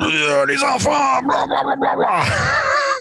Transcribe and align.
Les 0.00 0.62
enfants, 0.64 1.20
blablabla. 1.22 2.22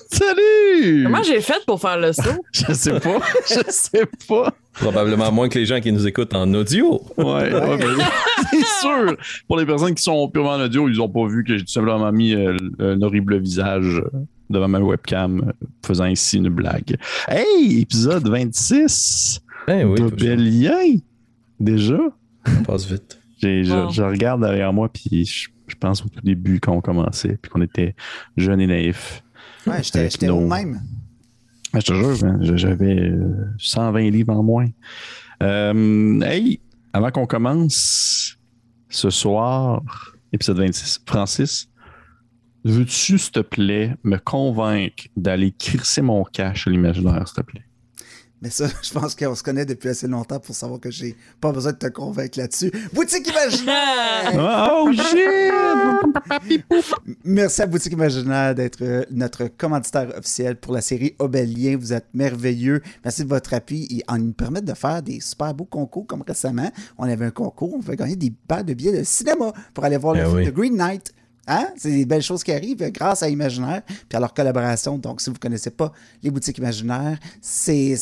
Salut! 0.11 1.03
Comment 1.03 1.23
j'ai 1.23 1.39
fait 1.39 1.63
pour 1.65 1.79
faire 1.79 1.97
le 1.97 2.11
saut? 2.11 2.43
Je 2.51 2.73
sais 2.73 2.99
pas. 2.99 3.19
Je 3.47 3.61
sais 3.69 4.05
pas. 4.27 4.53
Probablement 4.73 5.31
moins 5.31 5.47
que 5.47 5.57
les 5.57 5.65
gens 5.65 5.79
qui 5.79 5.93
nous 5.93 6.05
écoutent 6.07 6.33
en 6.33 6.53
audio. 6.53 7.01
Ouais, 7.17 7.53
ouais, 7.53 7.77
ben, 7.77 7.97
c'est 8.51 8.65
sûr. 8.81 9.15
Pour 9.47 9.57
les 9.57 9.65
personnes 9.65 9.95
qui 9.95 10.03
sont 10.03 10.27
purement 10.29 10.51
en 10.51 10.61
audio, 10.61 10.89
ils 10.89 10.99
ont 10.99 11.07
pas 11.07 11.25
vu 11.27 11.43
que 11.45 11.57
j'ai 11.57 11.63
tout 11.63 11.71
simplement 11.71 12.11
mis 12.11 12.33
euh, 12.33 12.57
un 12.79 13.01
horrible 13.01 13.39
visage 13.39 14.01
devant 14.49 14.67
ma 14.67 14.79
webcam, 14.79 15.53
faisant 15.85 16.05
ici 16.05 16.37
une 16.37 16.49
blague. 16.49 16.97
Hey, 17.29 17.79
épisode 17.81 18.27
26 18.27 19.41
Ben 19.67 19.87
oui, 19.87 20.01
de 20.01 20.07
Bélien. 20.09 20.97
Déjà? 21.59 21.97
ça 22.45 22.51
passe 22.65 22.85
vite. 22.85 23.19
Je, 23.41 23.63
je 23.63 24.03
regarde 24.03 24.41
derrière 24.41 24.73
moi, 24.73 24.89
puis 24.89 25.25
je, 25.25 25.47
je 25.69 25.75
pense 25.75 26.03
au 26.05 26.09
tout 26.09 26.21
début 26.21 26.59
quand 26.59 26.73
on 26.73 26.81
commençait, 26.81 27.37
puis 27.41 27.49
qu'on 27.51 27.61
était 27.61 27.95
jeunes 28.37 28.59
et 28.61 28.67
naïfs. 28.67 29.23
Ouais, 29.67 29.81
j'étais 29.83 30.27
nos- 30.27 30.37
au 30.37 30.47
même. 30.47 30.81
Je 31.73 31.79
te 31.79 31.93
jure, 31.93 32.15
je- 32.41 32.57
j'avais 32.57 32.99
euh, 32.99 33.45
120 33.59 34.09
livres 34.09 34.33
en 34.33 34.41
moins. 34.43 34.67
Euh, 35.43 36.19
hey, 36.21 36.59
avant 36.93 37.11
qu'on 37.11 37.25
commence 37.27 38.37
ce 38.89 39.09
soir, 39.11 39.81
épisode 40.33 40.57
26, 40.57 40.99
Francis, 41.05 41.69
veux-tu, 42.65 43.17
s'il 43.19 43.31
te 43.31 43.39
plaît, 43.39 43.95
me 44.03 44.17
convaincre 44.17 45.03
d'aller 45.15 45.51
crisser 45.51 46.01
mon 46.01 46.23
cash 46.23 46.67
à 46.67 46.71
l'imaginaire, 46.71 47.27
s'il 47.27 47.35
te 47.37 47.41
plaît? 47.51 47.63
Mais 48.41 48.49
ça, 48.49 48.67
je 48.81 48.91
pense 48.91 49.15
qu'on 49.15 49.35
se 49.35 49.43
connaît 49.43 49.65
depuis 49.65 49.89
assez 49.89 50.07
longtemps 50.07 50.39
pour 50.39 50.55
savoir 50.55 50.79
que 50.79 50.91
j'ai 50.91 51.15
pas 51.41 51.51
besoin 51.51 51.73
de 51.73 51.77
te 51.77 51.87
convaincre 51.87 52.39
là-dessus. 52.39 52.71
Boutique 52.93 53.27
Imaginaire! 53.27 54.69
Oh, 54.71 54.91
shit! 54.91 55.53
Merci 57.23 57.61
à 57.61 57.67
Boutique 57.67 57.93
Imaginaire 57.93 58.55
d'être 58.55 58.81
euh, 58.81 59.03
notre 59.11 59.45
commanditaire 59.45 60.13
officiel 60.17 60.55
pour 60.55 60.73
la 60.73 60.81
série 60.81 61.15
Obélien. 61.19 61.77
Vous 61.77 61.93
êtes 61.93 62.07
merveilleux. 62.13 62.81
Merci 63.03 63.23
de 63.23 63.29
votre 63.29 63.53
appui 63.53 63.87
et 63.89 64.03
en 64.07 64.17
nous 64.17 64.33
permettre 64.33 64.65
de 64.65 64.73
faire 64.73 65.01
des 65.01 65.19
super 65.19 65.53
beaux 65.53 65.65
concours 65.65 66.07
comme 66.07 66.21
récemment. 66.21 66.71
On 66.97 67.03
avait 67.03 67.25
un 67.25 67.31
concours, 67.31 67.73
on 67.73 67.81
fait 67.81 67.95
gagner 67.95 68.15
des 68.15 68.31
paires 68.47 68.63
de 68.63 68.73
billets 68.73 68.97
de 68.99 69.03
cinéma 69.03 69.51
pour 69.73 69.83
aller 69.83 69.97
voir 69.97 70.13
le 70.15 70.21
Eh 70.21 70.25
film 70.25 70.45
de 70.45 70.51
Green 70.51 70.75
Knight. 70.75 71.13
Hein? 71.51 71.69
C'est 71.77 71.89
des 71.89 72.05
belles 72.05 72.21
choses 72.21 72.43
qui 72.43 72.51
arrivent 72.51 72.83
euh, 72.83 72.91
grâce 72.91 73.23
à 73.23 73.29
Imaginaire 73.29 73.81
puis 73.83 74.15
à 74.15 74.19
leur 74.19 74.35
collaboration. 74.35 74.99
Donc, 74.99 75.19
si 75.19 75.31
vous 75.31 75.35
ne 75.35 75.39
connaissez 75.39 75.71
pas 75.71 75.91
les 76.21 76.29
boutiques 76.29 76.59
Imaginaires, 76.59 77.19
c'est, 77.41 77.97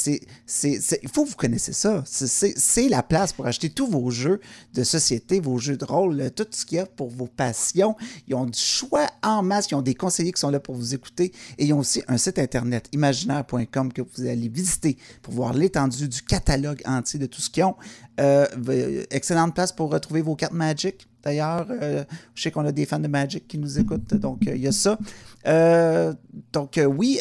il 0.63 1.09
faut 1.09 1.23
que 1.23 1.29
vous 1.29 1.35
connaissez 1.35 1.71
ça. 1.71 2.03
C'est, 2.05 2.89
la 2.89 3.03
place 3.03 3.31
pour 3.31 3.45
acheter 3.45 3.69
tous 3.69 3.87
vos 3.87 4.11
jeux 4.11 4.41
de 4.73 4.83
société, 4.83 5.39
vos 5.39 5.57
jeux 5.57 5.77
de 5.77 5.85
rôle, 5.85 6.19
euh, 6.19 6.29
tout 6.29 6.45
ce 6.51 6.65
qu'il 6.65 6.77
y 6.77 6.81
a 6.81 6.85
pour 6.85 7.09
vos 7.09 7.27
passions. 7.27 7.95
Ils 8.27 8.35
ont 8.35 8.45
du 8.45 8.59
choix 8.59 9.07
en 9.23 9.43
masse. 9.43 9.67
Ils 9.71 9.75
ont 9.75 9.81
des 9.81 9.95
conseillers 9.95 10.33
qui 10.33 10.41
sont 10.41 10.51
là 10.51 10.59
pour 10.59 10.75
vous 10.75 10.93
écouter. 10.93 11.31
Et 11.57 11.65
ils 11.65 11.73
ont 11.73 11.79
aussi 11.79 12.03
un 12.09 12.17
site 12.17 12.39
internet, 12.39 12.89
imaginaire.com, 12.91 13.93
que 13.93 14.01
vous 14.01 14.27
allez 14.27 14.49
visiter 14.49 14.97
pour 15.21 15.33
voir 15.33 15.53
l'étendue 15.53 16.09
du 16.09 16.21
catalogue 16.21 16.81
entier 16.85 17.17
de 17.17 17.27
tout 17.27 17.41
ce 17.41 17.49
qu'ils 17.49 17.63
ont. 17.63 17.75
Euh, 18.19 19.05
excellente 19.11 19.53
place 19.53 19.71
pour 19.71 19.91
retrouver 19.91 20.21
vos 20.21 20.35
cartes 20.35 20.53
Magic. 20.53 21.07
D'ailleurs, 21.27 21.67
euh, 21.69 22.05
je 22.35 22.41
sais 22.41 22.51
qu'on 22.51 22.65
a 22.65 22.71
des 22.71 22.85
fans 22.85 23.01
de 23.01 23.09
Magic 23.09 23.49
qui 23.49 23.57
nous 23.57 23.79
écoutent, 23.79 24.13
donc 24.13 24.47
euh, 24.47 24.55
il 24.55 24.61
y 24.61 24.67
a 24.67 24.71
ça. 24.71 24.97
Euh, 25.45 26.13
donc 26.53 26.79
oui, 26.87 27.19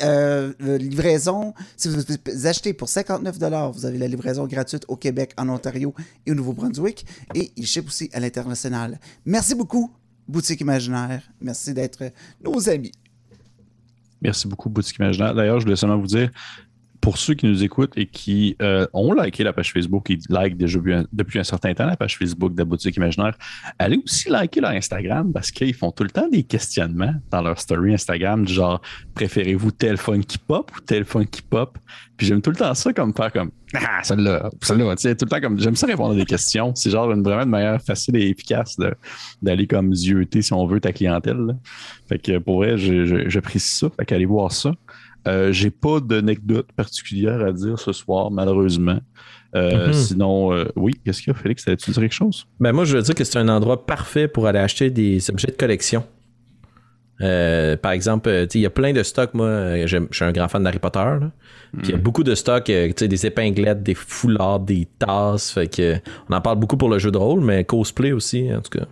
livraison, 0.60 1.54
si 1.76 1.88
vous 1.88 2.46
achetez 2.46 2.72
pour 2.72 2.88
59 2.88 3.36
vous 3.74 3.84
avez 3.84 3.98
la 3.98 4.06
livraison 4.06 4.46
gratuite 4.46 4.84
au 4.86 4.94
Québec, 4.94 5.32
en 5.36 5.48
Ontario 5.48 5.92
et 6.24 6.30
au 6.30 6.36
Nouveau-Brunswick. 6.36 7.04
Et 7.34 7.50
il 7.56 7.66
ship 7.66 7.88
aussi 7.88 8.08
à 8.12 8.20
l'international. 8.20 9.00
Merci 9.24 9.56
beaucoup, 9.56 9.90
Boutique 10.28 10.60
Imaginaire. 10.60 11.22
Merci 11.40 11.74
d'être 11.74 12.12
nos 12.44 12.68
amis. 12.68 12.92
Merci 14.22 14.46
beaucoup, 14.46 14.68
Boutique 14.68 14.98
Imaginaire. 14.98 15.34
D'ailleurs, 15.34 15.58
je 15.58 15.64
voulais 15.64 15.74
seulement 15.74 15.98
vous 15.98 16.06
dire, 16.06 16.30
pour 17.06 17.18
ceux 17.18 17.34
qui 17.34 17.46
nous 17.46 17.62
écoutent 17.62 17.96
et 17.96 18.06
qui 18.06 18.56
euh, 18.61 18.84
ont 18.92 19.12
liké 19.12 19.44
la 19.44 19.52
page 19.52 19.72
Facebook 19.72 20.11
et 20.11 20.18
like 20.28 20.56
déjà 20.56 20.80
depuis 21.12 21.39
un 21.39 21.44
certain 21.44 21.72
temps 21.72 21.86
la 21.86 21.96
page 21.96 22.18
Facebook 22.18 22.52
de 22.52 22.64
Boutique 22.64 22.96
Imaginaire, 22.96 23.39
allez 23.78 24.00
aussi 24.05 24.28
liker 24.28 24.61
leur 24.61 24.72
Instagram 24.72 25.33
parce 25.33 25.52
qu'ils 25.52 25.72
font 25.72 25.92
tout 25.92 26.02
le 26.02 26.11
temps 26.11 26.28
des 26.28 26.42
questionnements 26.42 27.14
dans 27.30 27.42
leur 27.42 27.61
story 27.61 27.95
Instagram 27.95 28.45
du 28.45 28.52
genre 28.52 28.83
préférez-vous 29.14 29.70
tel 29.70 29.98
funky 29.98 30.39
pop 30.39 30.72
ou 30.77 30.80
tel 30.80 31.05
funky 31.05 31.42
pop? 31.42 31.78
Puis 32.16 32.27
j'aime 32.27 32.42
tout 32.42 32.50
le 32.50 32.56
temps 32.56 32.74
ça 32.74 32.92
comme 32.92 33.14
faire 33.14 33.33
comme 33.33 33.52
Ah, 33.74 34.02
celle-là, 34.02 34.50
celle-là, 34.61 34.96
tu 34.96 35.02
sais, 35.02 35.14
tout 35.14 35.27
le 35.27 35.30
temps 35.30 35.40
comme 35.40 35.61
j'aime 35.61 35.77
ça 35.77 35.86
répondre 35.86 36.14
à 36.14 36.16
des 36.16 36.24
questions. 36.24 36.74
C'est 36.74 36.90
genre 36.90 37.12
une 37.12 37.22
vraiment 37.22 37.42
une 37.42 37.50
manière 37.50 37.80
facile 37.83 38.16
et 38.16 38.30
efficace 38.30 38.77
d'aller 39.40 39.68
comme 39.68 39.95
zioter, 39.95 40.42
si 40.42 40.52
on 40.52 40.66
veut, 40.66 40.80
ta 40.80 40.92
clientèle. 40.92 41.56
Fait 42.08 42.18
que 42.18 42.39
pour 42.39 42.56
vrai, 42.56 42.77
j'apprécie 43.28 43.78
ça. 43.78 43.90
Fait 43.96 44.06
qu'allez 44.06 44.27
voir 44.27 44.50
ça. 44.50 44.72
Euh, 45.27 45.53
J'ai 45.53 45.70
pas 45.70 46.01
d'anecdote 46.01 46.69
particulière 46.77 47.41
à 47.45 47.53
dire 47.53 47.79
ce 47.79 47.92
soir, 47.92 48.31
malheureusement. 48.31 48.98
Euh, 49.55 49.87
Mhm. 49.89 49.92
Sinon, 49.92 50.53
euh, 50.53 50.64
oui, 50.77 50.92
qu'est-ce 51.05 51.23
qu'il 51.23 51.33
y 51.33 51.37
a, 51.37 51.39
Félix? 51.39 51.64
T'allais-tu 51.64 51.91
dire 51.91 52.01
quelque 52.03 52.13
chose? 52.13 52.47
Ben 52.61 52.73
moi, 52.73 52.85
je 52.85 52.97
veux 52.97 53.03
dire 53.03 53.14
que 53.14 53.25
c'est 53.25 53.39
un 53.39 53.48
endroit 53.48 53.87
parfait 53.87 54.29
pour 54.29 54.47
aller 54.47 54.59
acheter 54.59 54.91
des 54.91 55.31
objets 55.31 55.48
de 55.48 55.57
collection. 55.57 56.05
Euh, 57.23 57.77
par 57.79 57.92
exemple, 57.92 58.29
tu 58.31 58.37
sais, 58.53 58.59
il 58.59 58.63
y 58.63 58.67
a 58.67 58.70
plein 58.70 58.92
de 58.92 59.03
stocks. 59.03 59.33
Moi, 59.33 59.87
je 59.87 59.98
suis 60.11 60.25
un 60.25 60.33
grand 60.33 60.48
fan 60.48 60.63
d'Harry 60.63 60.79
Potter. 60.79 61.05
Puis 61.79 61.89
il 61.89 61.91
y 61.93 61.95
a 61.95 61.97
beaucoup 61.97 62.23
de 62.23 62.35
stocks, 62.35 62.64
tu 62.64 62.93
sais, 62.97 63.08
des 63.08 63.25
épinglettes, 63.27 63.83
des 63.83 63.95
foulards, 63.95 64.61
des 64.61 64.87
tasses. 64.98 65.51
Fait 65.53 65.67
que 65.67 65.95
on 66.29 66.35
en 66.35 66.41
parle 66.43 66.58
beaucoup 66.58 66.77
pour 66.77 66.91
le 66.91 66.98
jeu 66.98 67.11
de 67.11 67.17
rôle, 67.19 67.41
mais 67.41 67.64
cosplay 67.64 68.13
aussi, 68.13 68.53
en 68.55 68.61
tout 68.61 68.79
cas. 68.79 68.87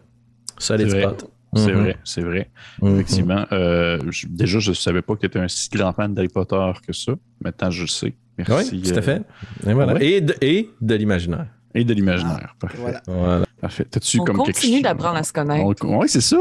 Solid 0.58 0.88
spot. 0.88 1.30
C'est 1.56 1.72
Mhm. 1.72 1.80
vrai, 1.80 1.96
c'est 2.04 2.20
vrai. 2.22 2.50
Mhm. 2.82 2.94
Effectivement. 2.94 3.44
Euh, 3.52 3.98
je- 4.10 4.26
déjà, 4.28 4.58
je 4.58 4.72
savais 4.72 5.02
pas 5.02 5.14
que 5.14 5.20
tu 5.20 5.26
étais 5.26 5.38
un 5.38 5.48
si 5.48 5.68
grand 5.70 5.92
fan 5.92 6.12
d'Harry 6.14 6.28
Potter 6.28 6.70
que 6.86 6.92
ça. 6.92 7.12
Maintenant, 7.42 7.70
je 7.70 7.82
le 7.82 7.86
sais. 7.88 8.14
Merci. 8.38 8.70
Oui, 8.72 8.82
tout 8.82 8.92
euh, 8.94 8.98
à 8.98 9.02
fait. 9.02 9.22
Et, 9.66 9.72
voilà. 9.72 9.94
ouais. 9.94 10.04
et, 10.06 10.20
de, 10.20 10.34
et 10.40 10.70
de 10.80 10.94
l'imaginaire. 10.94 11.46
Et 11.74 11.84
de 11.84 11.92
l'imaginaire. 11.94 12.54
Parfait. 12.58 12.78
Voilà. 12.80 13.02
Voilà. 13.06 13.44
Parfait. 13.60 13.84
T'as-tu 13.90 14.20
On 14.20 14.24
comme 14.24 14.42
quelque 14.44 14.56
continue 14.56 14.82
d'apprendre 14.82 15.16
à 15.16 15.22
se 15.22 15.32
connaître. 15.32 15.84
Oui, 15.86 16.08
c'est 16.08 16.20
ça. 16.20 16.36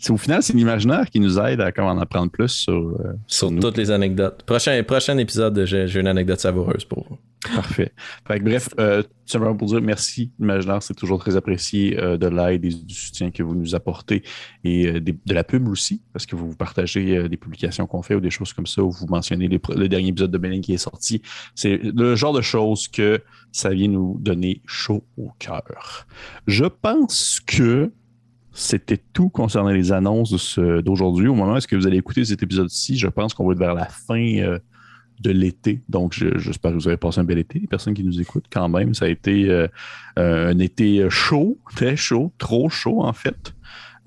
C'est, 0.00 0.12
au 0.12 0.16
final, 0.16 0.42
c'est 0.42 0.54
l'imaginaire 0.54 1.08
qui 1.10 1.20
nous 1.20 1.38
aide 1.38 1.60
à 1.60 1.70
comment 1.72 1.90
en 1.90 1.98
apprendre 1.98 2.30
plus 2.32 2.48
sur, 2.48 2.72
euh, 2.72 3.12
Sur 3.26 3.50
toutes 3.60 3.76
les 3.76 3.90
anecdotes. 3.90 4.42
Prochain, 4.44 4.82
prochain 4.82 5.16
épisode, 5.18 5.64
j'ai 5.66 6.00
une 6.00 6.06
anecdote 6.08 6.40
savoureuse 6.40 6.84
pour 6.86 7.06
vous. 7.08 7.18
Parfait. 7.54 7.92
Fait 8.28 8.38
que, 8.38 8.44
bref, 8.44 8.68
euh, 8.78 9.02
tout 9.02 9.08
simplement 9.24 9.56
pour 9.56 9.68
dire 9.68 9.80
merci, 9.80 10.30
l'imaginaire, 10.38 10.82
c'est 10.82 10.92
toujours 10.94 11.18
très 11.20 11.36
apprécié 11.36 11.98
euh, 11.98 12.18
de 12.18 12.26
l'aide 12.26 12.64
et 12.66 12.68
du 12.68 12.94
soutien 12.94 13.30
que 13.30 13.42
vous 13.42 13.54
nous 13.54 13.74
apportez 13.74 14.22
et 14.64 15.00
des- 15.00 15.12
de 15.24 15.34
la 15.34 15.42
pub 15.44 15.66
aussi, 15.68 16.02
parce 16.12 16.26
que 16.26 16.36
vous 16.36 16.54
partagez 16.54 17.28
des 17.30 17.36
publications 17.38 17.86
qu'on 17.86 18.02
fait 18.02 18.14
ou 18.14 18.20
des 18.20 18.28
choses 18.30 18.52
comme 18.52 18.66
ça, 18.66 18.82
ou 18.82 18.90
vous 18.90 19.06
mentionnez 19.06 19.48
les 19.48 19.60
le 19.74 19.88
dernier 19.88 20.08
épisode 20.08 20.30
de 20.30 20.36
Bénin 20.38 20.60
qui 20.60 20.74
est 20.74 20.78
sorti. 20.78 21.22
C'est 21.54 21.78
le 21.82 22.14
genre 22.14 22.34
de 22.34 22.42
choses 22.42 22.88
que 22.88 23.20
ça 23.52 23.70
vient 23.70 23.88
nous 23.88 24.18
donner 24.20 24.60
chaud 24.66 25.02
au 25.16 25.30
cœur. 25.38 26.06
Je 26.46 26.64
pense 26.66 27.40
que 27.46 27.90
c'était 28.52 29.00
tout 29.12 29.28
concernant 29.28 29.70
les 29.70 29.92
annonces 29.92 30.58
d'aujourd'hui. 30.58 31.28
Au 31.28 31.34
moment 31.34 31.52
où 31.52 31.56
est-ce 31.56 31.68
que 31.68 31.76
vous 31.76 31.86
allez 31.86 31.98
écouter 31.98 32.24
cet 32.24 32.42
épisode-ci, 32.42 32.98
je 32.98 33.06
pense 33.08 33.34
qu'on 33.34 33.46
va 33.46 33.52
être 33.52 33.58
vers 33.58 33.74
la 33.74 33.86
fin 33.86 34.36
euh, 34.38 34.58
de 35.20 35.30
l'été. 35.30 35.82
Donc, 35.88 36.14
je- 36.14 36.38
j'espère 36.38 36.70
que 36.72 36.76
vous 36.76 36.88
avez 36.88 36.96
passé 36.96 37.20
un 37.20 37.24
bel 37.24 37.38
été. 37.38 37.58
Les 37.58 37.66
personnes 37.66 37.94
qui 37.94 38.02
nous 38.04 38.20
écoutent, 38.20 38.46
quand 38.50 38.68
même, 38.68 38.94
ça 38.94 39.04
a 39.04 39.08
été 39.08 39.48
euh, 39.50 39.68
euh, 40.18 40.50
un 40.52 40.58
été 40.58 41.06
chaud, 41.10 41.58
très 41.74 41.94
chaud, 41.96 42.32
trop 42.38 42.68
chaud, 42.70 43.02
en 43.02 43.12
fait. 43.12 43.54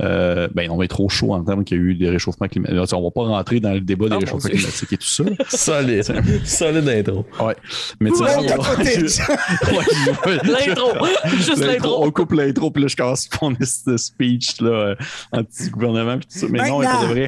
Euh, 0.03 0.47
ben, 0.53 0.69
on 0.69 0.77
va 0.77 0.83
être 0.85 0.91
trop 0.91 1.09
chaud 1.09 1.33
en 1.33 1.43
termes 1.43 1.63
qu'il 1.63 1.77
y 1.77 1.79
a 1.79 1.83
eu 1.83 1.95
des 1.95 2.09
réchauffements 2.09 2.47
climatiques. 2.47 2.77
On 2.93 3.01
va 3.03 3.09
pas 3.11 3.21
rentrer 3.21 3.59
dans 3.59 3.73
le 3.73 3.81
débat 3.81 4.09
des 4.09 4.15
Oh, 4.15 4.19
réchauffements 4.19 4.49
climatiques 4.49 4.93
et 4.93 4.97
tout 4.97 5.07
ça. 5.07 5.23
Solide. 5.49 6.03
Solide 6.45 6.89
intro. 6.89 7.25
Ouais. 7.39 7.55
Mais 7.99 8.11
tu 8.11 8.17
sais, 8.17 8.23
on 8.23 8.41
L'intro. 10.43 10.91
Juste 11.37 11.57
l'intro. 11.57 12.05
On 12.05 12.11
coupe 12.11 12.33
l'intro, 12.33 12.69
puis 12.71 12.83
là, 12.83 12.89
je 12.89 12.95
commence 12.95 13.29
mon 13.41 13.55
speech 13.97 14.61
là, 14.61 14.69
euh, 14.69 14.95
anti-gouvernement, 15.31 16.17
puis 16.17 16.27
tout 16.31 16.39
ça. 16.39 16.47
Mais 16.49 16.67
non, 16.67 16.79
de 16.79 17.07
vrai. 17.07 17.25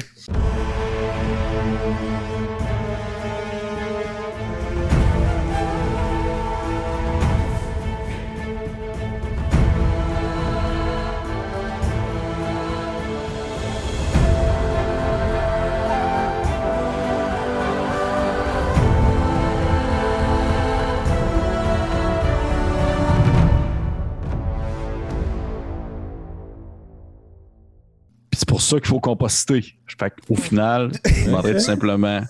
Ça 28.66 28.76
qu'il 28.78 28.88
faut 28.88 29.00
composter. 29.00 29.64
Fait 29.98 30.12
qu'au 30.26 30.34
final, 30.34 30.90
je 31.04 31.26
demanderais 31.26 31.54
tout 31.54 31.60
simplement 31.60 32.20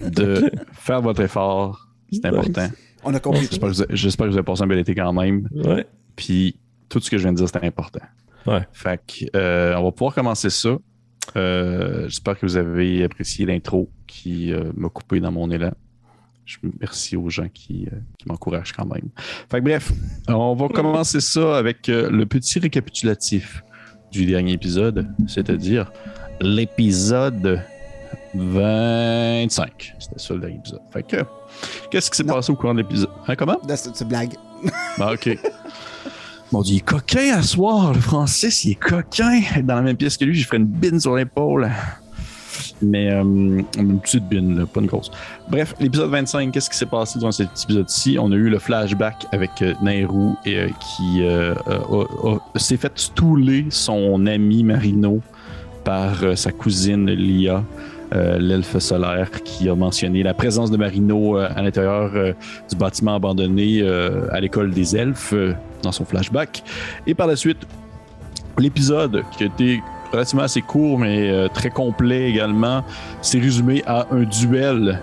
de 0.00 0.50
faire 0.72 1.02
votre 1.02 1.20
effort. 1.20 1.88
C'est 2.10 2.26
important. 2.26 2.68
On 3.04 3.14
a 3.14 3.20
compris. 3.20 3.48
J'espère 3.50 3.68
que, 3.68 3.74
vous 3.74 3.82
avez, 3.82 3.96
j'espère 3.96 4.26
que 4.26 4.30
vous 4.30 4.36
avez 4.36 4.44
passé 4.44 4.62
un 4.62 4.66
bel 4.66 4.78
été 4.78 4.94
quand 4.94 5.12
même. 5.12 5.48
Ouais. 5.52 5.86
Puis 6.16 6.56
tout 6.88 7.00
ce 7.00 7.10
que 7.10 7.18
je 7.18 7.22
viens 7.22 7.32
de 7.32 7.38
dire, 7.38 7.46
c'était 7.48 7.66
important. 7.66 8.04
Ouais. 8.46 8.66
Fait 8.72 9.00
que, 9.06 9.36
euh, 9.36 9.74
on 9.76 9.84
va 9.84 9.92
pouvoir 9.92 10.14
commencer 10.14 10.50
ça. 10.50 10.76
Euh, 11.36 12.08
j'espère 12.08 12.38
que 12.38 12.46
vous 12.46 12.56
avez 12.56 13.04
apprécié 13.04 13.46
l'intro 13.46 13.90
qui 14.06 14.52
euh, 14.52 14.72
m'a 14.76 14.88
coupé 14.88 15.20
dans 15.20 15.32
mon 15.32 15.50
élan. 15.50 15.72
Je 16.44 16.58
merci 16.80 17.16
aux 17.16 17.30
gens 17.30 17.48
qui, 17.48 17.88
qui 18.18 18.28
m'encouragent 18.28 18.72
quand 18.72 18.84
même. 18.84 19.08
Fait 19.48 19.58
que 19.58 19.64
bref, 19.64 19.92
on 20.26 20.54
va 20.54 20.68
commencer 20.68 21.20
ça 21.20 21.56
avec 21.56 21.86
le 21.86 22.24
petit 22.24 22.58
récapitulatif 22.58 23.62
du 24.12 24.26
dernier 24.26 24.52
épisode, 24.52 25.08
c'est-à-dire 25.26 25.90
l'épisode 26.40 27.62
25. 28.34 29.94
C'était 29.98 30.18
ça 30.18 30.34
le 30.34 30.40
dernier 30.40 30.56
épisode. 30.56 30.80
Fait 30.92 31.02
que, 31.02 31.16
qu'est-ce 31.90 32.10
qui 32.10 32.16
s'est 32.18 32.24
passé 32.24 32.52
au 32.52 32.56
cours 32.56 32.72
de 32.74 32.78
l'épisode? 32.78 33.10
Hein, 33.26 33.34
comment? 33.36 33.58
C'est 33.74 34.00
une 34.00 34.08
blague. 34.08 34.34
Ah, 35.00 35.14
OK. 35.14 35.36
Bon, 36.52 36.62
il 36.62 36.76
est 36.76 36.80
coquin 36.80 37.38
à 37.38 37.42
soir, 37.42 37.94
le 37.94 38.00
Francis, 38.00 38.64
il 38.66 38.72
est 38.72 38.74
coquin. 38.74 39.40
Dans 39.62 39.76
la 39.76 39.80
même 39.82 39.96
pièce 39.96 40.18
que 40.18 40.24
lui, 40.26 40.34
je 40.34 40.46
ferai 40.46 40.58
une 40.58 40.66
bine 40.66 41.00
sur 41.00 41.16
l'épaule. 41.16 41.70
Mais 42.80 43.10
euh, 43.10 43.22
une 43.22 44.00
petite 44.00 44.28
bine, 44.28 44.66
pas 44.66 44.80
une 44.80 44.86
grosse. 44.86 45.10
Bref, 45.48 45.74
l'épisode 45.80 46.10
25, 46.10 46.52
qu'est-ce 46.52 46.70
qui 46.70 46.76
s'est 46.76 46.86
passé 46.86 47.18
dans 47.18 47.32
cet 47.32 47.48
épisode-ci? 47.64 48.16
On 48.20 48.32
a 48.32 48.34
eu 48.34 48.48
le 48.48 48.58
flashback 48.58 49.26
avec 49.32 49.50
euh, 49.62 49.74
Nairou 49.82 50.36
et, 50.44 50.58
euh, 50.58 50.68
qui 50.80 51.22
s'est 52.56 52.76
fait 52.76 52.92
stouler 52.94 53.66
son 53.70 54.26
ami 54.26 54.64
Marino 54.64 55.20
par 55.84 56.36
sa 56.36 56.52
cousine 56.52 57.10
Lia. 57.10 57.64
l'elfe 58.12 58.78
solaire 58.78 59.30
qui 59.42 59.68
a 59.68 59.74
mentionné 59.74 60.22
la 60.22 60.34
présence 60.34 60.70
de 60.70 60.76
Marino 60.76 61.36
à 61.36 61.60
l'intérieur 61.60 62.34
du 62.70 62.76
bâtiment 62.76 63.14
abandonné 63.16 63.82
à 64.30 64.38
l'école 64.40 64.70
des 64.70 64.96
elfes 64.96 65.34
dans 65.82 65.90
son 65.90 66.04
flashback. 66.04 66.62
Et 67.06 67.14
par 67.14 67.26
la 67.26 67.34
suite, 67.34 67.66
l'épisode 68.58 69.22
qui 69.36 69.44
a 69.44 69.46
été 69.46 69.82
relativement 70.12 70.44
assez 70.44 70.62
court 70.62 70.98
mais 70.98 71.30
euh, 71.30 71.48
très 71.48 71.70
complet 71.70 72.30
également, 72.30 72.84
s'est 73.20 73.40
résumé 73.40 73.82
à 73.86 74.06
un 74.10 74.22
duel 74.22 75.00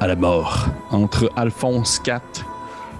à 0.00 0.06
la 0.06 0.16
mort 0.16 0.68
entre 0.90 1.30
Alphonse 1.36 2.00
IV 2.06 2.20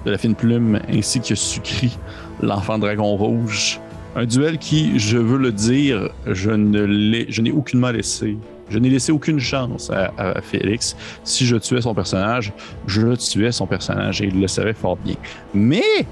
de 0.04 0.10
la 0.10 0.18
fine 0.18 0.34
plume 0.34 0.80
ainsi 0.88 1.20
que 1.20 1.34
Sucri, 1.34 1.98
l'enfant 2.40 2.78
dragon 2.78 3.16
rouge. 3.16 3.80
Un 4.14 4.26
duel 4.26 4.58
qui, 4.58 4.98
je 4.98 5.16
veux 5.16 5.38
le 5.38 5.52
dire, 5.52 6.10
je 6.26 6.50
ne 6.50 7.24
je 7.28 7.40
n'ai 7.40 7.50
aucunement 7.50 7.90
laissé. 7.90 8.36
Je 8.68 8.78
n'ai 8.78 8.90
laissé 8.90 9.10
aucune 9.10 9.38
chance 9.38 9.90
à, 9.90 10.12
à, 10.16 10.40
Félix. 10.40 10.96
Si 11.24 11.46
je 11.46 11.56
tuais 11.56 11.80
son 11.80 11.94
personnage, 11.94 12.52
je 12.86 13.14
tuais 13.16 13.52
son 13.52 13.66
personnage 13.66 14.20
et 14.22 14.26
il 14.26 14.40
le 14.40 14.48
savait 14.48 14.72
fort 14.72 14.96
bien. 14.96 15.16
Mais 15.54 16.06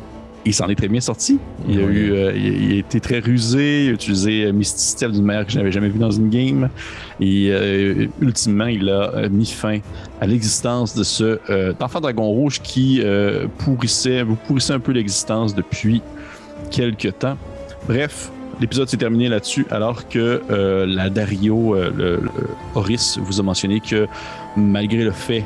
il 0.47 0.55
s'en 0.55 0.69
est 0.69 0.75
très 0.75 0.89
bien 0.89 1.01
sorti. 1.01 1.39
Il 1.69 1.79
a, 1.79 1.83
eu, 1.83 2.13
euh, 2.13 2.33
il, 2.35 2.73
a 2.73 2.77
été 2.77 3.01
très 3.01 3.19
rusé, 3.19 3.85
il 3.85 3.91
a 3.91 3.93
utilisé 3.93 4.45
euh, 4.45 4.63
Step 4.63 5.13
d'une 5.13 5.25
manière 5.25 5.45
que 5.45 5.53
je 5.53 5.59
n'avais 5.59 5.73
jamais 5.73 5.89
vue 5.89 5.99
dans 5.99 6.11
une 6.11 6.31
game. 6.31 6.71
Et 7.21 7.49
euh, 7.51 8.07
ultimement, 8.21 8.67
il 8.67 8.89
a 8.89 9.29
mis 9.29 9.47
fin 9.47 9.81
à 10.21 10.27
l'existence 10.27 10.95
de 10.95 11.03
ce 11.03 11.39
enfant 11.83 12.01
dragon 12.01 12.27
rouge 12.27 12.61
qui 12.63 13.03
pourrissait, 13.59 14.23
vous 14.23 14.37
pourrissait 14.37 14.73
un 14.73 14.81
peu 14.81 14.93
l'existence 14.93 15.55
depuis 15.55 16.03
quelques 16.71 17.19
temps. 17.19 17.37
Bref, 17.87 18.31
l'épisode 18.61 18.89
s'est 18.89 18.97
terminé 18.97 19.29
là-dessus, 19.29 19.67
alors 19.71 20.09
que 20.09 20.41
la 20.87 21.11
Dario, 21.11 21.75
le, 21.75 22.21
Horis, 22.75 23.19
vous 23.21 23.41
a 23.41 23.43
mentionné 23.43 23.81
que 23.81 24.07
malgré 24.57 25.05
le 25.05 25.13
fait 25.13 25.45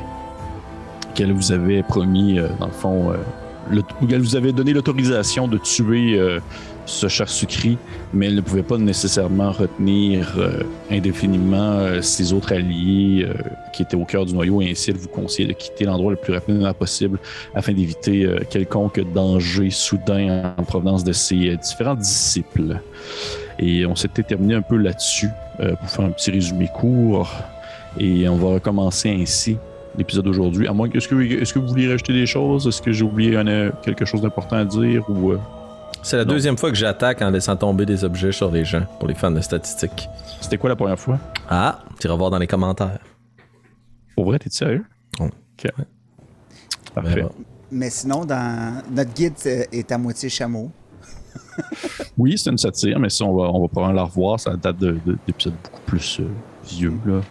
qu'elle 1.13 1.33
vous 1.33 1.51
avait 1.51 1.83
promis, 1.83 2.39
dans 2.59 2.67
le 2.67 2.73
fond, 2.73 3.13
elle 3.71 4.21
vous 4.21 4.35
avait 4.35 4.51
donné 4.51 4.73
l'autorisation 4.73 5.47
de 5.47 5.57
tuer 5.57 6.17
euh, 6.17 6.39
ce 6.85 7.07
cher 7.07 7.27
sucri, 7.27 7.77
mais 8.13 8.27
elle 8.27 8.35
ne 8.35 8.41
pouvait 8.41 8.63
pas 8.63 8.77
nécessairement 8.77 9.51
retenir 9.51 10.35
euh, 10.37 10.63
indéfiniment 10.91 11.79
euh, 11.79 12.01
ses 12.01 12.33
autres 12.33 12.53
alliés 12.53 13.27
qui 13.73 13.81
étaient 13.81 13.95
au 13.95 14.05
cœur 14.05 14.25
du 14.25 14.33
noyau, 14.33 14.61
ainsi 14.61 14.91
elle 14.91 14.97
vous 14.97 15.07
conseillait 15.07 15.47
de 15.47 15.53
quitter 15.53 15.85
l'endroit 15.85 16.11
le 16.11 16.17
plus 16.17 16.33
rapidement 16.33 16.73
possible 16.73 17.19
afin 17.53 17.73
d'éviter 17.73 18.27
quelconque 18.49 19.01
danger 19.13 19.69
soudain 19.69 20.53
en 20.57 20.63
provenance 20.63 21.03
de 21.03 21.11
ses 21.11 21.57
différents 21.57 21.95
disciples. 21.95 22.79
Et 23.57 23.85
on 23.85 23.95
s'était 23.95 24.23
terminé 24.23 24.55
un 24.55 24.61
peu 24.61 24.77
là-dessus 24.77 25.29
pour 25.57 25.89
faire 25.89 26.05
un 26.05 26.11
petit 26.11 26.31
résumé 26.31 26.69
court, 26.73 27.31
et 27.99 28.27
on 28.27 28.35
va 28.35 28.55
recommencer 28.55 29.09
ainsi 29.09 29.57
l'épisode 29.97 30.25
d'aujourd'hui. 30.25 30.67
À 30.67 30.73
moins 30.73 30.89
que, 30.89 30.97
est-ce 30.97 31.07
que, 31.07 31.15
est 31.21 31.53
que 31.53 31.59
vous 31.59 31.67
vouliez 31.67 31.89
rajouter 31.89 32.13
des 32.13 32.25
choses? 32.25 32.67
Est-ce 32.67 32.81
que 32.81 32.91
j'ai 32.91 33.03
oublié 33.03 33.37
quelque 33.83 34.05
chose 34.05 34.21
d'important 34.21 34.57
à 34.57 34.65
dire 34.65 35.09
ou. 35.09 35.31
Euh? 35.31 35.39
C'est 36.03 36.17
la 36.17 36.25
deuxième 36.25 36.57
fois 36.57 36.69
que 36.69 36.77
j'attaque 36.77 37.21
en 37.21 37.31
laissant 37.31 37.55
tomber 37.55 37.85
des 37.85 38.03
objets 38.03 38.31
sur 38.31 38.51
les 38.51 38.63
gens 38.63 38.83
pour 38.99 39.07
les 39.07 39.15
fans 39.15 39.31
de 39.31 39.41
statistiques. 39.41 40.07
C'était 40.39 40.57
quoi 40.57 40.69
la 40.69 40.75
première 40.75 40.99
fois? 40.99 41.17
Ah, 41.49 41.83
tu 41.99 42.07
voir 42.07 42.29
dans 42.29 42.37
les 42.37 42.45
commentaires. 42.45 42.99
Pour 44.15 44.25
vrai, 44.25 44.37
t'es 44.37 44.51
sérieux? 44.51 44.85
Oh. 45.19 45.23
Ok. 45.25 45.71
Parfait. 46.93 47.21
Ben, 47.21 47.29
Mais 47.71 47.89
sinon, 47.89 48.23
dans... 48.23 48.83
notre 48.91 49.13
guide 49.13 49.33
est 49.45 49.91
à 49.91 49.97
moitié 49.97 50.29
chameau. 50.29 50.71
oui, 52.17 52.37
c'est 52.37 52.51
une 52.51 52.57
satire, 52.57 52.99
mais 52.99 53.09
ça, 53.09 53.25
on 53.25 53.35
va, 53.35 53.49
on 53.49 53.61
va 53.61 53.67
probablement 53.67 54.01
la 54.01 54.03
revoir. 54.03 54.39
Ça 54.39 54.55
date 54.55 54.77
d'épisodes 54.77 55.55
beaucoup 55.63 55.81
plus 55.87 56.19
euh, 56.19 56.27
vieux. 56.67 56.93
Là 57.05 57.21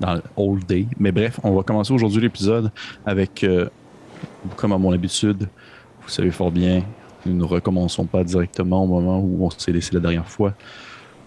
dans 0.00 0.20
Old 0.36 0.64
Day. 0.66 0.86
Mais 0.98 1.12
bref, 1.12 1.40
on 1.42 1.54
va 1.54 1.62
commencer 1.62 1.92
aujourd'hui 1.92 2.20
l'épisode 2.20 2.70
avec, 3.04 3.44
euh, 3.44 3.68
comme 4.56 4.72
à 4.72 4.78
mon 4.78 4.92
habitude, 4.92 5.48
vous 6.02 6.08
savez 6.08 6.30
fort 6.30 6.50
bien, 6.50 6.82
nous 7.24 7.34
ne 7.34 7.44
recommençons 7.44 8.04
pas 8.04 8.22
directement 8.22 8.84
au 8.84 8.86
moment 8.86 9.18
où 9.18 9.44
on 9.44 9.50
s'est 9.50 9.72
laissé 9.72 9.94
la 9.94 10.00
dernière 10.00 10.28
fois. 10.28 10.54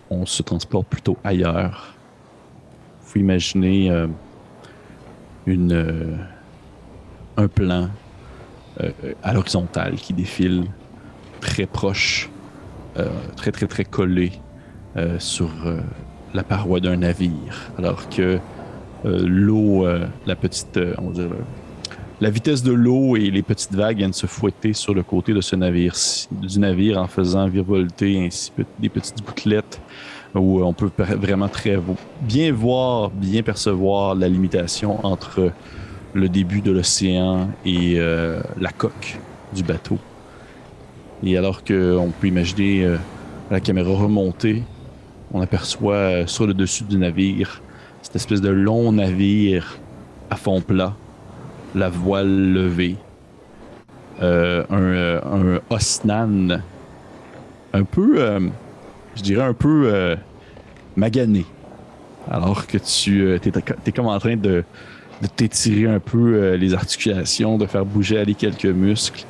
On 0.10 0.26
se 0.26 0.42
transporte 0.42 0.88
plutôt 0.88 1.18
ailleurs. 1.24 1.94
Vous 3.04 3.20
imaginez 3.20 3.92
euh, 3.92 4.08
une, 5.46 5.74
euh, 5.74 6.16
un 7.38 7.48
plan 7.48 7.90
à 9.24 9.34
l'horizontale 9.34 9.96
qui 9.96 10.14
défile 10.14 10.64
très 11.42 11.66
proche, 11.66 12.30
très 13.36 13.52
très 13.52 13.68
très 13.68 13.84
collé 13.84 14.32
sur 15.18 15.50
la 16.34 16.44
paroi 16.44 16.80
d'un 16.80 16.96
navire, 16.96 17.72
alors 17.78 18.08
que 18.08 18.40
l'eau, 19.04 19.86
euh, 19.86 20.06
la 20.26 20.36
petite, 20.36 20.78
euh, 20.78 20.94
on 20.98 21.10
va 21.10 21.14
dire, 21.14 21.30
la 22.22 22.30
vitesse 22.30 22.64
de 22.64 22.74
l'eau 22.74 23.16
et 23.16 23.32
les 23.32 23.42
petites 23.42 23.74
vagues 23.74 23.98
viennent 23.98 24.14
se 24.14 24.28
fouetter 24.28 24.74
sur 24.74 24.94
le 24.94 25.04
côté 25.04 25.34
de 25.34 25.42
ce 25.42 25.56
navire, 25.56 25.96
du 26.32 26.60
navire 26.60 26.98
en 26.98 27.08
faisant 27.08 27.48
virevolter 27.48 28.26
ainsi 28.26 28.52
des 28.78 28.90
petites 28.90 29.24
gouttelettes 29.26 29.80
où 30.36 30.62
on 30.62 30.74
peut 30.74 30.92
vraiment 30.98 31.48
très 31.48 31.80
bien 32.22 32.52
voir, 32.52 33.10
bien 33.10 33.42
percevoir 33.42 34.16
la 34.16 34.28
limitation 34.28 35.04
entre 35.06 35.52
le 36.14 36.30
début 36.30 36.62
de 36.62 36.72
l'océan 36.72 37.48
et 37.66 37.98
la 37.98 38.72
coque 38.78 39.18
du 39.56 39.64
bateau. 39.64 39.98
Et 41.24 41.38
alors 41.38 41.64
qu'on 41.64 42.12
peut 42.20 42.28
imaginer 42.28 42.96
la 43.50 43.60
caméra 43.62 43.92
remonter, 43.92 44.64
on 45.34 45.42
aperçoit 45.42 46.28
sur 46.28 46.46
le 46.46 46.54
dessus 46.54 46.84
du 46.84 46.98
navire 46.98 47.62
cette 48.10 48.16
espèce 48.16 48.42
de 48.42 48.50
long 48.50 48.92
navire 48.92 49.78
à 50.32 50.36
fond 50.36 50.62
plat, 50.62 50.96
la 51.76 51.90
voile 51.90 52.54
levée, 52.54 52.96
euh, 54.24 54.64
un, 54.72 54.82
euh, 54.82 55.22
un, 55.24 55.76
Osnan 55.76 56.60
un 57.72 57.84
peu, 57.84 58.16
euh, 58.18 58.40
je 59.16 59.22
dirais 59.22 59.44
un 59.44 59.54
peu 59.54 60.18
magané, 60.96 61.46
alors 62.32 62.66
que 62.66 62.80
tu 62.80 63.32
es, 63.32 63.92
comme 63.92 64.08
en 64.08 64.18
train 64.18 64.36
de, 64.36 64.64
de 65.22 65.28
t'étirer 65.28 65.94
un 65.94 66.00
peu 66.00 66.56
les 66.56 66.74
articulations, 66.74 67.60
de 67.60 67.68
faire 67.68 67.86
bouger 67.86 68.18
aller 68.18 68.34
quelques 68.34 68.66
muscles, 68.66 69.24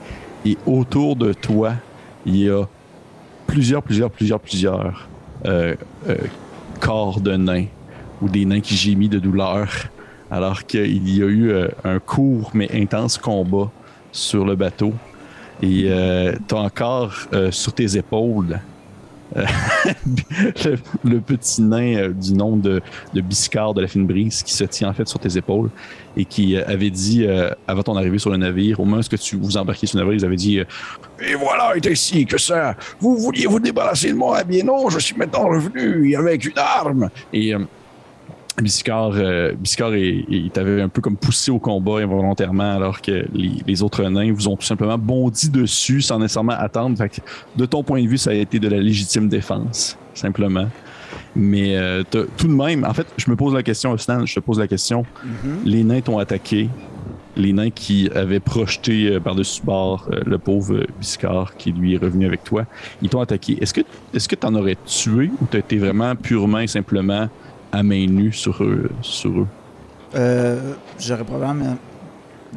et 0.45 0.57
autour 0.65 1.17
de 1.17 1.33
toi, 1.33 1.73
il 2.25 2.37
y 2.37 2.49
a 2.49 2.63
plusieurs, 3.45 3.83
plusieurs, 3.83 4.09
plusieurs, 4.09 4.39
plusieurs 4.39 5.09
corps 6.79 7.19
de 7.19 7.35
nains 7.35 7.65
ou 8.21 8.29
des 8.29 8.45
nains 8.45 8.61
qui 8.61 8.75
gémissent 8.75 9.09
de 9.09 9.19
douleur, 9.19 9.67
alors 10.31 10.65
qu'il 10.65 11.17
y 11.17 11.23
a 11.23 11.25
eu 11.25 11.51
euh, 11.51 11.67
un 11.83 11.99
court 11.99 12.51
mais 12.53 12.69
intense 12.73 13.17
combat 13.17 13.71
sur 14.11 14.45
le 14.45 14.55
bateau. 14.55 14.93
Et 15.61 15.85
euh, 15.87 16.33
encore 16.53 17.13
euh, 17.33 17.51
sur 17.51 17.73
tes 17.73 17.97
épaules 17.97 18.59
le, 21.03 21.19
petit 21.19 21.61
nain 21.61 22.09
du 22.09 22.33
nom 22.33 22.57
de, 22.57 22.81
Biscard 23.13 23.75
de 23.75 23.81
la 23.81 23.87
fine 23.87 24.07
brise 24.07 24.41
qui 24.41 24.53
se 24.53 24.63
tient 24.63 24.89
en 24.89 24.93
fait 24.93 25.07
sur 25.07 25.19
tes 25.19 25.37
épaules 25.37 25.69
et 26.17 26.25
qui 26.25 26.57
avait 26.57 26.89
dit 26.89 27.27
avant 27.67 27.83
ton 27.83 27.95
arrivée 27.95 28.17
sur 28.17 28.31
le 28.31 28.37
navire, 28.37 28.79
au 28.79 28.85
moment 28.85 29.01
où 29.01 29.17
tu 29.17 29.35
vous 29.35 29.55
embarquiez 29.55 29.87
sur 29.87 29.99
le 29.99 30.03
navire, 30.03 30.19
ils 30.19 30.25
avaient 30.25 30.35
dit 30.35 30.57
Et 30.57 31.35
voilà, 31.35 31.75
est 31.75 31.85
ainsi 31.85 32.25
que 32.25 32.39
ça, 32.39 32.75
vous 32.99 33.17
vouliez 33.17 33.45
vous 33.45 33.59
débarrasser 33.59 34.09
de 34.09 34.17
moi, 34.17 34.39
eh 34.41 34.45
bien 34.45 34.63
non, 34.63 34.89
je 34.89 34.97
suis 34.97 35.15
maintenant 35.15 35.47
revenu 35.47 36.15
avec 36.15 36.45
une 36.45 36.57
arme. 36.57 37.11
Biscard, 38.61 39.11
euh, 39.15 39.53
il 39.89 40.49
t'avait 40.51 40.81
un 40.81 40.89
peu 40.89 41.01
comme 41.01 41.17
poussé 41.17 41.51
au 41.51 41.59
combat 41.59 41.99
involontairement 41.99 42.75
alors 42.75 43.01
que 43.01 43.25
les, 43.33 43.83
autres 43.83 44.03
nains 44.03 44.31
vous 44.31 44.47
ont 44.47 44.55
tout 44.55 44.65
simplement 44.65 44.97
bondi 44.97 45.49
dessus 45.49 46.01
sans 46.01 46.19
nécessairement 46.19 46.53
attendre. 46.53 46.97
de 47.55 47.65
ton 47.65 47.83
point 47.83 48.01
de 48.03 48.07
vue, 48.07 48.17
ça 48.17 48.31
a 48.31 48.33
été 48.33 48.59
de 48.59 48.67
la 48.67 48.77
légitime 48.77 49.29
défense, 49.29 49.97
simplement. 50.13 50.67
Mais 51.35 51.77
euh, 51.77 52.03
tout 52.11 52.47
de 52.47 52.53
même, 52.53 52.83
en 52.83 52.93
fait, 52.93 53.07
je 53.17 53.29
me 53.29 53.35
pose 53.35 53.53
la 53.53 53.63
question, 53.63 53.95
Stan, 53.97 54.25
je 54.25 54.35
te 54.35 54.39
pose 54.39 54.59
la 54.59 54.67
question. 54.67 55.03
Mm-hmm. 55.03 55.65
Les 55.65 55.83
nains 55.83 56.01
t'ont 56.01 56.17
attaqué. 56.17 56.69
Les 57.35 57.53
nains 57.53 57.69
qui 57.69 58.09
avaient 58.13 58.39
projeté 58.39 59.07
euh, 59.07 59.19
par-dessus 59.19 59.61
bord 59.63 60.07
euh, 60.11 60.21
le 60.25 60.37
pauvre 60.37 60.85
Biscard 60.99 61.55
qui 61.55 61.71
lui 61.71 61.93
est 61.93 61.97
revenu 61.97 62.25
avec 62.25 62.43
toi, 62.43 62.65
ils 63.01 63.09
t'ont 63.09 63.21
attaqué. 63.21 63.57
Est-ce 63.61 63.73
que 63.73 63.81
est-ce 64.13 64.27
que 64.27 64.35
t'en 64.35 64.53
aurais 64.55 64.77
tué 64.85 65.31
ou 65.41 65.45
t'as 65.49 65.59
été 65.59 65.77
vraiment 65.77 66.15
purement 66.15 66.59
et 66.59 66.67
simplement 66.67 67.29
à 67.71 67.83
main 67.83 68.07
nue 68.07 68.33
sur 68.33 68.63
eux? 68.63 68.89
Sur 69.01 69.41
eux? 69.41 70.75
J'aurais 70.99 71.23
probablement 71.23 71.77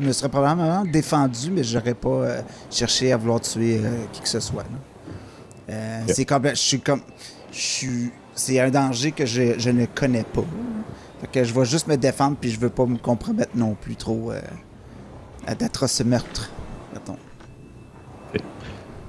me 0.00 0.12
serais 0.12 0.30
probablement 0.30 0.84
défendu, 0.84 1.50
mais 1.50 1.62
j'aurais 1.62 1.94
pas 1.94 2.42
cherché 2.70 3.12
à 3.12 3.18
vouloir 3.18 3.40
tuer 3.40 3.80
qui 4.12 4.22
que 4.22 4.28
ce 4.28 4.40
soit. 4.40 4.64
C'est 6.06 6.24
comme 6.24 6.48
je 6.48 6.54
suis 6.54 6.80
comme 6.80 7.02
je 7.52 7.58
suis 7.60 8.12
c'est 8.34 8.60
un 8.60 8.70
danger 8.70 9.12
que 9.12 9.26
je, 9.26 9.70
ne 9.70 9.86
connais 9.86 10.24
pas. 10.24 10.44
Fait 11.20 11.26
que 11.26 11.44
je 11.44 11.54
vais 11.54 11.64
juste 11.64 11.86
me 11.86 11.96
défendre, 11.96 12.36
puis 12.40 12.50
je 12.50 12.58
veux 12.58 12.70
pas 12.70 12.86
me 12.86 12.98
compromettre 12.98 13.52
non 13.56 13.74
plus 13.74 13.96
trop 13.96 14.32
euh, 14.32 14.40
à 15.46 15.54
d'atroces 15.54 16.00
meurtres, 16.04 16.50
mettons. 16.92 17.16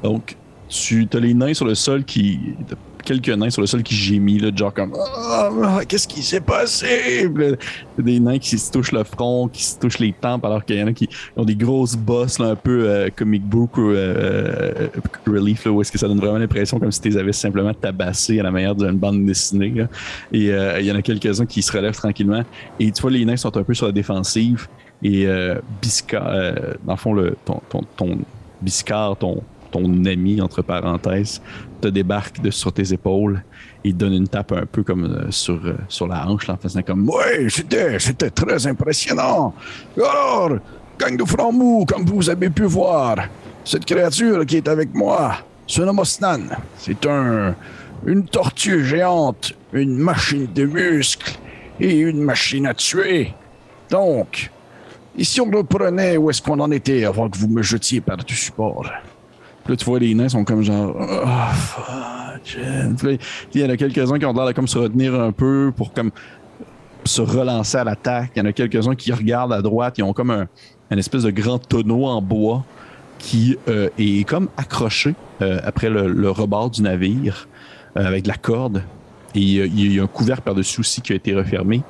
Donc, 0.04 0.36
tu 0.68 1.08
as 1.12 1.20
les 1.20 1.34
nains 1.34 1.54
sur 1.54 1.66
le 1.66 1.76
sol 1.76 2.04
qui 2.04 2.56
quelques 3.04 3.30
nains 3.30 3.50
sur 3.50 3.62
le 3.62 3.68
sol 3.68 3.84
qui 3.84 3.96
gémissent, 3.96 4.42
là, 4.42 4.50
genre 4.56 4.74
comme 4.74 4.94
oh, 4.96 5.80
Qu'est-ce 5.88 6.08
qui 6.08 6.24
s'est 6.24 6.42
passé? 6.42 7.30
Des 7.98 8.20
nains 8.20 8.40
qui 8.40 8.58
se 8.58 8.72
touchent 8.72 8.92
le 8.92 9.04
front, 9.04 9.48
qui 9.48 9.64
se 9.64 9.80
touchent 9.80 10.00
les 10.00 10.14
tempes, 10.14 10.44
alors 10.46 10.64
qu'il 10.66 10.78
y 10.78 10.84
en 10.84 10.88
a 10.88 10.94
qui 10.94 11.08
ont 11.36 11.46
des 11.46 11.56
grosses 11.56 11.96
bosses, 11.96 12.40
là, 12.40 12.48
un 12.50 12.56
peu 12.56 12.90
euh, 12.90 13.10
comic 13.16 13.44
book 13.44 13.78
ou 13.78 13.90
euh, 13.90 14.88
relief, 15.28 15.66
là, 15.66 15.72
où 15.72 15.82
est-ce 15.82 15.92
que 15.92 15.98
ça 15.98 16.08
donne 16.08 16.20
vraiment 16.20 16.38
l'impression 16.38 16.80
comme 16.80 16.92
si 16.92 17.02
tu 17.02 17.10
les 17.10 17.18
avais 17.18 17.34
simplement 17.34 17.74
tabassés 17.74 18.40
à 18.40 18.44
la 18.44 18.52
manière 18.52 18.76
d'une 18.76 18.98
bande 18.98 19.26
dessinée. 19.26 19.74
Et 20.32 20.52
euh, 20.52 20.80
il 20.80 20.86
y 20.86 20.92
en 20.92 20.96
a 20.96 21.02
quelques-uns 21.02 21.46
qui 21.46 21.62
se 21.62 21.72
relèvent 21.72 21.96
tranquillement. 21.96 22.44
Et 22.80 22.92
tu 22.92 23.02
vois, 23.02 23.12
les 23.12 23.26
nains 23.26 23.38
sont 23.38 23.56
un 23.56 23.64
peu 23.64 23.74
sur 23.74 23.86
la 23.86 23.92
défensive. 23.92 24.68
Et 25.06 25.28
Biscard, 25.82 26.32
dans 26.86 26.94
le 26.94 26.98
fond, 26.98 27.14
le, 27.14 27.36
ton, 27.44 27.62
ton, 27.70 27.82
ton 27.98 28.18
Biscard, 28.62 29.18
ton, 29.18 29.44
ton 29.74 30.06
ami, 30.06 30.40
entre 30.40 30.62
parenthèses, 30.62 31.42
te 31.82 31.88
débarque 31.88 32.40
de, 32.42 32.52
sur 32.52 32.72
tes 32.72 32.94
épaules 32.94 33.44
et 33.84 33.92
donne 33.92 34.14
une 34.14 34.28
tape 34.28 34.52
un 34.54 34.66
peu 34.66 34.84
comme 34.84 35.06
euh, 35.06 35.32
sur, 35.32 35.60
euh, 35.66 35.74
sur 35.90 36.08
la 36.08 36.28
hanche, 36.28 36.48
en 36.50 36.58
faisant 36.58 36.82
comme 36.84 37.10
Ouais, 37.10 37.48
c'était, 37.50 38.30
très 38.30 38.68
impressionnant. 38.68 39.54
Alors, 39.98 40.52
gang 41.00 41.18
de 41.18 41.26
francs 41.26 41.88
comme 41.88 42.06
vous 42.06 42.30
avez 42.30 42.50
pu 42.50 42.64
voir, 42.64 43.16
cette 43.66 43.86
créature 43.86 44.46
qui 44.46 44.58
est 44.58 44.68
avec 44.68 44.94
moi 44.94 45.38
se 45.66 45.82
Osnan. 45.82 46.50
C'est 46.78 47.06
un, 47.06 47.56
une 48.06 48.26
tortue 48.26 48.86
géante, 48.86 49.54
une 49.72 49.98
machine 49.98 50.48
de 50.54 50.66
muscles 50.66 51.38
et 51.80 51.98
une 51.98 52.22
machine 52.22 52.68
à 52.68 52.74
tuer. 52.74 53.34
Donc, 53.90 54.52
ici 55.18 55.42
on 55.42 55.50
reprenait 55.50 56.18
où 56.18 56.30
est-ce 56.30 56.42
qu'on 56.42 56.60
en 56.60 56.72
était 56.72 57.06
avant 57.06 57.30
que 57.30 57.38
vous 57.38 57.48
me 57.48 57.62
jetiez 57.62 58.02
par-dessus 58.02 58.52
bord. 58.56 58.86
Là, 59.68 59.76
tu 59.76 59.86
vois, 59.86 60.00
les 60.00 60.14
nains 60.14 60.30
sont 60.30 60.44
comme 60.44 60.62
genre. 60.62 60.96
Oh, 61.00 61.54
fuck. 61.56 62.58
il 63.54 63.62
y 63.62 63.66
en 63.66 63.70
a 63.70 63.78
quelques-uns 63.78 64.20
qui 64.20 64.26
ont 64.26 64.34
l'air 64.34 64.48
de 64.48 64.52
comme 64.52 64.68
se 64.68 64.78
retenir 64.78 65.20
un 65.20 65.32
peu 65.32 65.72
pour 65.76 65.94
comme 65.94 66.12
se 67.06 67.22
relancer 67.22 67.78
à 67.78 67.84
l'attaque. 67.84 68.32
Il 68.36 68.40
y 68.40 68.42
en 68.42 68.46
a 68.46 68.54
quelques-uns 68.54 68.96
qui 68.96 69.12
regardent 69.12 69.54
à 69.54 69.62
droite. 69.62 69.98
Ils 69.98 70.04
ont 70.04 70.14
comme 70.14 70.32
un, 70.32 70.48
espèce 70.98 71.24
de 71.24 71.32
grand 71.32 71.60
tonneau 71.60 72.06
en 72.06 72.22
bois 72.22 72.64
qui 73.20 73.58
euh, 73.68 73.90
est 73.98 74.28
comme 74.28 74.50
accroché 74.58 75.16
euh, 75.42 75.60
après 75.64 75.90
le, 75.90 76.30
rebord 76.30 76.70
du 76.70 76.82
navire 76.82 77.48
euh, 77.98 78.06
avec 78.06 78.24
de 78.24 78.28
la 78.28 78.36
corde. 78.36 78.84
Et 79.36 79.42
il 79.42 79.94
y 79.94 80.00
a 80.00 80.04
un 80.04 80.08
couvercle 80.08 80.44
par-dessus 80.44 80.82
aussi 80.82 81.02
qui 81.02 81.14
a 81.14 81.16
été 81.16 81.34
refermé. 81.34 81.82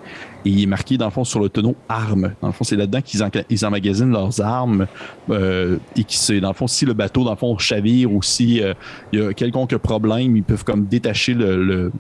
Et 0.45 0.49
il 0.49 0.63
est 0.63 0.67
marqué, 0.67 0.97
dans 0.97 1.05
le 1.05 1.11
fond, 1.11 1.23
sur 1.23 1.39
le 1.39 1.49
tonneau 1.49 1.75
armes. 1.87 2.33
Dans 2.41 2.47
le 2.47 2.53
fond, 2.53 2.63
c'est 2.63 2.75
là-dedans 2.75 3.01
qu'ils 3.01 3.21
ils 3.49 3.65
emmagasinent 3.65 4.11
leurs 4.11 4.41
armes. 4.41 4.87
Euh, 5.29 5.77
et 5.95 6.03
qui 6.03 6.17
c'est, 6.17 6.39
dans 6.39 6.49
le 6.49 6.53
fond, 6.53 6.67
si 6.67 6.85
le 6.85 6.93
bateau, 6.93 7.23
dans 7.23 7.31
le 7.31 7.37
fond, 7.37 7.57
chavire 7.57 8.11
ou 8.11 8.21
si 8.21 8.61
euh, 8.61 8.73
il 9.11 9.19
y 9.19 9.21
a 9.21 9.33
quelconque 9.33 9.75
problème, 9.77 10.35
ils 10.35 10.43
peuvent 10.43 10.63
comme 10.63 10.85
détacher 10.85 11.33
le, 11.33 11.91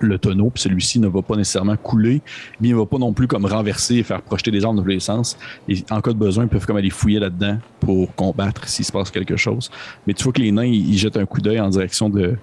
le, 0.00 0.18
tonneau, 0.18 0.50
puis 0.50 0.62
celui-ci 0.62 0.98
ne 0.98 1.08
va 1.08 1.22
pas 1.22 1.36
nécessairement 1.36 1.76
couler, 1.76 2.22
mais 2.60 2.68
il 2.68 2.74
ne 2.74 2.78
va 2.78 2.86
pas 2.86 2.98
non 2.98 3.12
plus 3.12 3.26
comme 3.26 3.44
renverser 3.44 3.96
et 3.96 4.02
faire 4.02 4.22
projeter 4.22 4.50
des 4.50 4.64
armes 4.64 4.76
dans 4.76 4.82
tous 4.82 4.88
les 4.88 5.00
sens. 5.00 5.36
Et 5.68 5.84
en 5.90 6.00
cas 6.00 6.12
de 6.12 6.18
besoin, 6.18 6.44
ils 6.44 6.48
peuvent 6.48 6.66
comme 6.66 6.76
aller 6.76 6.90
fouiller 6.90 7.18
là-dedans 7.18 7.58
pour 7.80 8.14
combattre 8.14 8.66
s'il 8.68 8.84
se 8.84 8.92
passe 8.92 9.10
quelque 9.10 9.36
chose. 9.36 9.70
Mais 10.06 10.14
tu 10.14 10.24
vois 10.24 10.32
que 10.32 10.40
les 10.40 10.52
nains, 10.52 10.64
ils 10.64 10.96
jettent 10.96 11.16
un 11.16 11.26
coup 11.26 11.40
d'œil 11.40 11.60
en 11.60 11.68
direction 11.68 12.08
de, 12.08 12.36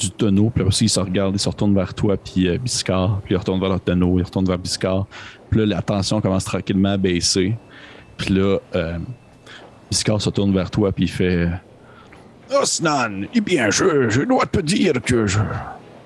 du 0.00 0.10
tonneau. 0.10 0.50
Puis 0.54 0.64
aussi, 0.64 0.86
ils 0.86 0.90
se 0.90 1.00
regardent, 1.00 1.34
ils 1.34 1.40
se 1.40 1.48
retournent 1.48 1.74
vers 1.74 1.94
toi, 1.94 2.16
puis 2.16 2.48
euh, 2.48 2.58
Biscard. 2.58 3.20
Puis 3.24 3.34
ils 3.34 3.38
retournent 3.38 3.60
vers 3.60 3.68
leur 3.68 3.80
tonneau, 3.80 4.18
ils 4.18 4.24
retournent 4.24 4.46
vers 4.46 4.58
Biscard. 4.58 5.06
Puis 5.50 5.60
là, 5.60 5.66
la 5.66 5.82
tension 5.82 6.20
commence 6.20 6.44
tranquillement 6.44 6.92
à 6.92 6.96
baisser. 6.96 7.54
Puis 8.16 8.34
là, 8.34 8.58
euh, 8.74 8.98
Biscard 9.90 10.20
se 10.20 10.30
tourne 10.30 10.52
vers 10.52 10.70
toi, 10.70 10.92
puis 10.92 11.04
il 11.04 11.10
fait 11.10 11.48
Osnan, 12.50 13.26
eh 13.32 13.40
bien, 13.40 13.70
je, 13.70 14.08
je 14.08 14.22
dois 14.22 14.46
te 14.46 14.60
dire 14.60 14.94
que 15.02 15.26
je. 15.26 15.38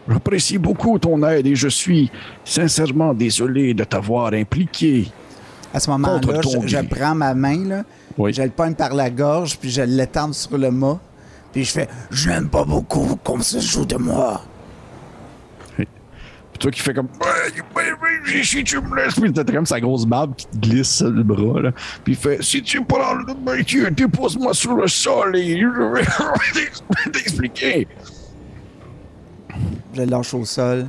J'apprécie 0.06 0.58
beaucoup 0.58 0.98
ton 0.98 1.22
aide 1.26 1.46
et 1.46 1.54
je 1.54 1.68
suis 1.68 2.10
sincèrement 2.44 3.14
désolé 3.14 3.72
de 3.72 3.84
t'avoir 3.84 4.34
impliqué. 4.34 5.06
À 5.72 5.80
ce 5.80 5.90
moment-là, 5.90 6.40
je, 6.66 6.86
prends 6.86 7.14
ma 7.14 7.34
main, 7.34 7.64
là, 7.64 7.84
je 8.18 8.42
le 8.42 8.50
pointe 8.50 8.76
par 8.76 8.94
la 8.94 9.08
gorge, 9.10 9.58
puis 9.58 9.70
je 9.70 9.82
l'étends 9.82 10.32
sur 10.32 10.58
le 10.58 10.70
mât. 10.70 11.00
Puis 11.54 11.64
je 11.64 11.70
fais 11.70 11.88
J'aime 12.10 12.48
pas 12.48 12.64
beaucoup 12.64 13.16
qu'on 13.22 13.40
se 13.40 13.60
joue 13.60 13.86
de 13.86 13.96
moi. 13.96 14.42
Puis 15.76 15.86
toi 16.58 16.70
qui 16.70 16.80
fais 16.80 16.92
comme 16.92 17.08
Si 18.42 18.64
tu 18.64 18.80
me 18.80 18.96
laisses. 18.96 19.14
Puis 19.14 19.32
t'as 19.32 19.44
comme 19.44 19.64
sa 19.64 19.80
grosse 19.80 20.04
barbe 20.04 20.34
qui 20.34 20.46
te 20.46 20.56
glisse 20.56 20.96
sur 20.96 21.10
le 21.10 21.22
bras. 21.22 21.62
Là. 21.62 21.70
Puis 22.02 22.14
il 22.14 22.16
fait 22.16 22.42
Si 22.42 22.60
tu 22.60 22.84
prends 22.84 23.14
le 23.14 23.64
tu 23.64 23.88
dépose-moi 23.90 24.52
sur 24.52 24.74
le 24.74 24.88
sol 24.88 25.36
et 25.36 25.60
je 25.60 25.94
vais 25.94 27.12
t'expliquer. 27.12 27.86
Je 29.94 30.00
le 30.00 30.06
lâche 30.06 30.34
au 30.34 30.44
sol. 30.44 30.88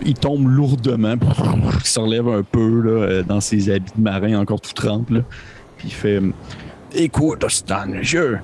Il 0.00 0.14
tombe 0.14 0.46
lourdement, 0.46 1.16
il 1.80 1.84
se 1.86 1.98
relève 1.98 2.28
un 2.28 2.44
peu 2.44 2.82
là, 2.82 2.90
euh, 2.90 3.22
dans 3.24 3.40
ses 3.40 3.68
habits 3.68 3.90
de 3.96 4.00
marin 4.00 4.38
encore 4.38 4.60
tout 4.60 4.72
trempe. 4.72 5.08
Puis 5.08 5.88
il 5.88 5.92
fait 5.92 6.20
Écoute, 6.94 7.44
Stan, 7.48 7.86
je, 8.00 8.36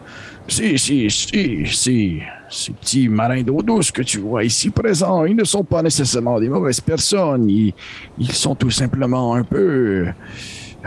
si, 0.47 0.79
si, 0.79 1.11
si, 1.11 1.67
si, 1.67 2.23
ces 2.51 2.73
petits 2.73 3.09
marins 3.09 3.43
d'eau 3.43 3.63
douce 3.63 3.91
que 3.91 4.03
tu 4.03 4.19
vois 4.19 4.45
ici 4.45 4.71
présents, 4.71 5.25
ils 5.25 5.37
ne 5.37 5.45
sont 5.45 5.65
pas 5.65 5.83
nécessairement 5.83 6.39
des 6.39 6.49
mauvaises 6.49 6.81
personnes. 6.81 7.49
Ils, 7.49 7.75
sont 8.33 8.55
tout 8.55 8.71
simplement 8.71 9.35
un 9.35 9.45
peu, 9.45 10.07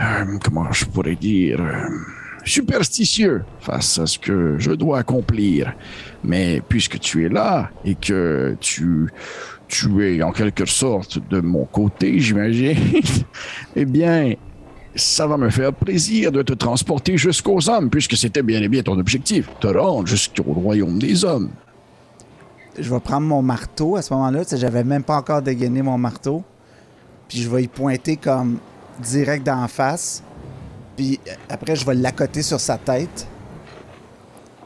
euh, 0.00 0.38
comment 0.44 0.70
je 0.72 0.84
pourrais 0.84 1.16
dire, 1.16 1.60
euh, 1.60 1.88
superstitieux 2.44 3.42
face 3.60 3.98
à 3.98 4.06
ce 4.06 4.18
que 4.18 4.56
je 4.58 4.72
dois 4.72 5.00
accomplir. 5.00 5.74
Mais 6.24 6.62
puisque 6.68 6.98
tu 6.98 7.26
es 7.26 7.28
là 7.28 7.70
et 7.84 7.94
que 7.94 8.56
tu, 8.60 9.08
tu 9.66 10.06
es 10.06 10.22
en 10.22 10.32
quelque 10.32 10.66
sorte 10.66 11.18
de 11.28 11.40
mon 11.40 11.64
côté, 11.64 12.18
j'imagine, 12.20 12.76
eh 13.76 13.84
bien, 13.84 14.34
ça 14.98 15.26
va 15.26 15.36
me 15.36 15.50
faire 15.50 15.72
plaisir 15.72 16.32
de 16.32 16.42
te 16.42 16.52
transporter 16.52 17.16
jusqu'aux 17.16 17.68
hommes, 17.68 17.90
puisque 17.90 18.16
c'était 18.16 18.42
bien 18.42 18.62
et 18.62 18.68
bien 18.68 18.82
ton 18.82 18.98
objectif, 18.98 19.48
te 19.60 19.66
rendre 19.68 20.06
jusqu'au 20.06 20.42
royaume 20.42 20.98
des 20.98 21.24
hommes. 21.24 21.50
Je 22.78 22.92
vais 22.92 23.00
prendre 23.00 23.26
mon 23.26 23.42
marteau 23.42 23.96
à 23.96 24.02
ce 24.02 24.12
moment-là, 24.14 24.42
j'avais 24.52 24.84
même 24.84 25.02
pas 25.02 25.16
encore 25.16 25.42
dégainé 25.42 25.82
mon 25.82 25.98
marteau, 25.98 26.44
puis 27.28 27.38
je 27.38 27.48
vais 27.48 27.64
y 27.64 27.68
pointer 27.68 28.16
comme 28.16 28.58
direct 29.00 29.44
d'en 29.44 29.66
face, 29.68 30.22
puis 30.96 31.18
après 31.48 31.76
je 31.76 31.84
vais 31.84 31.94
l'accoter 31.94 32.42
sur 32.42 32.60
sa 32.60 32.78
tête, 32.78 33.26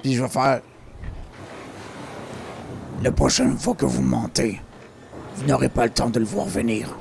puis 0.02 0.14
je 0.14 0.22
vais 0.22 0.28
faire... 0.28 0.60
La 3.02 3.10
prochaine 3.10 3.56
fois 3.58 3.74
que 3.74 3.84
vous 3.84 4.02
montez, 4.02 4.60
vous 5.36 5.46
n'aurez 5.46 5.68
pas 5.68 5.86
le 5.86 5.90
temps 5.90 6.10
de 6.10 6.20
le 6.20 6.24
voir 6.24 6.46
venir. 6.46 6.96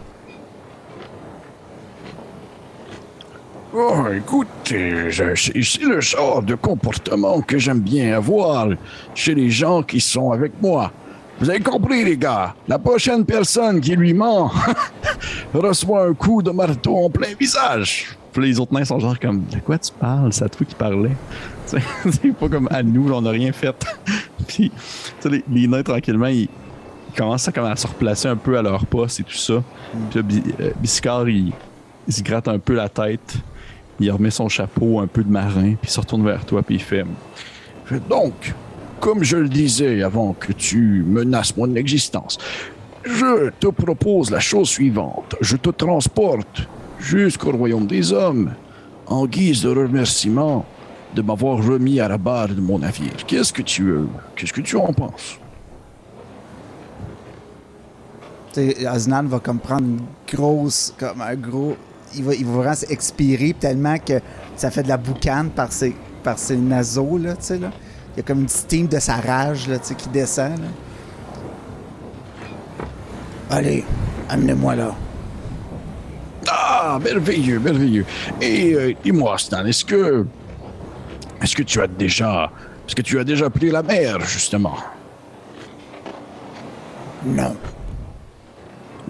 Oh, 3.73 4.05
écoute, 4.13 4.49
c'est 4.65 5.81
le 5.81 6.01
genre 6.01 6.43
de 6.43 6.55
comportement 6.55 7.39
que 7.41 7.57
j'aime 7.57 7.79
bien 7.79 8.17
avoir 8.17 8.67
chez 9.15 9.33
les 9.33 9.49
gens 9.49 9.81
qui 9.81 10.01
sont 10.01 10.31
avec 10.31 10.51
moi. 10.61 10.91
Vous 11.39 11.49
avez 11.49 11.61
compris, 11.61 12.03
les 12.03 12.17
gars? 12.17 12.53
La 12.67 12.77
prochaine 12.77 13.25
personne 13.25 13.79
qui 13.79 13.95
lui 13.95 14.13
ment 14.13 14.51
reçoit 15.53 16.07
un 16.07 16.13
coup 16.13 16.41
de 16.41 16.51
marteau 16.51 16.97
en 16.97 17.09
plein 17.09 17.33
visage. 17.39 18.09
Puis 18.33 18.43
les 18.43 18.59
autres 18.59 18.73
nains 18.73 18.83
sont 18.83 18.99
genre 18.99 19.17
comme, 19.17 19.45
de 19.45 19.59
quoi 19.59 19.77
tu 19.77 19.93
parles? 19.93 20.33
C'est 20.33 20.43
à 20.43 20.49
toi 20.49 20.65
qui 20.67 20.75
parlait. 20.75 21.15
C'est 21.65 22.33
pas 22.33 22.49
comme 22.49 22.67
à 22.71 22.83
nous, 22.83 23.09
on 23.09 23.21
n'a 23.21 23.31
rien 23.31 23.53
fait. 23.53 23.73
Puis, 24.47 24.69
les, 25.23 25.45
les 25.49 25.67
nains, 25.67 25.83
tranquillement, 25.83 26.27
ils, 26.27 26.49
commencent 27.15 27.47
à, 27.47 27.65
à, 27.65 27.75
se 27.77 27.87
replacer 27.87 28.27
un 28.27 28.35
peu 28.35 28.57
à 28.57 28.61
leur 28.61 28.85
poste 28.85 29.21
et 29.21 29.23
tout 29.23 29.31
ça. 29.31 29.63
Puis 30.09 30.21
là, 30.21 30.69
Biscard, 30.81 31.29
il, 31.29 31.53
il 32.07 32.13
se 32.13 32.21
gratte 32.21 32.49
un 32.49 32.59
peu 32.59 32.73
la 32.73 32.89
tête 32.89 33.37
il 34.01 34.11
remet 34.11 34.31
son 34.31 34.49
chapeau 34.49 34.99
un 34.99 35.07
peu 35.07 35.23
de 35.23 35.31
marin, 35.31 35.75
puis 35.75 35.85
il 35.85 35.89
se 35.89 35.99
retourne 35.99 36.23
vers 36.23 36.45
toi, 36.45 36.61
puis 36.61 36.75
il 36.75 36.81
fait, 36.81 37.05
Donc, 38.09 38.53
comme 38.99 39.23
je 39.23 39.37
le 39.37 39.49
disais 39.49 40.03
avant 40.03 40.33
que 40.33 40.53
tu 40.53 41.03
menaces 41.05 41.57
mon 41.57 41.75
existence, 41.75 42.37
je 43.03 43.49
te 43.59 43.67
propose 43.67 44.29
la 44.29 44.39
chose 44.39 44.69
suivante. 44.69 45.35
Je 45.41 45.57
te 45.57 45.69
transporte 45.69 46.67
jusqu'au 46.99 47.51
royaume 47.51 47.87
des 47.87 48.13
hommes 48.13 48.51
en 49.07 49.25
guise 49.25 49.63
de 49.63 49.69
remerciement 49.69 50.65
de 51.15 51.21
m'avoir 51.21 51.57
remis 51.57 51.99
à 51.99 52.07
la 52.07 52.17
barre 52.17 52.49
de 52.49 52.61
mon 52.61 52.79
navire. 52.79 53.25
Qu'est-ce 53.27 53.51
que 53.51 53.61
tu 53.61 53.83
veux? 53.83 54.07
Qu'est-ce 54.35 54.53
que 54.53 54.61
tu 54.61 54.77
en 54.77 54.93
penses? 54.93 55.39
Tu 58.53 58.87
Osnan 58.87 59.23
va 59.23 59.39
comme 59.39 59.59
prendre 59.59 59.85
une 59.85 60.01
grosse, 60.31 60.93
comme 60.97 61.21
un 61.21 61.35
gros. 61.35 61.75
Il 62.15 62.23
va, 62.23 62.33
il 62.33 62.45
va 62.45 62.51
vraiment 62.51 62.75
expirer 62.89 63.53
tellement 63.59 63.97
que 63.97 64.19
ça 64.55 64.71
fait 64.71 64.83
de 64.83 64.89
la 64.89 64.97
boucane 64.97 65.49
par 65.49 65.71
ses, 65.71 65.95
par 66.23 66.37
ses 66.37 66.57
naseaux, 66.57 67.17
là, 67.17 67.35
tu 67.35 67.43
sais, 67.43 67.57
là. 67.57 67.71
Il 68.13 68.17
y 68.17 68.19
a 68.19 68.23
comme 68.23 68.41
une 68.41 68.49
steam 68.49 68.87
de 68.87 68.99
sa 68.99 69.15
rage, 69.15 69.67
là, 69.69 69.79
tu 69.79 69.87
sais, 69.87 69.95
qui 69.95 70.09
descend, 70.09 70.59
là. 70.59 70.67
Allez, 73.49 73.83
amenez-moi 74.29 74.75
là. 74.75 74.95
Ah, 76.49 76.97
merveilleux, 77.03 77.59
merveilleux. 77.59 78.05
Et 78.41 78.73
euh, 78.73 78.93
dis-moi, 79.03 79.37
Stan, 79.37 79.65
est-ce 79.65 79.83
que. 79.83 80.25
Est-ce 81.41 81.55
que 81.55 81.63
tu 81.63 81.81
as 81.81 81.87
déjà. 81.87 82.49
Est-ce 82.87 82.95
que 82.95 83.01
tu 83.01 83.19
as 83.19 83.23
déjà 83.23 83.49
pris 83.49 83.69
la 83.69 83.83
mer, 83.83 84.19
justement? 84.21 84.77
Non. 87.25 87.55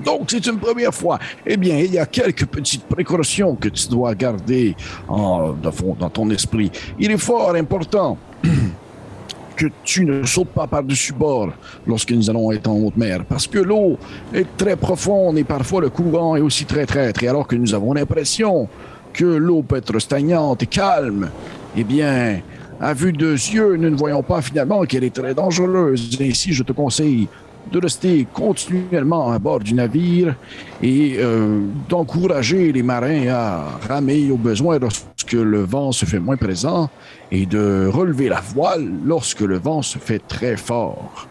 Donc, 0.03 0.29
c'est 0.31 0.46
une 0.48 0.60
première 0.60 0.93
fois. 0.93 1.20
Eh 1.46 1.58
bien, 1.58 1.77
il 1.77 1.93
y 1.93 2.00
a 2.00 2.05
quelques 2.05 2.46
petites 2.46 2.86
précautions 2.86 3.55
que 3.55 3.70
tu 3.70 3.88
dois 3.88 4.15
garder 4.15 4.75
dans 5.08 6.10
ton 6.12 6.29
esprit. 6.29 6.72
Il 7.00 7.12
est 7.12 7.17
fort 7.17 7.55
important 7.55 8.17
que 9.55 9.67
tu 9.84 10.05
ne 10.05 10.24
sautes 10.24 10.50
pas 10.50 10.67
par-dessus 10.67 11.13
bord 11.13 11.51
lorsque 11.86 12.12
nous 12.12 12.29
allons 12.29 12.51
être 12.51 12.67
en 12.67 12.77
haute 12.77 12.98
mer, 12.98 13.25
parce 13.25 13.48
que 13.48 13.60
l'eau 13.60 13.98
est 14.34 14.58
très 14.58 14.75
profonde 14.75 15.38
et 15.38 15.43
parfois 15.43 15.81
le 15.81 15.89
courant 15.89 16.36
est 16.36 16.41
aussi 16.41 16.65
très 16.65 16.86
traître. 16.86 17.24
Et 17.24 17.27
alors 17.27 17.48
que 17.48 17.55
nous 17.55 17.74
avons 17.74 17.93
l'impression 17.93 18.67
que 19.13 19.25
l'eau 19.25 19.62
peut 19.62 19.77
être 19.77 20.00
stagnante 20.00 20.63
et 20.63 20.67
calme, 20.67 21.29
eh 21.75 21.84
bien, 21.84 22.41
à 22.79 22.93
vue 22.93 23.13
de 23.13 23.34
yeux, 23.34 23.75
nous 23.77 23.89
ne 23.89 23.96
voyons 23.96 24.24
pas 24.24 24.41
finalement 24.41 24.81
qu'elle 24.84 25.03
est 25.03 25.13
très 25.13 25.36
dangereuse. 25.36 26.17
Ainsi, 26.20 26.53
je 26.53 26.63
te 26.63 26.72
conseille 26.72 27.27
de 27.72 27.80
rester 27.80 28.27
continuellement 28.34 29.32
à 29.32 29.39
bord 29.39 29.60
du 29.60 29.74
navire 29.74 30.36
et 30.82 31.15
euh, 31.20 31.62
d'encourager 31.89 32.72
les 32.72 32.84
marins 32.84 33.27
à 33.30 33.80
ramer 33.88 34.30
au 34.32 34.38
besoin 34.38 34.80
lorsque 34.80 35.34
le 35.34 35.62
vent 35.62 35.91
se 35.91 36.06
fait 36.06 36.20
moins 36.20 36.38
présent 36.38 36.89
et 37.32 37.46
de 37.46 37.88
relever 37.88 38.30
la 38.30 38.41
voile 38.41 38.89
lorsque 39.06 39.41
le 39.41 39.58
vent 39.58 39.82
se 39.82 39.98
fait 39.98 40.20
très 40.20 40.58
fort. 40.58 41.27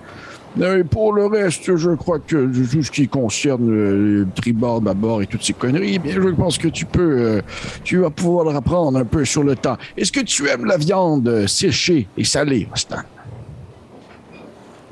Et 0.60 0.82
pour 0.82 1.12
le 1.12 1.26
reste, 1.26 1.76
je 1.76 1.90
crois 1.90 2.18
que 2.18 2.46
tout 2.46 2.82
ce 2.82 2.90
qui 2.90 3.06
concerne 3.06 3.70
le 3.70 4.26
tribord, 4.34 4.80
bâbord 4.80 5.22
et 5.22 5.26
toutes 5.26 5.44
ces 5.44 5.52
conneries, 5.52 6.00
eh 6.04 6.10
je 6.10 6.28
pense 6.30 6.58
que 6.58 6.66
tu 6.66 6.86
peux, 6.86 7.18
euh, 7.18 7.42
tu 7.84 7.98
vas 7.98 8.10
pouvoir 8.10 8.54
apprendre 8.56 8.98
un 8.98 9.04
peu 9.04 9.24
sur 9.24 9.44
le 9.44 9.54
temps. 9.54 9.76
Est-ce 9.96 10.10
que 10.10 10.20
tu 10.20 10.48
aimes 10.48 10.64
la 10.64 10.76
viande 10.76 11.46
séchée 11.46 12.08
et 12.16 12.24
salée, 12.24 12.68
Stan? 12.74 13.02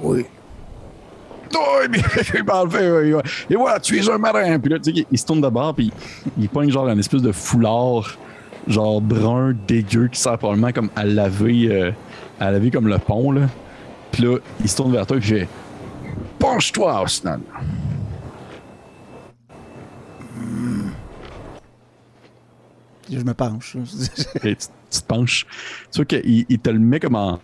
Oui. 0.01 0.25
Oui. 1.55 3.15
Et 3.51 3.55
voilà, 3.55 3.81
tu 3.81 3.99
es 3.99 4.11
un 4.11 4.19
marin. 4.19 4.59
Puis 4.59 4.71
là, 4.71 4.79
tu 4.79 4.95
sais, 4.95 5.07
il 5.11 5.19
se 5.19 5.27
tourne 5.27 5.41
de 5.41 5.49
bord, 5.49 5.75
puis 5.75 5.93
il 6.39 6.49
pogne 6.49 6.71
genre 6.71 6.89
une 6.89 6.99
espèce 6.99 7.23
de 7.23 7.33
foulard, 7.33 8.17
genre 8.67 9.01
brun, 9.01 9.55
dégueu, 9.67 10.09
qui 10.09 10.21
sert 10.21 10.39
probablement 10.39 10.73
comme 10.73 10.91
à 10.97 11.05
laver, 11.05 11.69
euh, 11.71 11.91
à 12.41 12.51
laver 12.51 12.71
comme 12.71 12.89
le 12.89 12.99
pont, 12.99 13.33
là. 13.33 13.43
Puis 14.13 14.23
là, 14.23 14.39
il 14.61 14.69
se 14.69 14.77
tourne 14.77 14.93
vers 14.93 15.07
toi, 15.07 15.19
puis 15.19 15.29
il 15.29 15.39
fait 15.41 15.49
Penche-toi, 16.39 17.03
Osnan. 17.03 17.41
Je 23.11 23.19
me 23.21 23.33
penche. 23.35 23.77
Et 24.45 24.55
tu, 24.55 24.67
tu 24.91 25.01
te 25.01 25.07
penches. 25.07 25.47
Tu 25.91 25.97
vois 25.97 26.05
qu'il 26.05 26.45
il 26.49 26.59
te 26.59 26.71
le 26.71 26.79
met 26.79 27.01
comme 27.01 27.17
en. 27.17 27.41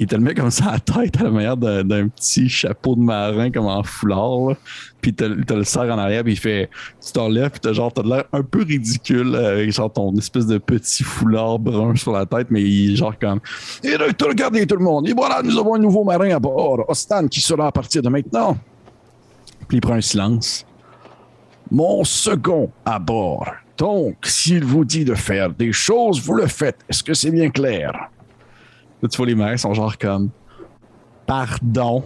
Il 0.00 0.06
te 0.06 0.14
le 0.14 0.20
met 0.20 0.34
comme 0.34 0.50
ça 0.50 0.66
à 0.66 0.72
la 0.74 0.78
tête 0.78 1.20
à 1.20 1.24
la 1.24 1.30
manière 1.30 1.56
d'un 1.56 2.08
petit 2.08 2.48
chapeau 2.48 2.94
de 2.94 3.00
marin 3.00 3.50
comme 3.50 3.66
en 3.66 3.82
foulard. 3.82 4.54
Puis 5.00 5.12
te, 5.12 5.24
te 5.42 5.54
le 5.54 5.64
serre 5.64 5.92
en 5.92 5.98
arrière, 5.98 6.22
puis 6.22 6.34
il 6.34 6.38
fait. 6.38 6.70
Tu 7.04 7.12
t'enlèves, 7.12 7.50
puis 7.50 7.60
t'as 7.60 7.72
genre 7.72 7.92
l'air 8.04 8.24
un 8.32 8.42
peu 8.42 8.62
ridicule 8.62 9.34
avec 9.34 9.72
genre 9.72 9.92
ton 9.92 10.14
espèce 10.16 10.46
de 10.46 10.58
petit 10.58 11.02
foulard 11.02 11.58
brun 11.58 11.96
sur 11.96 12.12
la 12.12 12.26
tête, 12.26 12.46
mais 12.50 12.62
il 12.62 12.92
est 12.92 12.96
genre 12.96 13.18
comme. 13.18 13.40
Et 13.82 13.90
de 13.98 14.12
te 14.12 14.24
regarder 14.24 14.66
tout 14.66 14.76
le 14.76 14.84
monde. 14.84 15.08
Et 15.08 15.12
voilà, 15.12 15.42
nous 15.42 15.58
avons 15.58 15.74
un 15.74 15.78
nouveau 15.80 16.04
marin 16.04 16.30
à 16.30 16.38
bord, 16.38 16.84
Ostan, 16.88 17.26
qui 17.26 17.40
sera 17.40 17.66
à 17.66 17.72
partir 17.72 18.00
de 18.00 18.08
maintenant 18.08 18.56
Puis 19.66 19.78
il 19.78 19.80
prend 19.80 19.94
un 19.94 20.00
silence. 20.00 20.64
mon 21.70 22.04
second 22.04 22.70
à 22.84 23.00
bord. 23.00 23.48
Donc, 23.76 24.16
s'il 24.24 24.64
vous 24.64 24.84
dit 24.84 25.04
de 25.04 25.14
faire 25.14 25.50
des 25.50 25.72
choses, 25.72 26.20
vous 26.20 26.34
le 26.34 26.46
faites. 26.46 26.78
Est-ce 26.88 27.02
que 27.02 27.14
c'est 27.14 27.30
bien 27.30 27.50
clair? 27.50 28.10
Là, 29.02 29.08
tu 29.08 29.16
vois, 29.16 29.26
les 29.26 29.34
marins 29.34 29.56
sont 29.56 29.74
genre 29.74 29.96
comme. 29.96 30.30
Pardon. 31.26 32.04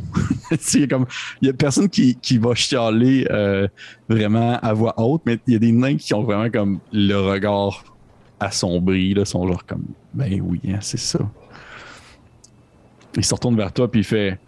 Il 0.74 0.80
y 0.80 0.84
a 0.84 0.86
comme. 0.86 1.06
Il 1.40 1.48
y 1.48 1.50
a 1.50 1.54
personne 1.54 1.88
qui, 1.88 2.16
qui 2.16 2.38
va 2.38 2.54
chialer 2.54 3.26
euh, 3.30 3.68
vraiment 4.08 4.58
à 4.60 4.72
voix 4.72 4.94
haute, 4.96 5.22
mais 5.24 5.38
il 5.46 5.52
y 5.52 5.56
a 5.56 5.58
des 5.58 5.72
nains 5.72 5.96
qui 5.96 6.12
ont 6.14 6.22
vraiment 6.22 6.50
comme 6.50 6.80
le 6.92 7.14
regard 7.14 7.84
assombri, 8.40 9.14
là, 9.14 9.24
sont 9.24 9.46
genre 9.46 9.64
comme. 9.64 9.84
Ben 10.12 10.40
oui, 10.42 10.60
hein, 10.68 10.78
c'est 10.80 10.98
ça. 10.98 11.20
Il 13.16 13.24
se 13.24 13.34
retourne 13.34 13.56
vers 13.56 13.72
toi, 13.72 13.90
puis 13.90 14.00
il 14.00 14.04
fait. 14.04 14.38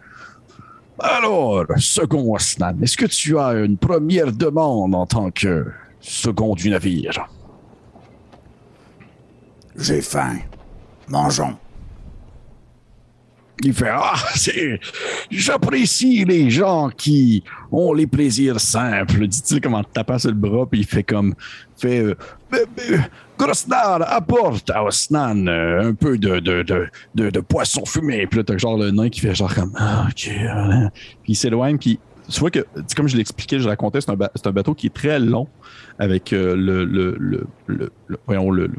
Alors, 0.99 1.65
second 1.77 2.33
Osnan, 2.33 2.77
est-ce 2.81 2.95
que 2.95 3.05
tu 3.05 3.37
as 3.37 3.53
une 3.53 3.77
première 3.77 4.31
demande 4.31 4.95
en 4.95 5.05
tant 5.05 5.29
que 5.29 5.67
second 5.99 6.55
du 6.55 6.69
navire? 6.69 7.27
J'ai 9.77 10.01
faim. 10.01 10.37
Mangeons. 11.09 11.57
Il 13.63 13.73
fait 13.73 13.89
Ah. 13.89 14.15
J'apprécie 15.31 16.25
les 16.25 16.49
gens 16.49 16.89
qui 16.95 17.43
ont 17.71 17.93
les 17.93 18.07
plaisirs 18.07 18.59
simples. 18.59 19.27
Dit-il 19.27 19.61
comme 19.61 19.75
en 19.75 19.83
te 19.83 19.91
tapant 19.93 20.19
sur 20.19 20.29
le 20.29 20.35
bras, 20.35 20.65
puis 20.69 20.81
il 20.81 20.85
fait 20.85 21.03
comme. 21.03 21.33
Fait. 21.77 21.99
euh, 21.99 22.15
euh, 22.53 22.57
euh, 22.91 22.97
Grosnar 23.37 24.01
apporte 24.13 24.69
à 24.69 24.83
Osnan 24.85 25.47
euh, 25.47 25.89
un 25.89 25.93
peu 25.93 26.17
de, 26.17 26.39
de, 26.39 26.63
de, 26.63 27.29
de, 27.29 27.39
poisson 27.41 27.83
fumé. 27.85 28.27
Puis 28.27 28.37
là, 28.39 28.43
t'as 28.45 28.57
genre 28.57 28.77
le 28.77 28.91
nain 28.91 29.09
qui 29.09 29.19
fait 29.19 29.35
genre 29.35 29.53
comme 29.53 29.73
Ah, 29.75 30.07
ok. 30.09 30.29
euh, 30.29 30.87
Puis 31.23 31.33
il 31.33 31.35
s'éloigne, 31.35 31.77
puis 31.77 31.99
tu 32.31 32.39
vois 32.39 32.49
que, 32.49 32.65
comme 32.95 33.07
je 33.09 33.17
l'expliquais, 33.17 33.59
je 33.59 33.67
racontais, 33.67 33.99
c'est 34.01 34.09
un, 34.09 34.13
un 34.13 34.51
bateau 34.51 34.73
qui 34.73 34.87
est 34.87 34.93
très 34.93 35.19
long 35.19 35.47
avec 35.99 36.31
euh, 36.33 36.55
le, 36.55 36.85
le, 36.85 37.15
le, 37.19 37.47
le, 37.67 37.91
le- 38.07 38.71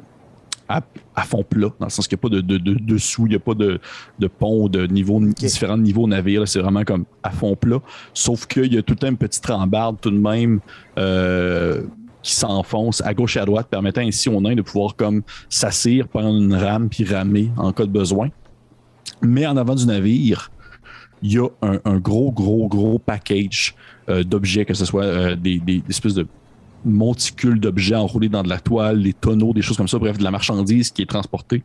à, 0.69 0.81
à 1.15 1.23
fond 1.23 1.45
plat, 1.45 1.69
dans 1.79 1.87
le 1.87 1.91
sens 1.91 2.09
qu'il 2.09 2.17
n'y 2.17 2.21
a 2.21 2.29
pas 2.29 2.37
de, 2.37 2.59
de, 2.59 2.77
il 3.19 3.25
n'y 3.25 3.35
a 3.35 3.39
pas 3.39 3.55
de, 3.55 3.81
pont, 4.29 4.69
de 4.69 4.87
niveau, 4.87 5.21
différents 5.21 5.79
niveaux 5.79 6.07
navires. 6.07 6.47
C'est 6.47 6.61
vraiment 6.61 6.85
comme 6.85 7.05
à 7.23 7.31
fond 7.31 7.57
plat. 7.57 7.81
Sauf 8.15 8.47
qu'il 8.47 8.73
y 8.73 8.79
a 8.79 8.83
tout 8.83 8.95
le 8.95 8.99
temps 8.99 9.09
une 9.09 9.17
petite 9.17 9.47
rambarde 9.47 9.97
tout 10.01 10.11
de 10.11 10.19
même 10.19 10.61
euh, 10.99 11.83
qui 12.23 12.35
s'enfonce 12.35 13.01
à 13.03 13.15
gauche 13.15 13.37
et 13.37 13.41
à 13.41 13.45
droite, 13.45 13.69
permettant 13.71 14.01
ainsi 14.01 14.29
aux 14.29 14.41
nains 14.41 14.55
de 14.55 14.63
pouvoir 14.63 14.97
comme 14.97 15.23
s'assire, 15.49 16.09
prendre 16.09 16.37
une 16.37 16.55
rame 16.55 16.89
puis 16.89 17.05
ramer 17.05 17.51
en 17.57 17.73
cas 17.73 17.85
de 17.85 17.91
besoin. 17.91 18.29
Mais 19.23 19.47
en 19.47 19.57
avant 19.57 19.75
du 19.75 19.87
navire, 19.87 20.51
il 21.23 21.33
y 21.33 21.39
a 21.39 21.49
un, 21.63 21.79
un 21.85 21.99
gros, 21.99 22.31
gros, 22.33 22.69
gros 22.69 22.99
package 22.99 23.75
euh, 24.09 24.23
d'objets, 24.23 24.65
que 24.65 24.75
ce 24.75 24.85
soit 24.85 25.05
euh, 25.05 25.37
des 25.37 25.83
espèces 25.89 26.15
de 26.15 26.27
monticules 26.85 27.61
d'objets 27.61 27.95
enroulés 27.95 28.29
dans 28.29 28.43
de 28.43 28.49
la 28.49 28.61
toile, 28.61 29.03
des 29.03 29.13
tonneaux, 29.13 29.53
des 29.53 29.63
choses 29.63 29.77
comme 29.77 29.89
ça, 29.89 29.99
bref, 29.99 30.19
de 30.19 30.25
la 30.25 30.31
marchandise 30.31 30.91
qui 30.91 31.03
est 31.03 31.07
transportée. 31.09 31.63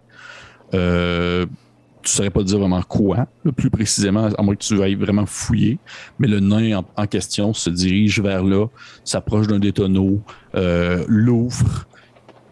Euh, 0.74 1.45
tu 2.04 2.08
ne 2.08 2.10
saurais 2.10 2.30
pas 2.32 2.43
dire 2.43 2.58
vraiment 2.58 2.82
quoi, 2.82 3.28
plus 3.56 3.69
précisément, 3.69 4.26
à 4.26 4.41
moins 4.41 4.56
que 4.56 4.63
tu 4.63 4.82
ailles 4.82 4.95
vraiment 4.95 5.26
fouiller. 5.28 5.78
Mais 6.17 6.28
le 6.28 6.39
nain 6.39 6.80
en, 6.80 6.86
en 6.95 7.06
question 7.06 7.54
se 7.54 7.69
dirige 7.69 8.19
vers 8.19 8.43
là, 8.43 8.65
s'approche 9.04 9.47
d'un 9.47 9.60
des 9.60 9.71
tonneaux, 9.71 10.19
euh, 10.56 11.04
l'ouvre, 11.08 11.86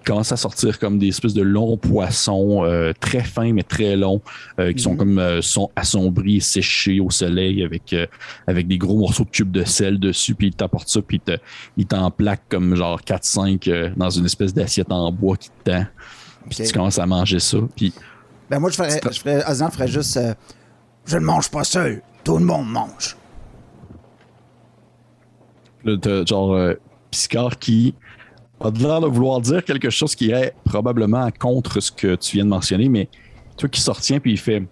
commence 0.10 0.32
à 0.32 0.38
sortir 0.38 0.80
comme 0.80 0.98
des 0.98 1.08
espèces 1.10 1.34
de 1.34 1.42
longs 1.42 1.78
poissons 1.78 2.64
euh, 2.66 2.94
très 3.00 3.24
fins 3.24 3.54
mais 3.54 3.64
très 3.64 3.96
longs 3.96 4.22
euh, 4.60 4.74
qui 4.74 4.82
sont 4.82 4.96
comme 4.96 5.20
euh, 5.20 5.42
sont 5.42 5.70
assombris 5.76 6.38
et 6.38 6.40
séchés 6.40 7.00
au 7.00 7.10
soleil 7.10 7.64
avec 7.64 7.96
avec 8.48 8.68
des 8.68 8.78
gros 8.78 8.98
morceaux 8.98 9.24
de 9.24 9.30
cubes 9.30 9.52
de 9.52 9.64
sel 9.64 10.00
dessus 10.00 10.34
puis 10.36 10.48
il 10.48 10.54
t'apporte 10.56 10.90
ça 10.90 11.02
puis 11.02 11.18
il 11.18 11.20
te- 11.22 11.40
il 11.78 11.86
t'en 11.86 12.10
plaque 12.12 12.42
comme 12.50 12.76
genre 12.76 13.02
4 13.04 13.24
5 13.24 13.70
dans 13.96 14.10
une 14.10 14.26
espèce 14.26 14.54
d'assiette 14.54 14.92
en 14.92 15.12
bois 15.12 15.38
qui 15.38 15.50
te 15.50 15.70
tend 15.72 15.86
puis 16.50 16.66
tu 16.66 16.74
commences 16.74 16.98
à 17.00 17.06
manger 17.06 17.40
ça 17.40 17.58
puis 17.76 17.94
Ben 18.50 18.60
moi, 18.60 18.72
je 18.72 18.76
ferais, 18.78 19.00
je 19.12 19.20
ferais, 19.20 19.70
ferait 19.72 19.88
juste. 19.88 20.20
je 21.06 21.18
ne 21.18 21.24
mange 21.24 21.52
pas 21.52 21.64
seul. 21.64 22.02
Tout 22.24 22.38
le 22.38 22.46
monde 22.46 22.68
mange. 22.68 23.16
T'as 26.02 26.26
genre 26.26 26.74
Piscard 27.12 27.60
qui 27.60 27.94
a 28.60 28.72
de 28.72 28.78
de 28.78 29.08
vouloir 29.08 29.42
dire 29.42 29.64
quelque 29.64 29.90
chose 29.90 30.16
qui 30.16 30.32
est 30.32 30.54
probablement 30.66 31.30
contre 31.38 31.80
ce 31.80 31.92
que 31.92 32.16
tu 32.16 32.38
viens 32.38 32.46
de 32.46 32.50
mentionner, 32.50 32.90
mais 32.90 33.08
toi 33.58 33.70
qui 33.70 33.82
se 33.82 33.92
retient 33.92 34.20
puis 34.20 34.32
il 34.32 34.38
fait 34.38 34.64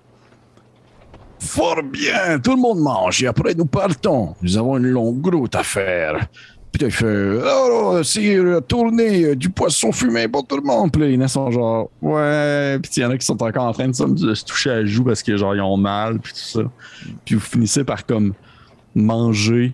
Fort 1.40 1.84
bien, 1.84 2.40
tout 2.40 2.56
le 2.56 2.62
monde 2.62 2.80
mange 2.80 3.24
et 3.24 3.28
après 3.28 3.54
nous 3.54 3.66
partons. 3.66 4.36
Nous 4.42 4.58
avons 4.58 4.78
une 4.78 4.88
longue 4.88 5.34
route 5.34 5.54
à 5.56 5.64
faire. 5.64 6.28
Puis 6.72 6.86
il 6.86 6.92
fait 6.92 7.40
Oh, 7.46 8.02
c'est 8.04 8.40
tourner 8.68 9.36
du 9.36 9.50
poisson 9.50 9.92
fumé 9.92 10.28
pour 10.28 10.46
tout 10.48 10.58
le 10.58 10.64
monde. 10.64 10.92
Puis 10.92 11.02
les 11.04 11.18
nains 11.18 11.28
sont 11.28 11.52
genre 11.52 11.90
Ouais. 12.02 12.80
Puis 12.82 12.92
il 12.98 13.04
y 13.04 13.06
en 13.06 13.12
a 13.12 13.18
qui 13.18 13.26
sont 13.26 13.42
encore 13.42 13.66
en 13.66 13.72
train 13.72 13.88
de, 13.88 13.94
se 14.34 14.46
toucher 14.46 14.72
à 14.72 14.76
la 14.78 14.86
joue 14.86 15.04
parce 15.04 15.22
que 15.22 15.38
genre 15.38 15.56
ils 15.56 15.62
ont 15.62 15.78
mal. 15.78 16.20
Puis 16.20 16.34
tout 16.34 16.40
ça. 16.40 16.62
Puis 17.24 17.36
vous 17.36 17.42
finissez 17.42 17.84
par 17.84 18.06
comme 18.06 18.34
manger. 18.96 19.74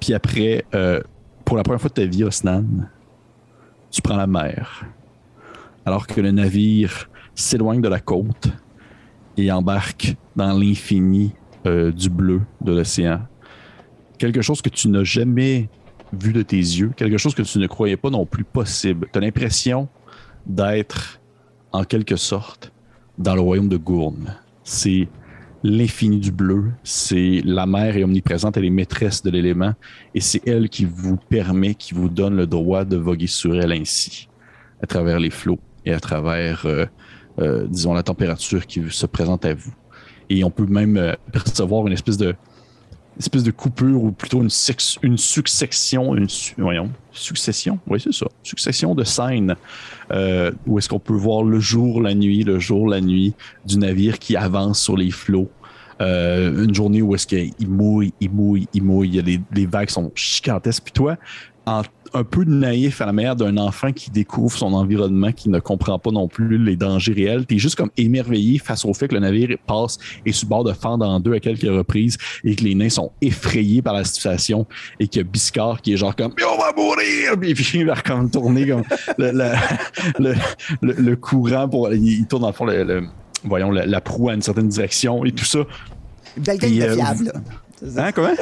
Puis 0.00 0.12
après, 0.12 0.64
euh, 0.74 1.00
pour 1.46 1.56
la 1.56 1.62
première 1.62 1.80
fois 1.80 1.88
de 1.88 1.94
ta 1.94 2.04
vie, 2.04 2.24
Osnan, 2.24 2.90
tu 3.90 4.02
prends 4.02 4.16
la 4.16 4.26
mer. 4.26 4.84
Alors 5.86 6.06
que 6.08 6.20
le 6.20 6.32
navire 6.32 7.08
s'éloigne 7.36 7.80
de 7.80 7.88
la 7.88 8.00
côte 8.00 8.48
et 9.36 9.50
embarque 9.52 10.16
dans 10.34 10.52
l'infini 10.52 11.32
euh, 11.64 11.92
du 11.92 12.10
bleu 12.10 12.42
de 12.60 12.72
l'océan. 12.72 13.20
Quelque 14.18 14.42
chose 14.42 14.60
que 14.60 14.68
tu 14.68 14.88
n'as 14.88 15.04
jamais 15.04 15.68
vu 16.12 16.32
de 16.32 16.42
tes 16.42 16.56
yeux, 16.56 16.92
quelque 16.96 17.16
chose 17.16 17.34
que 17.34 17.42
tu 17.42 17.58
ne 17.58 17.66
croyais 17.68 17.96
pas 17.96 18.10
non 18.10 18.26
plus 18.26 18.44
possible. 18.44 19.08
Tu 19.12 19.18
as 19.18 19.22
l'impression 19.22 19.88
d'être, 20.46 21.20
en 21.70 21.84
quelque 21.84 22.16
sorte, 22.16 22.72
dans 23.18 23.36
le 23.36 23.40
royaume 23.40 23.68
de 23.68 23.76
Gourne. 23.76 24.34
C'est 24.64 25.06
l'infini 25.62 26.18
du 26.18 26.32
bleu, 26.32 26.72
c'est 26.82 27.40
la 27.44 27.66
mer 27.66 27.96
est 27.96 28.04
omniprésente, 28.04 28.56
elle 28.56 28.64
est 28.64 28.70
maîtresse 28.70 29.22
de 29.22 29.30
l'élément, 29.30 29.74
et 30.16 30.20
c'est 30.20 30.48
elle 30.48 30.70
qui 30.70 30.86
vous 30.86 31.18
permet, 31.18 31.74
qui 31.74 31.92
vous 31.92 32.08
donne 32.08 32.36
le 32.36 32.46
droit 32.46 32.86
de 32.86 32.96
voguer 32.96 33.26
sur 33.26 33.54
elle 33.54 33.70
ainsi, 33.70 34.28
à 34.82 34.86
travers 34.86 35.20
les 35.20 35.28
flots 35.28 35.58
et 35.84 35.92
à 35.92 36.00
travers 36.00 36.64
euh, 36.64 36.86
euh, 37.38 37.66
disons, 37.68 37.92
la 37.92 38.02
température 38.02 38.66
qui 38.66 38.82
se 38.88 39.04
présente 39.04 39.44
à 39.44 39.52
vous. 39.52 39.74
Et 40.30 40.42
on 40.42 40.50
peut 40.50 40.64
même 40.64 40.96
euh, 40.96 41.12
percevoir 41.32 41.86
une 41.86 41.92
espèce 41.92 42.16
de 42.16 42.34
espèce 43.18 43.44
de 43.44 43.50
coupure 43.50 44.02
ou 44.02 44.12
plutôt 44.12 44.42
une, 44.42 44.50
une 45.02 45.16
succession, 45.16 46.14
une 46.14 46.26
voyons, 46.58 46.90
succession, 47.12 47.78
oui 47.86 47.98
c'est 47.98 48.12
ça, 48.12 48.26
succession 48.42 48.94
de 48.94 49.04
scènes 49.04 49.56
où 50.66 50.78
est-ce 50.78 50.86
qu'on 50.90 50.98
peut 50.98 51.14
voir 51.14 51.42
le 51.42 51.58
jour, 51.58 52.02
la 52.02 52.14
nuit, 52.14 52.44
le 52.44 52.58
jour, 52.58 52.86
la 52.88 53.00
nuit 53.00 53.32
du 53.64 53.78
navire 53.78 54.18
qui 54.18 54.36
avance 54.36 54.82
sur 54.82 54.98
les 54.98 55.10
flots. 55.10 55.50
Une 56.00 56.74
journée 56.74 57.02
où 57.02 57.14
est-ce 57.14 57.26
qu'il 57.26 57.68
mouille, 57.68 58.12
il 58.20 58.30
mouille, 58.30 58.68
il 58.74 58.82
mouille, 58.82 59.22
les, 59.24 59.40
les 59.52 59.66
vagues 59.66 59.90
sont 59.90 60.12
gigantesques. 60.14 60.84
Puis 60.84 60.92
toi, 60.92 61.16
en 61.64 61.82
un 62.14 62.24
peu 62.24 62.44
naïf 62.44 63.00
à 63.00 63.06
la 63.06 63.12
manière 63.12 63.36
d'un 63.36 63.56
enfant 63.56 63.92
qui 63.92 64.10
découvre 64.10 64.56
son 64.56 64.72
environnement, 64.72 65.32
qui 65.32 65.48
ne 65.48 65.58
comprend 65.58 65.98
pas 65.98 66.10
non 66.10 66.28
plus 66.28 66.58
les 66.58 66.76
dangers 66.76 67.12
réels. 67.12 67.46
T'es 67.46 67.58
juste 67.58 67.76
comme 67.76 67.90
émerveillé 67.96 68.58
face 68.58 68.84
au 68.84 68.94
fait 68.94 69.08
que 69.08 69.14
le 69.14 69.20
navire 69.20 69.56
passe 69.66 69.98
et 70.24 70.32
sur 70.32 70.48
bord 70.48 70.64
de 70.64 70.72
fendre 70.72 71.06
en 71.06 71.20
deux 71.20 71.34
à 71.34 71.40
quelques 71.40 71.62
reprises 71.62 72.16
et 72.44 72.54
que 72.56 72.64
les 72.64 72.74
nains 72.74 72.88
sont 72.88 73.12
effrayés 73.20 73.82
par 73.82 73.94
la 73.94 74.04
situation 74.04 74.66
et 75.00 75.08
que 75.08 75.20
Biscard 75.20 75.82
qui 75.82 75.92
est 75.92 75.96
genre 75.96 76.14
comme 76.14 76.32
on 76.42 76.58
va 76.58 76.72
mourir 76.76 77.38
puis 77.38 77.54
il 77.74 77.86
va 77.86 77.96
comme 77.96 78.30
tourner 78.30 78.66
comme 78.68 78.82
le, 79.18 81.14
courant 81.20 81.68
pour 81.68 81.92
il, 81.92 82.26
tourne 82.26 82.46
le 82.46 82.52
fond 82.52 82.64
le, 82.64 83.04
voyons 83.46 83.70
la, 83.70 84.00
proue 84.00 84.30
à 84.30 84.34
une 84.34 84.42
certaine 84.42 84.68
direction 84.68 85.24
et 85.24 85.32
tout 85.32 85.44
ça. 85.44 85.60
Belle 86.36 86.58
gang 86.58 86.72
de 86.72 86.82
euh, 86.82 86.94
fiable. 86.94 87.32
Hein, 87.96 88.12
comment? 88.12 88.32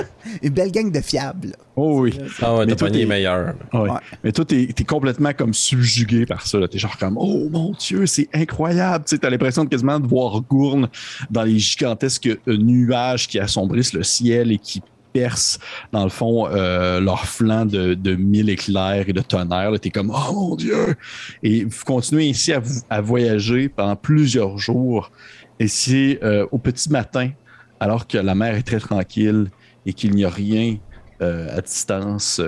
Une 0.42 0.50
belle 0.50 0.70
gang 0.70 0.90
de 0.90 1.00
fiables. 1.00 1.56
Oh 1.74 2.02
oui. 2.02 2.18
Ah 2.40 2.56
ouais, 2.56 2.66
toi, 2.74 2.90
t'es 2.90 3.04
meilleur. 3.04 3.54
Mais 4.22 4.32
toi, 4.32 4.44
t'es 4.44 4.62
es 4.62 4.84
complètement 4.84 5.32
comme 5.32 5.52
subjugué 5.52 6.24
par 6.24 6.46
ça. 6.46 6.58
T'es 6.68 6.78
genre 6.78 6.96
comme, 6.98 7.16
oh 7.18 7.48
mon 7.50 7.72
Dieu, 7.72 8.06
c'est 8.06 8.28
incroyable. 8.32 9.04
Tu 9.06 9.18
as 9.20 9.30
l'impression 9.30 9.64
de 9.64 9.68
quasiment 9.68 9.98
de 9.98 10.06
voir 10.06 10.40
Gourne 10.42 10.88
dans 11.30 11.42
les 11.42 11.58
gigantesques 11.58 12.30
nuages 12.46 13.26
qui 13.26 13.38
assombrissent 13.38 13.92
le 13.92 14.04
ciel 14.04 14.52
et 14.52 14.58
qui 14.58 14.82
percent, 15.14 15.60
dans 15.92 16.04
le 16.04 16.10
fond, 16.10 16.48
euh, 16.48 17.00
leur 17.00 17.24
flanc 17.24 17.64
de, 17.64 18.14
mille 18.16 18.50
éclairs 18.50 19.08
et 19.08 19.12
de 19.12 19.22
tonnerre. 19.22 19.70
T'es 19.80 19.90
comme, 19.90 20.12
oh 20.12 20.32
mon 20.32 20.56
Dieu! 20.56 20.96
Et 21.42 21.64
vous 21.64 21.84
continuez 21.86 22.28
ainsi 22.28 22.52
à, 22.52 23.00
voyager 23.00 23.68
pendant 23.68 23.96
plusieurs 23.96 24.58
jours. 24.58 25.10
Et 25.60 25.68
c'est 25.68 26.18
euh, 26.22 26.46
au 26.50 26.58
petit 26.58 26.90
matin, 26.90 27.30
alors 27.80 28.06
que 28.06 28.18
la 28.18 28.34
mer 28.34 28.56
est 28.56 28.64
très 28.64 28.80
tranquille 28.80 29.50
et 29.86 29.92
qu'il 29.92 30.14
n'y 30.14 30.24
a 30.24 30.30
rien 30.30 30.76
euh, 31.22 31.56
à 31.56 31.60
distance, 31.60 32.40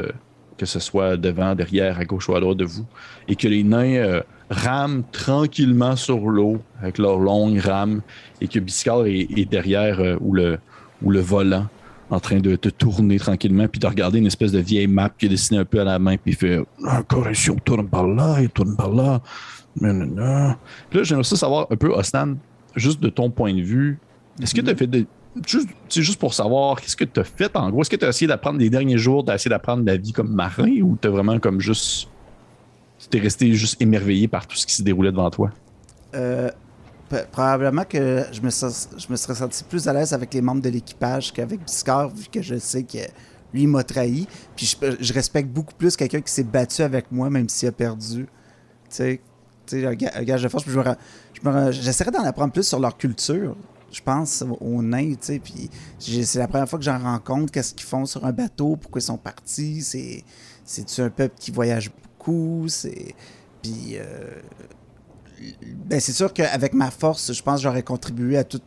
que 0.59 0.67
ce 0.67 0.81
soit 0.81 1.17
devant, 1.17 1.55
derrière, 1.55 2.01
à 2.01 2.05
gauche 2.05 2.29
ou 2.29 2.35
à 2.35 2.41
droite 2.41 2.57
de 2.57 2.65
vous, 2.65 2.87
et 3.29 3.37
que 3.37 3.47
les 3.47 3.63
nains 3.63 4.23
rament 4.51 5.05
tranquillement 5.13 5.95
sur 5.95 6.29
l'eau 6.29 6.61
avec 6.81 6.99
leurs 6.99 7.19
longues 7.19 7.61
rames, 7.61 8.01
et 8.41 8.49
que 8.49 8.59
Biscard 8.59 9.07
est, 9.07 9.49
derrière 9.49 10.01
ou 10.21 10.35
le 10.35 11.21
volant 11.21 11.69
en 12.11 12.21
train 12.21 12.39
de 12.39 12.57
te 12.57 12.69
tourner 12.69 13.19
tranquillement, 13.19 13.67
puis 13.69 13.81
de 13.81 13.87
regarder 13.87 14.19
une 14.19 14.27
espèce 14.27 14.53
de 14.53 14.61
vieille 14.61 14.87
map 14.87 15.11
qui 15.11 15.27
est 15.27 15.29
dessinée 15.29 15.59
un 15.59 15.65
peu 15.65 15.81
à 15.81 15.85
la 15.85 15.99
main, 15.99 16.17
puis 16.17 16.33
il 16.33 16.37
fait 16.37 16.61
ah, 16.87 17.03
correction, 17.03 17.57
tourne 17.65 17.89
par 17.89 18.07
là, 18.07 18.37
il 18.41 18.49
tourne 18.49 18.77
par 18.77 18.91
là. 18.91 19.21
Puis 19.79 19.89
là, 19.89 20.57
j'aimerais 21.03 21.25
savoir 21.25 21.67
un 21.71 21.77
peu, 21.77 21.89
Osnan, 21.89 22.37
juste 22.75 23.01
de 23.01 23.09
ton 23.09 23.31
point 23.31 23.55
de 23.55 23.61
vue, 23.61 23.99
est-ce 24.41 24.55
que 24.55 24.61
tu 24.61 24.69
as 24.69 24.73
mhm. 24.73 24.79
fait 24.79 24.87
des, 24.87 25.07
juste, 25.47 25.69
juste 25.91 26.19
pour 26.19 26.35
savoir, 26.35 26.81
qu'est-ce 26.81 26.97
que 26.97 27.05
tu 27.05 27.21
as 27.21 27.25
fait 27.25 27.55
en 27.57 27.71
gros? 27.71 27.83
Est-ce 27.83 27.91
que 27.91 27.97
tu 27.97 28.05
as 28.05 28.09
essayé 28.09 28.27
d'apprendre 28.27 28.59
les 28.59 28.71
derniers 28.71 28.99
jours, 28.99 29.25
tu 29.25 29.31
as 29.31 29.35
essayé 29.35 29.51
d'apprendre 29.51 29.85
la 29.85 29.97
vie 29.97 30.13
comme 30.13 30.33
marin 30.33 30.81
ou 30.83 30.97
tu 31.01 31.09
vraiment 31.09 31.39
comme 31.39 31.61
juste. 31.61 32.09
Tu 33.11 33.19
es 33.19 33.21
resté 33.21 33.53
juste 33.53 33.81
émerveillé 33.81 34.27
par 34.27 34.47
tout 34.47 34.57
ce 34.57 34.67
qui 34.67 34.75
se 34.75 34.83
déroulait 34.83 35.13
devant 35.13 35.31
toi? 35.31 35.51
Euh, 36.15 36.51
probablement 37.33 37.85
que 37.85 38.25
je 38.33 38.41
me, 38.41 38.51
je 38.51 39.07
me 39.11 39.17
serais 39.17 39.35
senti 39.35 39.65
plus 39.65 39.89
à 39.89 39.93
l'aise 39.93 40.13
avec 40.13 40.35
les 40.35 40.41
membres 40.41 40.63
de 40.63 40.69
l'équipage 40.69 41.33
qu'avec 41.33 41.65
Biscard, 41.65 42.11
vu 42.11 42.27
que 42.33 42.43
je 42.43 42.59
sais 42.59 42.83
que 42.83 42.99
lui 43.53 43.67
m'a 43.67 43.85
trahi. 43.85 44.27
Puis 44.55 44.77
je, 45.01 45.13
respecte 45.13 45.49
beaucoup 45.49 45.75
plus 45.75 45.97
quelqu'un 45.97 46.21
qui 46.21 46.33
s'est 46.33 46.45
battu 46.45 46.83
avec 46.83 47.11
moi, 47.13 47.31
même 47.31 47.49
s'il 47.49 47.69
a 47.69 47.73
perdu. 47.73 48.27
Tu 48.91 49.21
sais, 49.69 49.87
un 49.87 49.95
gage 49.95 50.43
de 50.43 50.49
force. 50.49 50.65
J'essaierais 51.71 52.11
d'en 52.11 52.25
apprendre 52.25 52.53
plus 52.53 52.67
sur 52.67 52.81
leur 52.81 52.97
culture 52.97 53.57
je 53.93 54.03
pense, 54.03 54.45
aux 54.61 54.83
nains, 54.83 55.13
tu 55.13 55.19
sais, 55.21 55.39
puis 55.39 55.71
c'est 55.99 56.39
la 56.39 56.49
première 56.49 56.69
fois 56.69 56.79
que 56.79 56.85
j'en 56.85 56.99
rencontre, 56.99 57.53
qu'est-ce 57.53 57.73
qu'ils 57.73 57.87
font 57.87 58.05
sur 58.05 58.27
un 58.27 58.33
bateau, 58.33 58.77
pourquoi 58.77 59.01
ils 59.01 59.05
sont 59.05 59.17
partis, 59.17 59.81
c'est 59.81 60.25
c'est 60.65 61.03
un 61.03 61.11
peuple 61.11 61.37
qui 61.39 61.51
voyage 61.51 61.91
beaucoup, 61.91 62.67
c'est 62.69 63.15
puis 63.63 63.93
euh, 63.95 64.41
ben 65.87 66.01
c'est 66.01 66.13
sûr 66.13 66.33
qu'avec 66.33 66.73
ma 66.73 66.91
force, 66.91 67.33
je 67.33 67.43
pense 67.43 67.57
que 67.57 67.63
j'aurais 67.63 67.83
contribué 67.83 68.39
à 68.39 68.45
toute 68.45 68.63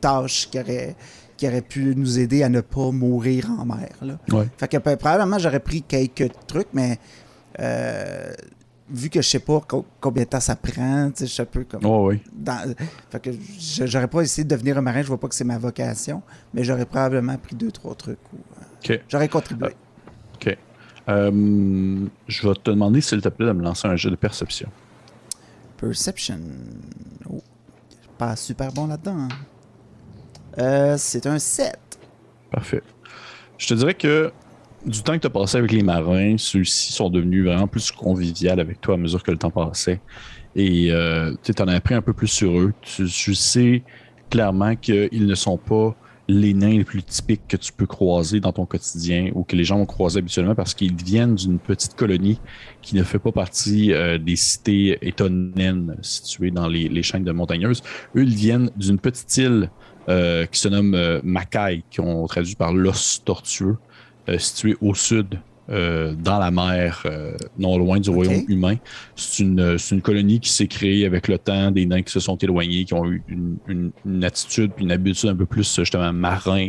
tâche 0.00 0.48
qui 0.50 0.58
aurait 0.58 0.96
qui 1.36 1.48
aurait 1.48 1.62
pu 1.62 1.96
nous 1.96 2.18
aider 2.18 2.42
à 2.42 2.48
ne 2.48 2.60
pas 2.60 2.90
mourir 2.92 3.50
en 3.50 3.64
mer. 3.64 3.90
Là. 4.00 4.18
Fait 4.58 4.68
que 4.68 4.76
probablement 4.76 5.38
j'aurais 5.38 5.60
pris 5.60 5.82
quelques 5.82 6.30
trucs, 6.46 6.68
mais 6.72 6.98
euh, 7.58 8.32
vu 8.92 9.08
que 9.08 9.22
je 9.22 9.28
sais 9.28 9.38
pas 9.38 9.60
combien 10.00 10.24
de 10.24 10.28
temps 10.28 10.40
ça 10.40 10.54
prend, 10.54 11.10
je 11.18 11.24
suis 11.24 11.42
un 11.42 11.46
peu 11.46 11.64
comme. 11.64 11.84
Oh 11.84 12.08
oui. 12.08 12.20
fait 13.10 13.20
que 13.20 13.30
j'aurais 13.86 14.08
pas 14.08 14.20
essayé 14.20 14.44
de 14.44 14.50
devenir 14.50 14.78
un 14.78 14.82
marin, 14.82 15.02
je 15.02 15.08
vois 15.08 15.18
pas 15.18 15.28
que 15.28 15.34
c'est 15.34 15.44
ma 15.44 15.58
vocation, 15.58 16.22
mais 16.54 16.62
j'aurais 16.64 16.86
probablement 16.86 17.36
pris 17.38 17.56
deux, 17.56 17.70
trois 17.70 17.94
trucs. 17.94 18.18
Euh, 18.90 18.96
j'aurais 19.08 19.28
contribué. 19.28 19.68
Euh, 19.68 19.70
OK. 20.34 20.58
Euh, 21.08 22.06
je 22.28 22.48
vais 22.48 22.54
te 22.54 22.70
demander, 22.70 23.00
s'il 23.00 23.20
te 23.20 23.28
plaît, 23.28 23.46
de 23.46 23.52
me 23.52 23.62
lancer 23.62 23.88
un 23.88 23.96
jeu 23.96 24.10
de 24.10 24.16
perception. 24.16 24.68
Perception. 25.82 26.38
Oh, 27.28 27.42
pas 28.16 28.36
super 28.36 28.72
bon 28.72 28.86
là-dedans. 28.86 29.28
Hein. 30.56 30.96
c'est 30.96 31.26
un 31.26 31.40
7. 31.40 31.76
Parfait. 32.52 32.82
Je 33.58 33.66
te 33.66 33.74
dirais 33.74 33.94
que 33.94 34.32
du 34.86 35.02
temps 35.02 35.14
que 35.14 35.18
tu 35.18 35.26
as 35.26 35.30
passé 35.30 35.58
avec 35.58 35.72
les 35.72 35.82
marins, 35.82 36.36
ceux-ci 36.38 36.92
sont 36.92 37.10
devenus 37.10 37.44
vraiment 37.44 37.66
plus 37.66 37.90
conviviales 37.90 38.60
avec 38.60 38.80
toi 38.80 38.94
à 38.94 38.96
mesure 38.96 39.24
que 39.24 39.32
le 39.32 39.38
temps 39.38 39.50
passait. 39.50 40.00
Et 40.54 40.92
euh, 40.92 41.34
tu 41.42 41.52
en 41.60 41.66
as 41.66 41.74
appris 41.74 41.94
un 41.94 42.02
peu 42.02 42.12
plus 42.12 42.28
sur 42.28 42.58
eux. 42.58 42.72
Tu, 42.82 43.34
sais 43.34 43.82
clairement 44.30 44.76
qu'ils 44.76 45.26
ne 45.26 45.34
sont 45.34 45.58
pas 45.58 45.96
les 46.32 46.54
nains 46.54 46.78
les 46.78 46.84
plus 46.84 47.02
typiques 47.02 47.42
que 47.48 47.56
tu 47.56 47.72
peux 47.72 47.86
croiser 47.86 48.40
dans 48.40 48.52
ton 48.52 48.66
quotidien 48.66 49.30
ou 49.34 49.44
que 49.44 49.56
les 49.56 49.64
gens 49.64 49.78
vont 49.78 49.86
croiser 49.86 50.18
habituellement 50.18 50.54
parce 50.54 50.74
qu'ils 50.74 50.94
viennent 50.94 51.34
d'une 51.34 51.58
petite 51.58 51.94
colonie 51.94 52.40
qui 52.80 52.94
ne 52.96 53.02
fait 53.02 53.18
pas 53.18 53.32
partie 53.32 53.92
euh, 53.92 54.18
des 54.18 54.36
cités 54.36 54.98
étonnaines 55.02 55.96
situées 56.02 56.50
dans 56.50 56.68
les, 56.68 57.02
chaînes 57.02 57.24
de 57.24 57.32
montagneuses. 57.32 57.82
Eux, 58.16 58.22
ils 58.22 58.34
viennent 58.34 58.70
d'une 58.76 58.98
petite 58.98 59.36
île 59.36 59.70
euh, 60.08 60.46
qui 60.46 60.60
se 60.60 60.68
nomme 60.68 61.20
Makai, 61.22 61.84
qui 61.90 62.00
ont 62.00 62.26
traduit 62.26 62.54
par 62.54 62.72
l'os 62.72 63.22
tortueux. 63.24 63.76
Euh, 64.28 64.38
situé 64.38 64.76
au 64.80 64.94
sud, 64.94 65.40
euh, 65.70 66.14
dans 66.14 66.38
la 66.38 66.50
mer, 66.50 67.02
euh, 67.06 67.36
non 67.58 67.78
loin 67.78 68.00
du 68.00 68.10
royaume 68.10 68.44
humain. 68.48 68.76
C'est 69.16 69.42
une, 69.42 69.76
une, 69.90 70.02
colonie 70.02 70.40
qui 70.40 70.50
s'est 70.50 70.66
créée 70.66 71.06
avec 71.06 71.28
le 71.28 71.38
temps, 71.38 71.70
des 71.70 71.86
nains 71.86 72.02
qui 72.02 72.12
se 72.12 72.20
sont 72.20 72.36
éloignés, 72.36 72.84
qui 72.84 72.94
ont 72.94 73.06
eu 73.06 73.22
une, 73.28 73.92
une, 74.04 74.24
attitude 74.24 74.72
puis 74.74 74.84
une 74.84 74.92
habitude 74.92 75.30
un 75.30 75.36
peu 75.36 75.46
plus 75.46 75.76
justement 75.76 76.12
marin, 76.12 76.68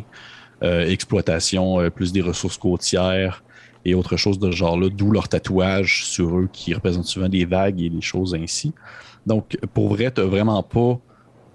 exploitation, 0.62 1.89
plus 1.89 2.13
des 2.13 2.21
ressources 2.21 2.58
côtières 2.58 3.43
et 3.84 3.95
autre 3.95 4.15
chose 4.15 4.39
de 4.39 4.49
ce 4.51 4.56
genre-là, 4.56 4.89
d'où 4.89 5.12
leur 5.12 5.27
tatouage 5.27 6.06
sur 6.06 6.39
eux 6.39 6.49
qui 6.51 6.73
représentent 6.73 7.06
souvent 7.06 7.27
des 7.27 7.43
vagues 7.43 7.82
et 7.82 7.89
des 7.89 8.01
choses 8.01 8.34
ainsi. 8.34 8.73
Donc, 9.25 9.58
pour 9.73 9.89
vrai, 9.89 10.12
tu 10.12 10.21
vraiment 10.21 10.63
pas 10.63 10.99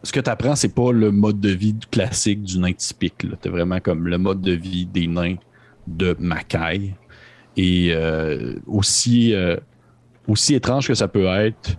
ce 0.03 0.13
que 0.13 0.21
tu 0.21 0.31
apprends, 0.31 0.55
c'est 0.55 0.75
pas 0.75 0.93
le 0.93 1.11
mode 1.11 1.41
de 1.41 1.51
vie 1.51 1.75
classique 1.91 2.43
du 2.43 2.59
nain 2.59 2.73
typique. 2.73 3.27
Tu 3.43 3.49
vraiment 3.49 3.81
comme 3.81 4.07
le 4.07 4.19
mode 4.19 4.41
de 4.41 4.53
vie 4.53 4.87
des 4.87 5.07
nains 5.07 5.37
de 5.87 6.17
Mackay. 6.19 6.95
Et 7.59 7.91
euh, 7.93 8.55
aussi, 8.67 9.35
euh, 9.35 9.57
aussi 10.27 10.55
étrange 10.55 10.87
que 10.89 10.95
ça 10.95 11.09
peut 11.09 11.27
être, 11.27 11.77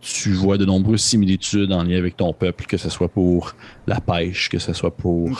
tu 0.00 0.32
vois 0.32 0.56
de 0.58 0.64
nombreuses 0.64 1.02
similitudes 1.02 1.70
en 1.72 1.82
lien 1.84 1.96
avec 1.98 2.16
ton 2.16 2.32
peuple, 2.32 2.64
que 2.66 2.76
ce 2.76 2.88
soit 2.90 3.08
pour 3.08 3.54
la 3.86 4.00
pêche, 4.00 4.48
que 4.48 4.58
ce 4.58 4.72
soit 4.72 4.96
pour 4.96 5.30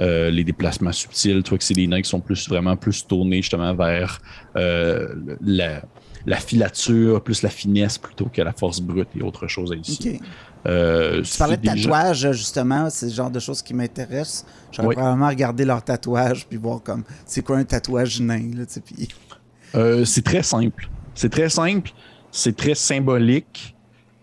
euh, 0.00 0.30
les 0.30 0.42
déplacements 0.42 0.90
subtils. 0.92 1.42
Tu 1.42 1.50
vois 1.50 1.58
que 1.58 1.64
c'est 1.64 1.74
des 1.74 1.86
nains 1.86 2.00
qui 2.02 2.08
sont 2.10 2.20
plus 2.20 2.48
vraiment 2.48 2.76
plus 2.76 3.06
tournés 3.06 3.42
justement 3.42 3.74
vers 3.74 4.20
euh, 4.56 5.14
la, 5.42 5.82
la 6.24 6.36
filature, 6.38 7.22
plus 7.22 7.42
la 7.42 7.50
finesse 7.50 7.98
plutôt 7.98 8.24
que 8.32 8.40
la 8.42 8.52
force 8.52 8.80
brute 8.80 9.08
et 9.16 9.22
autre 9.22 9.46
chose 9.48 9.72
ici. 9.82 10.18
OK. 10.18 10.28
Euh, 10.66 11.22
Tu 11.22 11.38
parlais 11.38 11.56
de 11.58 11.64
gens- 11.64 11.74
tatouage, 11.74 12.32
justement, 12.32 12.90
c'est 12.90 13.06
le 13.06 13.12
genre 13.12 13.30
de 13.30 13.38
choses 13.38 13.62
qui 13.62 13.74
m'intéressent. 13.74 14.46
J'aurais 14.72 14.88
Oui. 14.88 14.94
probablement 14.96 15.28
regardé 15.28 15.64
leur 15.66 15.84
tatouage 15.84 16.46
puis 16.48 16.56
voir 16.58 16.82
comme 16.82 17.04
c'est 17.26 17.42
quoi 17.44 17.58
un 17.58 17.64
tatouage 17.64 18.20
nain, 18.20 18.50
là, 18.56 18.64
puis- 18.84 19.08
Euh, 19.76 20.04
c'est 20.04 20.24
très 20.24 20.42
simple. 20.42 20.88
C'est 21.14 21.30
très 21.30 21.48
simple, 21.48 21.90
c'est 22.30 22.56
très 22.56 22.74
symbolique 22.74 23.74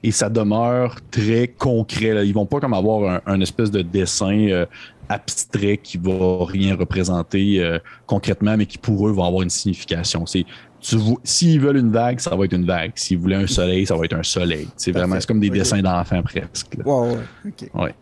et 0.04 0.12
ça 0.12 0.30
demeure 0.30 0.98
très 1.10 1.48
concret. 1.48 2.14
Là. 2.14 2.24
Ils 2.24 2.34
vont 2.34 2.46
pas 2.46 2.60
comme 2.60 2.74
avoir 2.74 3.16
un, 3.16 3.22
un 3.26 3.42
espèce 3.42 3.72
de 3.72 3.82
dessin 3.82 4.48
euh, 4.50 4.66
abstrait 5.10 5.78
qui 5.78 5.98
va 5.98 6.46
rien 6.46 6.76
représenter 6.76 7.60
euh, 7.60 7.80
concrètement, 8.06 8.58
mais 8.58 8.66
qui 8.66 8.78
pour 8.78 9.08
eux 9.08 9.12
va 9.12 9.26
avoir 9.26 9.42
une 9.42 9.50
signification. 9.50 10.26
C'est 10.26 10.46
S'ils 11.24 11.62
veulent 11.62 11.78
une 11.78 11.92
vague, 11.92 12.20
ça 12.20 12.36
va 12.36 12.44
être 12.44 12.54
une 12.54 12.66
vague. 12.66 12.92
S'ils 12.96 13.18
voulaient 13.18 13.38
un 13.38 13.48
soleil, 13.48 13.86
ça 13.86 13.96
va 13.96 14.04
être 14.04 14.16
un 14.18 14.24
soleil. 14.24 14.68
C'est 14.76 14.92
vraiment 14.92 15.18
comme 15.26 15.40
des 15.40 15.50
dessins 15.50 15.82
d'enfants 15.82 16.22
presque. 16.24 16.76
là. 16.76 16.86
Ouais, 16.86 17.18
ouais. 17.74 17.96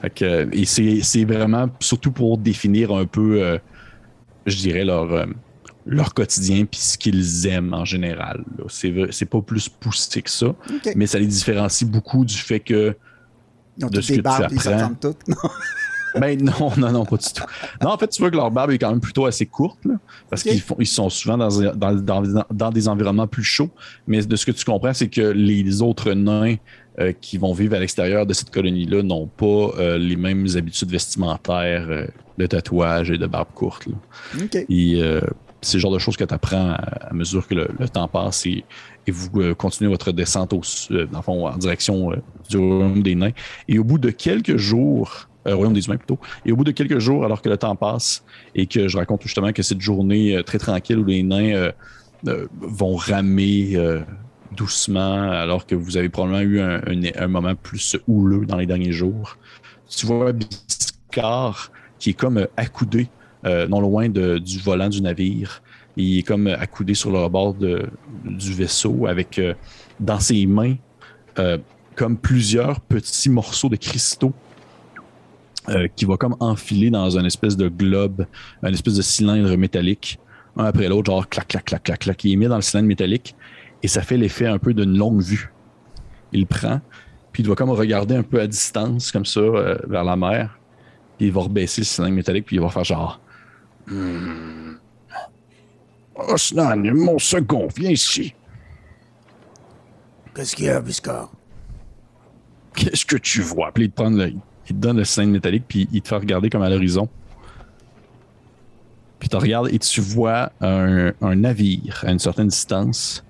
Fait 0.00 0.10
que, 0.10 0.48
et 0.52 0.64
c'est, 0.64 1.24
vraiment 1.24 1.68
surtout 1.80 2.12
pour 2.12 2.38
définir 2.38 2.92
un 2.92 3.06
peu, 3.06 3.42
euh, 3.42 3.58
je 4.46 4.56
dirais, 4.56 4.84
leur, 4.84 5.26
leur 5.88 6.14
quotidien 6.14 6.64
puis 6.64 6.80
ce 6.80 6.98
qu'ils 6.98 7.46
aiment 7.46 7.74
en 7.74 7.84
général. 7.84 8.44
C'est, 8.68 9.24
pas 9.24 9.40
plus 9.40 9.68
poussé 9.68 10.22
que 10.22 10.30
ça, 10.30 10.54
mais 10.94 11.06
ça 11.06 11.18
les 11.18 11.26
différencie 11.26 11.88
beaucoup 11.88 12.24
du 12.24 12.36
fait 12.36 12.60
que. 12.60 12.96
Ils 13.78 13.84
ont 13.84 13.90
de 13.90 14.00
ce 14.00 14.08
que 14.08 14.16
tu 14.16 14.22
barbes, 14.22 14.48
ils 14.50 14.60
se 14.60 14.68
apprends. 14.68 14.88
ressemblent 14.94 14.98
toutes. 15.00 15.36
Non. 16.14 16.20
Ben 16.22 16.42
non, 16.42 16.72
non, 16.78 16.90
non, 16.90 17.04
pas 17.04 17.18
du 17.18 17.26
tout. 17.34 17.44
Non, 17.82 17.90
en 17.90 17.98
fait, 17.98 18.08
tu 18.08 18.22
vois 18.22 18.30
que 18.30 18.36
leur 18.36 18.50
barbe 18.50 18.70
est 18.70 18.78
quand 18.78 18.88
même 18.88 18.98
plutôt 18.98 19.26
assez 19.26 19.44
courte, 19.44 19.84
là, 19.84 19.96
parce 20.30 20.42
qu'ils 20.42 20.62
ils 20.78 20.86
sont 20.86 21.10
souvent 21.10 21.36
dans, 21.36 21.74
dans, 21.74 21.94
dans, 21.94 22.44
dans 22.50 22.70
des 22.70 22.88
environnements 22.88 23.26
plus 23.26 23.44
chauds. 23.44 23.68
Mais 24.06 24.22
de 24.22 24.34
ce 24.36 24.46
que 24.46 24.52
tu 24.52 24.64
comprends, 24.64 24.94
c'est 24.94 25.08
que 25.08 25.20
les 25.20 25.82
autres 25.82 26.14
nains 26.14 26.56
euh, 26.98 27.12
qui 27.12 27.36
vont 27.36 27.52
vivre 27.52 27.76
à 27.76 27.78
l'extérieur 27.78 28.24
de 28.24 28.32
cette 28.32 28.50
colonie-là 28.50 29.02
n'ont 29.02 29.26
pas 29.26 29.44
euh, 29.78 29.98
les 29.98 30.16
mêmes 30.16 30.46
habitudes 30.56 30.90
vestimentaires 30.90 31.86
euh, 31.90 32.06
de 32.38 32.46
tatouage 32.46 33.10
et 33.10 33.18
de 33.18 33.26
barbe 33.26 33.48
courte. 33.54 33.86
là. 33.86 33.94
OK. 34.42 34.56
Et 34.68 35.02
c'est 35.60 35.76
le 35.76 35.80
genre 35.80 35.92
de 35.92 35.98
choses 35.98 36.16
que 36.16 36.24
tu 36.24 36.34
apprends 36.34 36.72
à, 36.72 37.12
mesure 37.12 37.46
que 37.46 37.54
le, 37.54 37.88
temps 37.88 38.08
passe 38.08 38.46
et, 38.46 38.64
et 39.06 39.10
vous 39.10 39.28
euh, 39.40 39.54
continuez 39.54 39.90
votre 39.90 40.12
descente 40.12 40.52
au, 40.52 40.60
euh, 40.92 41.06
fond, 41.22 41.46
en 41.48 41.56
direction 41.56 42.12
euh, 42.12 42.16
du 42.48 42.58
royaume 42.58 43.02
des 43.02 43.14
nains. 43.14 43.32
Et 43.66 43.78
au 43.78 43.84
bout 43.84 43.98
de 43.98 44.10
quelques 44.10 44.56
jours, 44.56 45.28
royaume 45.44 45.72
des 45.72 45.86
humains 45.86 45.96
plutôt, 45.96 46.18
et 46.44 46.52
au 46.52 46.56
bout 46.56 46.64
de 46.64 46.72
quelques 46.72 46.98
jours, 46.98 47.24
alors 47.24 47.40
que 47.40 47.48
le 47.48 47.56
temps 47.56 47.74
passe 47.74 48.22
et 48.54 48.66
que 48.66 48.86
je 48.86 48.98
raconte 48.98 49.22
justement 49.22 49.52
que 49.52 49.62
cette 49.62 49.80
journée 49.80 50.42
très 50.44 50.58
tranquille 50.58 50.98
où 50.98 51.04
les 51.04 51.22
nains 51.22 51.72
vont 52.60 52.96
ramer 52.96 53.78
doucement 54.54 55.30
alors 55.30 55.64
que 55.64 55.74
vous 55.74 55.96
avez 55.96 56.10
probablement 56.10 56.42
eu 56.42 56.60
un, 56.60 56.82
un- 57.16 57.28
moment 57.28 57.54
plus 57.54 57.96
houleux 58.06 58.44
dans 58.44 58.56
les 58.56 58.66
derniers 58.66 58.92
jours. 58.92 59.38
Tu 59.88 60.04
vois 60.04 60.32
Biscard 60.32 61.70
qui 61.98 62.10
est 62.10 62.14
comme 62.14 62.46
accoudé 62.58 63.08
euh, 63.44 63.66
non 63.68 63.80
loin 63.80 64.08
du 64.08 64.58
volant 64.58 64.88
du 64.88 65.00
navire. 65.02 65.62
Il 65.96 66.18
est 66.18 66.22
comme 66.22 66.46
accoudé 66.46 66.94
sur 66.94 67.10
le 67.10 67.28
bord 67.28 67.54
de- 67.54 67.88
du 68.24 68.52
vaisseau 68.52 69.06
avec 69.06 69.38
euh, 69.38 69.54
dans 69.98 70.20
ses 70.20 70.46
mains 70.46 70.74
euh, 71.38 71.58
comme 71.96 72.16
plusieurs 72.16 72.80
petits 72.80 73.28
morceaux 73.30 73.68
de 73.68 73.76
cristaux 73.76 74.32
qui 75.96 76.06
va 76.06 76.16
comme 76.16 76.34
enfiler 76.40 76.88
dans 76.88 77.18
un 77.18 77.24
espèce 77.26 77.54
de 77.54 77.68
globe, 77.68 78.24
un 78.62 78.72
espèce 78.72 78.94
de 78.94 79.02
cylindre 79.02 79.54
métallique, 79.56 80.18
un 80.56 80.64
après 80.64 80.88
l'autre, 80.88 81.10
genre 81.12 81.28
clac, 81.28 81.46
clac, 81.46 81.64
clac, 81.66 81.82
clac, 81.82 81.98
clac. 81.98 82.24
Il 82.24 82.32
est 82.32 82.36
mis 82.36 82.46
dans 82.46 82.56
le 82.56 82.62
cylindre 82.62 82.88
métallique 82.88 83.34
et 83.82 83.88
ça 83.88 84.00
fait 84.00 84.16
l'effet 84.16 84.46
un 84.46 84.58
peu 84.58 84.72
d'une 84.72 84.96
longue 84.96 85.20
vue. 85.20 85.52
Il 86.32 86.46
prend, 86.46 86.80
puis 87.32 87.42
il 87.42 87.48
va 87.50 87.54
comme 87.54 87.68
regarder 87.68 88.16
un 88.16 88.22
peu 88.22 88.40
à 88.40 88.46
distance, 88.46 89.12
comme 89.12 89.26
ça, 89.26 89.42
vers 89.86 90.04
la 90.04 90.16
mer. 90.16 90.58
Puis 91.18 91.26
il 91.26 91.32
va 91.32 91.42
rebaisser 91.42 91.82
le 91.82 91.84
cylindre 91.86 92.14
métallique, 92.14 92.46
puis 92.46 92.56
il 92.56 92.62
va 92.62 92.70
faire 92.70 92.84
genre 92.84 93.20
Osnan, 96.14 96.76
mon 96.94 97.18
second, 97.18 97.68
viens 97.76 97.90
ici. 97.90 98.34
Qu'est-ce 100.34 100.56
qu'il 100.56 100.66
y 100.66 100.68
a, 100.70 100.80
Biscard? 100.80 101.30
Qu'est-ce 102.74 103.04
que 103.04 103.16
tu 103.16 103.40
vois? 103.42 103.72
Puis 103.72 103.84
il 103.84 103.90
te, 103.90 103.94
prend 103.96 104.10
le- 104.10 104.28
il 104.30 104.38
te 104.68 104.72
donne 104.74 104.98
le 104.98 105.04
cylindre 105.04 105.32
métallique, 105.32 105.64
puis 105.66 105.88
il 105.92 106.02
te 106.02 106.08
fait 106.08 106.16
regarder 106.16 106.50
comme 106.50 106.62
à 106.62 106.68
l'horizon. 106.68 107.08
Puis 109.18 109.28
tu 109.28 109.36
regardes 109.36 109.68
et 109.72 109.78
tu 109.78 110.00
vois 110.00 110.52
un, 110.60 111.12
un 111.20 111.34
navire 111.34 112.04
à 112.06 112.12
une 112.12 112.18
certaine 112.20 112.48
distance 112.48 113.24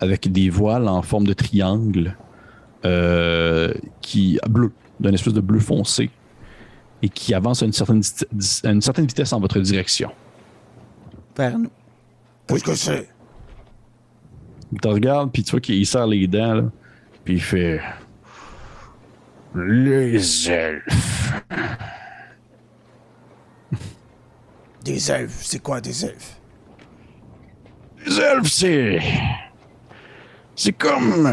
avec 0.00 0.30
des 0.30 0.48
voiles 0.50 0.86
en 0.88 1.02
forme 1.02 1.26
de 1.26 1.32
triangle 1.32 2.16
euh, 2.84 3.72
qui 4.00 4.38
bleu, 4.48 4.70
d'un 5.00 5.12
espèce 5.12 5.32
de 5.34 5.40
bleu 5.40 5.58
foncé 5.60 6.10
et 7.04 7.08
qui 7.10 7.34
avance 7.34 7.62
à 7.62 7.66
une 7.66 7.72
certaine, 7.74 8.00
dis- 8.00 8.60
à 8.64 8.70
une 8.70 8.80
certaine 8.80 9.04
vitesse 9.06 9.30
en 9.34 9.40
votre 9.40 9.60
direction. 9.60 10.10
Vers 11.36 11.58
nous. 11.58 11.70
Qu'est-ce 12.46 12.64
que 12.64 12.74
c'est? 12.74 13.08
Il 14.72 14.80
te 14.80 14.88
regarde, 14.88 15.30
puis 15.30 15.42
tu 15.44 15.50
vois 15.50 15.60
qu'il 15.60 15.86
serre 15.86 16.06
les 16.06 16.26
dents, 16.26 16.54
là, 16.54 16.62
puis 17.24 17.34
il 17.34 17.42
fait 17.42 17.78
Les 19.54 20.48
elfes. 20.50 21.32
Des 24.82 25.10
elfes. 25.10 25.42
C'est 25.42 25.62
quoi 25.62 25.80
des 25.80 26.04
elfes? 26.06 26.40
Les 28.06 28.18
elfes, 28.20 28.50
c'est. 28.50 28.98
C'est 30.56 30.72
comme. 30.72 31.30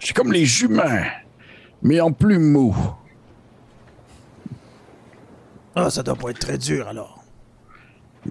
C'est 0.00 0.14
comme 0.14 0.32
les 0.32 0.62
humains, 0.62 1.04
mais 1.82 2.00
en 2.00 2.12
plus 2.12 2.38
mou. 2.38 2.76
Ah, 5.74 5.90
ça 5.90 6.02
doit 6.02 6.16
pas 6.16 6.30
être 6.30 6.38
très 6.38 6.58
dur 6.58 6.88
alors. 6.88 7.22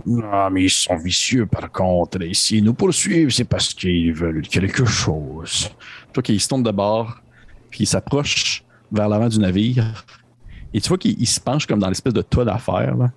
Non, 0.06 0.50
mais 0.50 0.64
ils 0.64 0.70
sont 0.70 0.98
vicieux 0.98 1.46
par 1.46 1.72
contre. 1.72 2.22
Et 2.22 2.34
s'ils 2.34 2.64
nous 2.64 2.74
poursuivent, 2.74 3.32
c'est 3.32 3.46
parce 3.46 3.74
qu'ils 3.74 4.14
veulent 4.14 4.42
quelque 4.42 4.86
chose. 4.86 5.70
Tu 6.08 6.14
vois 6.14 6.24
qu'il 6.24 6.40
se 6.40 6.48
tourne 6.48 6.64
de 6.64 6.72
bord, 6.72 7.18
puis 7.70 7.84
il 7.84 7.88
s'approche 7.88 8.64
vers 8.92 9.08
l'avant 9.08 9.30
du 9.30 9.40
navire. 9.40 10.06
Et 10.74 10.82
tu 10.82 10.90
vois 10.90 10.98
qu'il 10.98 11.20
il 11.20 11.28
se 11.28 11.40
penche 11.40 11.66
comme 11.66 11.80
dans 11.80 11.90
l'espèce 11.90 12.14
de 12.14 12.22
tas 12.22 12.44
d'affaires. 12.44 12.96
là. 12.96 13.12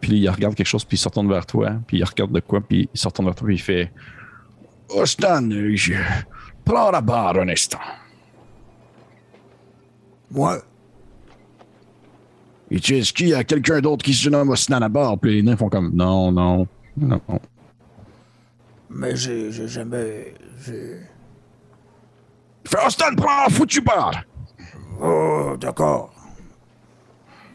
Puis 0.00 0.18
il 0.18 0.28
regarde 0.28 0.54
quelque 0.54 0.66
chose, 0.66 0.84
puis 0.84 0.96
il 0.96 1.00
se 1.00 1.08
retourne 1.08 1.28
vers 1.28 1.46
toi. 1.46 1.72
Puis 1.86 1.98
il 1.98 2.04
regarde 2.04 2.32
de 2.32 2.40
quoi, 2.40 2.60
puis 2.60 2.88
il 2.92 2.98
se 2.98 3.06
retourne 3.06 3.26
vers 3.26 3.34
toi, 3.34 3.46
puis 3.46 3.56
il 3.56 3.60
fait 3.60 3.92
Ostan, 4.88 5.48
je... 5.74 5.94
prends 6.64 6.90
la 6.90 7.00
barre 7.00 7.38
un 7.38 7.48
instant. 7.48 7.78
Moi? 10.30 10.58
Et 12.74 12.80
tu 12.80 12.96
est-ce 12.96 13.12
qu'il 13.12 13.28
y 13.28 13.34
a 13.34 13.44
quelqu'un 13.44 13.80
d'autre 13.82 14.02
qui 14.02 14.14
se 14.14 14.30
nomme 14.30 14.48
Osnan 14.48 14.80
à 14.80 14.88
bord? 14.88 15.18
Puis 15.20 15.34
les 15.34 15.42
nains 15.42 15.56
font 15.58 15.68
comme 15.68 15.94
non, 15.94 16.32
non, 16.32 16.66
non. 16.96 17.20
Mais 18.88 19.14
j'ai 19.14 19.52
j'ai 19.52 19.68
jamais. 19.68 20.34
j'ai- 20.64 21.00
Fais 22.64 22.78
Ostan, 22.86 23.14
prends 23.14 23.42
la 23.44 23.50
foutue 23.50 23.82
barre! 23.82 24.22
Oh, 25.02 25.54
d'accord. 25.60 26.14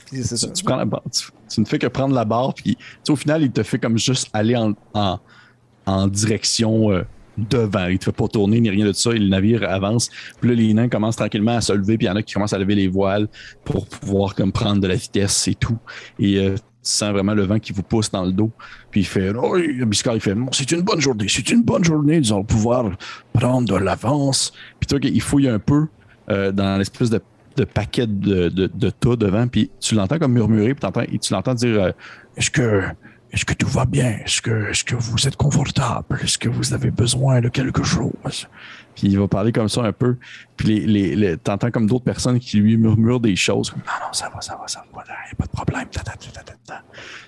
Puis 0.06 0.24
c'est 0.24 0.38
ça. 0.38 0.50
Tu, 0.52 0.64
prends 0.64 0.76
la 0.76 0.86
barre, 0.86 1.02
tu, 1.12 1.30
tu 1.50 1.62
ne 1.62 1.66
fais 1.66 1.80
que 1.80 1.88
prendre 1.88 2.14
la 2.14 2.24
barre, 2.26 2.54
puis 2.54 2.78
au 3.10 3.16
final, 3.16 3.42
il 3.42 3.52
te 3.52 3.64
fait 3.64 3.80
comme 3.80 3.98
juste 3.98 4.30
aller 4.34 4.56
en, 4.56 4.74
en, 4.94 5.20
en 5.88 6.08
direction 6.08 6.92
euh, 6.92 7.04
devant. 7.38 7.88
Il 7.88 8.00
te 8.00 8.06
fait 8.06 8.12
pas 8.12 8.28
tourner 8.28 8.60
ni 8.60 8.70
rien 8.70 8.86
de 8.86 8.94
ça. 8.94 9.12
Et 9.12 9.20
le 9.20 9.28
navire 9.28 9.64
avance. 9.70 10.10
Puis 10.40 10.50
là, 10.50 10.56
les 10.56 10.74
nains 10.74 10.90
commencent 10.90 11.18
tranquillement 11.18 11.58
à 11.58 11.62
se 11.62 11.74
lever, 11.74 11.98
puis 11.98 12.08
il 12.08 12.10
y 12.10 12.12
en 12.12 12.16
a 12.16 12.24
qui 12.24 12.34
commencent 12.34 12.54
à 12.54 12.60
lever 12.60 12.76
les 12.76 12.88
voiles 12.88 13.28
pour 13.64 13.88
pouvoir 13.88 14.36
comme 14.36 14.52
prendre 14.52 14.82
de 14.82 14.88
la 14.88 14.96
vitesse 14.96 15.48
et 15.48 15.56
tout. 15.56 15.78
Et 16.20 16.38
euh, 16.40 16.56
tu 16.56 16.94
sens 16.94 17.12
vraiment 17.12 17.34
le 17.34 17.44
vent 17.44 17.60
qui 17.60 17.74
vous 17.74 17.84
pousse 17.84 18.10
dans 18.12 18.26
le 18.26 18.32
dos. 18.32 18.52
Puis 18.92 19.02
il 19.02 19.06
fait 19.06 19.34
Oh, 19.36 19.58
Biscard, 19.86 20.16
il 20.16 20.22
fait 20.22 20.34
Bon, 20.34 20.50
C'est 20.52 20.72
une 20.72 20.82
bonne 20.82 21.02
journée, 21.02 21.28
c'est 21.28 21.50
une 21.50 21.64
bonne 21.64 21.84
journée, 21.84 22.20
nous 22.20 22.32
allons 22.32 22.44
pouvoir 22.44 22.90
prendre 23.34 23.68
de 23.68 23.76
l'avance. 23.76 24.54
Puis 24.80 24.88
toi, 24.88 25.00
il 25.02 25.22
fouille 25.22 25.50
un 25.50 25.60
peu 25.60 25.88
euh, 26.30 26.52
dans 26.52 26.78
l'espèce 26.78 27.10
de, 27.10 27.22
de 27.58 27.66
paquet 27.66 28.08
de, 28.08 28.50
de, 28.50 28.70
de 28.74 28.90
tas 28.90 29.16
devant, 29.16 29.48
puis 29.48 29.70
tu 29.80 29.96
l'entends 29.96 30.20
comme 30.20 30.34
murmurer, 30.34 30.74
puis 30.74 30.90
et 31.12 31.20
tu 31.20 31.34
l'entends 31.34 31.54
dire 31.54 31.84
euh, 31.84 31.92
Est-ce 32.38 32.52
que, 32.52 32.84
est-ce 33.38 33.46
que 33.46 33.54
tout 33.54 33.68
va 33.68 33.86
bien? 33.86 34.18
Est-ce 34.26 34.42
que, 34.42 34.72
est-ce 34.72 34.84
que 34.84 34.96
vous 34.96 35.28
êtes 35.28 35.36
confortable? 35.36 36.20
Est-ce 36.24 36.40
que 36.40 36.50
vous 36.50 36.74
avez 36.74 36.90
besoin 36.90 37.40
de 37.40 37.50
quelque 37.50 37.84
chose? 37.84 38.48
Puis 38.96 39.10
il 39.10 39.20
va 39.20 39.28
parler 39.28 39.52
comme 39.52 39.70
ça 39.70 39.84
un 39.84 39.92
peu. 39.92 40.18
Puis 40.56 40.88
les, 40.88 41.16
les, 41.16 41.38
t'entends 41.38 41.70
comme 41.70 41.86
d'autres 41.86 42.04
personnes 42.04 42.40
qui 42.40 42.58
lui 42.58 42.78
murmurent 42.78 43.20
des 43.20 43.36
choses 43.36 43.70
comme 43.70 43.82
Non, 43.82 44.08
non, 44.08 44.12
ça 44.12 44.30
va, 44.30 44.42
ça 44.42 44.58
va, 44.60 44.68
ça 44.68 44.84
va, 44.92 45.04
il 45.06 45.12
n'y 45.12 45.32
a 45.34 45.36
pas 45.38 45.46
de 45.46 45.52
problème. 45.52 45.88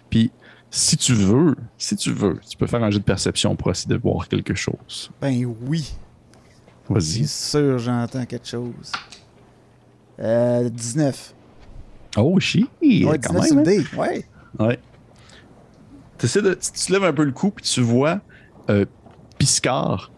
Puis 0.10 0.32
si 0.72 0.98
tu 0.98 1.14
veux, 1.14 1.56
si 1.78 1.96
tu 1.96 2.12
veux, 2.12 2.40
tu 2.50 2.58
peux 2.58 2.66
faire 2.66 2.84
un 2.84 2.90
jeu 2.90 2.98
de 2.98 3.04
perception 3.04 3.56
pour 3.56 3.70
essayer 3.70 3.96
de 3.96 4.02
voir 4.02 4.28
quelque 4.28 4.56
chose. 4.56 5.12
Ben 5.22 5.46
oui. 5.68 5.94
Vas-y. 6.90 7.28
C'est 7.28 7.52
sûr, 7.52 7.78
j'entends 7.78 8.26
quelque 8.26 8.48
chose. 8.48 8.92
Euh, 10.20 10.68
19. 10.72 11.36
Oh, 12.18 12.40
shit! 12.40 12.68
Ouais, 12.82 13.20
quand 13.20 13.40
19 13.40 13.46
sur 13.46 13.56
même, 13.56 14.24
hein? 14.58 14.66
Ouais. 14.66 14.80
Tu 16.20 16.92
lèves 16.92 17.04
un 17.04 17.14
peu 17.14 17.24
le 17.24 17.32
cou, 17.32 17.52
puis 17.52 17.64
tu 17.66 17.82
vois 17.82 18.22
euh, 18.70 18.86
Piscard 19.38 20.12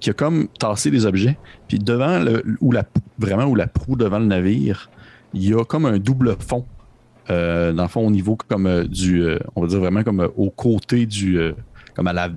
qui 0.00 0.10
a 0.10 0.12
comme 0.12 0.48
tassé 0.58 0.90
des 0.90 1.06
objets. 1.06 1.36
Puis 1.66 1.78
devant, 1.78 2.20
le, 2.20 2.44
où 2.60 2.70
la, 2.70 2.84
vraiment 3.18 3.44
où 3.46 3.54
la 3.54 3.66
proue 3.66 3.96
devant 3.96 4.20
le 4.20 4.26
navire, 4.26 4.88
il 5.34 5.44
y 5.48 5.54
a 5.54 5.64
comme 5.64 5.86
un 5.86 5.98
double 5.98 6.36
fond. 6.38 6.64
Euh, 7.30 7.72
dans 7.72 7.82
le 7.82 7.88
fond, 7.88 8.06
au 8.06 8.10
niveau 8.10 8.36
comme 8.36 8.66
euh, 8.66 8.84
du. 8.84 9.26
on 9.56 9.60
va 9.62 9.66
dire 9.66 9.80
vraiment 9.80 10.02
comme 10.02 10.28
au 10.36 10.50
côté 10.50 11.04
du. 11.04 11.38
comme 11.94 12.06
à 12.06 12.12
la, 12.12 12.30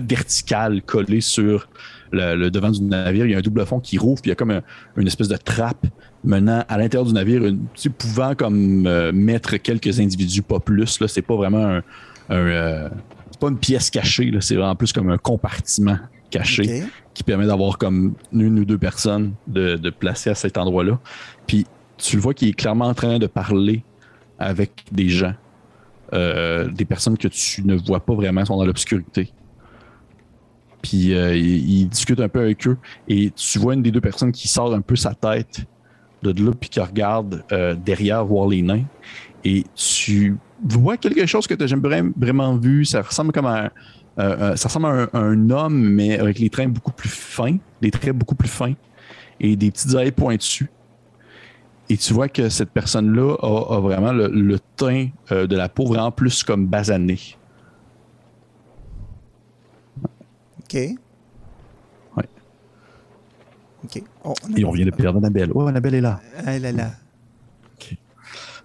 verticale 0.00 0.82
collée 0.82 1.20
sur 1.20 1.68
le, 2.10 2.50
devant 2.50 2.70
du 2.70 2.82
navire. 2.82 3.26
Il 3.26 3.30
y 3.30 3.34
a 3.34 3.38
un 3.38 3.42
double 3.42 3.64
fond 3.64 3.78
qui 3.80 3.96
rouvre, 3.96 4.20
puis 4.20 4.30
il 4.30 4.32
y 4.32 4.32
a 4.32 4.36
comme 4.36 4.50
un- 4.50 4.62
une 4.96 5.06
espèce 5.06 5.28
de 5.28 5.36
trappe 5.36 5.86
menant 6.24 6.64
à 6.68 6.78
l'intérieur 6.78 7.06
du 7.06 7.14
navire, 7.14 7.44
une, 7.44 7.66
pouvant 7.98 8.34
comme 8.34 8.86
euh, 8.86 9.12
mettre 9.12 9.56
quelques 9.56 10.00
individus, 10.00 10.42
pas 10.42 10.60
plus. 10.60 11.00
Là, 11.00 11.08
c'est 11.08 11.22
pas 11.22 11.36
vraiment 11.36 11.64
un. 11.64 11.82
un, 12.28 12.36
euh, 12.36 12.88
c'est 13.30 13.40
pas 13.40 13.48
une 13.48 13.58
pièce 13.58 13.90
cachée, 13.90 14.30
là, 14.30 14.40
c'est 14.40 14.56
vraiment 14.56 14.76
plus 14.76 14.92
comme 14.92 15.10
un 15.10 15.18
compartiment 15.18 15.98
caché 16.30 16.84
qui 17.14 17.24
permet 17.24 17.46
d'avoir 17.46 17.78
comme 17.78 18.14
une 18.32 18.58
ou 18.58 18.64
deux 18.64 18.78
personnes 18.78 19.32
de, 19.48 19.76
de 19.76 19.90
placer 19.90 20.30
à 20.30 20.34
cet 20.34 20.58
endroit-là. 20.58 20.98
Puis 21.46 21.66
tu 21.96 22.16
le 22.16 22.22
vois 22.22 22.34
qu'il 22.34 22.48
est 22.48 22.52
clairement 22.52 22.86
en 22.86 22.94
train 22.94 23.18
de 23.18 23.26
parler 23.26 23.82
avec 24.38 24.84
des 24.92 25.08
gens, 25.08 25.34
euh, 26.12 26.68
des 26.68 26.84
personnes 26.84 27.18
que 27.18 27.28
tu 27.28 27.64
ne 27.64 27.74
vois 27.74 28.00
pas 28.00 28.14
vraiment, 28.14 28.44
sont 28.44 28.56
dans 28.56 28.64
l'obscurité. 28.64 29.32
Puis 30.82 31.10
il, 31.10 31.70
il 31.70 31.88
discute 31.88 32.20
un 32.20 32.28
peu 32.28 32.40
avec 32.40 32.66
eux 32.66 32.78
et 33.08 33.32
tu 33.32 33.58
vois 33.58 33.74
une 33.74 33.82
des 33.82 33.90
deux 33.90 34.00
personnes 34.00 34.32
qui 34.32 34.48
sort 34.48 34.72
un 34.72 34.80
peu 34.80 34.96
sa 34.96 35.14
tête 35.14 35.66
de 36.22 36.44
là 36.44 36.52
puis 36.58 36.68
qui 36.68 36.80
regarde 36.80 37.44
euh, 37.52 37.74
derrière 37.74 38.24
voir 38.24 38.48
les 38.48 38.62
nains 38.62 38.84
et 39.44 39.64
tu 39.74 40.36
vois 40.62 40.96
quelque 40.96 41.24
chose 41.26 41.46
que 41.46 41.54
tu 41.54 41.62
n'as 41.62 41.66
jamais 41.66 42.02
vraiment 42.16 42.56
vu. 42.56 42.84
Ça 42.84 43.00
ressemble 43.00 43.32
comme 43.32 43.46
à 43.46 43.70
un, 44.18 44.22
euh, 44.22 44.56
euh, 45.14 45.50
homme, 45.50 45.90
mais 45.94 46.18
avec 46.18 46.38
les 46.38 46.50
traits 46.50 46.70
beaucoup 46.70 46.92
plus 46.92 47.08
fins, 47.08 47.56
des 47.80 47.90
traits 47.90 48.14
beaucoup 48.14 48.34
plus 48.34 48.48
fins 48.48 48.74
et 49.38 49.56
des 49.56 49.70
petites 49.70 49.94
oreilles 49.94 50.12
pointues. 50.12 50.70
Et 51.88 51.96
tu 51.96 52.12
vois 52.12 52.28
que 52.28 52.50
cette 52.50 52.70
personne-là 52.70 53.36
a, 53.40 53.80
vraiment 53.80 54.12
le, 54.12 54.58
teint 54.76 55.08
de 55.30 55.56
la 55.56 55.68
peau 55.68 55.86
vraiment 55.86 56.12
plus 56.12 56.44
comme 56.44 56.66
basané. 56.66 57.18
OK. 60.60 60.78
OK. 63.84 64.02
Oh, 64.24 64.34
Et 64.56 64.64
on 64.64 64.72
vient 64.72 64.86
de 64.86 64.90
perdre 64.90 65.18
Annabelle. 65.18 65.50
Oh, 65.54 65.66
Annabelle 65.66 65.94
est 65.94 66.00
là. 66.00 66.20
Ah 66.44 66.58
là 66.58 66.72
là. 66.72 66.90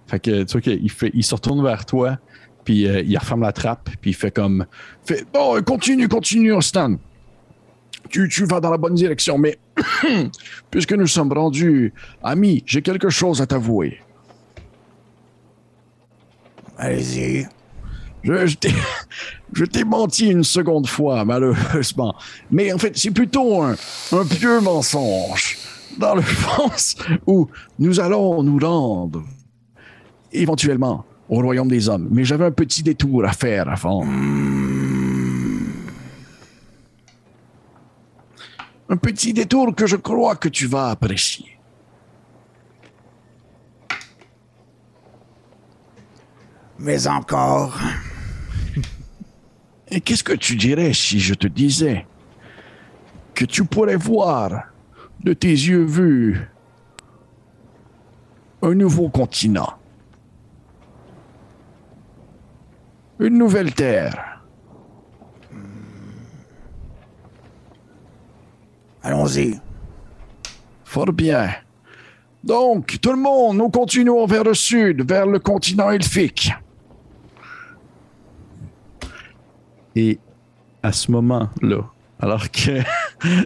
Fait 0.07 0.19
que 0.19 0.43
tu 0.43 0.51
vois 0.51 0.61
qu'il 0.61 0.91
fait, 0.91 1.11
il 1.13 1.23
se 1.23 1.33
retourne 1.33 1.63
vers 1.63 1.85
toi, 1.85 2.19
puis 2.63 2.87
euh, 2.87 3.01
il 3.01 3.17
referme 3.17 3.41
la 3.41 3.51
trappe, 3.51 3.89
puis 4.01 4.11
il 4.11 4.13
fait 4.13 4.31
comme. 4.31 4.65
Fait, 5.03 5.25
bon, 5.33 5.61
continue, 5.63 6.07
continue, 6.07 6.61
Stan. 6.61 6.95
Tu, 8.09 8.29
tu 8.29 8.45
vas 8.45 8.59
dans 8.59 8.69
la 8.69 8.77
bonne 8.77 8.93
direction, 8.93 9.39
mais 9.39 9.57
puisque 10.69 10.93
nous 10.93 11.07
sommes 11.07 11.33
rendus 11.33 11.91
amis, 12.23 12.61
j'ai 12.67 12.83
quelque 12.83 13.09
chose 13.09 13.41
à 13.41 13.47
t'avouer. 13.47 13.99
Allez-y. 16.77 17.47
Je, 18.25 18.47
je 19.53 19.65
t'ai- 19.65 19.83
menti 19.83 20.27
une 20.31 20.43
seconde 20.43 20.87
fois, 20.87 21.23
malheureusement. 21.25 22.15
Mais 22.51 22.73
en 22.73 22.77
fait, 22.77 22.97
c'est 22.97 23.11
plutôt 23.11 23.61
un, 23.61 23.75
un 24.11 24.25
pieux 24.25 24.59
mensonge. 24.59 25.57
Dans 25.97 26.15
le 26.15 26.23
sens 26.57 26.95
où 27.25 27.47
nous 27.79 27.99
allons 28.01 28.43
nous 28.43 28.57
rendre 28.59 29.23
éventuellement 30.33 31.05
au 31.29 31.39
royaume 31.41 31.69
des 31.69 31.87
hommes. 31.87 32.07
Mais 32.11 32.25
j'avais 32.25 32.45
un 32.45 32.51
petit 32.51 32.83
détour 32.83 33.23
à 33.25 33.31
faire 33.31 33.69
avant. 33.69 34.03
Un 38.89 38.97
petit 38.97 39.33
détour 39.33 39.73
que 39.73 39.87
je 39.87 39.95
crois 39.95 40.35
que 40.35 40.49
tu 40.49 40.67
vas 40.67 40.89
apprécier. 40.89 41.57
Mais 46.79 47.07
encore. 47.07 47.77
Et 49.89 50.01
qu'est-ce 50.01 50.23
que 50.23 50.33
tu 50.33 50.55
dirais 50.55 50.93
si 50.93 51.19
je 51.19 51.33
te 51.33 51.47
disais 51.47 52.05
que 53.33 53.45
tu 53.45 53.65
pourrais 53.65 53.97
voir 53.97 54.65
de 55.23 55.33
tes 55.33 55.49
yeux 55.49 55.83
vus 55.83 56.39
un 58.61 58.73
nouveau 58.73 59.09
continent, 59.09 59.73
une 63.19 63.37
nouvelle 63.37 63.73
terre? 63.73 64.41
Allons-y. 69.03 69.59
Fort 70.83 71.13
bien. 71.13 71.51
Donc, 72.43 72.99
tout 72.99 73.11
le 73.11 73.17
monde, 73.17 73.57
nous 73.57 73.69
continuons 73.69 74.25
vers 74.25 74.43
le 74.43 74.55
sud, 74.55 75.07
vers 75.07 75.27
le 75.27 75.37
continent 75.37 75.91
elfique. 75.91 76.51
Et 79.95 80.19
à 80.83 80.91
ce 80.91 81.11
moment-là, 81.11 81.77
alors 82.19 82.49
que. 82.51 82.81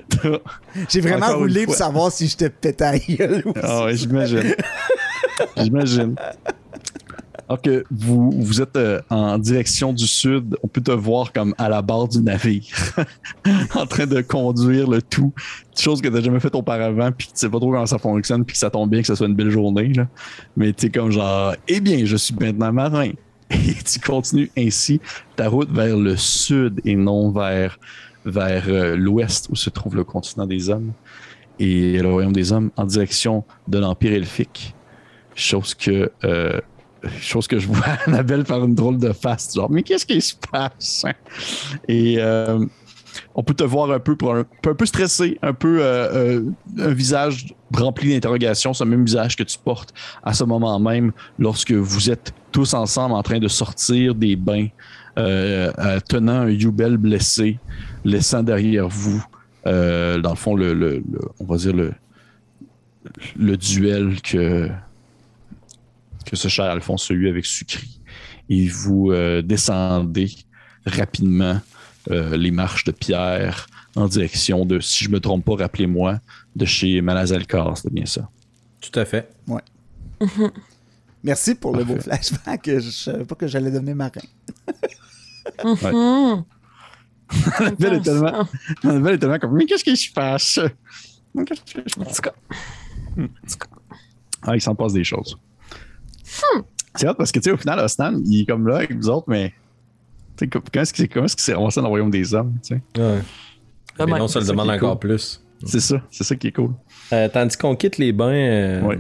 t'as- 0.10 0.40
J'ai 0.90 1.02
vraiment 1.02 1.36
roulé 1.38 1.66
pour 1.66 1.76
savoir 1.76 2.12
si 2.12 2.28
je 2.28 2.38
te 2.38 2.46
pétais 2.48 2.84
à 2.84 2.98
gueule 2.98 3.44
ou 3.46 3.54
Ah 3.62 3.86
ouais, 3.86 3.96
j'imagine. 3.96 4.56
j'imagine. 5.58 6.16
Alors 7.48 7.62
que 7.64 7.84
vous, 7.90 8.30
vous 8.32 8.62
êtes 8.62 8.76
euh, 8.76 9.02
en 9.10 9.40
direction 9.40 9.92
du 9.92 10.06
sud, 10.06 10.56
on 10.62 10.68
peut 10.68 10.82
te 10.82 10.92
voir 10.92 11.34
comme 11.34 11.56
à 11.58 11.68
la 11.68 11.82
barre 11.82 12.08
du 12.08 12.20
navire, 12.22 12.64
en 13.76 13.88
train 13.88 14.06
de 14.06 14.22
conduire 14.22 14.88
le 14.88 15.02
tout. 15.02 15.34
Chose 15.76 16.00
que 16.00 16.10
tu 16.10 16.14
n'as 16.14 16.22
jamais 16.22 16.40
fait 16.40 16.54
auparavant, 16.54 17.12
puis 17.12 17.26
que 17.28 17.32
tu 17.34 17.40
sais 17.40 17.50
pas 17.50 17.58
trop 17.60 17.72
comment 17.72 17.88
ça 17.88 17.98
fonctionne, 17.98 18.46
puis 18.46 18.54
que 18.54 18.60
ça 18.60 18.70
tombe 18.70 18.92
bien 18.92 19.02
que 19.02 19.08
ce 19.08 19.16
soit 19.16 19.26
une 19.26 19.34
belle 19.36 19.50
journée. 19.50 19.92
Là. 19.94 20.08
Mais 20.58 20.74
tu 20.74 20.92
comme 20.92 21.10
genre, 21.10 21.56
eh 21.68 21.80
bien, 21.80 22.06
je 22.06 22.18
suis 22.18 22.36
maintenant 22.40 22.72
marin. 22.72 23.12
Et 23.50 23.74
tu 23.84 24.00
continues 24.00 24.52
ainsi 24.58 25.02
ta 25.36 25.50
route 25.50 25.72
vers 25.72 25.98
le 25.98 26.16
sud 26.18 26.82
et 26.86 26.96
non 26.96 27.32
vers, 27.32 27.80
vers 28.26 28.66
euh, 28.68 28.96
l'ouest 28.96 29.48
où 29.50 29.56
se 29.56 29.70
trouve 29.70 29.96
le 29.96 30.04
continent 30.04 30.46
des 30.46 30.70
hommes 30.70 30.92
et 31.60 32.00
le 32.00 32.12
royaume 32.12 32.34
des 32.34 32.52
hommes 32.52 32.72
en 32.78 32.86
direction 32.86 33.44
de 33.68 33.80
l'empire 33.80 34.14
elfique. 34.14 34.74
Chose 35.36 35.74
que, 35.74 36.12
euh, 36.24 36.60
chose 37.20 37.48
que 37.48 37.60
je 37.60 37.68
vois 37.68 37.86
Annabelle 38.06 38.46
faire 38.46 38.64
une 38.64 38.76
drôle 38.76 38.98
de 38.98 39.12
face, 39.14 39.54
genre, 39.56 39.70
mais 39.70 39.84
qu'est-ce 39.84 40.06
qui 40.06 40.22
se 40.22 40.36
passe? 40.52 41.06
Et 41.88 42.16
euh, 42.20 42.66
on 43.36 43.44
peut 43.44 43.54
te 43.54 43.64
voir 43.64 43.92
un 43.92 44.00
peu, 44.00 44.16
pour 44.16 44.36
un, 44.36 44.44
peu 44.44 44.86
stressé, 44.86 45.38
un 45.42 45.54
peu 45.54 45.80
euh, 45.82 46.14
euh, 46.38 46.52
un 46.80 46.94
visage 46.94 47.54
rempli 47.74 48.14
d'interrogations, 48.14 48.74
ce 48.74 48.84
même 48.84 49.06
visage 49.06 49.36
que 49.36 49.44
tu 49.44 49.58
portes 49.58 49.94
à 50.24 50.34
ce 50.34 50.44
moment 50.44 50.80
même 50.80 51.12
lorsque 51.38 51.72
vous 51.72 52.10
êtes 52.10 52.34
tous 52.52 52.74
ensemble 52.74 53.16
en 53.16 53.24
train 53.24 53.40
de 53.40 53.48
sortir 53.48 54.16
des 54.16 54.36
bains, 54.36 54.68
euh, 55.18 55.72
tenant 56.08 56.42
un 56.42 56.50
Yubel 56.50 56.98
blessé, 56.98 57.60
laissant 58.04 58.44
derrière 58.44 58.88
vous, 58.88 59.24
dans 59.66 60.30
le 60.30 60.36
fond, 60.36 60.56
le, 60.56 61.04
on 61.40 61.46
va 61.46 61.58
dire 61.58 61.74
le, 63.36 63.58
duel 63.58 64.22
que, 64.22 64.70
ce 66.34 66.48
cher 66.48 66.66
Alphonse 66.66 67.12
a 67.12 67.14
eu 67.14 67.30
avec 67.30 67.46
Sucri. 67.46 68.00
Et 68.50 68.68
vous 68.68 69.14
descendez 69.44 70.32
rapidement 70.86 71.62
euh, 72.12 72.38
les 72.38 72.52
marches 72.52 72.84
de 72.86 72.92
pierre 72.92 73.68
en 73.96 74.08
direction 74.08 74.66
de, 74.66 74.80
si 74.80 75.04
je 75.04 75.10
me 75.10 75.20
trompe 75.20 75.46
pas, 75.46 75.56
rappelez-moi, 75.56 76.20
de 76.56 76.66
chez 76.66 77.02
Malazalcar, 77.02 77.78
c'est 77.78 77.92
bien 77.92 78.06
ça. 78.06 78.30
Tout 78.82 78.98
à 79.00 79.06
fait. 79.06 79.30
Merci 81.24 81.56
pour 81.56 81.76
le 81.76 81.84
beau 81.84 81.98
flashback. 82.00 82.62
Je 82.66 82.90
savais 82.90 83.26
pas 83.26 83.36
que 83.36 83.48
j'allais 83.48 83.72
devenir 83.72 83.96
marin. 83.96 84.22
Annabelle 87.60 87.94
est 87.96 88.02
tellement, 88.02 88.48
Annabelle 88.84 89.16
est 89.16 89.18
tellement 89.20 89.40
comme, 89.40 89.54
mais 89.56 89.66
qu'est-ce 89.66 89.84
qui 89.84 89.96
se 89.98 90.12
passe? 90.12 90.60
Mais 91.36 91.46
qu'est-ce 91.46 91.62
qui 91.62 91.72
se 91.74 92.00
En 92.00 92.04
passe? 92.04 92.16
tout 92.16 92.22
cas, 92.22 92.34
Ah, 94.42 94.56
il 94.56 94.62
s'en 94.62 94.76
passe 94.76 94.94
des 94.94 95.04
choses. 95.04 95.38
C'est 96.96 97.08
hot 97.08 97.14
parce 97.16 97.32
que, 97.32 97.40
tu 97.40 97.46
sais, 97.46 97.52
au 97.52 97.58
final, 97.58 97.80
Ostan, 97.80 98.20
il 98.26 98.42
est 98.42 98.46
comme 98.46 98.68
là 98.68 98.78
avec 98.78 98.96
vous 98.96 99.10
autres, 99.10 99.26
mais 99.28 99.54
tu 100.40 100.46
sais, 100.46 100.48
comment 100.48 100.64
est-ce 100.84 100.94
qu'il 100.94 101.10
comment 101.10 101.26
est-ce 101.26 101.36
qu'il 101.36 101.44
s'est 101.44 101.54
ramassé 101.54 101.80
dans 101.80 101.86
le 101.88 101.90
royaume 101.90 102.10
des 102.12 102.34
hommes, 102.34 102.56
tu 102.64 102.76
sais? 102.76 102.82
Ouais. 103.02 103.20
Ah, 103.98 104.06
Mais 104.06 104.18
non, 104.18 104.28
ça 104.28 104.40
le 104.40 104.46
c'est 104.46 104.48
ça 104.48 104.54
demande 104.54 104.70
est 104.70 104.76
encore 104.78 105.00
cool. 105.00 105.10
plus. 105.10 105.44
C'est 105.66 105.82
ça, 105.82 106.02
c'est 106.10 106.24
ça 106.24 106.36
qui 106.38 106.48
est 106.48 106.52
cool. 106.54 106.72
Euh, 107.12 107.28
tandis 107.28 107.58
qu'on 107.58 107.76
quitte 107.76 107.98
les 107.98 108.14
bains, 108.14 108.32
euh, 108.32 108.82
Ouais. 108.82 108.98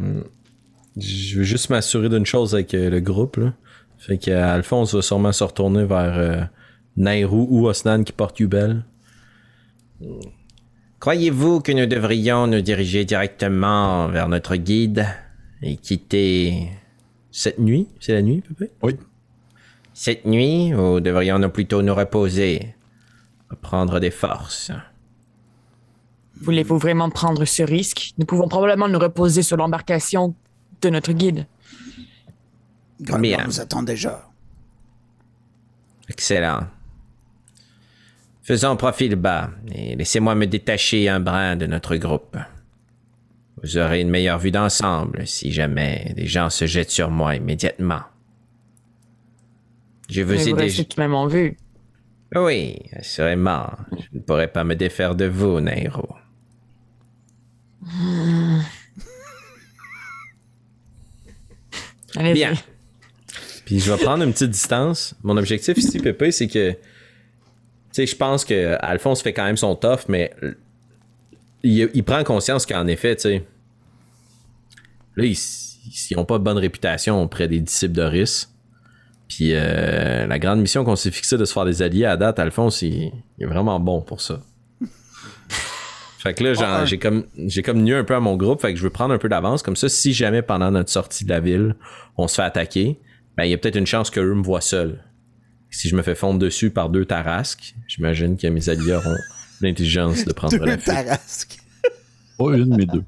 je 0.98 1.38
veux 1.38 1.44
juste 1.44 1.70
m'assurer 1.70 2.10
d'une 2.10 2.26
chose 2.26 2.54
avec 2.54 2.74
euh, 2.74 2.90
le 2.90 3.00
groupe. 3.00 3.38
Là. 3.38 3.54
Fait 3.98 4.18
que 4.18 4.32
Alphonse 4.32 4.94
va 4.94 5.02
sûrement 5.02 5.32
se 5.32 5.44
retourner 5.44 5.86
vers 5.86 6.18
euh, 6.18 6.42
Nairou 6.98 7.48
ou 7.50 7.68
Osnan 7.68 8.04
qui 8.04 8.12
porte 8.12 8.40
Yubel. 8.42 8.84
Croyez-vous 11.00 11.62
que 11.62 11.72
nous 11.72 11.86
devrions 11.86 12.48
nous 12.48 12.62
diriger 12.62 13.06
directement 13.06 14.08
vers 14.10 14.28
notre 14.28 14.56
guide 14.58 15.06
et 15.62 15.78
quitter 15.78 16.68
cette 17.32 17.60
nuit? 17.60 17.88
C'est 18.02 18.14
la 18.14 18.22
nuit, 18.22 18.42
Pépé 18.42 18.72
Oui. 18.82 18.96
Cette 20.02 20.24
nuit, 20.24 20.74
ou 20.74 21.02
devrions-nous 21.02 21.50
plutôt 21.50 21.82
nous 21.82 21.94
reposer 21.94 22.74
Prendre 23.62 24.00
des 24.00 24.12
forces 24.12 24.72
Voulez-vous 26.40 26.78
vraiment 26.78 27.10
prendre 27.10 27.44
ce 27.44 27.64
risque? 27.64 28.14
Nous 28.18 28.26
pouvons 28.26 28.48
probablement 28.48 28.88
nous 28.88 28.98
reposer 28.98 29.44
sur 29.44 29.58
l'embarcation 29.58 30.36
de 30.82 30.90
notre 30.90 31.12
guide. 31.12 31.48
Bien. 32.98 33.44
nous 33.46 33.60
attend 33.60 33.84
déjà. 33.84 34.26
Excellent. 36.08 36.62
Faisons 38.42 38.78
profil 38.78 39.18
bas 39.18 39.50
et 39.70 39.98
laissez-moi 39.98 40.34
me 40.34 40.48
détacher 40.48 41.10
un 41.10 41.20
brin 41.20 41.58
de 41.58 41.66
notre 41.66 41.98
groupe. 41.98 42.38
Vous 43.62 43.78
aurez 43.78 44.00
une 44.00 44.10
meilleure 44.10 44.40
vue 44.40 44.52
d'ensemble 44.52 45.28
si 45.28 45.52
jamais 45.52 46.14
des 46.16 46.26
gens 46.26 46.50
se 46.50 46.68
jettent 46.68 46.90
sur 46.90 47.10
moi 47.10 47.36
immédiatement. 47.36 48.04
Je 50.10 50.22
vous 50.22 50.34
ai 50.34 50.38
déjà... 50.38 50.56
restez 50.56 50.86
tout 50.86 50.96
de 50.98 51.02
même 51.02 51.14
en 51.14 51.28
vue. 51.28 51.58
Oui, 52.36 52.78
assurément. 52.94 53.72
Je 53.92 54.08
ne 54.14 54.20
pourrais 54.20 54.52
pas 54.52 54.64
me 54.64 54.76
défaire 54.76 55.16
de 55.16 55.26
vous, 55.26 55.60
Nairo. 55.60 56.08
Allez-y. 62.16 62.34
Bien. 62.34 62.54
Puis 63.66 63.80
je 63.80 63.92
vais 63.92 63.98
prendre 64.04 64.24
une 64.24 64.34
petite 64.34 64.50
distance. 64.52 65.16
Mon 65.24 65.38
objectif 65.38 65.78
ici, 65.78 66.00
Pépé, 66.00 66.32
c'est 66.32 66.48
que. 66.48 66.72
Tu 66.72 66.78
sais, 67.92 68.06
je 68.08 68.16
pense 68.16 68.46
que 68.46 68.78
Alphonse 68.82 69.22
fait 69.22 69.34
quand 69.34 69.46
même 69.46 69.58
son 69.58 69.76
tough, 69.76 70.02
mais 70.08 70.32
il, 71.64 71.90
il 71.94 72.04
prend 72.04 72.24
conscience 72.24 72.66
qu'en 72.66 72.88
effet, 72.88 73.16
tu 73.16 73.22
sais. 73.24 73.46
Là, 75.16 75.26
ils 75.26 75.38
n'ont 76.16 76.26
pas 76.26 76.38
de 76.38 76.44
bonne 76.44 76.58
réputation 76.58 77.22
auprès 77.22 77.48
des 77.48 77.60
disciples 77.60 77.94
de 77.94 78.04
Rhys. 78.04 78.48
Puis 79.30 79.52
euh, 79.54 80.26
la 80.28 80.40
grande 80.40 80.60
mission 80.60 80.84
qu'on 80.84 80.96
s'est 80.98 81.12
fixée 81.12 81.38
de 81.38 81.46
se 81.46 81.54
faire 81.54 81.64
des 81.64 81.82
alliés 81.82 82.06
à 82.06 82.18
date, 82.18 82.40
Alphonse, 82.40 82.82
il, 82.82 83.12
il 83.38 83.44
est 83.44 83.46
vraiment 83.46 83.80
bon 83.80 84.02
pour 84.02 84.20
ça. 84.22 84.42
Fait 86.20 86.34
que 86.34 86.44
là, 86.44 86.84
j'ai 86.86 86.98
comme 87.00 87.26
j'ai 87.38 87.62
comme 87.62 87.82
nu 87.82 87.96
un 87.96 88.04
peu 88.04 88.14
à 88.16 88.20
mon 88.20 88.36
groupe, 88.36 88.60
fait 88.60 88.74
que 88.74 88.78
je 88.78 88.84
veux 88.84 88.90
prendre 88.90 89.14
un 89.14 89.18
peu 89.18 89.30
d'avance. 89.30 89.64
Comme 89.64 89.78
ça, 89.78 89.88
si 89.88 90.12
jamais 90.12 90.42
pendant 90.42 90.70
notre 90.70 90.90
sortie 90.90 91.24
de 91.24 91.30
la 91.30 91.40
ville, 91.40 91.76
on 92.18 92.28
se 92.28 92.36
fait 92.36 92.42
attaquer, 92.42 93.00
ben 93.38 93.46
il 93.46 93.52
y 93.52 93.54
a 93.54 93.58
peut-être 93.58 93.78
une 93.78 93.88
chance 93.88 94.10
qu'eux 94.10 94.34
me 94.34 94.44
voient 94.44 94.60
seul. 94.60 95.02
Si 95.70 95.88
je 95.88 95.96
me 95.96 96.02
fais 96.02 96.16
fondre 96.16 96.38
dessus 96.40 96.72
par 96.72 96.90
deux 96.90 97.06
tarasques, 97.06 97.74
j'imagine 97.88 98.36
que 98.36 98.48
mes 98.48 98.68
alliés 98.68 98.94
auront 98.96 99.16
l'intelligence 99.62 100.26
de 100.26 100.34
prendre 100.34 100.58
la 100.58 100.76
Deux 100.76 100.82
fuite. 100.82 100.86
tarasques. 100.94 101.60
Pas 102.38 102.58
une, 102.58 102.76
mais 102.76 102.86
deux. 102.86 103.04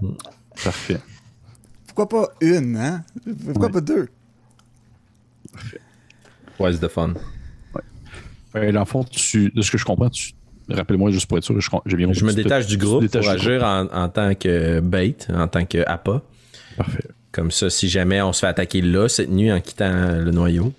Parfait. 0.62 0.98
Pourquoi 1.86 2.08
pas 2.08 2.28
une, 2.42 2.76
hein? 2.76 3.02
Pourquoi 3.44 3.66
Ouais. 3.66 3.72
pas 3.72 3.80
deux? 3.80 4.08
What's 6.58 6.80
the 6.80 6.88
fun? 6.88 7.14
Euh, 8.54 8.72
dans 8.72 8.80
le 8.80 8.86
fond, 8.86 9.04
tu, 9.04 9.50
de 9.54 9.60
ce 9.62 9.70
que 9.70 9.76
je 9.78 9.84
comprends, 9.84 10.08
tu. 10.08 10.32
Rappelle-moi 10.68 11.10
juste 11.10 11.26
pour 11.26 11.36
être 11.38 11.44
sûr, 11.44 11.60
je- 11.60 11.70
j'ai 11.86 11.96
bien 11.96 12.12
Je 12.12 12.24
me 12.24 12.32
détache 12.32 12.66
du 12.66 12.76
groupe 12.78 13.06
pour 13.06 13.28
agir 13.28 13.62
en, 13.62 13.86
en 13.92 14.08
tant 14.08 14.34
que 14.34 14.80
bait, 14.80 15.16
en 15.32 15.46
tant 15.46 15.64
que 15.66 15.84
appât. 15.86 16.22
Parfait. 16.76 17.04
Comme 17.32 17.50
ça, 17.50 17.68
si 17.70 17.88
jamais 17.88 18.20
on 18.22 18.32
se 18.32 18.40
fait 18.40 18.46
attaquer 18.46 18.80
là, 18.80 19.08
cette 19.08 19.30
nuit, 19.30 19.52
en 19.52 19.60
quittant 19.60 20.16
le 20.18 20.30
noyau, 20.30 20.72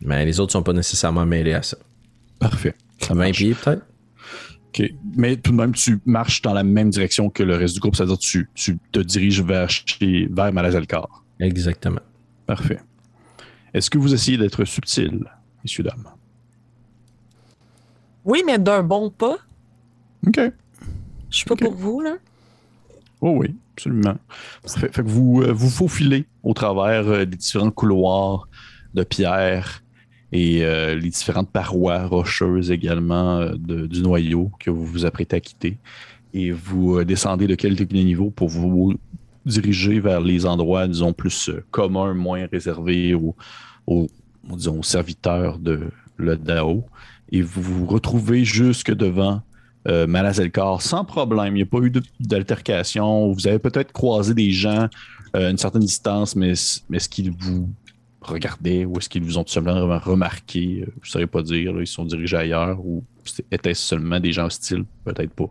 mais 0.00 0.24
les 0.24 0.38
autres 0.40 0.52
sont 0.52 0.62
pas 0.62 0.72
nécessairement 0.72 1.26
mêlés 1.26 1.52
à 1.54 1.62
ça. 1.62 1.76
Parfait. 2.38 2.74
Ça 3.00 3.08
20 3.08 3.14
marche. 3.16 3.36
pieds, 3.36 3.54
peut-être? 3.54 3.82
OK. 4.68 4.82
Mais 5.16 5.36
tout 5.36 5.50
de 5.52 5.56
même, 5.56 5.72
tu 5.74 5.98
marches 6.06 6.40
dans 6.42 6.52
la 6.54 6.62
même 6.62 6.90
direction 6.90 7.30
que 7.30 7.42
le 7.42 7.56
reste 7.56 7.74
du 7.74 7.80
groupe, 7.80 7.96
c'est-à-dire 7.96 8.16
que 8.16 8.22
tu, 8.22 8.48
tu 8.54 8.78
te 8.92 9.00
diriges 9.00 9.42
vers, 9.42 9.68
chez, 9.70 10.28
vers 10.30 10.52
Malazalcar. 10.52 11.24
Exactement. 11.40 12.00
Parfait. 12.46 12.78
Est-ce 13.74 13.90
que 13.90 13.98
vous 13.98 14.14
essayez 14.14 14.38
d'être 14.38 14.64
subtil, 14.64 15.24
messieurs, 15.64 15.82
dames? 15.84 16.06
Oui, 18.24 18.42
mais 18.46 18.58
d'un 18.58 18.82
bon 18.82 19.10
pas. 19.10 19.36
OK. 20.26 20.40
Je 21.30 21.36
suis 21.36 21.44
pas 21.44 21.56
pour 21.56 21.74
vous, 21.74 22.00
là. 22.00 22.14
Oh 23.20 23.34
oui, 23.38 23.54
absolument. 23.74 24.16
Fait, 24.66 24.94
fait 24.94 25.02
que 25.02 25.08
vous 25.08 25.42
euh, 25.42 25.52
vous 25.52 25.68
faufilez 25.68 26.26
au 26.42 26.54
travers 26.54 27.06
euh, 27.08 27.24
des 27.24 27.36
différents 27.36 27.70
couloirs 27.70 28.48
de 28.94 29.02
pierre 29.02 29.82
et 30.30 30.64
euh, 30.64 30.94
les 30.94 31.10
différentes 31.10 31.50
parois 31.50 32.06
rocheuses 32.06 32.70
également 32.70 33.40
de- 33.56 33.86
du 33.86 34.02
noyau 34.02 34.50
que 34.60 34.70
vous 34.70 34.84
vous 34.84 35.04
apprêtez 35.06 35.36
à 35.36 35.40
quitter. 35.40 35.78
Et 36.32 36.50
vous 36.50 37.02
descendez 37.04 37.46
de 37.46 37.54
quelques 37.54 37.90
niveaux 37.92 38.30
pour 38.30 38.48
vous 38.48 38.94
diriger 39.44 40.00
vers 40.00 40.20
les 40.20 40.46
endroits, 40.46 40.86
disons, 40.86 41.12
plus 41.12 41.48
euh, 41.48 41.64
communs, 41.70 42.14
moins 42.14 42.46
réservés 42.50 43.14
aux, 43.14 43.34
aux, 43.86 44.08
disons, 44.44 44.82
serviteurs 44.82 45.58
de 45.58 45.90
le 46.16 46.36
Dao. 46.36 46.84
Et 47.30 47.42
vous 47.42 47.62
vous 47.62 47.86
retrouvez 47.86 48.44
jusque 48.44 48.92
devant 48.92 49.42
euh, 49.88 50.06
sans 50.80 51.04
problème. 51.04 51.48
Il 51.48 51.54
n'y 51.54 51.62
a 51.62 51.66
pas 51.66 51.78
eu 51.78 51.92
d'altercation. 52.20 53.32
Vous 53.32 53.46
avez 53.46 53.58
peut-être 53.58 53.92
croisé 53.92 54.32
des 54.34 54.50
gens 54.50 54.88
euh, 55.36 55.48
à 55.48 55.50
une 55.50 55.58
certaine 55.58 55.82
distance, 55.82 56.36
mais, 56.36 56.54
mais 56.88 56.96
est-ce 56.96 57.08
qu'ils 57.08 57.30
vous 57.32 57.68
regardaient 58.24 58.84
ou 58.84 58.98
est-ce 58.98 59.08
qu'ils 59.08 59.22
vous 59.22 59.38
ont 59.38 59.44
tout 59.44 59.52
simplement 59.52 59.98
remarqué? 59.98 60.84
Je 61.02 61.08
ne 61.08 61.10
saurais 61.10 61.26
pas 61.26 61.42
dire. 61.42 61.80
ils 61.80 61.86
sont 61.86 62.04
dirigés 62.04 62.36
ailleurs 62.36 62.84
ou 62.84 63.04
étaient-ce 63.50 63.82
seulement 63.82 64.20
des 64.20 64.32
gens 64.32 64.46
hostiles? 64.46 64.84
Peut-être 65.04 65.32
pas. 65.32 65.50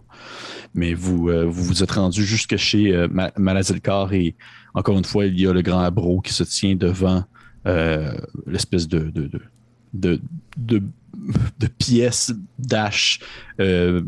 Mais 0.74 0.94
vous 0.94 1.30
euh, 1.30 1.46
vous, 1.46 1.84
êtes 1.84 1.92
rendu 1.92 2.24
jusque 2.26 2.56
chez 2.58 2.96
euh, 2.96 3.08
Ma- 3.10 3.32
Malazelkar 3.38 4.14
et 4.14 4.36
encore 4.74 4.98
une 4.98 5.06
fois, 5.06 5.26
il 5.26 5.40
y 5.40 5.48
a 5.48 5.54
le 5.54 5.62
grand 5.62 5.82
abro 5.82 6.22
qui 6.22 6.34
se 6.34 6.44
tient 6.44 6.76
devant 6.76 7.24
euh, 7.68 8.14
l'espèce 8.48 8.88
de, 8.88 9.12
de- 11.60 11.68
pièces 11.68 12.34
dash, 12.60 13.20
euh, 13.60 14.02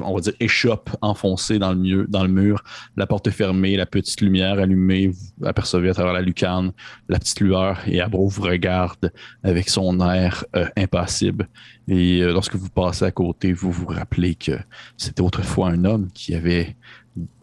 on 0.00 0.14
va 0.14 0.20
dire 0.20 0.32
échoppe 0.40 0.90
enfoncée 1.00 1.58
dans 1.58 1.72
le, 1.72 2.28
mur, 2.28 2.64
la 2.96 3.06
porte 3.06 3.28
est 3.28 3.32
fermée, 3.32 3.76
la 3.76 3.86
petite 3.86 4.20
lumière 4.20 4.58
allumée, 4.58 5.08
vous 5.08 5.46
apercevez 5.46 5.90
à 5.90 5.94
travers 5.94 6.12
la 6.12 6.20
lucarne 6.20 6.72
la 7.08 7.18
petite 7.20 7.40
lueur 7.40 7.80
et 7.86 8.00
Abro 8.00 8.26
vous 8.28 8.42
regarde 8.42 9.12
avec 9.44 9.68
son 9.68 10.00
air 10.00 10.44
euh, 10.56 10.66
impassible. 10.76 11.48
Et 11.86 12.22
euh, 12.22 12.32
lorsque 12.32 12.56
vous 12.56 12.70
passez 12.70 13.04
à 13.04 13.10
côté, 13.12 13.52
vous 13.52 13.70
vous 13.70 13.86
rappelez 13.86 14.34
que 14.34 14.58
c'était 14.96 15.22
autrefois 15.22 15.68
un 15.68 15.84
homme 15.84 16.08
qui 16.12 16.34
avait 16.34 16.76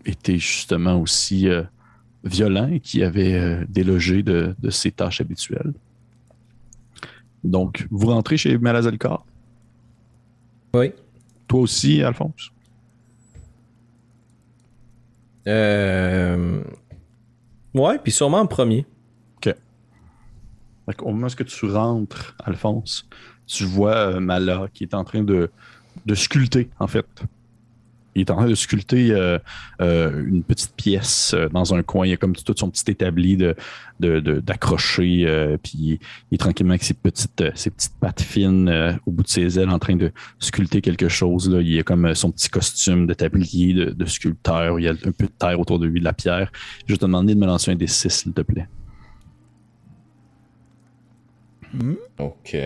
été 0.06 0.38
justement 0.38 1.00
aussi 1.00 1.48
violent 2.24 2.68
et 2.68 2.80
qui 2.80 3.04
avait 3.04 3.66
délogé 3.70 4.24
de, 4.24 4.56
de 4.60 4.70
ses 4.70 4.92
tâches 4.92 5.22
habituelles. 5.22 5.74
Donc, 7.44 7.88
vous 7.90 8.08
rentrez 8.08 8.38
chez 8.38 8.58
Malazalcar. 8.58 9.26
Oui. 10.74 10.94
Toi 11.48 11.62
aussi, 11.62 12.04
Alphonse? 12.04 12.52
Euh... 15.48 16.64
Ouais, 17.74 17.98
puis 18.00 18.12
sûrement 18.12 18.40
en 18.40 18.48
premier. 18.48 18.86
Fait 20.90 21.02
Au 21.04 21.12
moment 21.12 21.28
où 21.28 21.44
tu 21.44 21.66
rentres, 21.68 22.36
Alphonse, 22.44 23.08
tu 23.46 23.64
vois 23.64 23.96
euh, 23.96 24.20
Mala 24.20 24.68
qui 24.74 24.84
est 24.84 24.96
en 24.96 25.04
train 25.04 25.22
de, 25.22 25.52
de 26.06 26.16
sculpter, 26.16 26.70
en 26.80 26.88
fait. 26.88 27.06
Il 28.20 28.24
est 28.24 28.32
en 28.32 28.36
train 28.36 28.48
de 28.48 28.56
sculpter 28.56 29.12
euh, 29.12 29.40
euh, 29.82 30.26
une 30.28 30.44
petite 30.44 30.74
pièce 30.76 31.34
euh, 31.34 31.48
dans 31.48 31.74
un 31.74 31.84
coin. 31.84 32.06
Il 32.06 32.12
a 32.12 32.18
comme 32.18 32.36
tout 32.36 32.54
son 32.58 32.70
petit 32.70 32.92
établi 32.92 33.38
de, 33.38 33.56
d'accrocher. 34.00 35.58
puis 35.64 36.00
il 36.32 36.36
est 36.36 36.38
tranquillement 36.38 36.72
avec 36.72 36.84
ses 36.84 36.94
petites, 36.94 37.44
ses 37.56 37.70
petites 37.70 37.98
pattes 38.00 38.22
fines 38.22 39.00
au 39.06 39.12
bout 39.12 39.24
de 39.24 39.30
ses 39.30 39.60
ailes 39.60 39.70
en 39.70 39.80
train 39.80 39.96
de 39.96 40.12
sculpter 40.40 40.82
quelque 40.82 41.08
chose. 41.08 41.50
Là. 41.50 41.62
Il 41.62 41.80
a 41.80 41.84
comme 41.84 42.14
son 42.14 42.32
petit 42.32 42.50
costume 42.50 43.08
de 43.08 43.14
tablier, 43.14 43.74
de, 43.74 44.06
sculpteur. 44.06 44.80
Il 44.80 44.84
y 44.84 44.88
a 44.88 44.92
un 44.92 45.12
peu 45.12 45.26
de 45.26 45.32
terre 45.38 45.60
autour 45.60 45.80
de 45.80 45.86
lui, 45.86 46.00
de 46.00 46.06
la 46.06 46.14
pierre. 46.14 46.52
Je 46.88 46.94
vais 46.94 46.98
te 46.98 47.06
demander 47.06 47.36
de 47.36 47.40
me 47.40 47.46
lancer 47.46 47.72
un 47.72 47.76
des 47.76 47.88
six, 47.88 48.10
s'il 48.10 48.34
te 48.34 48.42
plaît. 48.42 48.68
OK. 52.18 52.58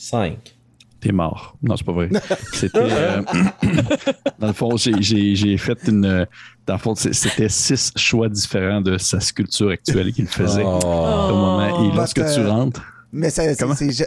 5. 0.00 0.59
T'es 1.00 1.12
mort. 1.12 1.56
Non, 1.62 1.76
c'est 1.76 1.84
pas 1.86 1.92
vrai. 1.92 2.10
C'était. 2.52 2.78
euh, 2.78 3.22
dans 4.38 4.48
le 4.48 4.52
fond, 4.52 4.76
j'ai- 4.76 5.00
j'ai 5.00 5.34
j'ai 5.34 5.56
fait 5.56 5.78
une. 5.88 6.26
Dans 6.66 6.74
le 6.74 6.78
fond, 6.78 6.94
c'était 6.94 7.48
six 7.48 7.92
choix 7.96 8.28
différents 8.28 8.82
de 8.82 8.98
sa 8.98 9.18
sculpture 9.20 9.70
actuelle 9.70 10.12
qu'il 10.12 10.26
faisait 10.28 10.62
Oh. 10.64 10.78
au 10.82 11.34
moment. 11.34 11.90
Et 11.90 11.96
lorsque 11.96 12.20
But, 12.20 12.34
tu 12.34 12.44
rentres, 12.46 12.82
Mais 13.12 13.30
ça, 13.30 13.42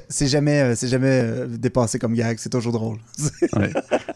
c'est- 0.08 0.28
jamais, 0.28 0.62
euh, 0.62 0.76
c'est 0.76 0.88
jamais 0.88 1.08
euh, 1.24 1.48
dépassé 1.48 1.98
comme 2.00 2.14
gag, 2.14 2.38
c'est 2.40 2.50
toujours 2.50 2.72
drôle. 2.74 3.00
Ouais. 3.58 3.72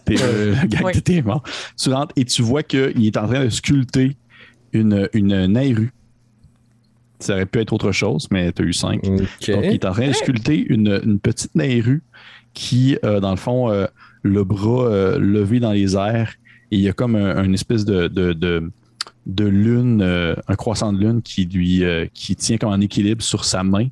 T'es, 0.06 0.16
euh, 0.22 0.56
gag 0.66 0.84
Ouais. 0.86 0.94
t'es 0.94 1.22
mort. 1.24 1.42
Tu 1.82 1.90
rentres 1.92 2.14
et 2.16 2.26
tu 2.26 2.42
vois 2.44 2.62
qu'il 2.64 3.06
est 3.06 3.18
en 3.18 3.28
train 3.28 3.44
de 3.44 3.50
sculpter 3.50 4.16
une, 4.72 5.10
une 5.14 5.48
Nairu. 5.48 5.92
Ça 7.20 7.34
aurait 7.34 7.48
pu 7.48 7.60
être 7.60 7.74
autre 7.74 7.92
chose, 7.92 8.28
mais 8.32 8.52
tu 8.52 8.62
as 8.62 8.66
eu 8.66 8.74
cinq. 8.74 9.04
Donc, 9.04 9.22
il 9.48 9.52
est 9.74 9.86
en 9.86 9.92
train 9.92 10.10
de 10.10 10.14
sculpter 10.14 10.66
une, 10.70 11.02
une 11.04 11.20
petite 11.20 11.56
Nairu 11.56 12.04
qui, 12.58 12.98
euh, 13.06 13.20
dans 13.20 13.30
le 13.30 13.38
fond, 13.38 13.70
euh, 13.70 13.86
le 14.24 14.44
bras 14.44 14.88
euh, 14.88 15.20
levé 15.20 15.60
dans 15.60 15.74
les 15.74 15.96
airs 15.96 16.34
et 16.72 16.78
il 16.78 16.82
y 16.82 16.90
a 16.90 16.94
comme 16.94 17.16
un, 17.16 17.44
une 17.44 17.54
espèce 17.54 17.86
de, 17.86 18.08
de, 18.08 18.34
de, 18.34 18.72
de 19.28 19.46
lune, 19.46 20.02
un 20.02 20.56
croissant 20.56 20.92
de 20.92 20.98
lune 20.98 21.22
qui 21.22 21.46
lui 21.46 21.84
qui 22.14 22.36
tient 22.36 22.58
comme 22.58 22.72
en 22.72 22.82
équilibre 22.82 23.22
sur 23.22 23.46
sa 23.46 23.64
main. 23.64 23.88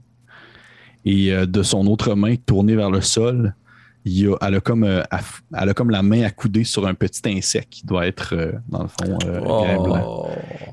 Et 1.06 1.32
de 1.32 1.64
son 1.64 1.86
autre 1.86 2.16
main 2.16 2.36
tournée 2.36 2.76
vers 2.76 2.90
le 2.90 3.00
sol, 3.00 3.54
il 4.04 4.28
a, 4.28 4.36
elle, 4.42 4.56
a 4.56 4.60
comme, 4.60 4.84
elle 4.84 5.70
a 5.70 5.74
comme 5.74 5.92
la 5.92 6.02
main 6.02 6.24
accoudée 6.24 6.64
sur 6.64 6.86
un 6.88 6.96
petit 6.96 7.22
insecte 7.28 7.70
qui 7.70 7.86
doit 7.86 8.08
être, 8.08 8.36
dans 8.68 8.84
le 8.84 8.90
fond. 8.90 9.18
Oh. 9.48 10.28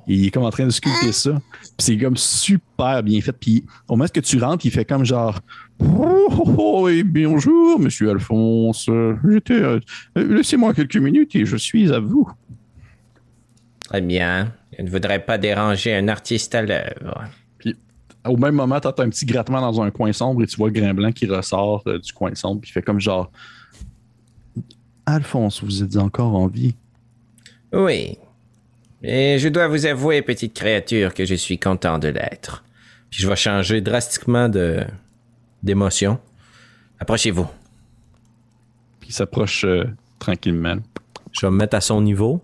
Et 0.08 0.14
il 0.14 0.26
est 0.26 0.30
comme 0.30 0.44
en 0.44 0.50
train 0.50 0.64
de 0.64 0.70
sculpter 0.70 1.12
ça. 1.12 1.40
Puis 1.60 1.70
c'est 1.78 1.98
comme 1.98 2.16
super 2.16 3.02
bien 3.02 3.20
fait. 3.20 3.32
Puis 3.32 3.64
au 3.86 3.96
moment 3.96 4.08
que 4.12 4.20
tu 4.20 4.42
rentres, 4.42 4.66
il 4.66 4.72
fait 4.72 4.86
comme 4.86 5.04
genre 5.04 5.38
Oh, 5.80 6.28
oh, 6.30 6.54
oh, 6.58 6.88
et 6.88 7.02
bonjour, 7.02 7.78
monsieur 7.78 8.10
Alphonse. 8.10 8.88
J'étais. 9.28 9.54
euh, 9.54 9.80
euh, 10.16 10.34
Laissez-moi 10.36 10.74
quelques 10.74 10.96
minutes 10.96 11.34
et 11.34 11.44
je 11.44 11.56
suis 11.56 11.92
à 11.92 11.98
vous. 11.98 12.30
Très 13.80 14.00
bien. 14.00 14.52
Je 14.76 14.82
ne 14.82 14.90
voudrais 14.90 15.24
pas 15.24 15.38
déranger 15.38 15.94
un 15.94 16.08
artiste 16.08 16.54
à 16.54 16.62
l'œuvre. 16.62 17.24
Au 18.24 18.36
même 18.36 18.54
moment, 18.54 18.78
tu 18.78 18.86
entends 18.86 19.02
un 19.02 19.08
petit 19.08 19.26
grattement 19.26 19.60
dans 19.60 19.82
un 19.82 19.90
coin 19.90 20.12
sombre 20.12 20.42
et 20.44 20.46
tu 20.46 20.56
vois 20.56 20.70
Grimblanc 20.70 21.10
qui 21.10 21.26
ressort 21.26 21.82
euh, 21.88 21.98
du 21.98 22.12
coin 22.12 22.34
sombre. 22.34 22.60
Puis 22.60 22.70
il 22.70 22.72
fait 22.72 22.82
comme 22.82 23.00
genre 23.00 23.30
Alphonse, 25.04 25.64
vous 25.64 25.82
êtes 25.82 25.96
encore 25.96 26.34
en 26.36 26.46
vie? 26.46 26.76
Oui. 27.72 28.16
Et 29.02 29.38
je 29.40 29.48
dois 29.48 29.66
vous 29.66 29.84
avouer, 29.86 30.22
petite 30.22 30.54
créature, 30.54 31.12
que 31.12 31.24
je 31.24 31.34
suis 31.34 31.58
content 31.58 31.98
de 31.98 32.06
l'être. 32.08 32.62
Puis 33.10 33.20
je 33.20 33.28
vais 33.28 33.34
changer 33.34 33.80
drastiquement 33.80 34.48
de 34.48 34.84
d'émotion. 35.62 36.18
Approchez-vous. 36.98 37.46
Puis 39.00 39.10
il 39.10 39.12
s'approche 39.12 39.64
euh, 39.64 39.84
tranquillement. 40.18 40.76
Je 41.32 41.46
vais 41.46 41.50
me 41.50 41.56
mettre 41.56 41.76
à 41.76 41.80
son 41.80 42.00
niveau. 42.00 42.42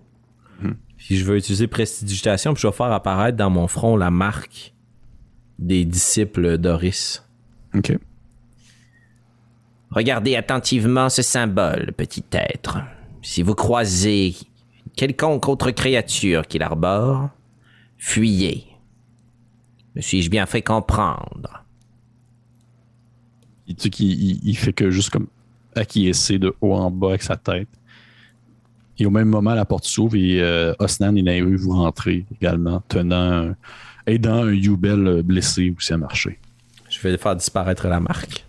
Puis 0.99 1.16
je 1.16 1.25
vais 1.25 1.39
utiliser 1.39 1.69
prestidigitation, 1.69 2.53
puis 2.53 2.62
je 2.62 2.66
vais 2.66 2.73
faire 2.73 2.93
apparaître 2.93 3.37
dans 3.37 3.51
mon 3.51 3.69
front 3.69 3.97
la 3.97 4.11
marque 4.11 4.75
des 5.59 5.85
disciples 5.85 6.59
d'Oris. 6.59 7.25
OK. 7.75 7.97
Regardez 9.91 10.37
attentivement 10.37 11.09
ce 11.09 11.23
symbole, 11.23 11.93
petit 11.97 12.25
être. 12.33 12.79
Si 13.23 13.43
vous 13.43 13.55
croisez 13.55 14.35
quelconque 14.97 15.49
autre 15.49 15.71
créature 15.71 16.47
qui 16.47 16.59
l'arbore, 16.59 17.31
fuyez. 17.97 18.66
Me 19.95 20.01
suis-je 20.01 20.29
bien 20.29 20.47
fait 20.47 20.62
comprendre? 20.62 21.64
Il, 23.69 23.75
tu 23.77 23.85
sais 23.91 24.05
il, 24.05 24.41
il 24.49 24.57
fait 24.57 24.73
que 24.73 24.91
juste 24.91 25.11
comme 25.11 25.27
acquiescer 25.77 26.39
de 26.39 26.55
haut 26.61 26.75
en 26.75 26.91
bas 26.91 27.11
avec 27.11 27.23
sa 27.23 27.37
tête. 27.37 27.69
Et 28.99 29.07
au 29.07 29.11
même 29.11 29.29
moment, 29.29 29.55
la 29.55 29.64
porte 29.64 29.85
s'ouvre 29.85 30.16
et 30.16 30.41
euh, 30.43 30.75
Osnan 30.81 31.14
et 31.16 31.23
Nairu 31.23 31.55
vous 31.57 31.71
rentrez 31.71 32.27
également, 32.41 32.83
tenant, 32.89 33.49
un- 33.51 33.57
aidant 34.07 34.43
un 34.45 34.51
Yubel 34.53 35.07
euh, 35.07 35.23
blessé 35.23 35.73
aussi 35.77 35.93
à 35.93 35.99
marcher. 35.99 36.39
Je 36.91 36.99
vais 37.01 37.16
faire 37.16 37.37
disparaître 37.37 37.87
la 37.87 38.01
marque. 38.01 38.45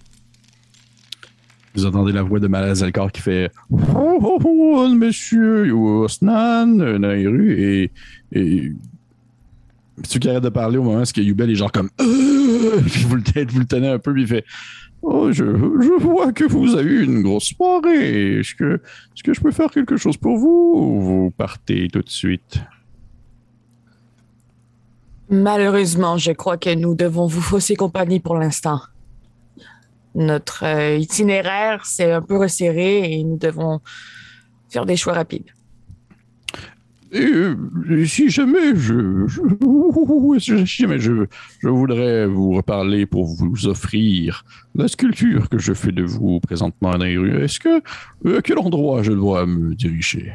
Vous 1.75 1.85
entendez 1.85 2.11
la 2.11 2.23
voix 2.23 2.39
de 2.39 2.47
Malazalkar 2.47 3.11
qui 3.11 3.21
fait 3.21 3.51
Oh, 3.69 3.77
oh, 3.95 4.39
oh, 4.43 4.89
monsieur 4.89 5.71
Osnan, 5.71 6.79
euh, 6.79 6.97
Nairu, 6.97 7.61
et, 7.61 7.91
et 8.31 8.71
celui 10.03 10.19
qui 10.19 10.29
arrête 10.29 10.43
de 10.43 10.49
parler 10.49 10.77
au 10.77 10.83
moment 10.83 11.03
où 11.03 11.19
Yubel 11.19 11.51
est 11.51 11.55
genre 11.55 11.71
comme 11.71 11.89
Euh 12.01 12.81
Puis 12.89 13.03
vous 13.03 13.15
le, 13.17 13.21
tenez- 13.23 13.45
vous 13.45 13.59
le 13.59 13.65
tenez 13.65 13.89
un 13.89 13.99
peu, 13.99 14.13
puis 14.13 14.23
il 14.23 14.27
fait 14.27 14.45
Oh, 15.01 15.31
je, 15.31 15.43
vois 15.43 16.33
que 16.33 16.43
vous 16.43 16.75
avez 16.75 16.89
eu 16.89 17.03
une 17.03 17.21
grosse 17.21 17.53
soirée. 17.55 18.39
Est-ce 18.39 18.53
que, 18.55 18.81
que 19.23 19.33
je 19.33 19.39
peux 19.39 19.51
faire 19.51 19.71
quelque 19.71 19.97
chose 19.97 20.17
pour 20.17 20.37
vous 20.37 20.73
ou 20.75 21.01
vous 21.01 21.31
partez 21.31 21.87
tout 21.87 22.01
de 22.01 22.09
suite? 22.09 22.59
Malheureusement, 25.29 26.17
je 26.17 26.31
crois 26.31 26.57
que 26.57 26.73
nous 26.73 26.95
devons 26.95 27.27
vous 27.27 27.41
fausser 27.41 27.75
compagnie 27.75 28.19
pour 28.19 28.35
l'instant. 28.35 28.81
Notre 30.15 30.65
euh, 30.65 30.97
itinéraire 30.97 31.85
s'est 31.85 32.11
un 32.11 32.21
peu 32.21 32.37
resserré 32.37 33.13
et 33.13 33.23
nous 33.23 33.37
devons 33.37 33.79
faire 34.69 34.85
des 34.85 34.97
choix 34.97 35.13
rapides. 35.13 35.51
Et, 37.11 37.21
euh, 37.25 38.05
si 38.05 38.29
jamais 38.29 38.75
je, 38.75 39.25
je- 39.27 39.41
si 40.65 40.81
jamais 40.83 40.99
je, 40.99 41.25
je 41.59 41.67
voudrais 41.67 42.27
vous 42.27 42.51
reparler 42.51 43.05
pour 43.07 43.25
vous 43.25 43.67
offrir 43.67 44.45
la 44.75 44.87
sculpture 44.87 45.49
que 45.49 45.57
je 45.57 45.73
fais 45.73 45.91
de 45.91 46.03
vous 46.03 46.39
présentement 46.39 46.91
dans 46.91 47.03
les 47.05 47.17
rues, 47.17 47.43
est-ce 47.43 47.59
que 47.59 47.81
euh, 48.25 48.37
à 48.37 48.41
quel 48.43 48.59
endroit 48.59 49.01
je 49.01 49.11
dois 49.13 49.45
me 49.47 49.73
diriger? 49.73 50.33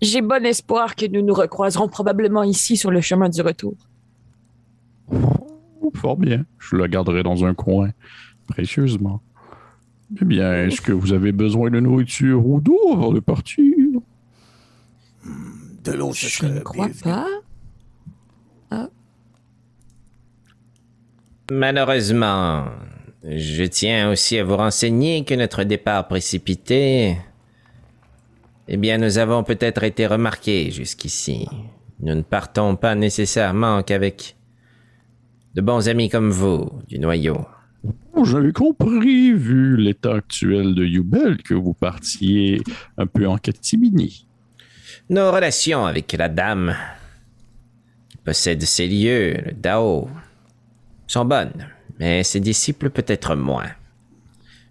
J'ai 0.00 0.20
bon 0.20 0.44
espoir 0.44 0.94
que 0.96 1.06
nous 1.06 1.22
nous 1.22 1.34
recroiserons 1.34 1.88
probablement 1.88 2.42
ici 2.42 2.76
sur 2.76 2.90
le 2.90 3.00
chemin 3.00 3.28
du 3.28 3.40
retour. 3.40 3.74
Oh, 5.10 5.90
Fort 5.94 6.16
bien, 6.16 6.44
je 6.58 6.76
la 6.76 6.88
garderai 6.88 7.22
dans 7.22 7.44
un 7.44 7.54
coin 7.54 7.90
précieusement. 8.48 9.20
Eh 10.20 10.24
bien, 10.24 10.66
est-ce 10.66 10.80
que 10.80 10.92
vous 10.92 11.12
avez 11.12 11.32
besoin 11.32 11.70
de 11.70 11.80
nourriture 11.80 12.46
ou 12.46 12.60
d'eau 12.60 12.92
avant 12.92 13.12
de 13.12 13.20
partir? 13.20 13.64
De 15.84 15.92
l'eau, 15.92 16.12
ce 16.12 16.26
Je 16.26 16.46
ne 16.46 16.60
crois 16.60 16.88
pas. 17.02 17.26
Malheureusement, 21.50 22.66
je 23.24 23.64
tiens 23.64 24.10
aussi 24.10 24.38
à 24.38 24.44
vous 24.44 24.56
renseigner 24.56 25.24
que 25.24 25.34
notre 25.34 25.64
départ 25.64 26.08
précipité, 26.08 27.16
eh 28.68 28.76
bien, 28.76 28.98
nous 28.98 29.18
avons 29.18 29.44
peut-être 29.44 29.82
été 29.82 30.06
remarqués 30.06 30.70
jusqu'ici. 30.70 31.46
Nous 32.00 32.14
ne 32.14 32.22
partons 32.22 32.76
pas 32.76 32.94
nécessairement 32.94 33.82
qu'avec 33.82 34.36
de 35.54 35.60
bons 35.60 35.88
amis 35.88 36.08
comme 36.08 36.30
vous, 36.30 36.70
du 36.88 36.98
noyau. 36.98 37.44
Oh, 38.14 38.24
J'avais 38.24 38.52
compris, 38.52 39.32
vu 39.32 39.76
l'état 39.76 40.16
actuel 40.16 40.74
de 40.74 40.84
Yubel, 40.84 41.42
que 41.42 41.54
vous 41.54 41.72
partiez 41.72 42.62
un 42.98 43.06
peu 43.06 43.26
en 43.26 43.38
catimini. 43.38 44.26
Nos 45.08 45.32
relations 45.32 45.86
avec 45.86 46.12
la 46.12 46.28
dame 46.28 46.74
qui 48.10 48.18
possède 48.18 48.62
ces 48.62 48.86
lieux, 48.86 49.34
le 49.46 49.52
Dao, 49.52 50.10
sont 51.06 51.24
bonnes, 51.24 51.66
mais 51.98 52.22
ses 52.22 52.40
disciples 52.40 52.90
peut-être 52.90 53.34
moins. 53.34 53.70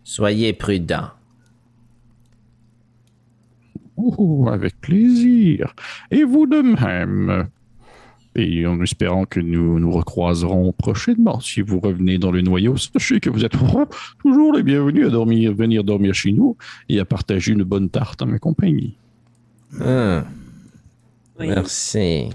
Soyez 0.04 0.54
prudents. 0.54 1.10
Oh, 3.98 4.48
avec 4.52 4.80
plaisir. 4.82 5.74
Et 6.12 6.24
vous 6.24 6.46
de 6.46 6.62
même. 6.62 7.50
Et 8.36 8.66
en 8.66 8.82
espérant 8.82 9.26
que 9.26 9.40
nous 9.42 9.78
nous 9.80 9.92
recroiserons 9.92 10.72
prochainement. 10.72 11.40
Si 11.42 11.62
vous 11.62 11.80
revenez 11.80 12.18
dans 12.18 12.32
le 12.32 12.42
noyau, 12.42 12.78
sachez 12.78 13.20
que 13.20 13.30
vous 13.30 13.44
êtes 13.44 13.52
toujours 14.22 14.54
les 14.54 14.64
bienvenus 14.64 15.08
à 15.08 15.10
dormir, 15.10 15.54
venir 15.54 15.84
dormir 15.84 16.14
chez 16.14 16.32
nous 16.32 16.56
et 16.88 17.00
à 17.00 17.06
partager 17.06 17.52
une 17.52 17.64
bonne 17.64 17.90
tarte 17.90 18.22
en 18.22 18.28
ma 18.28 18.40
compagnie. 18.40 18.96
Oui. 19.80 21.48
Merci. 21.48 22.30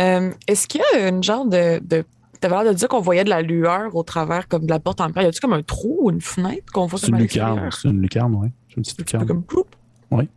Euh, 0.00 0.30
Est-ce 0.46 0.66
qu'il 0.66 0.80
y 0.94 0.96
a 0.98 1.08
une 1.08 1.22
genre 1.22 1.46
de. 1.46 1.78
de... 1.84 2.04
T'avais 2.40 2.54
l'air 2.62 2.72
de 2.72 2.76
dire 2.76 2.88
qu'on 2.88 3.00
voyait 3.00 3.24
de 3.24 3.30
la 3.30 3.42
lueur 3.42 3.94
au 3.96 4.02
travers 4.02 4.48
comme 4.48 4.64
de 4.66 4.70
la 4.70 4.78
porte 4.80 5.00
en 5.00 5.10
pierre? 5.10 5.24
Y 5.24 5.26
a-tu 5.28 5.40
comme 5.40 5.52
un 5.54 5.62
trou 5.62 5.98
ou 6.02 6.10
une 6.10 6.20
fenêtre 6.20 6.72
qu'on 6.72 6.86
voit 6.86 6.98
C'est 6.98 7.08
une 7.08 7.18
lucarne. 7.18 7.68
C'est 7.70 7.88
une 7.88 8.00
lucarne, 8.00 8.34
oui. 8.34 8.48
C'est 8.68 8.76
une 8.76 8.82
petite 8.82 9.00
Un 9.00 9.04
petit 9.04 9.16
peu 9.16 9.22
lucarne. 9.24 9.42
comme. 9.44 9.64
Oui. 10.10 10.28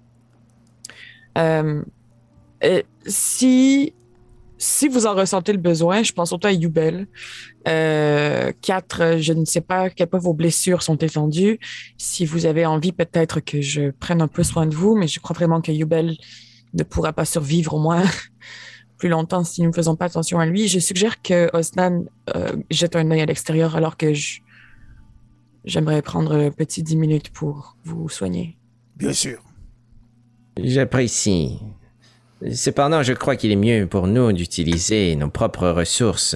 Euh, 1.38 1.84
euh, 2.64 2.82
si, 3.06 3.94
si 4.58 4.88
vous 4.88 5.06
en 5.06 5.14
ressentez 5.14 5.52
le 5.52 5.60
besoin, 5.60 6.04
je 6.04 6.12
pense 6.12 6.30
surtout 6.30 6.48
à 6.48 6.52
Yubel. 6.52 7.08
Euh, 7.68 8.52
quatre, 8.62 9.18
je 9.20 9.34
ne 9.34 9.46
sais 9.46 9.62
pas 9.62 9.82
à 9.82 9.90
quel 9.90 10.08
point 10.08 10.20
vos 10.20 10.34
blessures 10.34 10.82
sont 10.82 10.96
étendues. 10.96 11.60
Si 11.98 12.26
vous 12.26 12.46
avez 12.46 12.66
envie, 12.66 12.92
peut-être 12.92 13.40
que 13.40 13.62
je 13.62 13.92
prenne 13.92 14.22
un 14.22 14.28
peu 14.28 14.44
soin 14.44 14.66
de 14.66 14.76
vous, 14.76 14.96
mais 14.96 15.08
je 15.08 15.20
crois 15.20 15.36
vraiment 15.36 15.62
que 15.62 15.72
Yubel 15.72 16.18
ne 16.74 16.84
pourra 16.84 17.14
pas 17.14 17.26
survivre 17.26 17.76
au 17.76 17.80
moins 17.80 18.04
plus 18.98 19.10
longtemps 19.10 19.44
si 19.44 19.62
nous 19.62 19.70
ne 19.70 19.74
faisons 19.74 19.96
pas 19.96 20.06
attention 20.06 20.40
à 20.40 20.46
lui. 20.46 20.68
Je 20.68 20.80
suggère 20.80 21.22
que 21.22 21.50
Osnan 21.54 22.06
euh, 22.36 22.56
jette 22.72 22.96
un 22.96 23.12
œil 23.12 23.22
à 23.22 23.26
l'extérieur 23.26 23.76
alors 23.76 23.96
que 23.96 24.14
je, 24.14 24.40
j'aimerais 25.66 26.02
prendre 26.02 26.34
un 26.34 26.52
petit 26.52 26.82
10 26.82 26.98
minutes 26.98 27.30
pour 27.30 27.78
vous 27.84 28.10
soigner. 28.10 28.58
Bien 28.96 29.14
sûr. 29.14 29.44
J'apprécie. 30.60 31.60
Cependant, 32.54 33.02
je 33.04 33.14
crois 33.14 33.36
qu'il 33.36 33.52
est 33.52 33.56
mieux 33.56 33.88
pour 33.88 34.08
nous 34.08 34.32
d'utiliser 34.32 35.16
nos 35.16 35.30
propres 35.30 35.70
ressources 35.70 36.36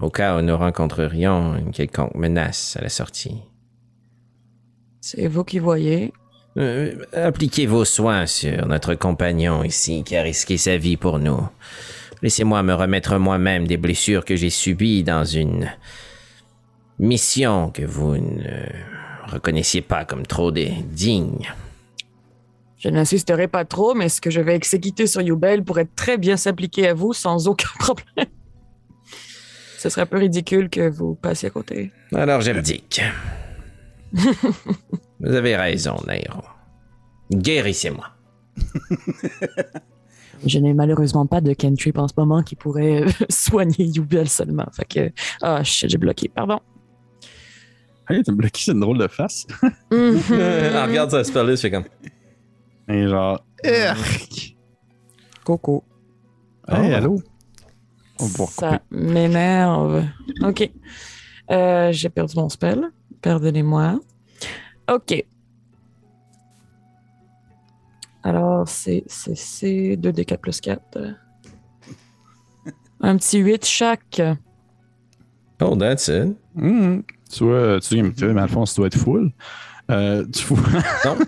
au 0.00 0.08
cas 0.08 0.38
où 0.38 0.42
nous 0.42 0.56
rencontrerions 0.56 1.56
une 1.56 1.72
quelconque 1.72 2.14
menace 2.14 2.76
à 2.78 2.82
la 2.82 2.88
sortie. 2.88 3.42
C'est 5.02 5.26
vous 5.26 5.44
qui 5.44 5.58
voyez. 5.58 6.12
Euh, 6.56 6.96
appliquez 7.12 7.66
vos 7.66 7.84
soins 7.84 8.26
sur 8.26 8.66
notre 8.66 8.94
compagnon 8.94 9.62
ici 9.62 10.02
qui 10.04 10.16
a 10.16 10.22
risqué 10.22 10.56
sa 10.56 10.76
vie 10.78 10.96
pour 10.96 11.18
nous. 11.18 11.46
Laissez-moi 12.22 12.62
me 12.62 12.74
remettre 12.74 13.18
moi-même 13.18 13.66
des 13.66 13.76
blessures 13.76 14.24
que 14.24 14.36
j'ai 14.36 14.50
subies 14.50 15.04
dans 15.04 15.24
une 15.24 15.70
mission 16.98 17.70
que 17.70 17.82
vous 17.82 18.16
ne 18.16 18.66
reconnaissiez 19.28 19.80
pas 19.82 20.04
comme 20.04 20.26
trop 20.26 20.50
des- 20.50 20.74
digne. 20.90 21.46
Je 22.80 22.88
n'insisterai 22.88 23.46
pas 23.46 23.66
trop, 23.66 23.94
mais 23.94 24.08
ce 24.08 24.22
que 24.22 24.30
je 24.30 24.40
vais 24.40 24.56
exécuter 24.56 25.06
sur 25.06 25.20
Yubel 25.20 25.62
pourrait 25.62 25.88
très 25.94 26.16
bien 26.16 26.38
s'appliquer 26.38 26.88
à 26.88 26.94
vous 26.94 27.12
sans 27.12 27.46
aucun 27.46 27.68
problème. 27.78 28.26
Ce 29.78 29.90
serait 29.90 30.02
un 30.02 30.06
peu 30.06 30.16
ridicule 30.16 30.70
que 30.70 30.88
vous 30.88 31.14
passiez 31.14 31.48
à 31.48 31.50
côté. 31.50 31.92
Alors 32.14 32.40
j'abdique. 32.40 33.02
vous 34.12 35.32
avez 35.34 35.56
raison, 35.56 35.96
Nairo. 36.06 36.42
Guérissez-moi. 37.32 38.06
Je 40.46 40.58
n'ai 40.58 40.72
malheureusement 40.72 41.26
pas 41.26 41.42
de 41.42 41.52
cantrip 41.52 41.98
en 41.98 42.08
ce 42.08 42.14
moment 42.16 42.42
qui 42.42 42.56
pourrait 42.56 43.02
euh, 43.02 43.08
soigner 43.28 43.84
Yubel 43.84 44.28
seulement. 44.28 44.66
Fait 44.72 44.86
que. 44.86 45.12
Ah, 45.42 45.62
shit, 45.62 45.90
j'ai 45.90 45.98
bloqué, 45.98 46.30
pardon. 46.34 46.60
Hey, 48.08 48.22
t'as 48.22 48.32
bloqué, 48.32 48.62
c'est 48.64 48.72
une 48.72 48.80
drôle 48.80 48.98
de 48.98 49.06
face. 49.06 49.46
Ah, 49.62 50.86
regarde 50.86 51.10
ça, 51.10 51.22
je 51.22 51.56
fais 51.56 51.70
comme. 51.70 51.84
Et 52.90 53.08
genre, 53.08 53.44
Erk! 53.62 54.56
Coco. 55.44 55.84
Hey, 56.68 56.90
Oh. 56.92 56.94
allô? 56.96 57.22
Ça 58.50 58.80
m'énerve. 58.90 60.04
OK. 60.42 60.70
Euh, 61.50 61.90
j'ai 61.92 62.08
perdu 62.10 62.36
mon 62.36 62.48
spell. 62.48 62.90
Pardonnez-moi. 63.22 63.98
OK. 64.92 65.24
Alors, 68.22 68.68
c'est 68.68 69.02
c'est- 69.06 69.34
c'est 69.34 69.96
2d4 69.96 70.38
plus 70.40 70.60
4. 70.60 71.14
Un 73.00 73.16
petit 73.16 73.38
8 73.38 73.64
chaque. 73.64 74.20
Oh, 75.62 75.74
that's 75.76 76.08
it. 76.08 76.36
Mhm. 76.54 77.02
Tu 77.30 77.44
vois, 77.44 77.80
tu 77.80 78.02
dis, 78.02 78.14
tu 78.14 78.24
vois, 78.24 78.34
mais 78.34 78.42
Alphonse, 78.42 78.74
tu 78.74 78.80
dois 78.80 78.88
être 78.88 78.98
full. 78.98 79.32
Euh, 79.90 80.26
tu 80.26 80.44
vois. 80.52 80.80
Non. 81.06 81.16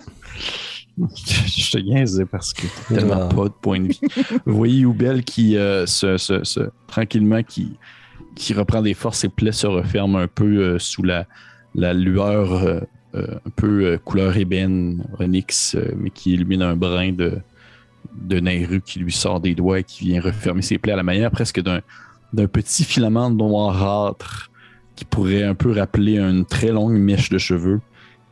je 1.15 1.71
te 1.71 1.77
niaise 1.79 2.23
parce 2.31 2.53
que 2.53 2.63
t'as 2.89 2.95
tellement 2.95 3.27
Ah. 3.29 3.33
pas 3.33 3.45
de 3.45 3.53
point 3.61 3.79
de 3.79 3.87
vie. 3.87 3.99
Vous 4.45 4.55
voyez 4.55 4.79
Youbel 4.81 5.23
qui, 5.23 5.57
euh, 5.57 5.85
se, 5.85 6.17
se- 6.17 6.43
se- 6.43 6.69
tranquillement, 6.87 7.41
qui, 7.43 7.77
qui 8.35 8.53
reprend 8.53 8.81
des 8.81 8.93
forces, 8.93 9.19
ses 9.19 9.29
plaies 9.29 9.51
se 9.51 9.67
referment 9.67 10.17
un 10.19 10.27
peu 10.27 10.45
euh, 10.57 10.79
sous 10.79 11.03
la, 11.03 11.25
la 11.75 11.93
lueur 11.93 12.53
euh, 12.53 12.79
un 13.15 13.49
peu 13.55 13.99
couleur 14.03 14.35
ébène, 14.37 15.03
onyx, 15.19 15.77
mais 15.97 16.09
qui 16.09 16.33
illumine 16.33 16.63
un 16.63 16.75
brin 16.75 17.11
de, 17.11 17.33
de 18.21 18.39
Nairu 18.39 18.81
qui 18.81 18.99
lui 18.99 19.11
sort 19.11 19.39
des 19.39 19.53
doigts 19.55 19.79
et 19.79 19.83
qui 19.83 20.05
vient 20.05 20.19
refermer 20.21 20.61
ses 20.63 20.77
plaies 20.79 20.93
à 20.93 20.97
la 20.97 21.03
manière 21.03 21.29
presque 21.31 21.61
d'un 21.61 21.81
d'un 22.33 22.47
petit 22.47 22.83
filament 22.83 23.29
noirâtre 23.29 24.49
qui 24.95 25.05
pourrait 25.05 25.43
un 25.43 25.53
peu 25.53 25.71
rappeler 25.71 26.17
une 26.17 26.43
très 26.45 26.69
longue 26.71 26.97
mèche 26.97 27.29
de 27.29 27.37
cheveux 27.37 27.79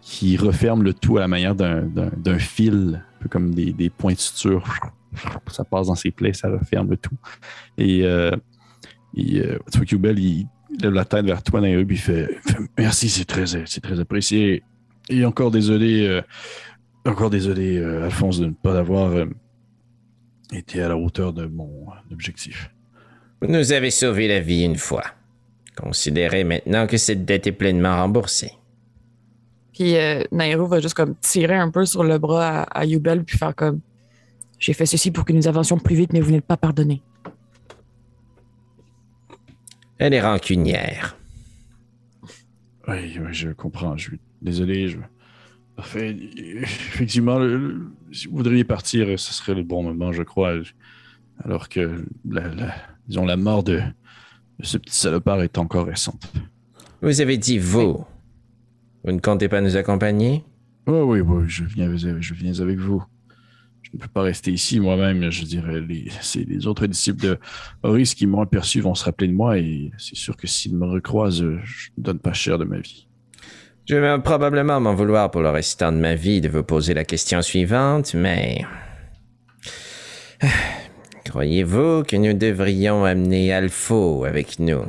qui 0.02 0.36
referme 0.38 0.84
le 0.84 0.93
tout 0.93 1.18
à 1.18 1.22
la 1.22 1.28
manière 1.28 1.56
d'un- 1.56 2.39
fil, 2.39 3.04
un 3.18 3.24
peu 3.24 3.30
comme 3.30 3.54
des, 3.54 3.72
des 3.72 3.89
points. 3.89 4.14
Ça 4.18 5.64
passe 5.64 5.88
dans 5.88 5.95
ses 5.95 6.12
plaies, 6.12 6.34
ça 6.34 6.49
referme 6.49 6.89
le 6.89 6.97
tout. 6.97 7.18
Et, 7.78 8.04
euh, 8.04 8.32
et 9.16 9.39
euh, 9.41 9.60
il 10.18 10.47
lève 10.82 10.93
la 10.93 11.06
tête 11.06 11.26
vers 11.26 11.43
toi, 11.43 11.60
puis 11.62 11.95
il 11.95 11.97
fait, 11.97 12.30
Merci, 12.78 13.10
c'est 13.10 13.26
très, 13.26 13.45
très 13.82 13.99
apprécié. 13.99 14.64
Et 15.10 15.26
encore 15.26 15.52
désolé, 15.52 16.08
euh, 16.08 16.22
encore 17.06 17.30
désolé, 17.30 17.78
euh, 17.78 18.06
Alphonse, 18.06 18.39
de 18.39 18.45
ne 18.47 18.52
pas 18.54 18.80
avoir 18.80 19.12
été 20.54 20.82
à 20.82 20.89
la 20.89 20.97
hauteur 20.97 21.34
de 21.34 21.45
mon 21.45 21.88
objectif. 22.12 22.72
Vous 23.41 23.47
nous 23.52 23.72
avez 23.74 23.91
sauvé 23.91 24.28
la 24.28 24.39
vie 24.39 24.64
une 24.64 24.76
fois. 24.78 25.04
Considérez 25.76 26.43
maintenant 26.43 26.88
que 26.88 26.97
cette 26.97 27.26
dette 27.26 27.47
est 27.47 27.52
pleinement 27.52 27.95
remboursée. 27.97 28.52
Puis 29.82 29.97
euh, 29.97 30.21
Nairo 30.32 30.67
va 30.67 30.79
juste 30.79 30.93
comme 30.93 31.15
tirer 31.15 31.55
un 31.55 31.71
peu 31.71 31.88
sur 31.88 32.03
le 32.03 32.19
bras 32.19 32.59
à, 32.59 32.82
à 32.82 32.86
Yubel 32.86 33.23
puis 33.23 33.36
faire 33.36 33.55
comme 33.55 33.79
J'ai 34.59 34.73
fait 34.73 34.86
ceci 34.86 35.09
pour 35.09 35.25
que 35.25 35.34
nous 35.34 35.47
avancions 35.47 35.79
plus 35.79 35.95
vite, 35.95 36.13
mais 36.13 36.19
vous 36.19 36.29
n'êtes 36.29 36.45
pas 36.45 36.55
pardonné. 36.55 37.01
Elle 39.97 40.13
est 40.13 40.21
rancunière. 40.21 41.17
Oui, 42.88 43.17
oui, 43.19 43.34
je 43.34 43.49
comprends. 43.49 43.97
Je 43.97 44.09
suis 44.09 44.19
désolé. 44.43 44.88
Je... 44.88 44.97
Parfait. 45.75 46.15
Effectivement, 46.38 47.39
le- 47.39 47.57
le- 47.57 47.91
si 48.11 48.27
vous 48.27 48.38
voudriez 48.38 48.63
partir, 48.63 49.07
ce 49.19 49.34
serait 49.34 49.55
le 49.55 49.63
bon 49.63 49.82
moment, 49.82 50.11
je 50.11 50.21
crois. 50.21 50.53
Alors 51.43 51.69
que, 51.69 52.05
la, 52.29 52.47
la- 52.49 52.75
disons, 53.07 53.25
la 53.25 53.36
mort 53.38 53.63
de, 53.63 53.82
de 54.59 54.63
ce 54.65 54.77
petit 54.77 54.95
salopard 54.95 55.41
est 55.41 55.57
encore 55.57 55.88
récente. 55.88 56.32
Vous 57.01 57.19
avez 57.19 57.38
dit 57.38 57.57
vous. 57.57 58.05
Vous 59.04 59.12
ne 59.12 59.20
comptez 59.20 59.49
pas 59.49 59.62
nous 59.62 59.78
accompagner? 59.78 60.43
Oui, 60.88 60.99
oui, 60.99 61.20
oui, 61.22 61.43
je 61.47 61.64
viens, 61.64 61.95
je 61.95 62.34
viens 62.34 62.60
avec 62.60 62.78
vous. 62.78 63.04
Je 63.82 63.91
ne 63.93 63.99
peux 63.99 64.08
pas 64.08 64.22
rester 64.22 64.52
ici 64.52 64.80
moi-même. 64.80 65.30
Je 65.32 65.43
dirais, 65.43 65.82
les, 65.82 66.10
c'est 66.22 66.47
les 66.47 66.68
autres 66.68 66.88
disciples 66.88 67.22
de 67.22 67.39
Horis 67.84 68.16
qui 68.16 68.26
m'ont 68.26 68.41
aperçu 68.41 68.80
vont 68.80 68.95
se 68.95 69.04
rappeler 69.06 69.28
de 69.28 69.34
moi 69.34 69.58
et 69.58 69.91
c'est 69.97 70.16
sûr 70.16 70.38
que 70.38 70.47
s'ils 70.47 70.76
me 70.76 70.86
recroisent, 70.86 71.43
je 71.64 71.89
ne 71.97 72.04
donne 72.04 72.20
pas 72.20 72.34
cher 72.34 72.58
de 72.58 72.64
ma 72.64 72.80
vie. 72.80 73.08
Je 73.89 73.95
vais 73.95 74.20
probablement 74.20 74.80
m'en 74.80 74.93
vouloir 74.93 75.32
pour 75.32 75.41
le 75.41 75.49
restant 75.49 75.91
de 75.91 75.97
ma 75.97 76.16
vie 76.16 76.39
de 76.39 76.47
vous 76.47 76.64
poser 76.64 76.93
la 76.93 77.04
question 77.04 77.41
suivante, 77.41 78.14
mais... 78.14 78.64
Croyez-vous 81.26 82.04
que 82.04 82.16
nous 82.16 82.34
devrions 82.34 83.04
amener 83.06 83.54
Alpho 83.54 84.26
avec 84.26 84.60
nous? 84.60 84.84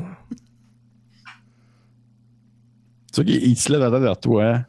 Tu 3.13 3.17
vois 3.17 3.25
qu'il 3.25 3.43
il 3.47 3.57
se 3.57 3.71
lève 3.71 3.81
la 3.81 3.91
tête 3.91 4.01
vers 4.03 4.19
toi. 4.19 4.61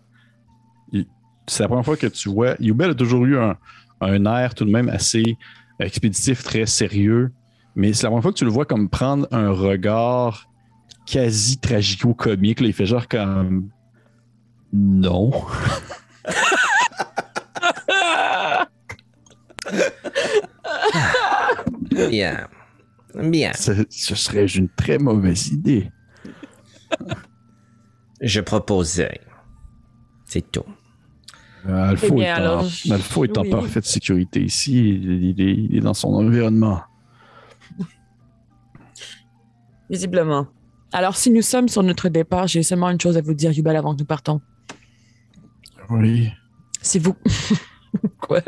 C'est 1.47 1.63
la 1.63 1.67
première 1.67 1.85
fois 1.85 1.97
que 1.97 2.07
tu 2.07 2.29
vois. 2.29 2.55
Yubel 2.59 2.91
a 2.91 2.95
toujours 2.95 3.25
eu 3.25 3.37
un, 3.37 3.57
un 4.01 4.25
air 4.25 4.55
tout 4.55 4.65
de 4.65 4.71
même 4.71 4.89
assez 4.89 5.37
expéditif, 5.79 6.43
très 6.43 6.65
sérieux. 6.65 7.31
Mais 7.75 7.93
c'est 7.93 8.03
la 8.03 8.09
première 8.09 8.23
fois 8.23 8.31
que 8.31 8.37
tu 8.37 8.45
le 8.45 8.51
vois 8.51 8.65
comme 8.65 8.89
prendre 8.89 9.27
un 9.31 9.49
regard 9.49 10.47
quasi 11.05 11.57
tragico-comique. 11.57 12.61
Il 12.61 12.73
fait 12.73 12.85
genre 12.85 13.07
comme. 13.07 13.69
Non. 14.71 15.31
Bien. 22.09 22.47
Bien. 23.15 23.51
Ce, 23.53 23.71
ce 23.89 24.15
serait 24.15 24.45
une 24.45 24.69
très 24.69 24.97
mauvaise 24.97 25.49
idée. 25.49 25.91
Je 28.23 28.39
proposais. 28.41 29.19
C'est 30.25 30.49
tout. 30.51 30.63
Euh, 31.67 31.89
Alpha 31.89 32.07
Eh 32.09 32.11
bien, 32.11 32.25
est, 32.25 32.31
en, 32.31 32.35
alors, 32.35 32.65
Alpha 32.91 33.21
est 33.23 33.37
en 33.37 33.41
oui. 33.43 33.49
parfaite 33.49 33.85
sécurité 33.85 34.41
ici. 34.41 34.89
Il, 34.89 35.23
il 35.23 35.41
est, 35.41 35.53
il 35.53 35.77
est 35.77 35.81
dans 35.81 35.93
son 35.93 36.07
environnement. 36.13 36.81
Visiblement. 39.89 40.47
Alors, 40.91 41.15
si 41.15 41.29
nous 41.31 41.41
sommes 41.41 41.67
sur 41.67 41.83
notre 41.83 42.09
départ, 42.09 42.47
j'ai 42.47 42.63
seulement 42.63 42.89
une 42.89 42.99
chose 42.99 43.17
à 43.17 43.21
vous 43.21 43.33
dire, 43.33 43.51
Yubel, 43.51 43.75
avant 43.75 43.93
que 43.93 43.99
nous 43.99 44.05
partons. 44.05 44.41
Oui. 45.89 46.31
Si 46.81 46.99
vous. 46.99 47.15
Quoi? 48.19 48.41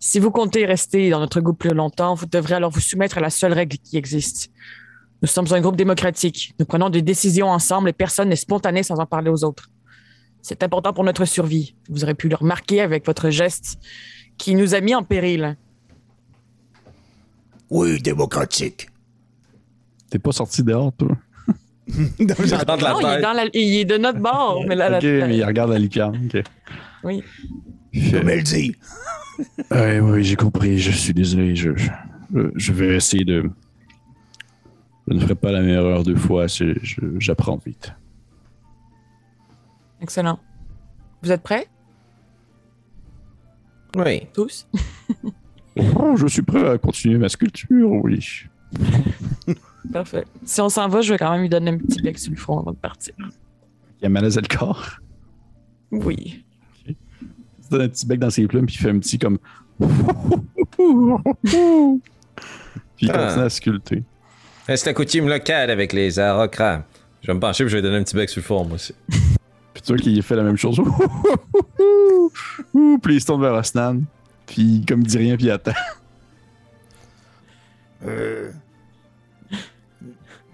si 0.00 0.18
vous 0.18 0.30
comptez 0.30 0.66
rester 0.66 1.10
dans 1.10 1.20
notre 1.20 1.40
groupe 1.40 1.58
plus 1.58 1.74
longtemps, 1.74 2.14
vous 2.14 2.26
devrez 2.26 2.54
alors 2.54 2.70
vous 2.70 2.80
soumettre 2.80 3.18
à 3.18 3.20
la 3.20 3.30
seule 3.30 3.52
règle 3.52 3.78
qui 3.78 3.96
existe. 3.96 4.50
Nous 5.22 5.28
sommes 5.28 5.46
un 5.52 5.60
groupe 5.60 5.76
démocratique. 5.76 6.54
Nous 6.58 6.66
prenons 6.66 6.90
des 6.90 7.00
décisions 7.02 7.48
ensemble 7.48 7.88
et 7.88 7.92
personne 7.92 8.28
n'est 8.28 8.36
spontané 8.36 8.82
sans 8.82 8.98
en 8.98 9.06
parler 9.06 9.30
aux 9.30 9.44
autres. 9.44 9.70
C'est 10.42 10.62
important 10.64 10.92
pour 10.92 11.04
notre 11.04 11.24
survie. 11.24 11.76
Vous 11.88 12.02
aurez 12.02 12.14
pu 12.14 12.28
le 12.28 12.34
remarquer 12.34 12.80
avec 12.80 13.06
votre 13.06 13.30
geste 13.30 13.78
qui 14.36 14.54
nous 14.56 14.74
a 14.74 14.80
mis 14.80 14.94
en 14.94 15.04
péril. 15.04 15.56
Oui, 17.70 18.00
démocratique. 18.02 18.88
T'es 20.10 20.18
pas 20.18 20.32
sorti 20.32 20.62
dehors, 20.62 20.92
toi? 20.92 21.08
Non, 21.88 22.34
la 22.38 22.44
il 22.44 22.52
est, 22.52 22.58
tête. 22.58 23.22
dans 23.22 23.32
la- 23.32 23.44
il 23.54 23.76
est 23.80 23.84
de 23.84 23.96
notre 23.98 24.20
bord. 24.20 24.62
Mais 24.68 24.76
là, 24.76 24.88
la- 24.88 24.98
ok, 24.98 25.02
la- 25.04 25.26
mais 25.26 25.36
il 25.36 25.44
regarde 25.44 25.70
la 25.70 25.78
licorne. 25.78 26.28
Ok. 26.32 26.42
Oui. 27.04 27.22
Comme 28.12 28.28
elle 28.28 28.42
dit. 28.44 28.76
Oui, 29.70 29.98
oui, 30.00 30.24
j'ai 30.24 30.36
compris. 30.36 30.78
Je 30.78 30.92
suis 30.92 31.12
désolé. 31.12 31.56
Je, 31.56 31.70
je, 31.76 31.90
je 32.54 32.72
vais 32.72 32.94
essayer 32.96 33.24
de. 33.24 33.50
Je 35.08 35.14
ne 35.14 35.20
ferai 35.20 35.34
pas 35.34 35.52
la 35.52 35.60
même 35.60 35.70
erreur 35.70 36.02
deux 36.04 36.16
fois. 36.16 36.46
J'apprends 37.18 37.56
vite. 37.64 37.92
Excellent. 40.00 40.38
Vous 41.22 41.30
êtes 41.30 41.42
prêts, 41.42 41.68
Oui. 43.96 44.26
tous? 44.32 44.66
Oh, 45.96 46.16
je 46.16 46.26
suis 46.26 46.42
prêt 46.42 46.68
à 46.68 46.78
continuer 46.78 47.18
ma 47.18 47.28
sculpture, 47.28 47.90
oui. 47.90 48.20
Parfait. 49.92 50.24
Si 50.44 50.60
on 50.60 50.68
s'en 50.68 50.88
va, 50.88 51.00
je 51.02 51.12
vais 51.12 51.18
quand 51.18 51.30
même 51.32 51.42
lui 51.42 51.48
donner 51.48 51.70
un 51.72 51.78
petit 51.78 52.00
bec 52.02 52.18
sur 52.18 52.30
le 52.30 52.36
front 52.36 52.60
avant 52.60 52.72
de 52.72 52.76
partir. 52.76 53.14
Il 54.00 54.06
a 54.06 54.08
malaise 54.08 54.36
le 54.36 54.46
corps. 54.48 54.98
Oui. 55.90 56.44
Il 56.86 56.94
se 57.64 57.68
donne 57.70 57.82
un 57.82 57.88
petit 57.88 58.06
bec 58.06 58.18
dans 58.18 58.30
ses 58.30 58.46
plumes, 58.46 58.66
puis 58.66 58.76
il 58.76 58.78
fait 58.78 58.90
un 58.90 58.98
petit 58.98 59.18
comme. 59.18 59.38
puis 59.78 59.88
il 63.06 63.10
Ah. 63.10 63.26
continue 63.28 63.44
à 63.44 63.50
sculpter. 63.50 64.02
C'est 64.66 64.86
la 64.86 64.94
coutume 64.94 65.28
locale 65.28 65.70
avec 65.70 65.92
les 65.92 66.18
arocrats. 66.18 66.84
Je 67.22 67.28
vais 67.28 67.34
me 67.34 67.40
pencher 67.40 67.64
et 67.64 67.68
je 67.68 67.76
vais 67.76 67.82
donner 67.82 67.96
un 67.98 68.02
petit 68.02 68.14
bec 68.16 68.28
sur 68.28 68.40
le 68.40 68.44
fond, 68.44 68.64
moi 68.64 68.74
aussi. 68.76 68.94
Puis 69.74 69.82
tu 69.82 69.92
vois 69.92 69.96
qu'il 70.02 70.22
fait 70.22 70.36
la 70.36 70.42
même 70.42 70.56
chose. 70.56 70.80
puis 73.02 73.14
il 73.14 73.20
se 73.20 73.26
tourne 73.26 73.40
vers 73.42 73.54
Osnan. 73.54 74.02
Puis 74.46 74.84
comme 74.86 75.00
il 75.00 75.06
dit 75.06 75.18
rien, 75.18 75.36
puis 75.36 75.46
il 75.46 75.50
attend. 75.50 75.72
Euh. 78.06 78.50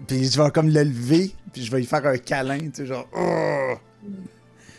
Puis 0.07 0.31
je 0.31 0.41
vais 0.41 0.49
comme 0.51 0.69
le 0.69 0.83
lever, 0.83 1.33
puis 1.51 1.63
je 1.65 1.71
vais 1.71 1.79
lui 1.79 1.85
faire 1.85 2.05
un 2.05 2.17
câlin, 2.17 2.59
tu 2.59 2.69
sais, 2.73 2.85
genre. 2.85 3.07
Oh, 3.15 3.73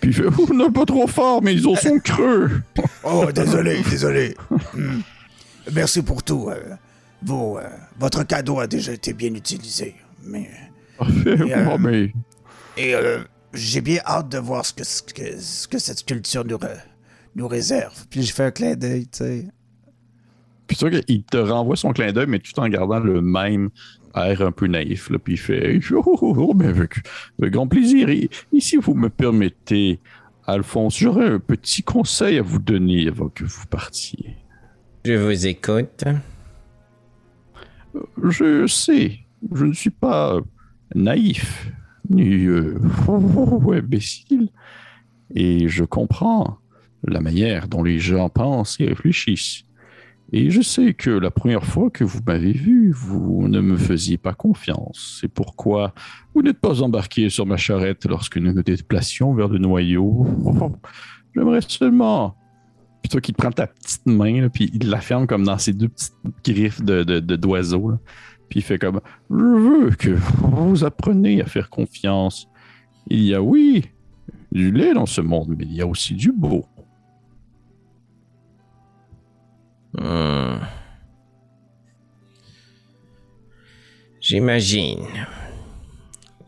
Puis 0.01 0.11
il 0.11 0.15
fait 0.15 0.25
Oh, 0.39 0.47
non, 0.55 0.73
pas 0.73 0.87
trop 0.87 1.07
fort, 1.07 1.43
mais 1.43 1.55
ils 1.55 1.67
os 1.67 1.79
sont 1.81 1.99
creux. 1.99 2.63
Oh, 3.05 3.27
désolé, 3.33 3.83
désolé. 3.91 4.35
Hmm. 4.73 5.01
Merci 5.73 6.03
pour 6.03 6.23
tout. 6.23 6.49
euh, 6.49 6.75
vos, 7.23 7.59
euh, 7.59 7.69
votre 7.99 8.25
cadeau 8.25 8.61
a 8.61 8.67
déjà 8.67 8.93
été 8.93 9.13
bien 9.13 9.35
utilisé. 9.35 9.95
Mais, 10.25 10.49
Parfait. 10.99 11.35
Et, 11.47 11.55
euh, 11.55 11.65
Bon, 11.65 11.79
mais 11.79 12.13
et 12.77 12.95
euh, 12.95 13.21
j'ai 13.55 13.81
bien 13.81 14.01
hâte 14.07 14.29
de 14.31 14.39
voir 14.39 14.65
ce 14.65 14.73
que, 14.73 14.85
ce 14.85 15.03
que, 15.03 15.39
ce 15.41 15.67
que 15.69 15.79
cette 15.79 15.99
sculpture 15.99 16.45
nous, 16.45 16.57
re- 16.57 16.81
nous 17.37 17.49
réserve. 17.49 18.07
Puis 18.09 18.23
je 18.23 18.33
fais 18.33 18.45
un 18.45 18.51
clin 18.51 18.75
d'œil, 18.75 19.07
tu 19.09 19.19
sais. 19.19 19.47
Puis 20.67 20.77
tu 20.77 20.89
vois 20.89 21.01
qu'il 21.01 21.25
te 21.25 21.37
renvoie 21.37 21.77
son 21.77 21.93
clin 21.93 22.13
d'œil, 22.13 22.27
mais 22.29 22.39
tout 22.39 22.59
en 22.61 22.69
gardant 22.69 23.01
le 23.01 23.21
même 23.21 23.71
air 24.15 24.41
un 24.43 24.53
peu 24.53 24.67
naïf. 24.69 25.11
Là. 25.11 25.19
Puis 25.19 25.35
il 25.35 25.39
fait, 25.39 25.75
il 25.75 25.83
fait, 25.83 25.95
oh, 25.97 26.03
oh, 26.07 26.35
oh, 26.37 26.55
ben, 26.55 26.69
avec, 26.69 26.95
avec 27.41 27.53
grand 27.53 27.67
plaisir. 27.67 28.09
Et, 28.09 28.31
et 28.53 28.61
si 28.61 28.77
vous 28.77 28.95
me 28.95 29.09
permettez, 29.11 29.99
Alphonse, 30.47 30.97
j'aurais 30.99 31.27
un 31.27 31.39
petit 31.41 31.83
conseil 31.83 32.39
à 32.39 32.43
vous 32.43 32.61
donner 32.61 33.09
avant 33.09 33.29
que 33.29 33.45
vous 33.45 33.67
partiez. 33.67 34.37
Je 35.05 35.15
vous 35.15 35.47
écoute. 35.47 36.05
Je 38.23 38.67
sais, 38.67 39.21
je 39.53 39.65
ne 39.65 39.73
suis 39.73 39.91
pas 39.91 40.39
naïf, 40.95 41.71
ni 42.09 42.47
euh, 42.47 42.79
imbécile. 43.73 44.51
Et 45.35 45.69
je 45.69 45.85
comprends 45.85 46.59
la 47.05 47.21
manière 47.21 47.69
dont 47.69 47.83
les 47.83 47.99
gens 47.99 48.29
pensent 48.29 48.79
et 48.81 48.87
réfléchissent. 48.87 49.65
Et 50.33 50.51
je 50.51 50.61
sais 50.61 50.95
que 50.95 51.11
la 51.11 51.31
première 51.31 51.65
fois 51.65 51.91
que 51.91 52.05
vous 52.05 52.21
m'avez 52.25 52.53
vu, 52.53 52.93
vous 52.93 53.49
ne 53.49 53.61
me 53.61 53.77
faisiez 53.77 54.17
pas 54.17 54.33
confiance. 54.33 55.19
C'est 55.21 55.33
pourquoi 55.33 55.93
vous 56.35 56.43
n'êtes 56.43 56.61
pas 56.61 56.83
embarqué 56.83 57.31
sur 57.31 57.47
ma 57.47 57.57
charrette 57.57 58.05
lorsque 58.05 58.37
nous 58.37 58.53
nous 58.53 58.63
déplacions 58.63 59.35
vers 59.35 59.49
le 59.49 59.59
noyau. 59.59 60.27
J'aimerais 61.35 61.61
seulement... 61.67 62.37
Puis 63.03 63.09
toi 63.09 63.21
qui 63.21 63.33
prends 63.33 63.51
ta 63.51 63.67
petite 63.67 64.07
main, 64.07 64.43
là, 64.43 64.49
puis 64.49 64.71
il 64.75 64.91
la 64.91 65.01
ferme 65.01 65.27
comme 65.27 65.45
dans 65.45 65.59
ses 65.59 65.73
deux 65.73 65.89
petites 65.89 66.15
griffes 66.45 66.83
de, 66.83 67.03
de, 67.03 67.37
d'oiseau. 67.37 67.93
Puis 68.49 68.61
il 68.61 68.63
fait 68.63 68.79
comme 68.79 69.01
Je 69.31 69.37
veux 69.37 69.91
que 69.91 70.11
vous 70.11 70.85
appreniez 70.85 71.43
à 71.43 71.47
faire 71.47 71.71
confiance. 71.71 72.49
Il 73.09 73.23
y 73.23 73.35
a, 73.35 73.43
oui, 73.43 73.87
du 74.53 74.71
lait 74.71 74.93
dans 74.93 75.07
ce 75.07 75.21
monde, 75.21 75.55
mais 75.57 75.65
il 75.65 75.75
y 75.75 75.81
a 75.81 75.87
aussi 75.87 76.15
du 76.15 76.33
beau. 76.33 76.67
Hmm. 79.99 80.59
J'imagine. 84.21 85.07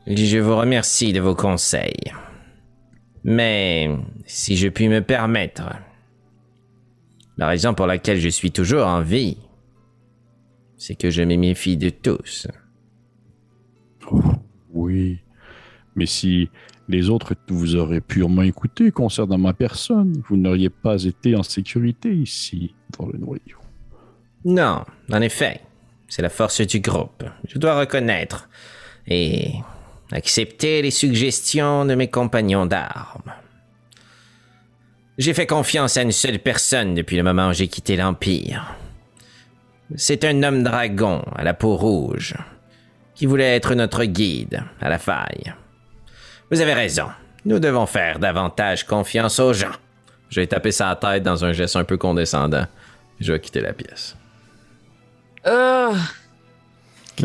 Je 0.06 0.38
vous 0.38 0.56
remercie 0.56 1.12
de 1.12 1.20
vos 1.20 1.34
conseils. 1.34 2.12
Mais 3.24 3.88
si 4.26 4.56
je 4.56 4.68
puis 4.68 4.88
me 4.88 5.00
permettre, 5.00 5.62
la 7.42 7.48
raison 7.48 7.74
pour 7.74 7.88
laquelle 7.88 8.20
je 8.20 8.28
suis 8.28 8.52
toujours 8.52 8.86
en 8.86 9.00
vie, 9.00 9.36
c'est 10.76 10.94
que 10.94 11.10
je 11.10 11.22
me 11.22 11.34
méfie 11.34 11.76
de 11.76 11.90
tous. 11.90 12.46
Oui, 14.72 15.18
mais 15.96 16.06
si 16.06 16.48
les 16.88 17.10
autres 17.10 17.34
vous 17.48 17.74
auraient 17.74 18.00
purement 18.00 18.42
écouté 18.42 18.92
concernant 18.92 19.38
ma 19.38 19.54
personne, 19.54 20.22
vous 20.28 20.36
n'auriez 20.36 20.70
pas 20.70 21.02
été 21.02 21.34
en 21.34 21.42
sécurité 21.42 22.14
ici, 22.14 22.76
dans 22.96 23.06
le 23.06 23.18
noyau. 23.18 23.58
Non, 24.44 24.84
en 25.12 25.20
effet, 25.20 25.62
c'est 26.06 26.22
la 26.22 26.30
force 26.30 26.60
du 26.60 26.78
groupe. 26.78 27.24
Je 27.48 27.58
dois 27.58 27.76
reconnaître 27.76 28.48
et 29.08 29.54
accepter 30.12 30.80
les 30.80 30.92
suggestions 30.92 31.86
de 31.86 31.96
mes 31.96 32.08
compagnons 32.08 32.66
d'armes. 32.66 33.32
J'ai 35.18 35.34
fait 35.34 35.46
confiance 35.46 35.96
à 35.96 36.02
une 36.02 36.12
seule 36.12 36.38
personne 36.38 36.94
depuis 36.94 37.16
le 37.16 37.22
moment 37.22 37.48
où 37.48 37.52
j'ai 37.52 37.68
quitté 37.68 37.96
l'Empire. 37.96 38.74
C'est 39.96 40.24
un 40.24 40.42
homme 40.42 40.62
dragon 40.62 41.22
à 41.36 41.44
la 41.44 41.52
peau 41.52 41.76
rouge 41.76 42.34
qui 43.14 43.26
voulait 43.26 43.54
être 43.54 43.74
notre 43.74 44.04
guide 44.04 44.64
à 44.80 44.88
la 44.88 44.98
faille. 44.98 45.52
Vous 46.50 46.60
avez 46.60 46.72
raison. 46.72 47.08
Nous 47.44 47.58
devons 47.58 47.86
faire 47.86 48.18
davantage 48.18 48.84
confiance 48.84 49.38
aux 49.38 49.52
gens. 49.52 49.72
Je 50.30 50.40
vais 50.40 50.46
taper 50.46 50.72
sa 50.72 50.96
tête 50.96 51.22
dans 51.22 51.44
un 51.44 51.52
geste 51.52 51.76
un 51.76 51.84
peu 51.84 51.98
condescendant. 51.98 52.66
Je 53.20 53.32
vais 53.32 53.40
quitter 53.40 53.60
la 53.60 53.72
pièce. 53.72 54.16
Ah! 55.44 55.92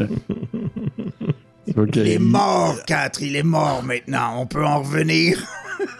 Ok. 1.75 1.97
Il 1.97 2.07
est 2.07 2.17
mort, 2.17 2.77
4, 2.85 3.21
il 3.21 3.35
est 3.35 3.43
mort 3.43 3.83
maintenant. 3.83 4.39
On 4.41 4.47
peut 4.47 4.65
en 4.65 4.79
revenir. 4.79 5.37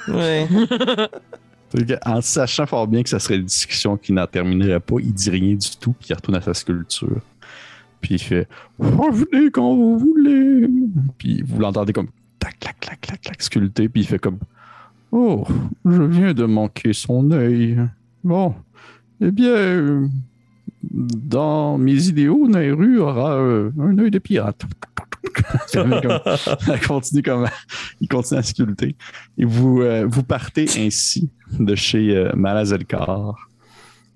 Ouais. 0.08 0.48
En 2.06 2.22
sachant 2.22 2.66
fort 2.66 2.88
bien 2.88 3.04
que 3.04 3.10
ça 3.10 3.20
serait 3.20 3.36
une 3.36 3.46
discussion 3.46 3.98
qui 3.98 4.14
n'en 4.14 4.26
terminerait 4.28 4.80
pas, 4.80 4.96
il 5.00 5.14
dit 5.14 5.30
rien 5.30 5.56
du 5.56 5.70
tout, 5.80 5.94
puis 5.94 6.10
il 6.10 6.14
retourne 6.14 6.38
à 6.38 6.42
sa 6.42 6.54
sculpture. 6.54 7.22
Puis 8.02 8.16
il 8.16 8.20
fait 8.20 8.48
Revenez 8.80 9.52
quand 9.52 9.76
vous 9.76 9.98
voulez. 9.98 10.70
Puis 11.18 11.44
vous 11.46 11.60
l'entendez 11.60 11.94
comme 11.94 12.10
tac, 12.40 12.58
clac, 12.60 12.80
clac, 12.80 13.02
clac, 13.02 13.22
clac, 13.22 13.42
sculpter, 13.42 13.90
puis 13.90 14.02
il 14.02 14.08
fait 14.08 14.20
comme 14.20 14.40
Oh, 15.12 15.46
je 15.86 16.04
viens 16.04 16.34
de 16.34 16.46
manquer 16.46 16.94
son 16.94 17.32
œil. 17.32 17.78
Bon, 18.24 18.54
eh 19.22 19.32
bien, 19.32 19.56
euh, 19.56 20.08
dans 20.92 21.78
mes 21.78 22.08
idéaux, 22.08 22.48
Nairu 22.48 23.00
aura 23.00 23.36
euh, 23.36 23.72
un 23.80 23.98
œil 23.98 24.12
de 24.12 24.20
pirate. 24.20 24.64
Comme- 25.74 26.02
continue 26.88 27.22
comme 27.22 27.48
il 28.02 28.08
continue 28.08 28.40
à 28.40 28.44
sculpter. 28.44 28.96
Et 29.38 29.46
vous, 29.46 29.82
euh, 29.82 30.06
vous 30.08 30.24
partez 30.24 30.66
ainsi 30.78 31.30
de 31.60 31.76
chez 31.76 32.16
euh, 32.16 32.32
Malazelkar, 32.36 33.50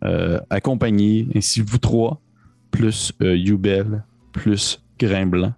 euh, 0.04 0.40
accompagné, 0.50 1.28
ainsi 1.36 1.62
vous 1.62 1.78
trois, 1.78 2.20
plus 2.72 3.14
euh, 3.22 3.36
Yubel, 3.36 4.04
plus 4.32 4.82
Grain 5.00 5.26
Blanc. 5.26 5.54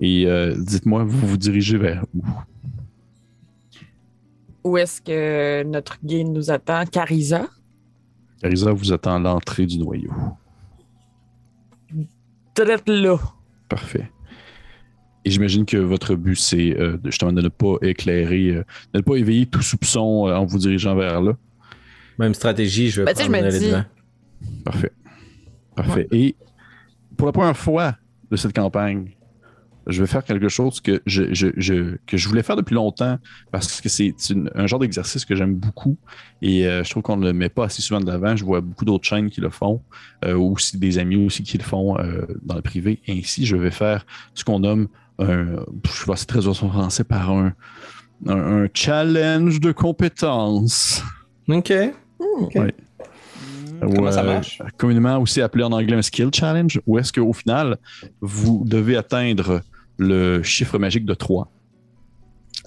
Et 0.00 0.26
dites-moi, 0.58 1.04
vous 1.04 1.26
vous 1.28 1.36
dirigez 1.36 1.78
vers 1.78 2.04
où? 2.14 2.22
Où 4.64 4.76
est-ce 4.76 5.00
que 5.00 5.62
notre 5.62 5.98
guide 6.04 6.28
nous 6.28 6.50
attend? 6.50 6.84
Carisa? 6.84 7.46
Carisa 8.42 8.72
vous 8.72 8.92
attend 8.92 9.14
à 9.16 9.18
l'entrée 9.18 9.66
du 9.66 9.78
noyau. 9.78 10.12
Peut-être 12.54 12.90
là. 12.90 13.16
Parfait. 13.68 14.10
Et 15.24 15.30
j'imagine 15.30 15.64
que 15.64 15.76
votre 15.78 16.14
but, 16.16 16.36
c'est 16.36 16.78
euh, 16.78 16.98
justement 17.04 17.32
de 17.32 17.40
ne 17.40 17.48
pas 17.48 17.76
éclairer, 17.82 18.48
euh, 18.50 18.64
de 18.92 18.98
ne 18.98 19.02
pas 19.02 19.16
éveiller 19.16 19.46
tout 19.46 19.62
soupçon 19.62 20.28
euh, 20.28 20.34
en 20.34 20.44
vous 20.44 20.58
dirigeant 20.58 20.94
vers 20.94 21.20
là. 21.22 21.32
Même 22.18 22.34
stratégie, 22.34 22.90
je 22.90 23.00
vais 23.02 23.06
Ben, 23.12 23.14
prendre 23.28 23.50
je 23.50 23.58
dis- 23.58 23.66
devant. 23.68 23.84
Parfait. 24.64 24.92
Parfait. 25.74 26.08
Et 26.12 26.36
pour 27.16 27.26
la 27.26 27.32
première 27.32 27.56
fois 27.56 27.96
de 28.30 28.36
cette 28.36 28.54
campagne, 28.54 29.10
je 29.86 30.00
vais 30.00 30.06
faire 30.06 30.24
quelque 30.24 30.48
chose 30.48 30.80
que 30.80 31.02
je, 31.04 31.24
je- 31.34 31.48
je- 31.56 31.96
que 32.06 32.16
je 32.16 32.28
voulais 32.28 32.42
faire 32.42 32.56
depuis 32.56 32.74
longtemps 32.74 33.18
parce 33.50 33.80
que 33.82 33.88
c'est 33.90 34.14
une- 34.30 34.50
un 34.54 34.66
genre 34.66 34.78
d'exercice 34.80 35.24
que 35.26 35.34
j'aime 35.34 35.54
beaucoup 35.56 35.98
et 36.40 36.66
euh, 36.66 36.82
je 36.84 36.90
trouve 36.90 37.02
qu'on 37.02 37.16
ne 37.18 37.26
le 37.26 37.32
met 37.34 37.50
pas 37.50 37.66
assez 37.66 37.82
souvent 37.82 38.00
de 38.00 38.06
l'avant. 38.06 38.34
Je 38.36 38.44
vois 38.44 38.60
beaucoup 38.62 38.84
d'autres 38.86 39.04
chaînes 39.04 39.28
qui 39.28 39.40
le 39.42 39.50
font, 39.50 39.82
euh, 40.24 40.34
ou 40.34 40.52
aussi 40.52 40.78
des 40.78 40.98
amis 40.98 41.16
aussi 41.26 41.42
qui 41.42 41.58
le 41.58 41.64
font 41.64 41.98
euh, 41.98 42.22
dans 42.42 42.54
le 42.54 42.62
privé. 42.62 43.00
Et 43.06 43.18
ainsi, 43.18 43.44
je 43.44 43.56
vais 43.56 43.70
faire 43.70 44.06
ce 44.34 44.42
qu'on 44.44 44.60
nomme 44.60 44.88
un, 45.18 45.46
je 45.84 46.06
vais 46.06 46.16
c'est 46.16 46.26
très 46.26 46.46
en 46.46 46.54
français 46.54 47.04
par 47.04 47.30
un, 47.30 47.52
un, 48.26 48.62
un 48.64 48.68
challenge 48.72 49.60
de 49.60 49.72
compétences. 49.72 51.02
Ok. 51.48 51.72
Ouais. 52.54 52.74
Comment 53.80 54.08
Ou, 54.08 54.12
ça 54.12 54.22
euh, 54.22 54.34
marche? 54.34 54.62
communément 54.76 55.18
aussi 55.18 55.40
appelé 55.40 55.64
en 55.64 55.72
anglais 55.72 55.96
un 55.96 56.02
skill 56.02 56.30
challenge, 56.32 56.80
où 56.86 56.98
est-ce 56.98 57.12
qu'au 57.12 57.32
final, 57.32 57.76
vous 58.20 58.62
devez 58.66 58.96
atteindre 58.96 59.62
le 59.98 60.42
chiffre 60.42 60.78
magique 60.78 61.04
de 61.04 61.14
3. 61.14 61.50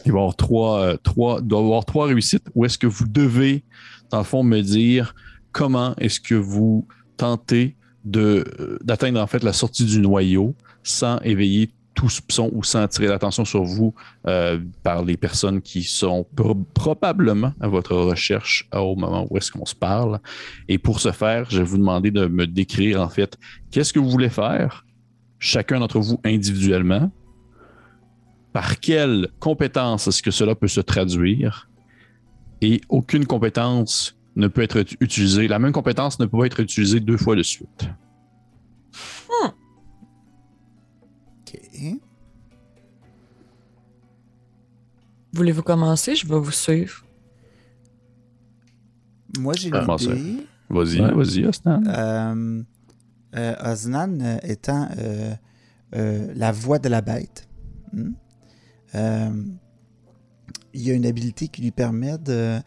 Il 0.05 0.11
va 0.11 0.19
y 0.19 0.21
avoir 0.21 0.35
trois, 0.35 0.79
euh, 0.79 0.97
trois, 1.01 1.41
doit 1.41 1.59
y 1.59 1.63
avoir 1.63 1.85
trois 1.85 2.07
réussites, 2.07 2.45
où 2.55 2.65
est-ce 2.65 2.77
que 2.77 2.87
vous 2.87 3.07
devez, 3.07 3.63
dans 4.11 4.19
le 4.19 4.23
fond, 4.23 4.43
me 4.43 4.61
dire 4.61 5.15
comment 5.51 5.95
est-ce 5.97 6.19
que 6.19 6.35
vous 6.35 6.87
tentez 7.17 7.75
de, 8.05 8.45
euh, 8.59 8.77
d'atteindre 8.83 9.19
en 9.19 9.27
fait 9.27 9.43
la 9.43 9.53
sortie 9.53 9.85
du 9.85 9.99
noyau 9.99 10.55
sans 10.83 11.19
éveiller 11.21 11.71
tout 11.97 12.09
soupçon 12.09 12.51
ou 12.53 12.63
sans 12.63 12.83
attirer 12.83 13.07
l'attention 13.07 13.43
sur 13.43 13.63
vous 13.63 13.95
euh, 14.27 14.59
par 14.83 15.03
les 15.03 15.17
personnes 15.17 15.61
qui 15.63 15.81
sont 15.81 16.27
pro- 16.35 16.53
probablement 16.75 17.53
à 17.59 17.67
votre 17.67 17.95
recherche 17.95 18.69
au 18.71 18.95
moment 18.95 19.25
où 19.29 19.37
est-ce 19.37 19.51
qu'on 19.51 19.65
se 19.65 19.73
parle. 19.73 20.19
Et 20.69 20.77
pour 20.77 20.99
ce 20.99 21.11
faire, 21.11 21.49
je 21.49 21.57
vais 21.57 21.63
vous 21.63 21.79
demander 21.79 22.11
de 22.11 22.27
me 22.27 22.45
décrire 22.45 23.01
en 23.01 23.09
fait 23.09 23.35
qu'est-ce 23.71 23.91
que 23.93 23.99
vous 23.99 24.11
voulez 24.11 24.29
faire, 24.29 24.85
chacun 25.39 25.79
d'entre 25.79 25.99
vous 25.99 26.19
individuellement, 26.23 27.11
par 28.53 28.79
quelle 28.79 29.29
compétence 29.39 30.07
est-ce 30.07 30.21
que 30.21 30.31
cela 30.31 30.53
peut 30.53 30.67
se 30.67 30.81
traduire, 30.81 31.67
et 32.61 32.79
aucune 32.89 33.25
compétence 33.25 34.15
ne 34.35 34.47
peut 34.47 34.61
être 34.61 34.77
utilisée, 34.99 35.47
la 35.47 35.57
même 35.57 35.71
compétence 35.71 36.19
ne 36.19 36.27
peut 36.27 36.37
pas 36.37 36.45
être 36.45 36.59
utilisée 36.59 36.99
deux 36.99 37.17
fois 37.17 37.35
de 37.35 37.43
suite. 37.43 37.89
Voulez-vous 45.33 45.63
commencer? 45.63 46.15
Je 46.15 46.27
vais 46.27 46.39
vous 46.39 46.51
suivre. 46.51 47.03
Moi, 49.39 49.53
j'ai 49.55 49.69
Ah, 49.73 49.85
l'idée. 49.99 50.47
Vas-y, 50.69 50.99
Ouais. 51.01 51.13
vas-y, 51.13 51.45
Ostan. 51.45 51.81
Euh, 51.85 52.63
euh, 53.35 53.71
Osnan 53.71 54.19
euh, 54.21 54.37
étant 54.43 54.89
euh, 54.97 55.33
euh, 55.95 56.33
la 56.35 56.51
voix 56.51 56.79
de 56.79 56.89
la 56.89 57.01
bête, 57.01 57.47
hmm, 57.93 58.11
euh, 58.95 59.43
il 60.73 60.81
y 60.81 60.91
a 60.91 60.93
une 60.93 61.05
habilité 61.05 61.47
qui 61.47 61.61
lui 61.61 61.71
permet 61.71 62.17
de, 62.17 62.59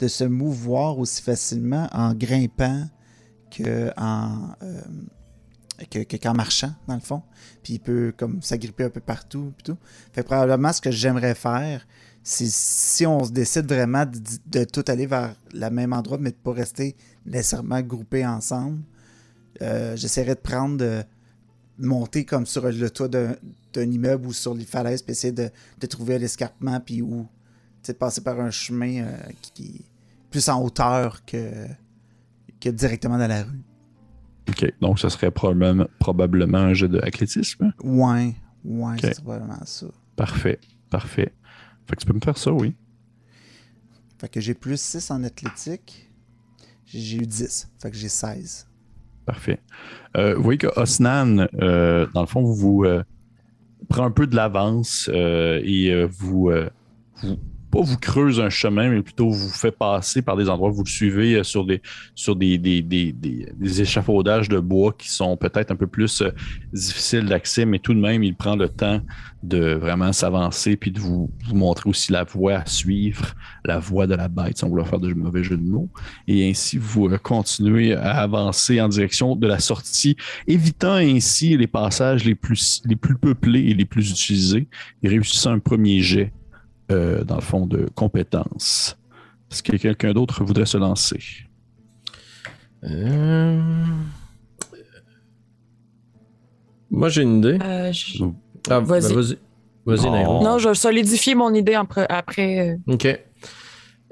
de 0.00 0.08
se 0.08 0.24
mouvoir 0.24 0.98
aussi 0.98 1.22
facilement 1.22 1.88
en 1.92 2.12
grimpant 2.14 2.86
que 3.50 3.90
en, 3.96 4.50
euh, 4.62 4.80
que- 5.90 6.04
que- 6.04 6.16
qu'en 6.16 6.34
marchant, 6.34 6.72
dans 6.88 6.94
le 6.94 7.00
fond. 7.00 7.22
Puis 7.62 7.74
il 7.74 7.80
peut 7.80 8.12
comme 8.16 8.42
s'agripper 8.42 8.84
un 8.84 8.90
peu 8.90 9.00
partout. 9.00 9.52
Puis 9.56 9.64
tout. 9.64 9.78
Fait 10.12 10.22
que 10.22 10.26
probablement 10.26 10.72
ce 10.72 10.80
que 10.80 10.90
j'aimerais 10.90 11.34
faire, 11.34 11.86
c'est 12.22 12.50
si 12.50 13.06
on 13.06 13.24
se 13.24 13.30
décide 13.30 13.66
vraiment 13.66 14.04
de, 14.04 14.64
tout 14.64 14.84
aller 14.88 15.06
vers 15.06 15.36
le 15.52 15.68
même 15.70 15.92
endroit, 15.92 16.18
mais 16.18 16.30
de 16.30 16.36
pas 16.36 16.52
rester 16.52 16.96
nécessairement 17.24 17.80
groupés 17.82 18.26
ensemble, 18.26 18.82
euh, 19.62 19.96
j'essaierais 19.96 20.34
de 20.34 20.40
prendre, 20.40 20.76
de 20.76 21.04
monter 21.78 22.24
comme 22.24 22.44
sur 22.44 22.66
le 22.68 22.90
toit 22.90 23.08
d'un 23.08 23.36
immeuble 23.74 24.26
ou 24.26 24.32
sur 24.32 24.54
les 24.54 24.64
falaises, 24.64 25.02
puis 25.02 25.12
essayer 25.12 25.32
de, 25.32 25.50
de 25.78 25.86
trouver 25.86 26.18
l'escarpement, 26.18 26.80
puis 26.80 27.00
où, 27.00 27.28
tu 27.84 27.94
passer 27.94 28.20
par 28.20 28.40
un 28.40 28.50
chemin 28.50 29.04
euh, 29.04 29.16
qui 29.54 29.76
est 29.76 29.84
plus 30.30 30.48
en 30.48 30.60
hauteur 30.60 31.24
que, 31.24 31.68
que 32.60 32.68
directement 32.70 33.18
dans 33.18 33.28
la 33.28 33.44
rue. 33.44 33.62
OK. 34.48 34.72
Donc, 34.80 34.98
ce 34.98 35.08
serait 35.08 35.30
probablement, 35.30 35.86
probablement 35.98 36.58
un 36.58 36.74
jeu 36.74 36.88
d'athlétisme. 36.88 37.72
Ouais, 37.82 38.34
ouais, 38.64 38.92
Ok. 38.94 39.00
c'est 39.02 39.22
probablement 39.22 39.64
ça. 39.64 39.86
Parfait. 40.16 40.58
Parfait. 40.90 41.32
Fait 41.88 41.96
que 41.96 42.00
tu 42.00 42.06
peux 42.06 42.14
me 42.14 42.20
faire 42.20 42.38
ça, 42.38 42.52
oui. 42.52 42.74
Fait 44.18 44.28
que 44.28 44.40
j'ai 44.40 44.54
plus 44.54 44.80
6 44.80 45.10
en 45.10 45.22
athlétique. 45.24 46.10
J'ai 46.86 47.16
eu 47.18 47.26
10. 47.26 47.68
Fait 47.80 47.90
que 47.90 47.96
j'ai 47.96 48.08
16. 48.08 48.66
Parfait. 49.24 49.60
Euh, 50.16 50.36
vous 50.36 50.42
voyez 50.44 50.58
que 50.58 50.68
Osnan, 50.78 51.48
euh, 51.60 52.06
dans 52.14 52.20
le 52.20 52.26
fond, 52.26 52.42
vous 52.44 52.84
euh, 52.84 53.02
prend 53.88 54.04
un 54.04 54.10
peu 54.12 54.26
de 54.26 54.36
l'avance 54.36 55.10
euh, 55.12 55.60
et 55.64 56.04
vous, 56.04 56.50
vous- 57.22 57.36
pas 57.76 57.82
vous 57.82 57.98
creuse 57.98 58.40
un 58.40 58.48
chemin, 58.48 58.88
mais 58.88 59.02
plutôt 59.02 59.28
vous 59.28 59.50
fait 59.50 59.70
passer 59.70 60.22
par 60.22 60.36
des 60.36 60.48
endroits. 60.48 60.70
Vous 60.70 60.84
le 60.84 60.88
suivez 60.88 61.34
euh, 61.34 61.42
sur 61.44 61.64
des 61.66 61.82
sur 62.14 62.34
des, 62.34 62.56
des, 62.56 62.80
des, 62.82 63.12
des- 63.12 63.80
échafaudages 63.80 64.48
de 64.48 64.58
bois 64.58 64.94
qui 64.96 65.10
sont 65.10 65.36
peut-être 65.36 65.70
un 65.70 65.76
peu 65.76 65.86
plus 65.86 66.22
euh, 66.22 66.30
difficiles 66.72 67.26
d'accès, 67.26 67.66
mais 67.66 67.78
tout 67.78 67.92
de 67.92 68.00
même, 68.00 68.22
il 68.22 68.34
prend 68.34 68.56
le 68.56 68.68
temps 68.68 69.00
de 69.42 69.74
vraiment 69.74 70.12
s'avancer 70.12 70.76
puis 70.76 70.90
de 70.90 70.98
vous, 70.98 71.30
vous 71.46 71.54
montrer 71.54 71.90
aussi 71.90 72.10
la 72.10 72.24
voie 72.24 72.54
à 72.60 72.66
suivre, 72.66 73.34
la 73.64 73.78
voie 73.78 74.06
de 74.06 74.14
la 74.14 74.28
bête, 74.28 74.58
sans 74.58 74.68
vouloir 74.68 74.88
faire 74.88 74.98
de 74.98 75.12
mauvais 75.12 75.44
jeu 75.44 75.56
de 75.56 75.62
mots. 75.62 75.90
Et 76.26 76.48
ainsi, 76.48 76.78
vous 76.78 77.08
euh, 77.08 77.18
continuez 77.18 77.92
à 77.92 78.22
avancer 78.22 78.80
en 78.80 78.88
direction 78.88 79.36
de 79.36 79.46
la 79.46 79.58
sortie, 79.58 80.16
évitant 80.46 80.94
ainsi 80.94 81.56
les 81.56 81.66
passages 81.66 82.24
les 82.24 82.34
plus, 82.34 82.80
les 82.86 82.96
plus 82.96 83.16
peuplés 83.16 83.66
et 83.70 83.74
les 83.74 83.84
plus 83.84 84.10
utilisés, 84.10 84.66
et 85.02 85.08
réussissant 85.08 85.52
un 85.52 85.58
premier 85.58 86.00
jet, 86.00 86.32
euh, 86.90 87.24
dans 87.24 87.36
le 87.36 87.40
fond, 87.40 87.66
de 87.66 87.88
compétences. 87.94 88.96
Est-ce 89.50 89.62
que 89.62 89.76
quelqu'un 89.76 90.12
d'autre 90.12 90.44
voudrait 90.44 90.66
se 90.66 90.76
lancer? 90.78 91.20
Euh, 92.84 93.60
Moi, 96.90 97.08
j'ai 97.08 97.22
une 97.22 97.38
idée. 97.38 97.58
Euh, 97.62 97.92
je- 97.92 98.24
Ah, 98.70 98.80
Vas-y. 98.80 99.00
ben, 99.02 99.14
vas-y. 99.14 99.38
Vas-y, 99.84 100.04
Non. 100.06 100.12
Nairo. 100.12 100.42
Non, 100.44 100.58
je 100.58 100.68
vais 100.68 100.74
solidifier 100.74 101.34
mon 101.34 101.52
idée 101.54 101.74
après. 101.74 102.06
après 102.08 102.78
Ok. 102.86 103.20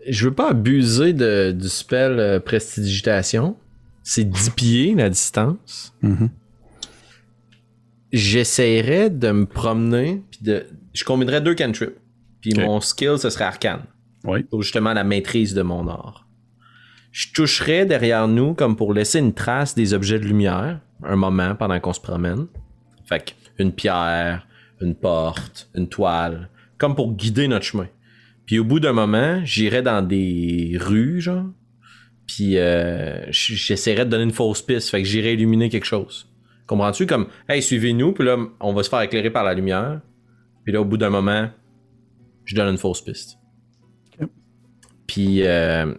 Je 0.06 0.28
veux 0.28 0.34
pas 0.34 0.50
abuser 0.50 1.12
de, 1.12 1.52
du 1.52 1.68
spell 1.68 2.40
prestidigitation. 2.44 3.56
C'est 4.02 4.24
10 4.24 4.50
pieds 4.50 4.94
la 4.94 5.08
distance. 5.08 5.94
Mhm. 6.02 6.28
J'essaierais 8.12 9.10
de 9.10 9.30
me 9.32 9.46
promener. 9.46 10.22
Puis 10.30 10.40
de... 10.42 10.66
Je 10.92 11.04
combinerais 11.04 11.40
deux 11.40 11.54
cantrips. 11.54 11.96
Puis 12.50 12.54
mon 12.60 12.80
skill, 12.80 13.18
ce 13.18 13.30
serait 13.30 13.44
arcane. 13.44 13.82
Oui. 14.24 14.42
Pour 14.44 14.62
justement 14.62 14.92
la 14.92 15.04
maîtrise 15.04 15.54
de 15.54 15.62
mon 15.62 15.86
art. 15.88 16.26
Je 17.12 17.28
toucherais 17.32 17.86
derrière 17.86 18.26
nous 18.28 18.54
comme 18.54 18.76
pour 18.76 18.92
laisser 18.92 19.18
une 19.18 19.32
trace 19.34 19.74
des 19.74 19.94
objets 19.94 20.18
de 20.18 20.24
lumière. 20.24 20.80
Un 21.02 21.16
moment 21.16 21.54
pendant 21.54 21.78
qu'on 21.80 21.92
se 21.92 22.00
promène. 22.00 22.46
Fait 23.06 23.24
que 23.24 23.62
une 23.62 23.72
pierre, 23.72 24.46
une 24.80 24.94
porte, 24.94 25.68
une 25.74 25.88
toile. 25.88 26.48
Comme 26.78 26.94
pour 26.94 27.14
guider 27.14 27.46
notre 27.48 27.64
chemin. 27.64 27.86
Puis 28.46 28.58
au 28.58 28.64
bout 28.64 28.80
d'un 28.80 28.92
moment, 28.92 29.40
j'irais 29.44 29.82
dans 29.82 30.02
des 30.06 30.76
rues, 30.80 31.20
genre. 31.20 31.46
Puis 32.26 32.58
euh, 32.58 33.30
j- 33.30 33.54
j'essaierais 33.56 34.04
de 34.06 34.10
donner 34.10 34.24
une 34.24 34.32
fausse 34.32 34.60
piste. 34.62 34.90
Fait 34.90 35.02
que 35.02 35.08
j'irais 35.08 35.34
illuminer 35.34 35.68
quelque 35.70 35.84
chose. 35.86 36.28
Comprends-tu? 36.66 37.06
Comme, 37.06 37.28
hey, 37.48 37.62
suivez-nous. 37.62 38.12
Puis 38.12 38.24
là, 38.24 38.36
on 38.60 38.72
va 38.72 38.82
se 38.82 38.88
faire 38.88 39.02
éclairer 39.02 39.30
par 39.30 39.44
la 39.44 39.54
lumière. 39.54 40.00
Puis 40.64 40.72
là, 40.72 40.80
au 40.80 40.84
bout 40.84 40.96
d'un 40.96 41.10
moment, 41.10 41.48
je 42.44 42.54
donne 42.54 42.68
une 42.68 42.78
fausse 42.78 43.00
piste. 43.00 43.38
Puis 45.06 45.46
euh, 45.46 45.94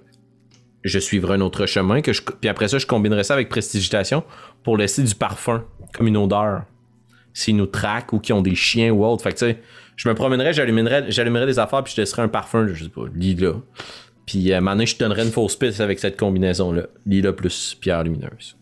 je 0.84 1.00
suivrai 1.00 1.36
un 1.36 1.41
autre 1.41 1.66
chemin. 1.66 2.02
Que 2.02 2.14
je, 2.14 2.22
puis 2.22 2.50
après 2.50 2.68
ça, 2.68 2.78
je 2.78 2.86
combinerai 2.86 3.24
ça 3.24 3.34
avec 3.34 3.50
prestidigitation 3.50 4.24
pour 4.64 4.78
laisser 4.78 5.04
du 5.04 5.16
parfum, 5.16 5.66
comme 5.93 6.08
une 6.08 6.18
odeur. 6.18 6.66
S'ils 7.34 7.58
nous 7.58 7.66
traquent 7.66 8.14
ou 8.14 8.20
qu'ils 8.20 8.34
ont 8.34 8.41
des 8.41 8.56
chiens 8.56 8.91
ou 8.91 9.06
autre. 9.06 9.22
Fait 9.22 9.34
que 9.34 9.39
tu 9.39 9.46
sais, 9.46 9.60
je 9.98 10.08
me 10.08 10.16
promènerais, 10.16 10.54
j'allumerais, 10.54 11.12
j'allumerais 11.12 11.46
des 11.46 11.60
affaires, 11.60 11.84
puis 11.84 11.93
je 11.96 12.02
laisserais 12.02 12.22
un 12.22 12.28
parfum, 12.30 12.68
je 12.68 12.86
sais 12.86 12.89
pas, 12.89 13.04
lit-là. 13.14 13.56
Puis 14.26 14.54
euh, 14.54 14.62
maintenant, 14.62 14.86
je 14.86 14.96
te 14.96 15.04
donnerais 15.04 15.26
une 15.26 15.32
fausse 15.32 15.56
piste 15.56 15.82
avec 15.82 16.00
cette 16.00 16.18
combinaison-là. 16.18 16.88
Lit-là 17.06 17.34
plus 17.34 17.78
pierre 17.80 18.04
lumineuse. 18.04 18.58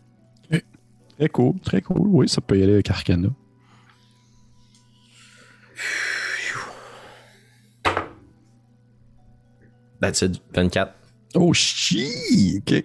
Très 1.18 1.30
cool, 1.30 1.60
très 1.60 1.82
cool. 1.82 2.08
Oui, 2.08 2.28
ça 2.28 2.42
peut 2.42 2.58
y 2.58 2.64
aller 2.64 2.74
avec 2.74 2.90
Arcana. 2.90 3.30
That's 10.04 10.22
it, 10.22 10.42
24. 10.54 10.94
Oh, 11.36 11.54
chi! 11.54 12.58
OK. 12.60 12.74
Euh, 12.74 12.84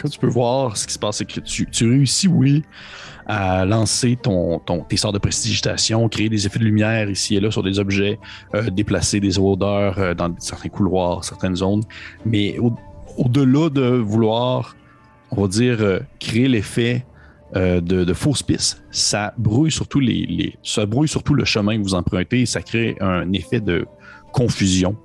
comme 0.00 0.10
tu 0.10 0.18
peux 0.18 0.26
voir, 0.28 0.76
ce 0.76 0.86
qui 0.86 0.92
se 0.94 0.98
passe, 0.98 1.18
c'est 1.18 1.24
que 1.24 1.40
tu, 1.40 1.68
tu 1.70 1.88
réussis, 1.88 2.28
oui, 2.28 2.62
à 3.26 3.64
lancer 3.64 4.18
ton, 4.20 4.58
ton, 4.58 4.80
tes 4.82 4.96
sorts 4.96 5.12
de 5.12 5.18
prestidigitation, 5.18 6.08
créer 6.08 6.28
des 6.28 6.46
effets 6.46 6.58
de 6.58 6.64
lumière 6.64 7.08
ici 7.08 7.36
et 7.36 7.40
là 7.40 7.50
sur 7.50 7.62
des 7.62 7.78
objets, 7.78 8.18
euh, 8.54 8.68
déplacer 8.70 9.20
des 9.20 9.38
odeurs 9.38 9.98
euh, 9.98 10.14
dans 10.14 10.34
certains 10.40 10.68
couloirs, 10.68 11.24
certaines 11.24 11.56
zones. 11.56 11.82
Mais 12.26 12.58
au- 12.58 12.74
au-delà 13.16 13.70
de 13.70 13.82
vouloir, 13.96 14.76
on 15.30 15.42
va 15.42 15.48
dire, 15.48 16.00
créer 16.18 16.48
l'effet 16.48 17.04
de, 17.54 17.80
de 17.80 18.12
fausses 18.12 18.42
pistes, 18.42 18.82
ça 18.90 19.32
brouille 19.38 19.70
surtout 19.70 20.00
les- 20.00 20.56
ça 20.62 20.84
brouille 20.84 21.08
surtout 21.08 21.32
le 21.34 21.44
chemin 21.46 21.78
que 21.78 21.82
vous 21.82 21.94
empruntez 21.94 22.42
et 22.42 22.46
ça 22.46 22.60
crée 22.60 22.94
un 23.00 23.32
effet 23.32 23.60
de 23.60 23.86
confusion 24.32 24.96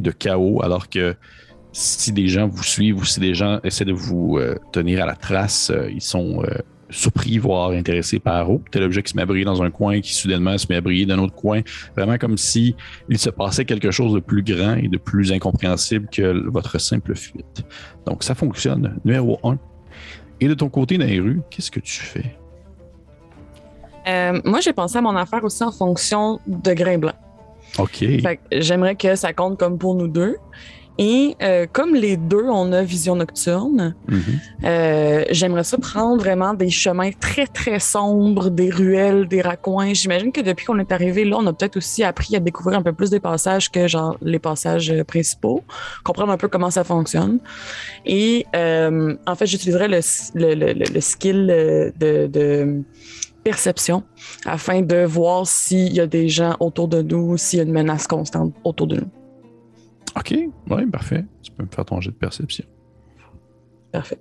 de 0.00 0.10
chaos, 0.10 0.62
alors 0.62 0.88
que 0.88 1.16
si 1.76 2.10
des 2.12 2.28
gens 2.28 2.48
vous 2.48 2.62
suivent 2.62 2.98
ou 2.98 3.04
si 3.04 3.20
des 3.20 3.34
gens 3.34 3.60
essaient 3.62 3.84
de 3.84 3.92
vous 3.92 4.38
euh, 4.38 4.56
tenir 4.72 5.02
à 5.02 5.06
la 5.06 5.14
trace, 5.14 5.70
euh, 5.70 5.90
ils 5.90 6.00
sont 6.00 6.42
euh, 6.42 6.48
surpris, 6.88 7.36
voire 7.36 7.70
intéressés 7.72 8.18
par 8.18 8.50
oh, 8.50 8.62
tel 8.70 8.84
objet 8.84 9.02
qui 9.02 9.12
se 9.12 9.16
met 9.16 9.22
à 9.22 9.26
briller 9.26 9.44
dans 9.44 9.62
un 9.62 9.70
coin, 9.70 10.00
qui 10.00 10.14
soudainement 10.14 10.56
se 10.56 10.66
met 10.70 10.76
à 10.76 10.80
briller 10.80 11.04
dans 11.04 11.16
un 11.16 11.18
autre 11.18 11.34
coin, 11.34 11.60
vraiment 11.94 12.16
comme 12.16 12.38
si 12.38 12.74
il 13.10 13.18
se 13.18 13.28
passait 13.28 13.66
quelque 13.66 13.90
chose 13.90 14.14
de 14.14 14.20
plus 14.20 14.42
grand 14.42 14.76
et 14.76 14.88
de 14.88 14.96
plus 14.96 15.32
incompréhensible 15.32 16.08
que 16.10 16.48
votre 16.48 16.80
simple 16.80 17.14
fuite. 17.14 17.66
Donc 18.06 18.22
ça 18.22 18.34
fonctionne. 18.34 18.98
Numéro 19.04 19.38
1. 19.44 19.58
Et 20.40 20.48
de 20.48 20.54
ton 20.54 20.70
côté, 20.70 20.96
rues, 20.96 21.42
qu'est-ce 21.50 21.70
que 21.70 21.80
tu 21.80 22.00
fais? 22.00 22.38
moi, 24.44 24.60
j'ai 24.60 24.72
pensé 24.72 24.98
à 24.98 25.00
mon 25.00 25.16
affaire 25.16 25.42
aussi 25.42 25.64
en 25.64 25.72
fonction 25.72 26.38
de 26.46 26.72
grain. 26.74 27.00
OK. 27.78 28.04
J'aimerais 28.52 28.96
que 28.96 29.14
ça 29.16 29.32
compte 29.32 29.58
comme 29.58 29.78
pour 29.78 29.94
nous 29.94 30.08
deux. 30.08 30.36
Et 30.98 31.36
euh, 31.42 31.66
comme 31.70 31.94
les 31.94 32.16
deux, 32.16 32.44
on 32.48 32.72
a 32.72 32.82
vision 32.82 33.16
nocturne, 33.16 33.94
Mhm. 34.08 34.22
euh, 34.64 35.24
j'aimerais 35.30 35.62
ça 35.64 35.76
prendre 35.76 36.16
vraiment 36.16 36.54
des 36.54 36.70
chemins 36.70 37.10
très, 37.20 37.46
très 37.46 37.80
sombres, 37.80 38.48
des 38.48 38.70
ruelles, 38.70 39.28
des 39.28 39.42
raccoins. 39.42 39.92
J'imagine 39.92 40.32
que 40.32 40.40
depuis 40.40 40.64
qu'on 40.64 40.78
est 40.78 40.92
arrivé 40.92 41.26
là, 41.26 41.36
on 41.38 41.46
a 41.48 41.52
peut-être 41.52 41.76
aussi 41.76 42.02
appris 42.02 42.34
à 42.34 42.40
découvrir 42.40 42.78
un 42.78 42.82
peu 42.82 42.94
plus 42.94 43.10
des 43.10 43.20
passages 43.20 43.70
que 43.70 43.86
genre 43.86 44.16
les 44.22 44.38
passages 44.38 44.90
euh, 44.90 45.04
principaux, 45.04 45.62
comprendre 46.02 46.32
un 46.32 46.38
peu 46.38 46.48
comment 46.48 46.70
ça 46.70 46.82
fonctionne. 46.82 47.40
Et 48.06 48.46
euh, 48.56 49.14
en 49.26 49.34
fait, 49.34 49.44
j'utiliserais 49.46 49.88
le, 49.88 50.00
le, 50.34 50.54
le, 50.54 50.72
le- 50.72 50.94
le 50.94 51.00
skill 51.02 51.46
de, 51.46 52.26
de 52.26 52.82
perception 53.46 54.02
afin 54.44 54.82
de 54.82 55.04
voir 55.04 55.46
s'il 55.46 55.92
y 55.92 56.00
a 56.00 56.08
des 56.08 56.28
gens 56.28 56.56
autour 56.58 56.88
de 56.88 57.00
nous, 57.00 57.36
s'il 57.36 57.58
y 57.58 57.60
a 57.60 57.64
une 57.64 57.72
menace 57.72 58.08
constante 58.08 58.52
autour 58.64 58.88
de 58.88 58.96
nous. 58.96 59.10
OK, 60.16 60.34
oui, 60.68 60.86
parfait. 60.86 61.24
Tu 61.44 61.52
peux 61.52 61.62
me 61.62 61.68
faire 61.68 61.84
ton 61.84 62.00
jet 62.00 62.10
de 62.10 62.16
perception. 62.16 62.64
Parfait. 63.92 64.18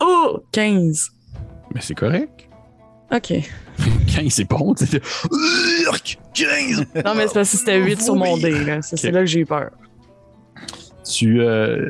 Oh, 0.00 0.40
15. 0.50 1.10
Mais 1.74 1.80
c'est 1.80 1.94
correct. 1.94 2.48
OK. 3.12 3.32
15, 4.08 4.32
c'est 4.32 4.48
bon. 4.48 4.74
tu 4.74 4.84
sais. 4.84 5.00
Urk, 5.84 6.18
15! 6.34 6.86
Non, 7.04 7.14
mais 7.14 7.28
c'est 7.28 7.34
parce 7.34 7.52
que 7.52 7.56
c'était 7.56 7.78
8 7.78 8.02
sur 8.02 8.16
mon 8.16 8.36
dé. 8.36 8.80
C'est 8.82 9.12
là 9.12 9.20
que 9.20 9.26
j'ai 9.26 9.40
eu 9.40 9.46
peur. 9.46 9.70
Tu, 11.04 11.40
euh, 11.40 11.88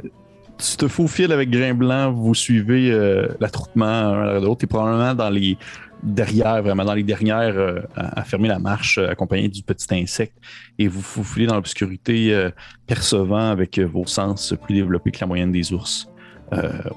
tu 0.61 0.77
te 0.77 0.89
faufiles 0.89 1.33
avec 1.33 1.51
Grain 1.51 1.75
Blanc, 1.75 2.13
vous 2.13 2.35
suivez 2.35 2.91
euh, 2.91 3.29
l'attroupement 3.41 3.85
un 3.85 4.37
à 4.37 4.41
l'autre. 4.41 4.61
Tu 4.61 4.67
probablement 4.67 5.15
dans 5.15 5.31
les 5.31 5.57
derrière, 6.03 6.63
vraiment 6.63 6.85
dans 6.85 6.95
les 6.95 7.03
dernières 7.03 7.57
euh, 7.57 7.81
à, 7.95 8.23
fermer 8.25 8.49
la 8.49 8.59
marche, 8.59 8.99
euh, 8.99 9.11
accompagné 9.11 9.49
du 9.49 9.63
petit 9.63 9.95
insecte. 9.95 10.37
Et 10.79 10.89
vous 10.89 11.03
faufilez 11.03 11.47
dans 11.47 11.55
l'obscurité, 11.55 12.51
percevant 12.87 13.51
avec 13.51 13.79
vos 13.79 14.07
sens 14.07 14.55
plus 14.63 14.75
développés 14.75 15.11
que 15.11 15.21
la 15.21 15.27
moyenne 15.27 15.53
des 15.53 15.73
ours 15.73 16.09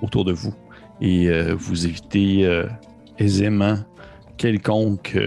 autour 0.02 0.26
de 0.26 0.32
vous. 0.32 0.54
Et 1.02 1.30
vous 1.54 1.86
évitez 1.86 2.64
aisément 3.18 3.78
quelconque, 4.38 5.18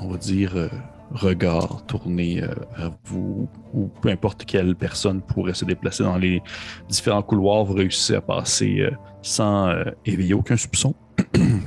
on 0.00 0.08
va 0.08 0.18
dire, 0.18 0.68
regard 1.14 1.84
tourné 1.86 2.42
euh, 2.42 2.48
vers 2.76 2.92
vous 3.04 3.48
ou 3.72 3.88
peu 4.00 4.08
importe 4.08 4.44
quelle 4.44 4.74
personne 4.74 5.20
pourrait 5.20 5.54
se 5.54 5.64
déplacer 5.64 6.02
dans 6.02 6.18
les 6.18 6.42
différents 6.88 7.22
couloirs, 7.22 7.64
vous 7.64 7.74
réussissez 7.74 8.14
à 8.14 8.20
passer 8.20 8.80
euh, 8.80 8.90
sans 9.22 9.68
euh, 9.68 9.84
éveiller 10.06 10.34
aucun 10.34 10.56
soupçon. 10.56 10.94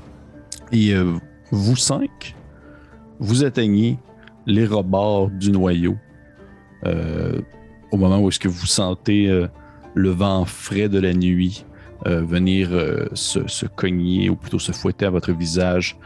Et 0.71 0.93
euh, 0.93 1.13
vous 1.51 1.75
cinq, 1.75 2.35
vous 3.19 3.43
atteignez 3.43 3.97
les 4.45 4.65
rebords 4.65 5.29
du 5.29 5.51
noyau 5.51 5.95
euh, 6.85 7.41
au 7.91 7.97
moment 7.97 8.19
où 8.19 8.29
est-ce 8.29 8.39
que 8.39 8.47
vous 8.47 8.65
sentez 8.65 9.29
euh, 9.29 9.47
le 9.93 10.09
vent 10.09 10.45
frais 10.45 10.89
de 10.89 10.99
la 10.99 11.13
nuit 11.13 11.65
euh, 12.07 12.21
venir 12.21 12.69
euh, 12.71 13.07
se 13.13 13.65
cogner 13.65 14.29
ou 14.29 14.35
plutôt 14.35 14.59
se 14.59 14.71
fouetter 14.71 15.05
à 15.05 15.09
votre 15.09 15.31
visage 15.31 15.97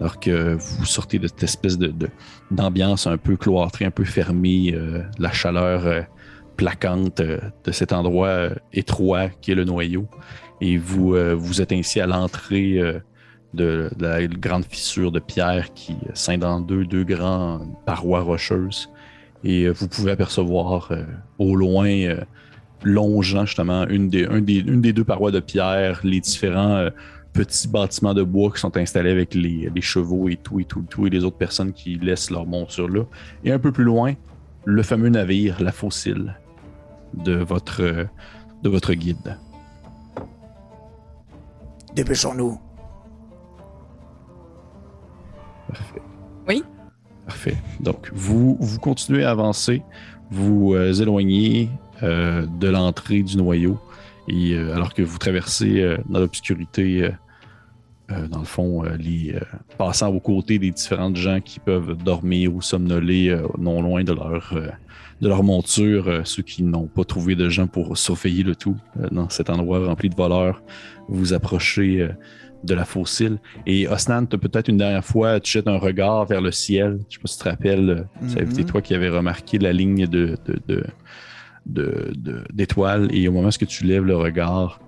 alors 0.00 0.20
que 0.20 0.54
vous 0.54 0.84
sortez 0.84 1.18
de 1.18 1.26
cette 1.26 1.42
espèce 1.42 1.78
d'ambiance 2.50 3.06
un 3.06 3.16
peu 3.16 3.36
cloîtrée, 3.36 3.84
un 3.84 3.90
peu 3.90 4.04
fermée, 4.04 4.72
euh, 4.72 5.02
la 5.18 5.32
chaleur 5.32 5.86
euh, 5.86 6.02
plaquante 6.56 7.20
euh, 7.20 7.40
de 7.64 7.72
cet 7.72 7.92
endroit 7.92 8.50
étroit 8.72 9.28
qui 9.28 9.52
est 9.52 9.54
le 9.54 9.64
noyau. 9.64 10.06
Et 10.60 10.76
vous, 10.76 11.14
êtes 11.60 11.70
ainsi 11.70 12.00
à 12.00 12.06
l'entrée 12.08 12.80
de, 13.54 13.90
la 14.00 14.26
grande 14.26 14.64
fissure 14.64 15.12
de 15.12 15.20
pierre 15.20 15.72
qui 15.72 15.96
scinde 16.14 16.42
en 16.42 16.60
deux, 16.60 16.84
deux 16.84 17.04
grandes 17.04 17.68
parois 17.86 18.22
rocheuses. 18.22 18.90
Et 19.44 19.68
vous 19.68 19.86
pouvez 19.86 20.10
apercevoir 20.10 20.90
au 21.38 21.54
loin, 21.54 22.16
longeant 22.82 23.46
justement 23.46 23.86
une 23.86 24.10
une 24.12 24.80
des 24.80 24.92
deux 24.92 25.04
parois 25.04 25.30
de 25.30 25.38
pierre, 25.38 26.00
les 26.02 26.18
différents 26.18 26.88
petits 27.32 27.68
bâtiments 27.68 28.14
de 28.14 28.22
bois 28.22 28.50
qui 28.52 28.60
sont 28.60 28.76
installés 28.76 29.10
avec 29.10 29.34
les, 29.34 29.70
les 29.74 29.80
chevaux 29.80 30.28
et 30.28 30.36
tout, 30.36 30.60
et 30.60 30.64
tout, 30.64 30.80
et 30.80 30.84
tout, 30.84 31.06
et 31.06 31.10
les 31.10 31.24
autres 31.24 31.36
personnes 31.36 31.72
qui 31.72 31.96
laissent 31.96 32.30
leur 32.30 32.46
monture 32.46 32.88
là. 32.88 33.04
Et 33.44 33.52
un 33.52 33.58
peu 33.58 33.72
plus 33.72 33.84
loin, 33.84 34.14
le 34.64 34.82
fameux 34.82 35.08
navire, 35.08 35.62
la 35.62 35.72
fossile 35.72 36.36
de 37.14 37.34
votre, 37.34 38.06
de 38.62 38.68
votre 38.68 38.92
guide. 38.94 39.38
Dépêchons-nous. 41.94 42.58
Parfait. 45.68 46.02
Oui. 46.46 46.64
Parfait. 47.26 47.56
Donc, 47.80 48.10
vous, 48.14 48.56
vous 48.60 48.78
continuez 48.78 49.24
à 49.24 49.30
avancer, 49.30 49.82
vous 50.30 50.74
euh, 50.74 50.92
éloignez 50.92 51.70
euh, 52.02 52.46
de 52.46 52.68
l'entrée 52.68 53.22
du 53.22 53.36
noyau, 53.36 53.78
et 54.28 54.54
euh, 54.54 54.74
alors 54.74 54.94
que 54.94 55.02
vous 55.02 55.18
traversez 55.18 55.80
euh, 55.80 55.96
dans 56.08 56.20
l'obscurité, 56.20 57.10
euh, 58.10 58.26
dans 58.28 58.38
le 58.40 58.44
fond, 58.44 58.82
les, 58.98 59.34
passant 59.76 60.08
aux 60.08 60.20
côtés 60.20 60.58
des 60.58 60.70
différentes 60.70 61.16
gens 61.16 61.40
qui 61.40 61.60
peuvent 61.60 61.94
dormir 61.96 62.54
ou 62.54 62.62
somnoler 62.62 63.36
non 63.58 63.82
loin 63.82 64.02
de 64.02 64.12
leur, 64.14 64.54
de 65.20 65.28
leur 65.28 65.42
monture, 65.42 66.22
ceux 66.24 66.42
qui 66.42 66.62
n'ont 66.62 66.86
pas 66.86 67.04
trouvé 67.04 67.34
de 67.34 67.50
gens 67.50 67.66
pour 67.66 67.98
surveiller 67.98 68.44
le 68.44 68.56
tout 68.56 68.76
dans 69.10 69.28
cet 69.28 69.50
endroit 69.50 69.84
rempli 69.86 70.08
de 70.08 70.14
voleurs, 70.16 70.62
vous 71.08 71.34
approchez 71.34 72.08
de 72.64 72.74
la 72.74 72.86
fossile. 72.86 73.38
Et 73.66 73.86
Osnan, 73.86 74.24
peut-être 74.24 74.68
une 74.68 74.78
dernière 74.78 75.04
fois, 75.04 75.38
tu 75.38 75.52
jettes 75.52 75.68
un 75.68 75.76
regard 75.78 76.24
vers 76.24 76.40
le 76.40 76.50
ciel. 76.50 77.00
Je 77.10 77.16
sais 77.16 77.20
pas 77.20 77.28
si 77.28 77.36
tu 77.38 77.44
te 77.44 77.48
rappelles, 77.50 78.06
avait 78.22 78.44
été 78.44 78.62
Mhm. 78.62 78.68
toi 78.70 78.80
qui 78.80 78.94
avais 78.94 79.10
remarqué 79.10 79.58
la 79.58 79.72
ligne 79.74 80.06
de, 80.06 80.36
de, 80.46 80.58
de- 80.66 80.84
de- 81.66 82.12
de- 82.16 82.44
d'étoiles. 82.52 83.08
Et 83.14 83.28
au 83.28 83.32
moment 83.32 83.48
où 83.48 83.66
tu 83.66 83.84
lèves 83.84 84.04
le 84.04 84.16
regard, 84.16 84.80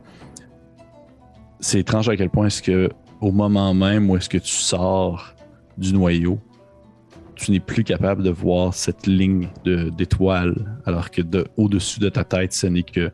c'est 1.61 1.81
étrange 1.81 2.09
à 2.09 2.17
quel 2.17 2.31
point 2.31 2.47
est-ce 2.47 2.63
que 2.63 2.89
au 3.21 3.33
moment 3.33 3.75
même 3.75 4.09
où 4.11 4.17
est-ce 4.17 4.29
que 4.29 4.39
tu 4.39 4.53
sors 4.53 5.35
du 5.77 5.93
noyau, 5.93 6.39
tu 7.35 7.51
n'es 7.53 7.61
plus 7.61 7.85
capable 7.85 8.23
de 8.23 8.31
voir 8.31 8.75
cette 8.75 9.07
ligne 9.07 9.49
d'étoiles, 9.65 10.79
alors 10.85 11.11
que 11.11 11.23
de, 11.23 11.47
au-dessus 11.57 12.01
de 12.01 12.09
ta 12.09 12.25
tête, 12.25 12.53
ce 12.53 12.67
n'est 12.67 12.83
que 12.83 13.11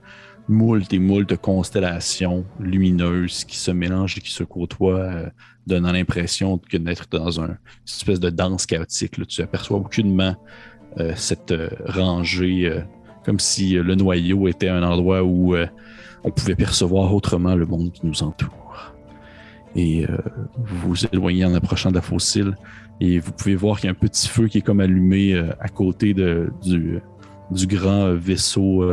moult 0.49 0.93
et 0.93 0.99
moult 0.99 1.37
constellations 1.37 2.45
lumineuses 2.61 3.45
qui 3.45 3.57
se 3.57 3.71
mélangent 3.73 4.19
et 4.19 4.21
qui 4.21 4.33
se 4.33 4.45
côtoient, 4.45 5.01
euh, 5.01 5.29
donnant 5.67 5.91
l'impression 5.93 6.59
que 6.59 6.77
d'être 6.77 7.07
dans 7.11 7.41
un, 7.41 7.49
une 7.49 7.57
espèce 7.87 8.21
de 8.21 8.31
danse 8.31 8.67
chaotique. 8.67 9.19
là. 9.19 9.25
Tu 9.27 9.43
aperçois 9.43 9.79
aucunement 9.79 10.37
euh, 10.99 11.13
cette 11.17 11.51
euh, 11.51 11.69
rangée, 11.85 12.73
comme 13.27 13.41
si 13.41 13.77
euh, 13.77 13.83
le 13.83 13.97
noyau 13.97 14.47
était 14.47 14.69
un 14.69 14.85
endroit 14.85 15.25
où 15.25 15.57
euh, 15.57 15.67
on 16.23 16.31
pouvait 16.31 16.55
percevoir 16.55 17.13
autrement 17.13 17.57
le 17.57 17.67
monde 17.67 17.91
qui 17.93 18.07
nous 18.07 18.23
entoure. 18.23 18.95
Et 19.75 20.07
euh, 20.07 20.17
vous 20.57 20.91
vous 20.91 21.07
éloignez 21.13 21.45
en 21.45 21.55
approchant 21.55 21.91
de 21.91 21.97
la 21.97 22.03
fossile 22.03 22.57
et 23.01 23.19
vous 23.19 23.33
pouvez 23.33 23.57
voir 23.57 23.79
qu'il 23.79 23.87
y 23.87 23.89
a 23.89 23.91
un 23.91 23.95
petit 23.95 24.29
feu 24.29 24.47
qui 24.47 24.59
est 24.59 24.63
comme 24.63 24.81
allumé 24.81 25.37
à 25.61 25.69
côté 25.69 26.15
du, 26.15 27.03
grand 27.51 28.15
vaisseau, 28.15 28.89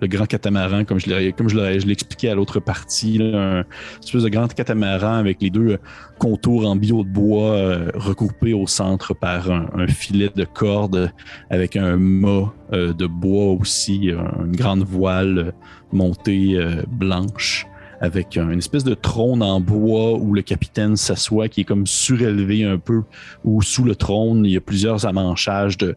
le 0.00 0.06
grand 0.06 0.26
catamaran, 0.26 0.84
comme 0.84 0.98
je 0.98 1.08
l'ai, 1.08 1.32
comme 1.32 1.48
expliqué 1.90 2.28
à 2.28 2.34
l'autre 2.34 2.60
partie, 2.60 3.18
là, 3.18 3.60
un 3.60 3.64
espèce 4.02 4.22
de 4.22 4.28
grand 4.28 4.52
catamaran 4.52 5.14
avec 5.14 5.40
les 5.40 5.50
deux 5.50 5.78
contours 6.18 6.68
en 6.68 6.76
bio 6.76 7.04
de 7.04 7.08
bois 7.08 7.52
euh, 7.52 7.90
recoupés 7.94 8.52
au 8.52 8.66
centre 8.66 9.14
par 9.14 9.50
un, 9.50 9.86
filet 9.86 10.30
de 10.34 10.44
corde 10.44 11.12
avec 11.50 11.76
un 11.76 11.96
mât 11.96 12.52
euh, 12.72 12.92
de 12.92 13.06
bois 13.06 13.52
aussi, 13.52 14.10
une 14.10 14.56
grande 14.56 14.84
voile 14.84 15.52
montée 15.92 16.56
euh, 16.56 16.82
blanche 16.88 17.66
avec 18.00 18.36
un- 18.36 18.50
une 18.50 18.58
espèce 18.58 18.84
de 18.84 18.94
trône 18.94 19.42
en 19.42 19.60
bois 19.60 20.14
où 20.14 20.34
le 20.34 20.42
capitaine 20.42 20.96
s'assoit 20.96 21.48
qui 21.48 21.62
est 21.62 21.64
comme 21.64 21.86
surélevé 21.86 22.64
un 22.64 22.78
peu 22.78 23.02
où 23.44 23.62
sous 23.62 23.84
le 23.84 23.94
trône 23.94 24.44
il 24.44 24.52
y 24.52 24.56
a 24.56 24.60
plusieurs 24.60 25.06
amanchages 25.06 25.76
de, 25.78 25.96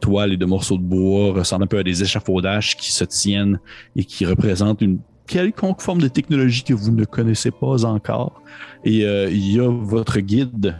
toiles 0.00 0.32
et 0.32 0.36
de 0.36 0.44
morceaux 0.44 0.76
de 0.76 0.82
bois 0.82 1.32
ressemblant 1.32 1.64
un 1.64 1.66
peu 1.66 1.78
à 1.78 1.82
des 1.82 2.02
échafaudages 2.02 2.76
qui 2.76 2.92
se 2.92 3.04
tiennent 3.04 3.58
et 3.96 4.04
qui 4.04 4.24
représentent 4.26 4.80
une 4.80 4.98
quelconque 5.26 5.80
forme 5.80 6.00
de 6.00 6.08
technologie 6.08 6.62
que 6.62 6.74
vous 6.74 6.90
ne 6.90 7.04
connaissez 7.04 7.50
pas 7.50 7.84
encore. 7.84 8.42
Et 8.84 9.04
euh, 9.04 9.28
il 9.30 9.52
y 9.52 9.60
a 9.60 9.68
votre 9.68 10.20
guide, 10.20 10.76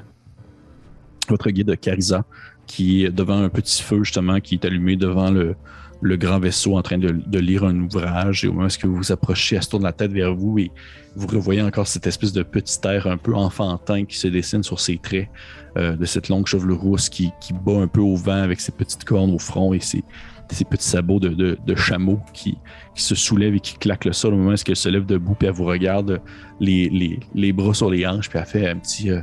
votre 1.29 1.51
guide 1.51 1.79
Carisa, 1.79 2.25
qui 2.67 3.05
est 3.05 3.11
devant 3.11 3.43
un 3.43 3.49
petit 3.49 3.83
feu 3.83 4.05
justement, 4.05 4.41
qui 4.41 4.55
est 4.55 4.65
allumé 4.65 4.97
devant 4.97 5.31
le, 5.31 5.57
le 6.01 6.17
grand 6.17 6.39
vaisseau 6.39 6.77
en 6.77 6.83
train 6.83 6.99
de, 6.99 7.11
de 7.11 7.39
lire 7.39 7.65
un 7.65 7.79
ouvrage. 7.81 8.45
Et 8.45 8.49
au 8.49 8.53
moment 8.53 8.69
où 8.69 8.87
vous 8.87 8.97
vous 8.97 9.13
approchez, 9.13 9.57
elle 9.57 9.63
se 9.63 9.69
tourne 9.69 9.83
la 9.83 9.93
tête 9.93 10.13
vers 10.13 10.35
vous 10.35 10.59
et 10.59 10.71
vous 11.17 11.27
revoyez 11.27 11.63
encore 11.63 11.87
cette 11.87 12.07
espèce 12.07 12.33
de 12.33 12.43
petit 12.43 12.79
air 12.85 13.07
un 13.07 13.17
peu 13.17 13.35
enfantin 13.35 14.05
qui 14.05 14.17
se 14.17 14.29
dessine 14.29 14.63
sur 14.63 14.79
ses 14.79 14.99
traits, 14.99 15.29
euh, 15.77 15.97
de 15.97 16.05
cette 16.05 16.29
longue 16.29 16.47
chevelure 16.47 16.81
rousse 16.81 17.09
qui, 17.09 17.31
qui 17.41 17.53
bat 17.53 17.81
un 17.81 17.89
peu 17.89 18.01
au 18.01 18.15
vent 18.15 18.43
avec 18.43 18.61
ses 18.61 18.73
petites 18.73 19.05
cornes 19.05 19.33
au 19.35 19.39
front 19.39 19.73
et 19.75 19.81
ses, 19.81 20.05
ses 20.51 20.65
petits 20.65 20.89
sabots 20.89 21.19
de, 21.21 21.59
de, 21.59 21.75
chameau 21.75 22.21
qui, 22.33 22.57
qui 22.95 23.03
se 23.03 23.15
soulèvent 23.15 23.57
et 23.57 23.61
qui 23.61 23.77
claquent 23.77 24.07
le 24.07 24.13
sol 24.13 24.35
au 24.35 24.37
moment 24.37 24.51
où 24.53 24.55
elle 24.67 24.77
se 24.77 24.89
lève 24.89 25.05
debout, 25.07 25.35
puis 25.35 25.49
elle 25.49 25.55
vous 25.55 25.65
regarde 25.67 26.21
les, 26.61 26.89
les, 26.89 27.21
les 27.35 27.53
bras 27.53 27.75
sur 27.75 27.91
les 27.91 28.07
hanches, 28.07 28.29
puis 28.29 28.39
elle 28.39 28.47
fait 28.47 28.69
un 28.69 28.77
petit... 28.77 29.11
euh, 29.11 29.21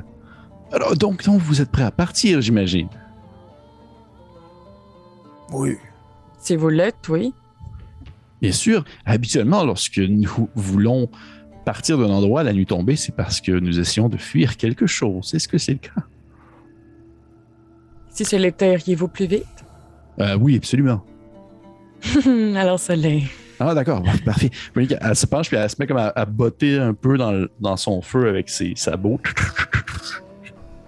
Alors, 0.71 0.95
donc, 0.95 1.23
donc, 1.23 1.41
vous 1.41 1.61
êtes 1.61 1.71
prêt 1.71 1.83
à 1.83 1.91
partir, 1.91 2.41
j'imagine? 2.41 2.89
Oui. 5.51 5.77
Si 6.39 6.55
vous 6.55 6.69
l'êtes, 6.69 7.07
oui. 7.09 7.33
Bien 8.41 8.51
sûr, 8.51 8.83
habituellement, 9.05 9.63
lorsque 9.63 9.97
nous 9.97 10.49
voulons 10.55 11.09
partir 11.65 11.97
d'un 11.97 12.09
endroit 12.09 12.41
à 12.41 12.43
la 12.43 12.53
nuit 12.53 12.65
tombée, 12.67 12.95
c'est 12.95 13.15
parce 13.15 13.41
que 13.41 13.51
nous 13.51 13.79
essayons 13.79 14.09
de 14.09 14.17
fuir 14.17 14.55
quelque 14.57 14.85
chose. 14.85 15.33
Est-ce 15.33 15.47
que 15.47 15.57
c'est 15.57 15.71
le 15.73 15.79
cas? 15.79 16.03
Si 18.09 18.23
c'est 18.23 18.37
l'été, 18.37 18.71
iriez-vous 18.73 19.07
plus 19.07 19.25
vite? 19.25 19.45
Euh, 20.19 20.37
oui, 20.39 20.55
absolument. 20.57 21.03
Alors, 22.55 22.79
ça 22.79 22.95
l'est. 22.95 23.23
Ah, 23.59 23.73
d'accord, 23.73 24.03
parfait. 24.25 24.51
Elle 24.75 25.15
se 25.15 25.25
penche 25.25 25.47
puis 25.47 25.57
elle 25.57 25.69
se 25.69 25.77
met 25.79 25.87
comme 25.87 25.97
à, 25.97 26.09
à 26.15 26.25
botter 26.25 26.77
un 26.77 26.93
peu 26.93 27.17
dans, 27.17 27.31
le- 27.31 27.49
dans 27.61 27.77
son 27.77 28.01
feu 28.01 28.27
avec 28.27 28.49
ses 28.49 28.73
sabots. 28.75 29.19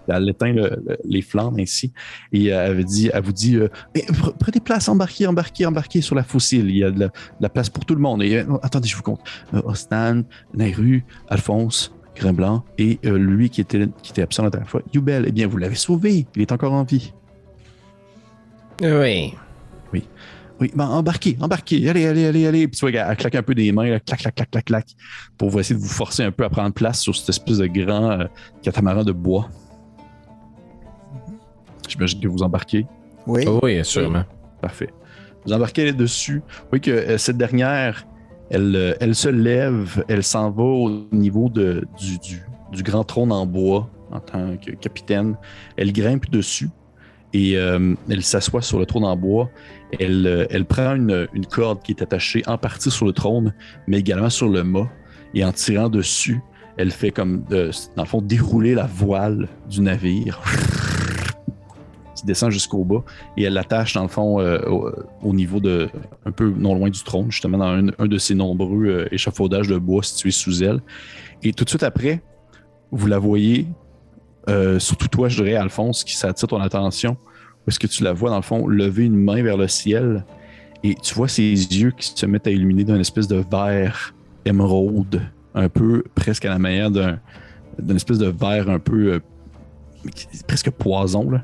Elle 0.08 0.30
éteint 0.30 0.54
le- 0.54 0.82
le- 0.86 0.98
les 1.06 1.22
flammes 1.22 1.56
ainsi. 1.60 1.92
Et 2.34 2.46
elle, 2.48 2.84
dit, 2.86 3.10
elle 3.14 3.24
vous 3.24 3.34
dit 3.34 3.56
euh, 3.58 3.68
Eh, 3.96 4.00
pre- 4.02 4.34
Prenez 4.40 4.60
place, 4.60 4.88
embarquez, 4.90 5.28
embarquez, 5.28 5.66
embarquez 5.66 6.02
sur 6.02 6.16
la 6.16 6.24
fossile. 6.24 6.70
Il 6.70 6.78
y 6.78 6.84
a 6.84 6.92
de 6.92 7.00
la, 7.00 7.08
de 7.08 7.12
la 7.42 7.50
place 7.50 7.70
pour 7.70 7.86
tout 7.86 7.96
le 7.96 8.02
monde. 8.02 8.22
Et, 8.24 8.38
euh, 8.38 8.46
attendez, 8.64 8.88
je 8.88 8.96
vous 8.96 9.04
compte. 9.04 9.22
Euh, 9.54 9.62
Ostan, 9.66 10.24
Nairu, 10.54 11.06
Alphonse, 11.30 11.94
Grimblanc 12.16 12.64
et 12.78 13.00
euh, 13.06 13.18
lui 13.18 13.50
qui 13.50 13.62
était, 13.62 13.88
qui 14.02 14.12
était 14.12 14.24
absent 14.24 14.44
la 14.44 14.50
dernière 14.50 14.70
fois, 14.70 14.82
Yubel. 14.94 15.26
Eh 15.28 15.32
bien, 15.32 15.48
vous 15.48 15.58
l'avez 15.58 15.76
sauvé. 15.76 16.26
Il 16.36 16.42
est 16.42 16.52
encore 16.52 16.74
en 16.74 16.84
vie. 16.84 17.14
Oui. 19.94 20.04
Oui, 20.60 20.72
ben 20.76 20.88
embarquez, 20.88 21.38
embarquez, 21.40 21.88
allez, 21.88 22.08
allez, 22.08 22.26
allez, 22.26 22.48
allez. 22.48 22.68
Puis 22.68 22.80
tu 22.80 22.90
vois 22.90 23.00
elle 23.00 23.16
claque 23.16 23.36
un 23.36 23.44
peu 23.44 23.54
des 23.54 23.72
mains, 23.72 23.90
là, 23.92 24.00
clac, 24.00 24.20
clac, 24.22 24.34
clac, 24.34 24.50
clac, 24.50 24.66
clac, 24.66 24.88
pour 25.38 25.60
essayer 25.60 25.76
de 25.76 25.80
vous 25.86 25.88
forcer 25.88 26.24
un 26.24 26.32
peu 26.32 26.44
à 26.46 26.50
prendre 26.50 26.74
place 26.74 27.00
sur 27.00 27.16
cette 27.16 27.30
espèce 27.30 27.60
de 27.60 27.68
grand 27.68 28.10
euh, 28.22 28.26
catamaran 28.64 29.04
de 29.04 29.12
bois. 29.12 29.50
J'imagine 31.88 32.20
que 32.20 32.28
vous 32.28 32.44
embarquez. 32.44 32.86
Oui. 33.26 33.44
Oh 33.48 33.60
oui, 33.64 33.84
sûrement. 33.84 34.24
Parfait. 34.62 34.90
Vous 35.46 35.54
embarquez 35.54 35.92
dessus. 35.94 36.42
Vous 36.48 36.66
voyez 36.72 36.82
que 36.82 36.92
euh, 36.92 37.18
cette 37.18 37.38
dernière, 37.38 38.06
elle, 38.50 38.76
euh, 38.76 38.94
elle 39.00 39.16
se 39.16 39.30
lève, 39.30 40.04
elle 40.08 40.24
s'en 40.24 40.52
va 40.52 40.64
au 40.64 41.08
niveau 41.12 41.50
de, 41.50 41.86
du, 42.00 42.18
du- 42.20 42.44
du 42.72 42.84
grand 42.84 43.04
trône 43.04 43.32
en 43.32 43.46
bois 43.46 43.90
en 44.12 44.20
tant 44.20 44.58
que 44.58 44.72
capitaine. 44.72 45.36
Elle 45.78 45.94
grimpe 45.94 46.30
dessus 46.30 46.70
et 47.34 47.58
euh, 47.58 47.94
elle 48.10 48.24
s'assoit 48.24 48.62
sur 48.62 48.80
le 48.80 48.86
trône 48.86 49.06
en 49.06 49.16
bois. 49.16 49.50
Elle, 50.00 50.26
euh, 50.28 50.46
elle 50.50 50.66
prend 50.66 50.96
une, 50.96 51.28
une 51.34 51.46
corde 51.46 51.82
qui 51.82 51.92
est 51.94 52.02
attachée 52.02 52.44
en 52.48 52.58
partie 52.58 52.92
sur 52.92 53.06
le 53.06 53.14
trône, 53.14 53.54
mais 53.88 54.00
également 54.00 54.30
sur 54.30 54.50
le 54.50 54.64
mât. 54.64 54.90
Et 55.34 55.44
en 55.46 55.52
tirant 55.54 55.88
dessus, 55.90 56.42
elle 56.78 56.92
fait 56.92 57.12
comme, 57.12 57.44
euh, 57.52 57.72
dans 57.96 58.04
le 58.04 58.08
fond, 58.10 58.22
dérouler 58.22 58.74
la 58.76 58.86
voile 58.86 59.48
du 59.70 59.82
navire 59.82 60.42
qui 62.18 62.26
descend 62.26 62.52
jusqu'au 62.52 62.84
bas 62.84 63.04
et 63.38 63.44
elle 63.44 63.54
l'attache 63.54 63.94
dans 63.94 64.02
le 64.02 64.08
fond 64.08 64.40
euh, 64.40 64.60
au, 64.68 64.92
au 65.22 65.34
niveau 65.34 65.60
de 65.60 65.88
un 66.26 66.32
peu 66.32 66.50
non 66.50 66.76
loin 66.76 66.90
du 66.90 67.02
trône, 67.04 67.32
justement 67.32 67.58
dans 67.60 67.66
un, 67.66 68.08
de 68.08 68.18
ces 68.18 68.36
nombreux 68.36 68.86
euh, 68.86 69.08
échafaudages 69.14 69.68
de 69.68 69.78
bois 69.78 70.04
situés 70.04 70.32
sous 70.32 70.64
elle. 70.64 70.82
Et 71.44 71.54
tout 71.54 71.64
de 71.64 71.70
suite 71.70 71.84
après, 71.84 72.22
vous 72.92 73.08
la 73.08 73.20
voyez, 73.20 73.68
euh, 74.50 74.80
surtout 74.80 75.08
toi, 75.08 75.30
je 75.30 75.44
dirais, 75.44 75.56
Alphonse, 75.56 76.04
qui 76.04 76.16
s'attire 76.16 76.48
ton 76.48 76.60
attention, 76.60 77.18
parce 77.66 77.78
que 77.78 77.88
tu 77.88 78.04
la 78.04 78.14
vois 78.14 78.30
dans 78.30 78.38
le 78.38 78.42
fond 78.42 78.68
lever 78.68 79.06
une 79.06 79.18
main 79.18 79.44
vers 79.44 79.58
le 79.58 79.68
ciel 79.68 80.26
et 80.84 80.96
tu 80.96 81.14
vois 81.14 81.28
ses 81.28 81.52
yeux 81.52 81.92
qui 81.92 82.14
se 82.16 82.26
mettent 82.26 82.48
à 82.48 82.52
illuminer 82.52 82.84
d'un 82.84 83.00
espèce 83.00 83.28
de 83.28 83.44
vert 83.52 84.14
émeraude, 84.46 85.22
un 85.54 85.70
peu 85.70 86.04
presque 86.16 86.46
à 86.46 86.50
la 86.50 86.60
manière 86.60 86.92
d'un 86.92 87.20
d'une 87.80 87.96
espèce 87.96 88.18
de 88.18 88.28
vert 88.28 88.70
un 88.70 88.80
peu 88.80 89.14
euh, 89.14 89.20
presque 90.48 90.72
poison 90.72 91.30
là 91.30 91.44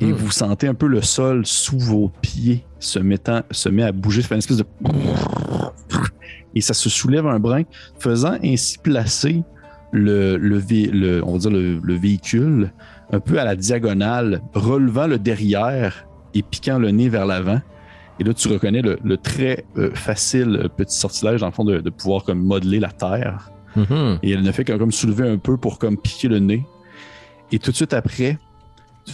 et 0.00 0.06
Mhm. 0.06 0.12
vous 0.12 0.30
sentez 0.30 0.66
un 0.68 0.74
peu 0.74 0.86
le 0.86 1.02
sol 1.02 1.44
sous 1.46 1.78
vos 1.78 2.10
pieds 2.22 2.64
se 2.78 2.98
mettant 2.98 3.42
se 3.50 3.68
met 3.68 3.82
à 3.82 3.92
bouger, 3.92 4.22
fait 4.22 4.34
une 4.34 4.38
espèce 4.38 4.58
de 4.58 4.66
et 6.54 6.60
ça 6.60 6.74
se 6.74 6.88
soulève 6.88 7.26
un 7.26 7.38
brin, 7.38 7.62
faisant 7.98 8.36
ainsi 8.42 8.78
placer 8.78 9.42
le, 9.92 10.36
le, 10.36 10.58
le- 10.90 11.24
on 11.24 11.32
va 11.34 11.38
dire 11.38 11.50
le, 11.50 11.78
le 11.82 11.94
véhicule 11.94 12.72
un 13.12 13.20
peu 13.20 13.38
à 13.38 13.44
la 13.44 13.56
diagonale, 13.56 14.42
relevant 14.54 15.06
le 15.06 15.18
derrière 15.18 16.06
et 16.34 16.42
piquant 16.42 16.78
le 16.78 16.90
nez 16.90 17.08
vers 17.08 17.26
l'avant. 17.26 17.60
Et 18.20 18.24
là, 18.24 18.34
tu 18.34 18.48
reconnais 18.48 18.82
le, 18.82 18.98
le 19.02 19.16
très 19.16 19.64
euh, 19.76 19.90
facile 19.94 20.68
petit 20.76 20.96
sortilège, 20.98 21.40
dans 21.40 21.46
le 21.46 21.52
fond, 21.52 21.64
de, 21.64 21.78
de 21.78 21.90
pouvoir 21.90 22.24
comme 22.24 22.40
modeler 22.40 22.80
la 22.80 22.90
terre. 22.90 23.50
Mhm. 23.76 24.18
Et 24.22 24.32
elle 24.32 24.42
ne 24.42 24.50
fait 24.52 24.64
que 24.64 24.72
comme 24.72 24.90
soulever 24.92 25.28
un 25.28 25.38
peu 25.38 25.56
pour 25.56 25.78
comme 25.78 25.96
piquer 25.96 26.28
le 26.28 26.38
nez. 26.40 26.66
Et 27.52 27.58
tout 27.58 27.70
de 27.70 27.76
suite 27.76 27.94
après, 27.94 28.38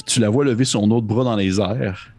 tu, 0.07 0.21
la 0.21 0.29
vois 0.29 0.45
lever 0.45 0.65
son 0.65 0.91
autre 0.91 1.07
bras 1.07 1.25
dans 1.25 1.37
les 1.37 1.61
airs. 1.61 2.13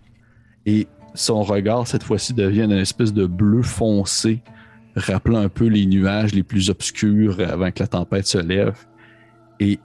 Et 0.66 0.88
son 1.14 1.44
regard, 1.44 1.88
cette 1.88 2.04
fois-ci, 2.04 2.34
devient 2.34 2.64
une 2.64 2.72
espèce 2.74 3.14
de 3.14 3.26
bleu 3.26 3.62
foncé, 3.62 4.42
rappelant 4.96 5.40
un 5.40 5.50
peu 5.50 5.68
les 5.68 5.86
nuages 5.86 6.34
les 6.34 6.44
plus 6.44 6.70
obscurs 6.70 7.40
avant 7.40 7.72
que 7.72 7.80
la 7.80 7.88
tempête 7.88 8.28
se 8.28 8.38
lève. 8.38 8.76
Et 9.60 9.80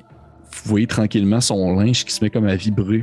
vous 0.53 0.69
voyez 0.71 0.87
tranquillement 0.87 1.41
son 1.41 1.79
linge 1.79 2.05
qui 2.05 2.13
se 2.13 2.25
met 2.25 2.31
comme 2.31 2.47
à 2.47 2.57
vibrer. 2.57 3.03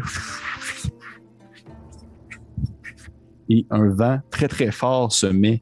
Et 3.50 3.66
un 3.70 3.90
vent 3.90 4.20
très 4.30 4.48
très 4.48 4.72
fort 4.72 5.12
se 5.14 5.28
met 5.28 5.62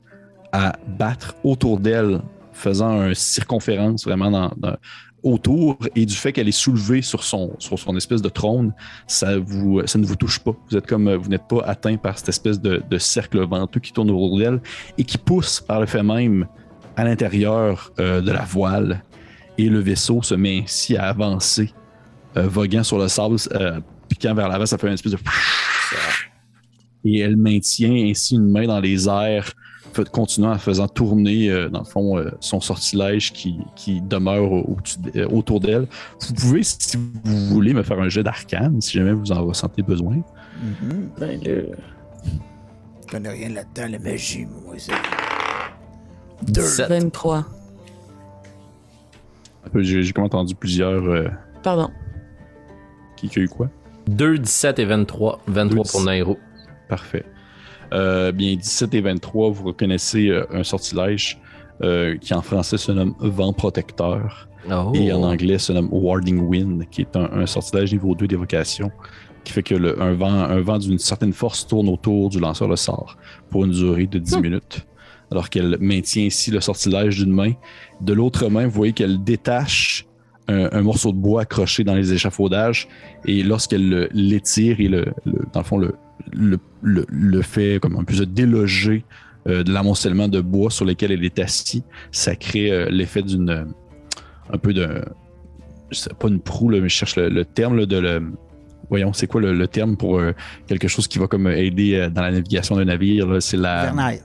à 0.52 0.76
battre 0.88 1.36
autour 1.44 1.80
d'elle, 1.80 2.22
faisant 2.54 3.08
une 3.08 3.14
circonférence 3.14 4.06
vraiment 4.06 4.32
dans- 4.58 4.78
autour. 5.26 5.78
Et 5.96 6.06
du 6.06 6.16
fait 6.16 6.32
qu'elle 6.32 6.48
est 6.48 6.54
soulevée 6.54 7.02
sur 7.02 7.24
son, 7.24 7.54
sur 7.60 7.78
son 7.78 7.98
espèce 7.98 8.22
de 8.22 8.30
trône, 8.30 8.74
ça, 9.08 9.38
vous, 9.38 9.86
ça 9.86 10.00
ne 10.00 10.06
vous 10.06 10.16
touche 10.16 10.40
pas. 10.40 10.56
Vous 10.70 10.78
êtes 10.78 10.88
comme 10.88 11.14
vous 11.14 11.30
n'êtes 11.30 11.48
pas 11.50 11.62
atteint 11.66 11.98
par 11.98 12.18
cette 12.18 12.30
espèce 12.30 12.62
de, 12.62 12.82
de 12.90 12.98
cercle 12.98 13.46
venteux 13.46 13.82
qui 13.82 13.92
tourne 13.92 14.10
autour 14.10 14.40
d'elle 14.40 14.62
et 14.98 15.04
qui 15.04 15.18
pousse 15.18 15.60
par 15.60 15.82
le 15.82 15.86
fait 15.86 16.04
même 16.04 16.48
à 16.96 17.04
l'intérieur 17.04 17.92
euh, 18.00 18.22
de 18.22 18.32
la 18.32 18.44
voile. 18.44 19.04
Et 19.58 19.68
le 19.68 19.80
vaisseau 19.80 20.22
se 20.22 20.36
met 20.36 20.62
ainsi 20.64 20.96
à 20.96 21.10
avancer, 21.10 21.74
euh, 22.38 22.48
voguant 22.48 22.84
sur 22.84 22.98
le 22.98 23.08
sable, 23.08 23.38
euh, 23.54 23.80
piquant 24.08 24.34
vers 24.34 24.48
l'avant. 24.48 24.66
Ça 24.66 24.78
fait 24.78 24.88
une 24.88 24.94
espèce 24.94 25.14
de 25.14 25.20
et 27.06 27.20
elle 27.20 27.38
maintient 27.38 28.10
ainsi 28.10 28.36
une 28.36 28.50
main 28.50 28.66
dans 28.66 28.80
les 28.80 29.08
airs, 29.08 29.54
continuant 30.04 30.52
à 30.52 30.58
faisant 30.58 30.88
tourner, 30.88 31.50
euh, 31.50 31.70
dans 31.70 31.80
le 31.80 31.86
fond, 31.86 32.18
euh, 32.18 32.30
son 32.40 32.60
sortilège 32.60 33.32
qui, 33.34 33.58
qui 33.76 34.02
demeure 34.02 34.52
au- 34.52 34.78
d- 35.00 35.22
euh, 35.22 35.28
autour 35.30 35.60
d'elle. 35.60 35.88
Vous 36.28 36.34
pouvez, 36.34 36.64
si 36.64 36.98
vous 36.98 37.46
voulez, 37.48 37.74
me 37.74 37.84
faire 37.84 38.00
un 38.00 38.10
jet 38.10 38.24
d'arcane, 38.24 38.82
si 38.82 38.94
jamais 38.98 39.14
vous 39.14 39.32
en 39.32 39.44
ressentez 39.46 39.82
besoin. 39.82 40.16
Mhm. 40.62 41.10
Ben, 41.20 41.40
le... 41.44 41.70
Je 43.06 43.12
connais 43.12 43.30
rien 43.30 43.50
là-dedans, 43.50 43.88
la 43.92 44.00
magie, 44.00 44.46
moi. 44.46 44.76
c'est- 44.78 44.92
17. 46.44 46.90
23. 46.90 47.46
J'ai 49.76 50.12
comme 50.14 50.26
entendu 50.26 50.56
plusieurs 50.56 51.04
euh, 51.04 51.28
Pardon. 51.64 51.90
qui 53.18 53.28
qui 53.30 53.40
a 53.40 53.42
eu 53.44 53.48
quoi? 53.50 53.70
2, 54.08 54.38
17 54.38 54.80
et 54.80 54.86
23. 54.86 55.42
23 55.48 55.76
pour 55.76 55.84
17. 56.02 56.06
Nairo. 56.06 56.38
Parfait. 56.88 57.26
Euh, 57.96 58.32
bien, 58.32 58.56
17 58.56 58.94
et 58.94 59.02
23, 59.02 59.50
vous 59.52 59.64
reconnaissez 59.68 60.28
euh, 60.30 60.46
un 60.52 60.64
sortilège 60.64 61.40
euh, 61.82 62.18
qui 62.18 62.34
en 62.34 62.42
français 62.42 62.78
se 62.78 62.92
nomme 62.92 63.16
Vent 63.20 63.54
Protecteur. 63.54 64.48
Oh. 64.72 64.92
et 64.96 65.14
en 65.14 65.22
anglais 65.22 65.60
se 65.60 65.72
nomme 65.74 65.90
Warding 65.92 66.40
Wind, 66.40 66.86
qui 66.90 67.02
est 67.02 67.16
un, 67.16 67.30
un 67.32 67.46
sortilège 67.46 67.94
niveau 67.94 68.16
2 68.16 68.26
d'évocation, 68.28 68.90
qui 69.44 69.54
fait 69.54 69.62
que 69.62 69.76
le- 69.76 70.02
un 70.02 70.14
vent, 70.14 70.32
un 70.34 70.60
vent 70.60 70.80
d'une 70.80 70.98
certaine 70.98 71.34
force 71.34 71.68
tourne 71.68 71.88
autour 71.88 72.30
du 72.32 72.40
lanceur 72.40 72.68
de 72.68 72.76
sort 72.76 73.16
pour 73.52 73.64
une 73.66 73.72
durée 73.72 74.08
de 74.08 74.18
10 74.18 74.40
minutes. 74.40 74.88
Alors 75.32 75.52
qu'elle 75.52 75.78
maintient 75.80 76.24
ici 76.24 76.50
le 76.50 76.62
sortilège 76.62 77.18
d'une 77.24 77.32
main. 77.32 77.52
De 78.02 78.14
l'autre 78.14 78.48
main, 78.50 78.66
vous 78.66 78.72
voyez 78.72 78.94
qu'elle 78.94 79.24
détache 79.24 80.08
un, 80.48 80.70
un 80.72 80.82
morceau 80.82 81.12
de 81.12 81.18
bois 81.18 81.42
accroché 81.44 81.84
dans 81.84 81.94
les 81.96 82.12
échafaudages 82.14 82.88
et 83.26 83.44
lorsqu'elle 83.44 83.88
le- 83.88 84.10
l'étire 84.14 84.80
et 84.80 84.88
le, 84.88 85.06
le- 85.26 85.46
dans 85.54 85.60
le 85.60 85.66
fond 85.66 85.78
le, 85.78 85.94
le, 86.32 86.58
le- 86.82 87.06
le 87.10 87.42
fait 87.42 87.80
comme 87.82 87.98
un 87.98 88.04
peu 88.04 88.14
se 88.14 88.24
déloger 88.24 89.04
euh, 89.48 89.64
de 89.64 89.72
l'amoncellement 89.72 90.28
de 90.28 90.42
bois 90.42 90.72
sur 90.72 90.86
lequel 90.86 91.12
elle 91.12 91.24
est 91.24 91.40
assise, 91.40 91.84
ça 92.12 92.36
crée 92.36 92.72
euh, 92.72 92.90
l'effet 92.90 93.22
d'une 93.22 93.50
euh, 93.50 93.64
un 94.52 94.58
peu 94.58 94.74
de 94.74 95.04
pas 96.20 96.28
une 96.28 96.40
proue 96.40 96.70
là, 96.70 96.80
mais 96.82 96.90
je 96.90 96.96
cherche 96.96 97.16
le, 97.16 97.30
le 97.30 97.46
terme 97.46 97.78
là, 97.78 97.86
de 97.86 97.98
le 97.98 98.24
voyons 98.90 99.14
c'est 99.14 99.28
quoi 99.28 99.40
le, 99.42 99.54
le 99.54 99.68
terme 99.68 99.98
pour 99.98 100.20
euh, 100.20 100.32
quelque 100.68 100.88
chose 100.88 101.08
qui 101.08 101.20
va 101.20 101.28
comme 101.28 101.48
aider 101.48 102.10
dans 102.14 102.22
la 102.22 102.32
navigation 102.32 102.76
d'un 102.76 102.86
navire 102.86 103.38
c'est 103.42 103.58
la 103.58 103.84
Vernaille. 103.86 104.22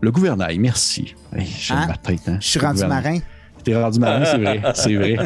le 0.00 0.10
gouvernail 0.12 0.58
merci 0.58 1.14
hey, 1.36 1.46
Hein? 1.70 1.86
ma 1.88 1.96
tête 1.96 2.20
hein? 2.28 2.38
Je 2.40 2.46
suis 2.46 2.60
rendu 2.60 2.74
Gouvernail. 2.82 3.02
marin. 3.04 3.18
T'es 3.64 3.80
rendu 3.80 3.98
marin, 3.98 4.24
c'est 4.24 4.38
vrai, 4.38 4.62
c'est 4.74 4.94
vrai. 4.94 5.16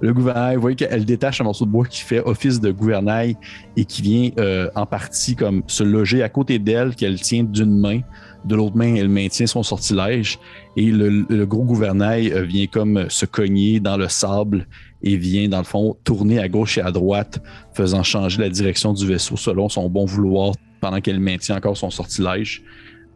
Le 0.00 0.12
gouvernail, 0.12 0.56
vous 0.56 0.60
voyez 0.60 0.76
qu'elle 0.76 1.04
détache 1.04 1.40
un 1.40 1.44
morceau 1.44 1.64
de 1.64 1.70
bois 1.70 1.86
qui 1.86 2.02
fait 2.02 2.20
office 2.20 2.60
de 2.60 2.70
gouvernail 2.70 3.36
et 3.76 3.84
qui 3.84 4.02
vient 4.02 4.30
euh, 4.38 4.68
en 4.74 4.86
partie 4.86 5.36
comme 5.36 5.62
se 5.66 5.82
loger 5.82 6.22
à 6.22 6.28
côté 6.28 6.58
d'elle, 6.58 6.94
qu'elle 6.94 7.20
tient 7.20 7.44
d'une 7.44 7.78
main. 7.78 8.00
De 8.44 8.56
l'autre 8.56 8.76
main, 8.76 8.94
elle 8.94 9.10
maintient 9.10 9.46
son 9.46 9.62
sortilège 9.62 10.38
et 10.76 10.86
le, 10.86 11.26
le 11.28 11.46
gros 11.46 11.64
gouvernail 11.64 12.32
euh, 12.32 12.42
vient 12.42 12.66
comme 12.66 13.06
se 13.10 13.26
cogner 13.26 13.80
dans 13.80 13.98
le 13.98 14.08
sable 14.08 14.66
et 15.02 15.16
vient, 15.16 15.48
dans 15.48 15.58
le 15.58 15.64
fond, 15.64 15.96
tourner 16.04 16.38
à 16.38 16.48
gauche 16.48 16.78
et 16.78 16.82
à 16.82 16.90
droite, 16.90 17.42
faisant 17.72 18.02
changer 18.02 18.40
la 18.40 18.48
direction 18.48 18.92
du 18.92 19.06
vaisseau 19.06 19.36
selon 19.36 19.68
son 19.68 19.88
bon 19.88 20.04
vouloir 20.04 20.52
pendant 20.80 21.00
qu'elle 21.00 21.20
maintient 21.20 21.56
encore 21.56 21.76
son 21.76 21.90
sortilège. 21.90 22.62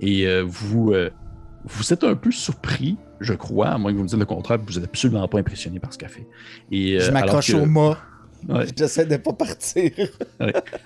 Et 0.01 0.26
euh, 0.26 0.44
vous, 0.46 0.92
euh, 0.92 1.10
vous 1.65 1.93
êtes 1.93 2.05
un 2.05 2.15
peu 2.15 2.31
surpris, 2.31 2.97
je 3.20 3.32
crois, 3.32 3.69
à 3.69 3.78
moins 3.78 3.91
que 3.93 3.97
vous 3.97 4.03
me 4.05 4.09
dites 4.09 4.19
le 4.19 4.24
contraire, 4.27 4.59
vous 4.66 4.74
n'êtes 4.74 4.85
absolument 4.85 5.27
pas 5.28 5.39
impressionné 5.39 5.78
par 5.81 5.93
ce 5.93 5.99
qu'elle 5.99 6.09
fait. 6.11 6.27
Et, 6.70 6.97
euh, 6.97 7.01
Je 7.01 7.11
m'accroche 7.11 7.53
que- 7.53 7.57
au 7.57 7.66
mât. 7.66 7.99
Ouais. 8.49 8.66
J'essaie 8.77 9.07
de 9.07 9.16
pas 9.16 9.32
partir. 9.32 9.91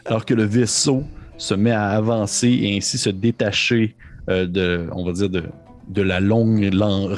alors 0.05 0.25
que 0.25 0.35
le 0.35 0.45
vaisseau 0.45 1.03
se 1.37 1.55
met 1.55 1.73
à 1.73 1.89
avancer 1.91 2.49
et 2.49 2.77
ainsi 2.77 2.99
se 2.99 3.11
détacher 3.11 3.97
euh, 4.29 4.47
de, 4.47 4.89
on 4.93 5.05
va 5.05 5.13
dire, 5.13 5.29
de, 5.31 5.43
de 5.89 6.03
la 6.03 6.21
longue 6.21 6.71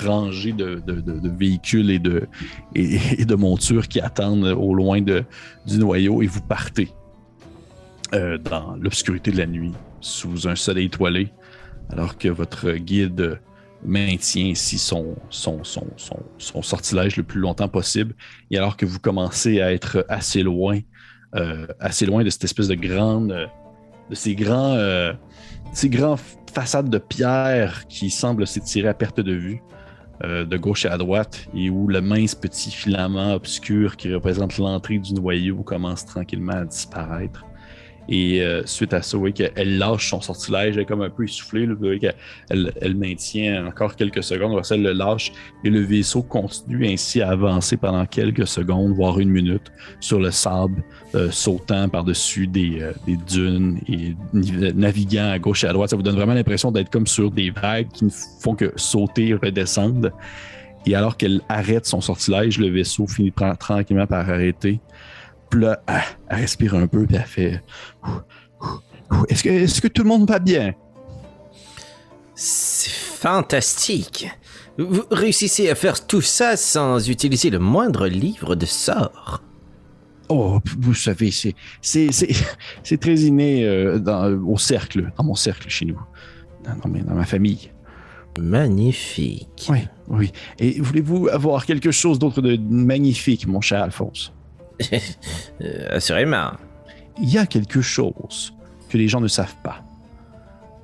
rangée 0.05 0.53
de, 0.53 0.81
de- 0.87 1.01
de- 1.01 1.19
de 1.19 1.29
véhicules 1.29 1.91
et 1.91 1.99
de, 1.99 2.29
et, 2.75 2.99
et 3.19 3.25
de 3.25 3.35
montures 3.35 3.89
qui 3.89 4.01
attendent 4.01 4.45
au 4.47 4.75
loin 4.75 5.03
de, 5.03 5.25
du 5.67 5.77
noyau 5.79 6.23
et 6.23 6.27
vous 6.27 6.41
partez 6.41 6.89
euh, 8.15 8.39
dans 8.39 8.77
l'obscurité 8.77 9.31
de 9.33 9.39
la 9.39 9.47
nuit 9.47 9.73
sous 10.01 10.49
un 10.49 10.55
soleil 10.55 10.87
étoilé 10.87 11.29
alors 11.91 12.17
que 12.17 12.29
votre 12.29 12.73
guide 12.73 13.39
maintient 13.85 14.47
ici 14.47 14.79
son, 14.79 15.17
son, 15.31 15.65
son, 15.65 15.87
son, 16.39 16.63
sortilège 16.63 17.17
le 17.17 17.23
plus 17.23 17.41
longtemps 17.41 17.69
possible 17.69 18.15
et 18.51 18.59
alors 18.59 18.77
que 18.77 18.85
vous 18.85 18.99
commencez 18.99 19.61
à 19.61 19.73
être 19.73 20.05
assez 20.09 20.43
loin 20.43 20.81
euh, 21.37 21.69
assez 21.79 22.07
loin 22.07 22.25
de 22.25 22.31
cette 22.31 22.43
espèce 22.43 22.67
de 22.67 22.75
grande, 22.75 23.49
de 24.11 24.15
ces 24.17 24.35
grands, 24.35 24.75
euh, 24.75 25.13
ces 25.73 25.89
façades 26.53 26.91
de 26.91 26.99
pierre 26.99 27.87
qui 27.87 28.11
semblent 28.11 28.49
s'étirer 28.49 28.89
à 28.89 28.95
perte 28.95 29.21
de 29.21 29.33
vue, 29.33 29.63
euh, 30.25 30.45
de 30.45 30.57
gauche 30.57 30.87
à 30.87 30.99
droite, 30.99 31.47
et 31.55 31.71
où 31.71 31.87
le 31.87 32.01
mince 32.01 32.35
petit 32.35 32.73
filament 32.73 33.33
obscur 33.33 33.97
qui 33.97 34.13
représente 34.13 34.59
l'entrée 34.59 34.99
du 34.99 35.15
noyau 35.15 35.63
commence 35.63 36.05
tranquillement 36.05 36.55
à 36.55 36.65
disparaître. 36.65 37.45
Et 38.11 38.43
euh, 38.43 38.63
suite 38.67 38.93
à 38.93 39.03
ça, 39.03 39.17
vous 39.17 39.21
voyez 39.21 39.33
qu'elle 39.33 39.79
lâche 39.79 40.11
son 40.11 40.21
sortilège, 40.21 40.75
elle 40.75 40.83
est 40.83 40.85
comme 40.85 41.03
un 41.03 41.11
peu 41.11 41.25
essoufflée. 41.25 41.67
Vous 41.67 41.77
voyez 41.77 42.01
qu'elle 42.01 42.73
elle, 42.81 42.97
maintient 42.97 43.67
encore 43.67 43.95
quelques 43.95 44.25
secondes, 44.25 44.61
elle 44.71 44.83
le 44.83 44.93
lâche, 44.93 45.33
et 45.63 45.71
le 45.71 45.81
vaisseau 45.81 46.23
continue 46.23 46.89
ainsi 46.89 47.23
à 47.23 47.31
avancer 47.31 47.77
pendant 47.77 48.05
quelques 48.07 48.49
secondes, 48.49 48.95
voire 48.95 49.21
une 49.21 49.31
minute, 49.31 49.71
sur 50.01 50.19
le 50.19 50.33
sable, 50.33 50.83
euh, 51.15 51.31
sautant 51.31 51.89
par-dessus 51.89 52.49
des, 52.49 52.81
euh, 52.81 52.93
dunes 53.29 53.79
et 53.89 54.17
naviguant 54.33 55.31
à 55.31 55.39
gauche 55.39 55.63
et 55.63 55.69
à 55.69 55.73
droite. 55.73 55.91
Ça 55.91 55.97
vous 55.97 56.03
donne 56.03 56.17
vraiment 56.17 56.35
l'impression 56.35 56.73
d'être 56.73 56.91
comme 56.91 57.07
sur 57.07 57.31
des 57.31 57.51
vagues 57.51 57.89
qui 57.93 58.07
ne 58.07 58.11
font 58.41 58.57
que 58.57 58.73
sauter 58.75 59.35
redescendre. 59.35 60.11
Et 60.87 60.95
alors 60.95 61.17
qu'elle 61.17 61.43
arrête 61.49 61.87
son 61.87 62.01
sortilège, 62.01 62.59
le 62.59 62.71
vaisseau 62.71 63.07
finit 63.07 63.31
tra- 63.31 63.57
tranquillement 63.57 64.07
par 64.07 64.29
arrêter. 64.29 64.81
Puis 65.51 65.61
là, 65.61 65.83
elle, 65.87 66.03
elle 66.29 66.39
respire 66.39 66.75
un 66.75 66.87
peu, 66.87 67.07
puis 67.07 67.17
elle 67.17 67.23
fait 67.25 67.63
Est-ce 69.29 69.43
que, 69.43 69.49
est-ce 69.49 69.81
que 69.81 69.89
tout 69.89 70.03
le 70.03 70.09
monde 70.09 70.29
va 70.29 70.39
bien? 70.39 70.75
C'est 72.35 72.91
fantastique. 72.91 74.31
Vous 74.79 75.03
réussissez 75.11 75.69
à 75.69 75.75
faire 75.75 76.07
tout 76.07 76.23
ça 76.23 76.57
sans 76.57 77.11
utiliser 77.11 77.51
le 77.51 77.59
moindre 77.59 78.07
livre 78.07 78.55
de 78.55 78.65
sort. 78.65 79.43
Oh, 80.29 80.61
vous 80.79 80.95
savez, 80.95 81.31
c'est, 81.83 83.01
très 83.01 83.15
inné 83.17 83.67
euh, 83.67 83.99
dans, 83.99 84.33
au 84.45 84.57
cercle, 84.57 85.13
dans 85.19 85.25
mon 85.25 85.35
cercle 85.35 85.69
chez 85.69 85.87
nous, 85.87 86.01
dans, 86.65 86.89
dans 86.89 87.15
ma 87.15 87.27
famille. 87.27 87.73
Magnifique. 88.39 89.67
Oui, 89.69 89.81
oui. 90.09 90.33
Et 90.61 90.81
voulez-vous 90.81 91.29
avoir 91.29 91.67
quelque 91.67 91.91
chose 91.91 92.19
d'autre 92.19 92.41
de 92.41 92.57
magnifique, 92.57 93.47
mon 93.49 93.61
cher 93.61 93.83
Alphonse? 93.83 94.33
assurément. 95.91 96.53
Il 97.21 97.31
y 97.31 97.39
a 97.39 97.47
quelque 97.47 97.81
chose 97.81 98.55
que 98.89 98.99
les 98.99 99.09
gens 99.09 99.21
ne 99.21 99.29
savent 99.29 99.57
pas, 99.63 99.83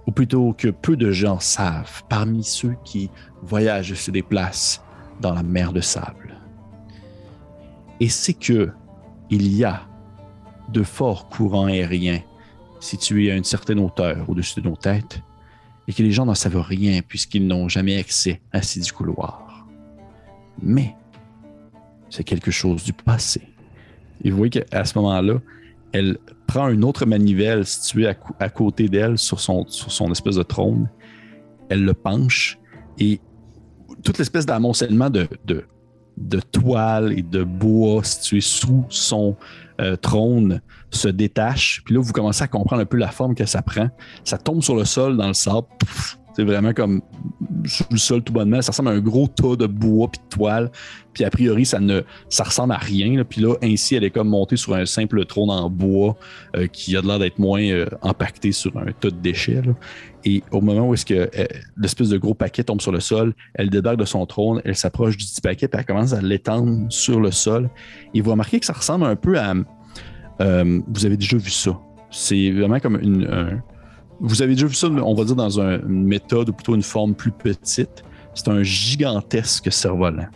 ou 0.06 0.12
plutôt 0.12 0.52
que 0.52 0.68
peu 0.68 0.96
de 0.96 1.10
gens 1.10 1.40
savent 1.40 2.02
parmi 2.08 2.44
ceux 2.44 2.76
qui 2.84 3.10
voyagent 3.42 3.92
et 3.92 3.96
se 3.96 4.10
déplacent 4.10 4.82
dans 5.20 5.34
la 5.34 5.42
mer 5.42 5.72
de 5.72 5.80
sable. 5.80 6.36
Et 8.00 8.08
c'est 8.08 8.34
que 8.34 8.70
il 9.30 9.48
y 9.54 9.64
a 9.64 9.82
de 10.68 10.82
forts 10.82 11.28
courants 11.28 11.66
aériens 11.66 12.20
situés 12.80 13.30
à 13.30 13.36
une 13.36 13.44
certaine 13.44 13.78
hauteur 13.78 14.28
au-dessus 14.28 14.60
de 14.60 14.68
nos 14.68 14.76
têtes 14.76 15.20
et 15.88 15.92
que 15.92 16.02
les 16.02 16.12
gens 16.12 16.26
n'en 16.26 16.34
savent 16.34 16.60
rien 16.60 17.00
puisqu'ils 17.02 17.46
n'ont 17.46 17.68
jamais 17.68 17.96
accès 17.96 18.40
à 18.52 18.62
ces 18.62 18.80
du 18.80 18.92
couloir. 18.92 19.66
Mais 20.60 20.94
c'est 22.10 22.24
quelque 22.24 22.50
chose 22.50 22.84
du 22.84 22.92
passé. 22.92 23.42
Et 24.22 24.30
vous 24.30 24.36
voyez 24.36 24.50
qu'à 24.50 24.84
ce 24.84 24.98
moment-là, 24.98 25.40
elle 25.92 26.18
prend 26.46 26.68
une 26.68 26.84
autre 26.84 27.06
manivelle 27.06 27.66
située 27.66 28.06
à, 28.06 28.48
côté 28.48 28.88
d'elle 28.88 29.18
sur 29.18 29.40
son, 29.40 29.66
sur 29.68 29.90
son 29.90 30.10
espèce 30.12 30.36
de 30.36 30.42
trône. 30.42 30.88
Elle 31.68 31.84
le 31.84 31.94
penche 31.94 32.58
et 32.98 33.20
toute 34.02 34.18
l'espèce 34.18 34.46
d'amoncellement 34.46 35.10
de, 35.10 35.28
de, 36.16 36.40
toile 36.52 37.12
et 37.18 37.22
de 37.22 37.44
bois 37.44 38.04
situé 38.04 38.40
sous 38.40 38.84
son 38.88 39.36
euh, 39.80 39.96
trône 39.96 40.60
se 40.90 41.08
détache. 41.08 41.82
Puis 41.84 41.94
là, 41.94 42.00
vous 42.00 42.12
commencez 42.12 42.42
à 42.42 42.48
comprendre 42.48 42.82
un 42.82 42.86
peu 42.86 42.96
la 42.96 43.10
forme 43.10 43.34
que 43.34 43.46
ça 43.46 43.62
prend. 43.62 43.88
Ça 44.24 44.38
tombe 44.38 44.62
sur 44.62 44.76
le 44.76 44.84
sol 44.84 45.16
dans 45.16 45.28
le 45.28 45.34
sable. 45.34 45.66
C'est 46.34 46.44
vraiment 46.44 46.72
comme 46.72 47.00
sur 47.66 47.86
le 47.90 47.98
sol 47.98 48.22
tout 48.22 48.32
bonnement. 48.32 48.62
Ça 48.62 48.72
ressemble 48.72 48.88
à 48.90 48.92
un 48.92 49.00
gros 49.00 49.28
tas 49.28 49.56
de 49.56 49.66
bois 49.66 50.08
puis 50.10 50.20
de 50.22 50.36
toile. 50.36 50.70
Puis 51.12 51.24
a 51.24 51.30
priori, 51.30 51.64
ça 51.64 51.80
ne 51.80 52.02
ça 52.28 52.44
ressemble 52.44 52.74
à 52.74 52.76
rien. 52.78 53.24
Puis 53.24 53.40
là, 53.40 53.54
ainsi, 53.62 53.94
elle 53.94 54.04
est 54.04 54.10
comme 54.10 54.28
montée 54.28 54.56
sur 54.56 54.74
un 54.74 54.84
simple 54.84 55.24
trône 55.24 55.50
en 55.50 55.70
bois 55.70 56.16
euh, 56.56 56.66
qui 56.66 56.96
a 56.96 57.00
l'air 57.00 57.18
d'être 57.18 57.38
moins 57.38 57.62
euh, 57.62 57.86
empaqueté 58.02 58.52
sur 58.52 58.76
un 58.76 58.92
tas 58.92 59.10
de 59.10 59.16
déchets. 59.16 59.62
Et 60.24 60.42
au 60.50 60.60
moment 60.60 60.88
où 60.88 60.94
est-ce 60.94 61.06
que 61.06 61.14
euh, 61.14 61.46
l'espèce 61.76 62.10
de 62.10 62.18
gros 62.18 62.34
paquet 62.34 62.64
tombe 62.64 62.80
sur 62.80 62.92
le 62.92 63.00
sol, 63.00 63.32
elle 63.54 63.70
débarque 63.70 63.98
de 63.98 64.04
son 64.04 64.26
trône, 64.26 64.60
elle 64.64 64.76
s'approche 64.76 65.16
du 65.16 65.24
petit 65.24 65.40
paquet, 65.40 65.68
puis 65.68 65.78
elle 65.78 65.86
commence 65.86 66.12
à 66.12 66.20
l'étendre 66.20 66.86
sur 66.90 67.20
le 67.20 67.30
sol. 67.30 67.70
Et 68.12 68.20
vous 68.20 68.32
remarquez 68.32 68.60
que 68.60 68.66
ça 68.66 68.74
ressemble 68.74 69.06
un 69.06 69.16
peu 69.16 69.38
à... 69.38 69.54
euh, 70.40 70.80
vous 70.88 71.06
avez 71.06 71.16
déjà 71.16 71.36
vu 71.36 71.50
ça. 71.50 71.78
C'est 72.10 72.50
vraiment 72.50 72.78
comme 72.80 72.98
une... 73.00 73.26
un- 73.26 73.62
vous 74.20 74.42
avez 74.42 74.54
déjà 74.54 74.66
vu 74.66 74.74
ça, 74.74 74.88
on 74.88 75.14
va 75.14 75.24
dire, 75.24 75.36
dans 75.36 75.60
un- 75.60 75.80
une 75.80 76.04
méthode 76.06 76.48
ou 76.48 76.52
plutôt 76.52 76.74
une 76.74 76.82
forme 76.82 77.14
plus 77.14 77.30
petite. 77.32 78.02
C'est 78.34 78.48
un 78.48 78.62
gigantesque 78.62 79.72
cerf-volant. 79.72 80.26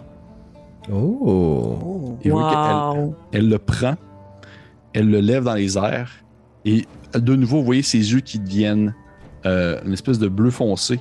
Oh. 0.90 1.18
Oh. 1.22 2.18
Et 2.24 2.30
elle 3.32 3.48
le 3.48 3.58
prend, 3.58 3.94
elle 4.92 5.08
le 5.10 5.20
lève 5.20 5.44
dans 5.44 5.54
les 5.54 5.76
airs, 5.78 6.10
et 6.64 6.84
de 7.14 7.34
nouveau, 7.36 7.58
vous 7.58 7.64
voyez 7.64 7.82
ses 7.82 8.12
yeux 8.12 8.20
qui 8.20 8.38
deviennent 8.38 8.94
euh, 9.46 9.80
une 9.84 9.92
espèce 9.92 10.18
de 10.18 10.28
bleu 10.28 10.50
foncé, 10.50 10.96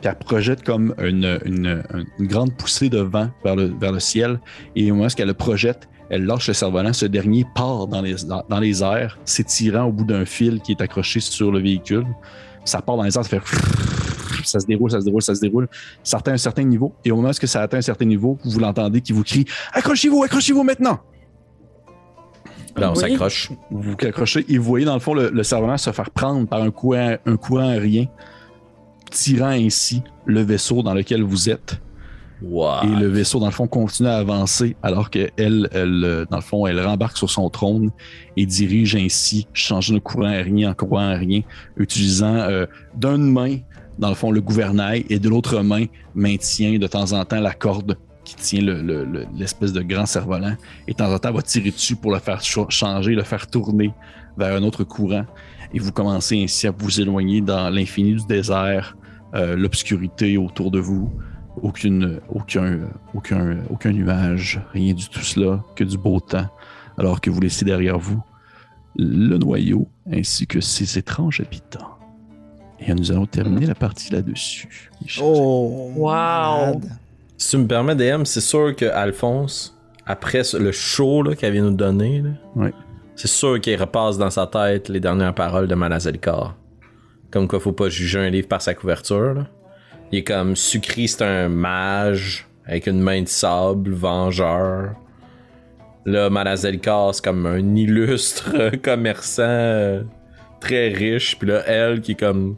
puis 0.00 0.10
elle 0.10 0.16
projette 0.16 0.62
comme 0.64 0.94
une, 1.02 1.38
une- 1.44 1.82
une 2.18 2.26
grande 2.26 2.54
poussée 2.54 2.88
de 2.88 2.98
vent 3.00 3.28
vers 3.44 3.56
le, 3.56 3.66
vers 3.80 3.92
le 3.92 4.00
ciel, 4.00 4.40
et 4.76 4.90
au 4.90 4.94
moment 4.94 5.06
où 5.08 5.12
elle 5.18 5.26
le 5.26 5.34
projette, 5.34 5.88
elle 6.10 6.24
lâche 6.26 6.48
le 6.48 6.54
cerf-volant, 6.54 6.92
ce 6.92 7.06
dernier 7.06 7.46
part 7.54 7.86
dans 7.86 8.02
les, 8.02 8.14
dans, 8.26 8.44
dans 8.48 8.60
les 8.60 8.82
airs, 8.82 9.18
s'étirant 9.24 9.84
au 9.84 9.92
bout 9.92 10.04
d'un 10.04 10.24
fil 10.24 10.60
qui 10.60 10.72
est 10.72 10.80
accroché 10.80 11.20
sur 11.20 11.50
le 11.50 11.60
véhicule. 11.60 12.04
Ça 12.64 12.80
part 12.82 12.96
dans 12.96 13.02
les 13.04 13.16
airs, 13.16 13.24
ça 13.24 13.40
fait 13.40 13.42
ça 14.44 14.60
se 14.60 14.66
déroule, 14.66 14.90
ça 14.90 15.00
se 15.00 15.04
déroule, 15.04 15.22
ça 15.22 15.34
se 15.34 15.40
déroule. 15.40 15.68
Ça 16.02 16.18
atteint 16.18 16.32
un 16.32 16.36
certain 16.38 16.64
niveau. 16.64 16.94
Et 17.04 17.10
au 17.10 17.16
moment 17.16 17.30
où 17.30 17.46
ça 17.46 17.62
atteint 17.62 17.78
un 17.78 17.82
certain 17.82 18.04
niveau, 18.04 18.38
vous 18.44 18.58
l'entendez 18.58 19.00
qui 19.00 19.12
vous 19.12 19.22
crie 19.24 19.44
Accrochez-vous, 19.72 20.22
accrochez-vous 20.22 20.62
maintenant! 20.62 21.00
Là, 22.76 22.90
on 22.90 22.94
Oui. 22.94 23.00
s'accroche. 23.00 23.50
vous 23.70 23.82
vous 23.82 23.96
accrochez 24.02 24.44
et 24.48 24.58
vous 24.58 24.64
voyez 24.64 24.84
dans 24.84 24.94
le 24.94 25.00
fond 25.00 25.14
le, 25.14 25.30
le 25.30 25.42
cerf-volant 25.44 25.76
se 25.78 25.92
faire 25.92 26.10
prendre 26.10 26.48
par 26.48 26.60
un 26.60 26.70
courant, 26.72 27.16
un 27.24 27.36
courant 27.36 27.68
aérien, 27.68 28.06
tirant 29.10 29.46
ainsi 29.50 30.02
le 30.26 30.42
vaisseau 30.42 30.82
dans 30.82 30.92
lequel 30.92 31.22
vous 31.22 31.48
êtes. 31.48 31.80
Et 32.84 32.88
le 33.00 33.06
vaisseau, 33.08 33.38
dans 33.38 33.46
le 33.46 33.52
fond, 33.52 33.66
continue 33.66 34.08
à 34.08 34.16
avancer 34.16 34.76
alors 34.82 35.08
qu'elle, 35.10 35.30
elle, 35.36 35.68
euh, 35.72 36.24
dans 36.30 36.36
le 36.38 36.42
fond, 36.42 36.66
elle 36.66 36.80
rembarque 36.84 37.16
sur 37.16 37.30
son 37.30 37.48
trône 37.48 37.90
et 38.36 38.44
dirige 38.44 38.96
ainsi, 38.96 39.46
changeant 39.52 39.94
le 39.94 40.00
courant 40.00 40.26
aérien 40.26 40.70
en 40.70 40.74
courant 40.74 41.08
aérien, 41.08 41.40
utilisant 41.76 42.34
euh, 42.34 42.66
d'une 42.96 43.30
main, 43.32 43.58
dans 43.98 44.08
le 44.08 44.14
fond, 44.14 44.30
le 44.30 44.40
gouvernail 44.40 45.04
et 45.08 45.18
de 45.18 45.28
l'autre 45.28 45.60
main, 45.62 45.84
maintient 46.14 46.78
de 46.78 46.86
temps 46.86 47.12
en 47.12 47.24
temps 47.24 47.40
la 47.40 47.52
corde 47.54 47.96
qui 48.24 48.34
tient 48.36 48.62
le- 48.62 48.82
le- 48.82 49.04
le- 49.04 49.26
l'espèce 49.36 49.72
de 49.72 49.82
grand 49.82 50.06
cerf-volant. 50.06 50.56
Et 50.88 50.92
de 50.92 50.96
temps 50.96 51.12
en 51.12 51.18
temps, 51.18 51.32
va 51.32 51.42
tirer 51.42 51.70
dessus 51.70 51.94
pour 51.96 52.10
le 52.12 52.18
faire 52.18 52.42
ch- 52.42 52.66
changer, 52.70 53.14
le 53.14 53.22
faire 53.22 53.46
tourner 53.46 53.92
vers 54.36 54.56
un 54.56 54.62
autre 54.62 54.82
courant. 54.84 55.24
Et 55.72 55.78
vous 55.78 55.92
commencez 55.92 56.42
ainsi 56.42 56.66
à 56.66 56.72
vous 56.76 57.00
éloigner 57.00 57.40
dans 57.40 57.68
l'infini 57.70 58.14
du 58.14 58.26
désert, 58.26 58.96
euh, 59.34 59.56
l'obscurité 59.56 60.36
autour 60.38 60.70
de 60.70 60.78
vous 60.78 61.10
aucune, 61.64 62.20
aucun, 62.28 62.80
aucun, 63.14 63.56
aucun 63.70 63.92
nuage, 63.92 64.60
rien 64.72 64.92
du 64.92 65.08
tout 65.08 65.20
cela, 65.20 65.64
que 65.74 65.82
du 65.82 65.96
beau 65.96 66.20
temps, 66.20 66.48
alors 66.98 67.20
que 67.20 67.30
vous 67.30 67.40
laissez 67.40 67.64
derrière 67.64 67.98
vous 67.98 68.22
le 68.96 69.38
noyau 69.38 69.88
ainsi 70.12 70.46
que 70.46 70.60
ses 70.60 70.98
étranges 70.98 71.40
habitants. 71.40 71.98
Et 72.78 72.92
nous 72.94 73.10
allons 73.10 73.26
terminer 73.26 73.66
la 73.66 73.74
partie 73.74 74.12
là-dessus. 74.12 74.90
Oh. 75.20 75.90
Wow. 75.96 76.80
Si 77.38 77.50
tu 77.50 77.56
me 77.56 77.66
permets, 77.66 77.96
DM, 77.96 78.24
c'est 78.24 78.42
sûr 78.42 78.76
que 78.76 78.84
Alphonse, 78.84 79.76
après 80.06 80.42
le 80.52 80.70
show 80.70 81.24
qu'elle 81.36 81.54
vient 81.54 81.62
nous 81.62 81.70
donner, 81.70 82.22
là, 82.22 82.70
c'est 83.16 83.28
sûr 83.28 83.58
qu'il 83.60 83.80
repasse 83.80 84.18
dans 84.18 84.30
sa 84.30 84.46
tête 84.46 84.90
les 84.90 85.00
dernières 85.00 85.34
paroles 85.34 85.66
de 85.66 85.74
Manazalkar. 85.74 86.56
Comme 87.30 87.48
quoi, 87.48 87.58
faut 87.58 87.72
pas 87.72 87.88
juger 87.88 88.18
un 88.18 88.28
livre 88.28 88.48
par 88.48 88.60
sa 88.60 88.74
couverture. 88.74 89.34
là. 89.34 89.46
Il 90.14 90.18
est 90.18 90.22
comme 90.22 90.54
Sucri, 90.54 91.08
c'est 91.08 91.24
un 91.24 91.48
mage 91.48 92.46
avec 92.66 92.86
une 92.86 93.00
main 93.00 93.22
de 93.22 93.28
sable, 93.28 93.90
vengeur. 93.90 94.94
Là, 96.06 96.30
Malazelka, 96.30 97.10
c'est 97.12 97.24
comme 97.24 97.46
un 97.46 97.74
illustre 97.74 98.76
commerçant 98.82 99.42
euh, 99.42 100.04
très 100.60 100.90
riche. 100.90 101.36
Puis 101.36 101.48
là, 101.48 101.64
elle 101.66 102.00
qui 102.00 102.12
est 102.12 102.20
comme 102.20 102.54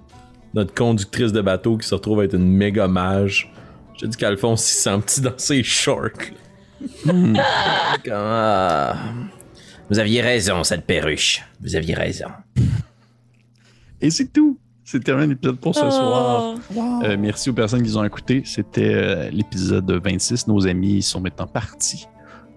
notre 0.52 0.74
conductrice 0.74 1.32
de 1.32 1.40
bateau 1.40 1.78
qui 1.78 1.88
se 1.88 1.94
retrouve 1.94 2.20
à 2.20 2.24
être 2.24 2.34
une 2.34 2.46
méga 2.46 2.88
mage. 2.88 3.50
J'ai 3.94 4.06
dit 4.06 4.18
qu'Alphonse 4.18 4.70
il 4.70 4.74
se 4.74 4.82
sent 4.82 4.98
petit 5.06 5.20
dans 5.22 5.38
ses 5.38 5.62
shorts. 5.62 6.10
Comme, 7.06 7.38
ah. 8.12 8.98
Vous 9.88 9.98
aviez 9.98 10.20
raison, 10.20 10.62
cette 10.62 10.84
perruche. 10.84 11.42
Vous 11.62 11.74
aviez 11.74 11.94
raison. 11.94 12.28
Et 14.02 14.10
c'est 14.10 14.30
tout. 14.30 14.58
C'est 14.88 15.02
terminé 15.02 15.26
l'épisode 15.34 15.58
pour 15.58 15.74
ce 15.74 15.80
soir. 15.80 16.54
Wow. 16.72 17.02
Euh, 17.02 17.16
merci 17.18 17.50
aux 17.50 17.52
personnes 17.52 17.82
qui 17.82 17.88
nous 17.88 17.98
ont 17.98 18.04
écoutés. 18.04 18.42
C'était 18.44 18.94
euh, 18.94 19.30
l'épisode 19.30 19.90
26. 19.90 20.46
Nos 20.46 20.64
amis 20.68 21.02
sont 21.02 21.20
maintenant 21.20 21.48
partis 21.48 22.06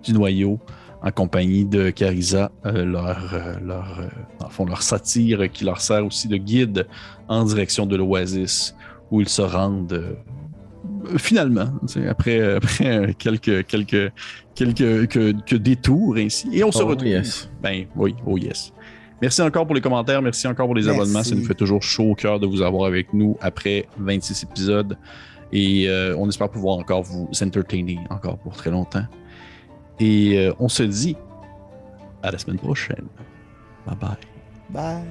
du 0.03 0.14
noyau 0.14 0.60
en 1.01 1.10
compagnie 1.10 1.65
de 1.65 1.89
Carisa, 1.89 2.51
euh, 2.68 2.85
leur, 2.85 3.34
leur, 3.64 3.99
euh, 3.99 4.47
fond, 4.49 4.65
leur 4.65 4.84
satire 4.84 5.51
qui 5.51 5.64
leur 5.65 5.81
sert 5.81 6.06
aussi 6.06 6.27
de 6.27 6.38
guide 6.38 6.85
en 7.27 7.43
direction 7.45 7.88
de 7.88 7.95
l'oasis 7.95 8.76
où 9.10 9.22
ils 9.22 9.30
se 9.30 9.41
rendent 9.41 9.91
euh, 9.93 11.18
finalement, 11.18 11.69
après, 12.10 12.56
après 12.57 13.15
quelques, 13.18 13.65
quelques, 13.65 14.11
quelques 14.53 15.07
que, 15.07 15.31
que 15.41 15.56
détours 15.56 16.18
ainsi. 16.18 16.47
Et 16.53 16.64
on 16.64 16.72
se 16.72 16.84
Oh, 16.84 16.88
retrouve. 16.88 17.07
yes. 17.07 17.49
Ben 17.64 17.85
oui, 17.95 18.14
oh 18.27 18.38
yes. 18.38 18.72
Merci 19.22 19.41
encore 19.41 19.66
pour 19.66 19.76
les 19.76 19.82
commentaires, 19.82 20.22
merci 20.22 20.48
encore 20.48 20.66
pour 20.68 20.76
les 20.76 20.84
Merci. 20.84 21.00
abonnements. 21.00 21.24
Ça 21.24 21.36
nous 21.36 21.44
fait 21.44 21.54
toujours 21.56 21.84
chaud 21.84 22.12
au 22.12 22.16
cœur 22.16 22.40
de 22.40 22.48
vous 22.48 22.62
avoir 22.62 22.88
avec 22.88 23.14
nous 23.14 23.38
après 23.41 23.88
26 23.98 24.44
épisodes. 24.44 24.98
Et 25.52 25.90
euh, 25.90 26.16
on 26.18 26.30
espère 26.30 26.50
pouvoir 26.50 26.78
encore 26.78 27.02
vous 27.04 27.28
entertainer 27.41 28.00
encore 28.10 28.38
pour 28.38 28.54
très 28.54 28.70
longtemps. 28.70 29.06
Et 30.00 30.38
euh, 30.38 30.54
on 30.60 30.70
se 30.70 30.84
dit 30.84 31.18
à 32.24 32.32
la 32.32 32.38
semaine 32.38 32.60
prochaine. 32.60 33.08
Bye 33.86 33.98
bye. 34.00 34.18
Bye. 34.70 35.04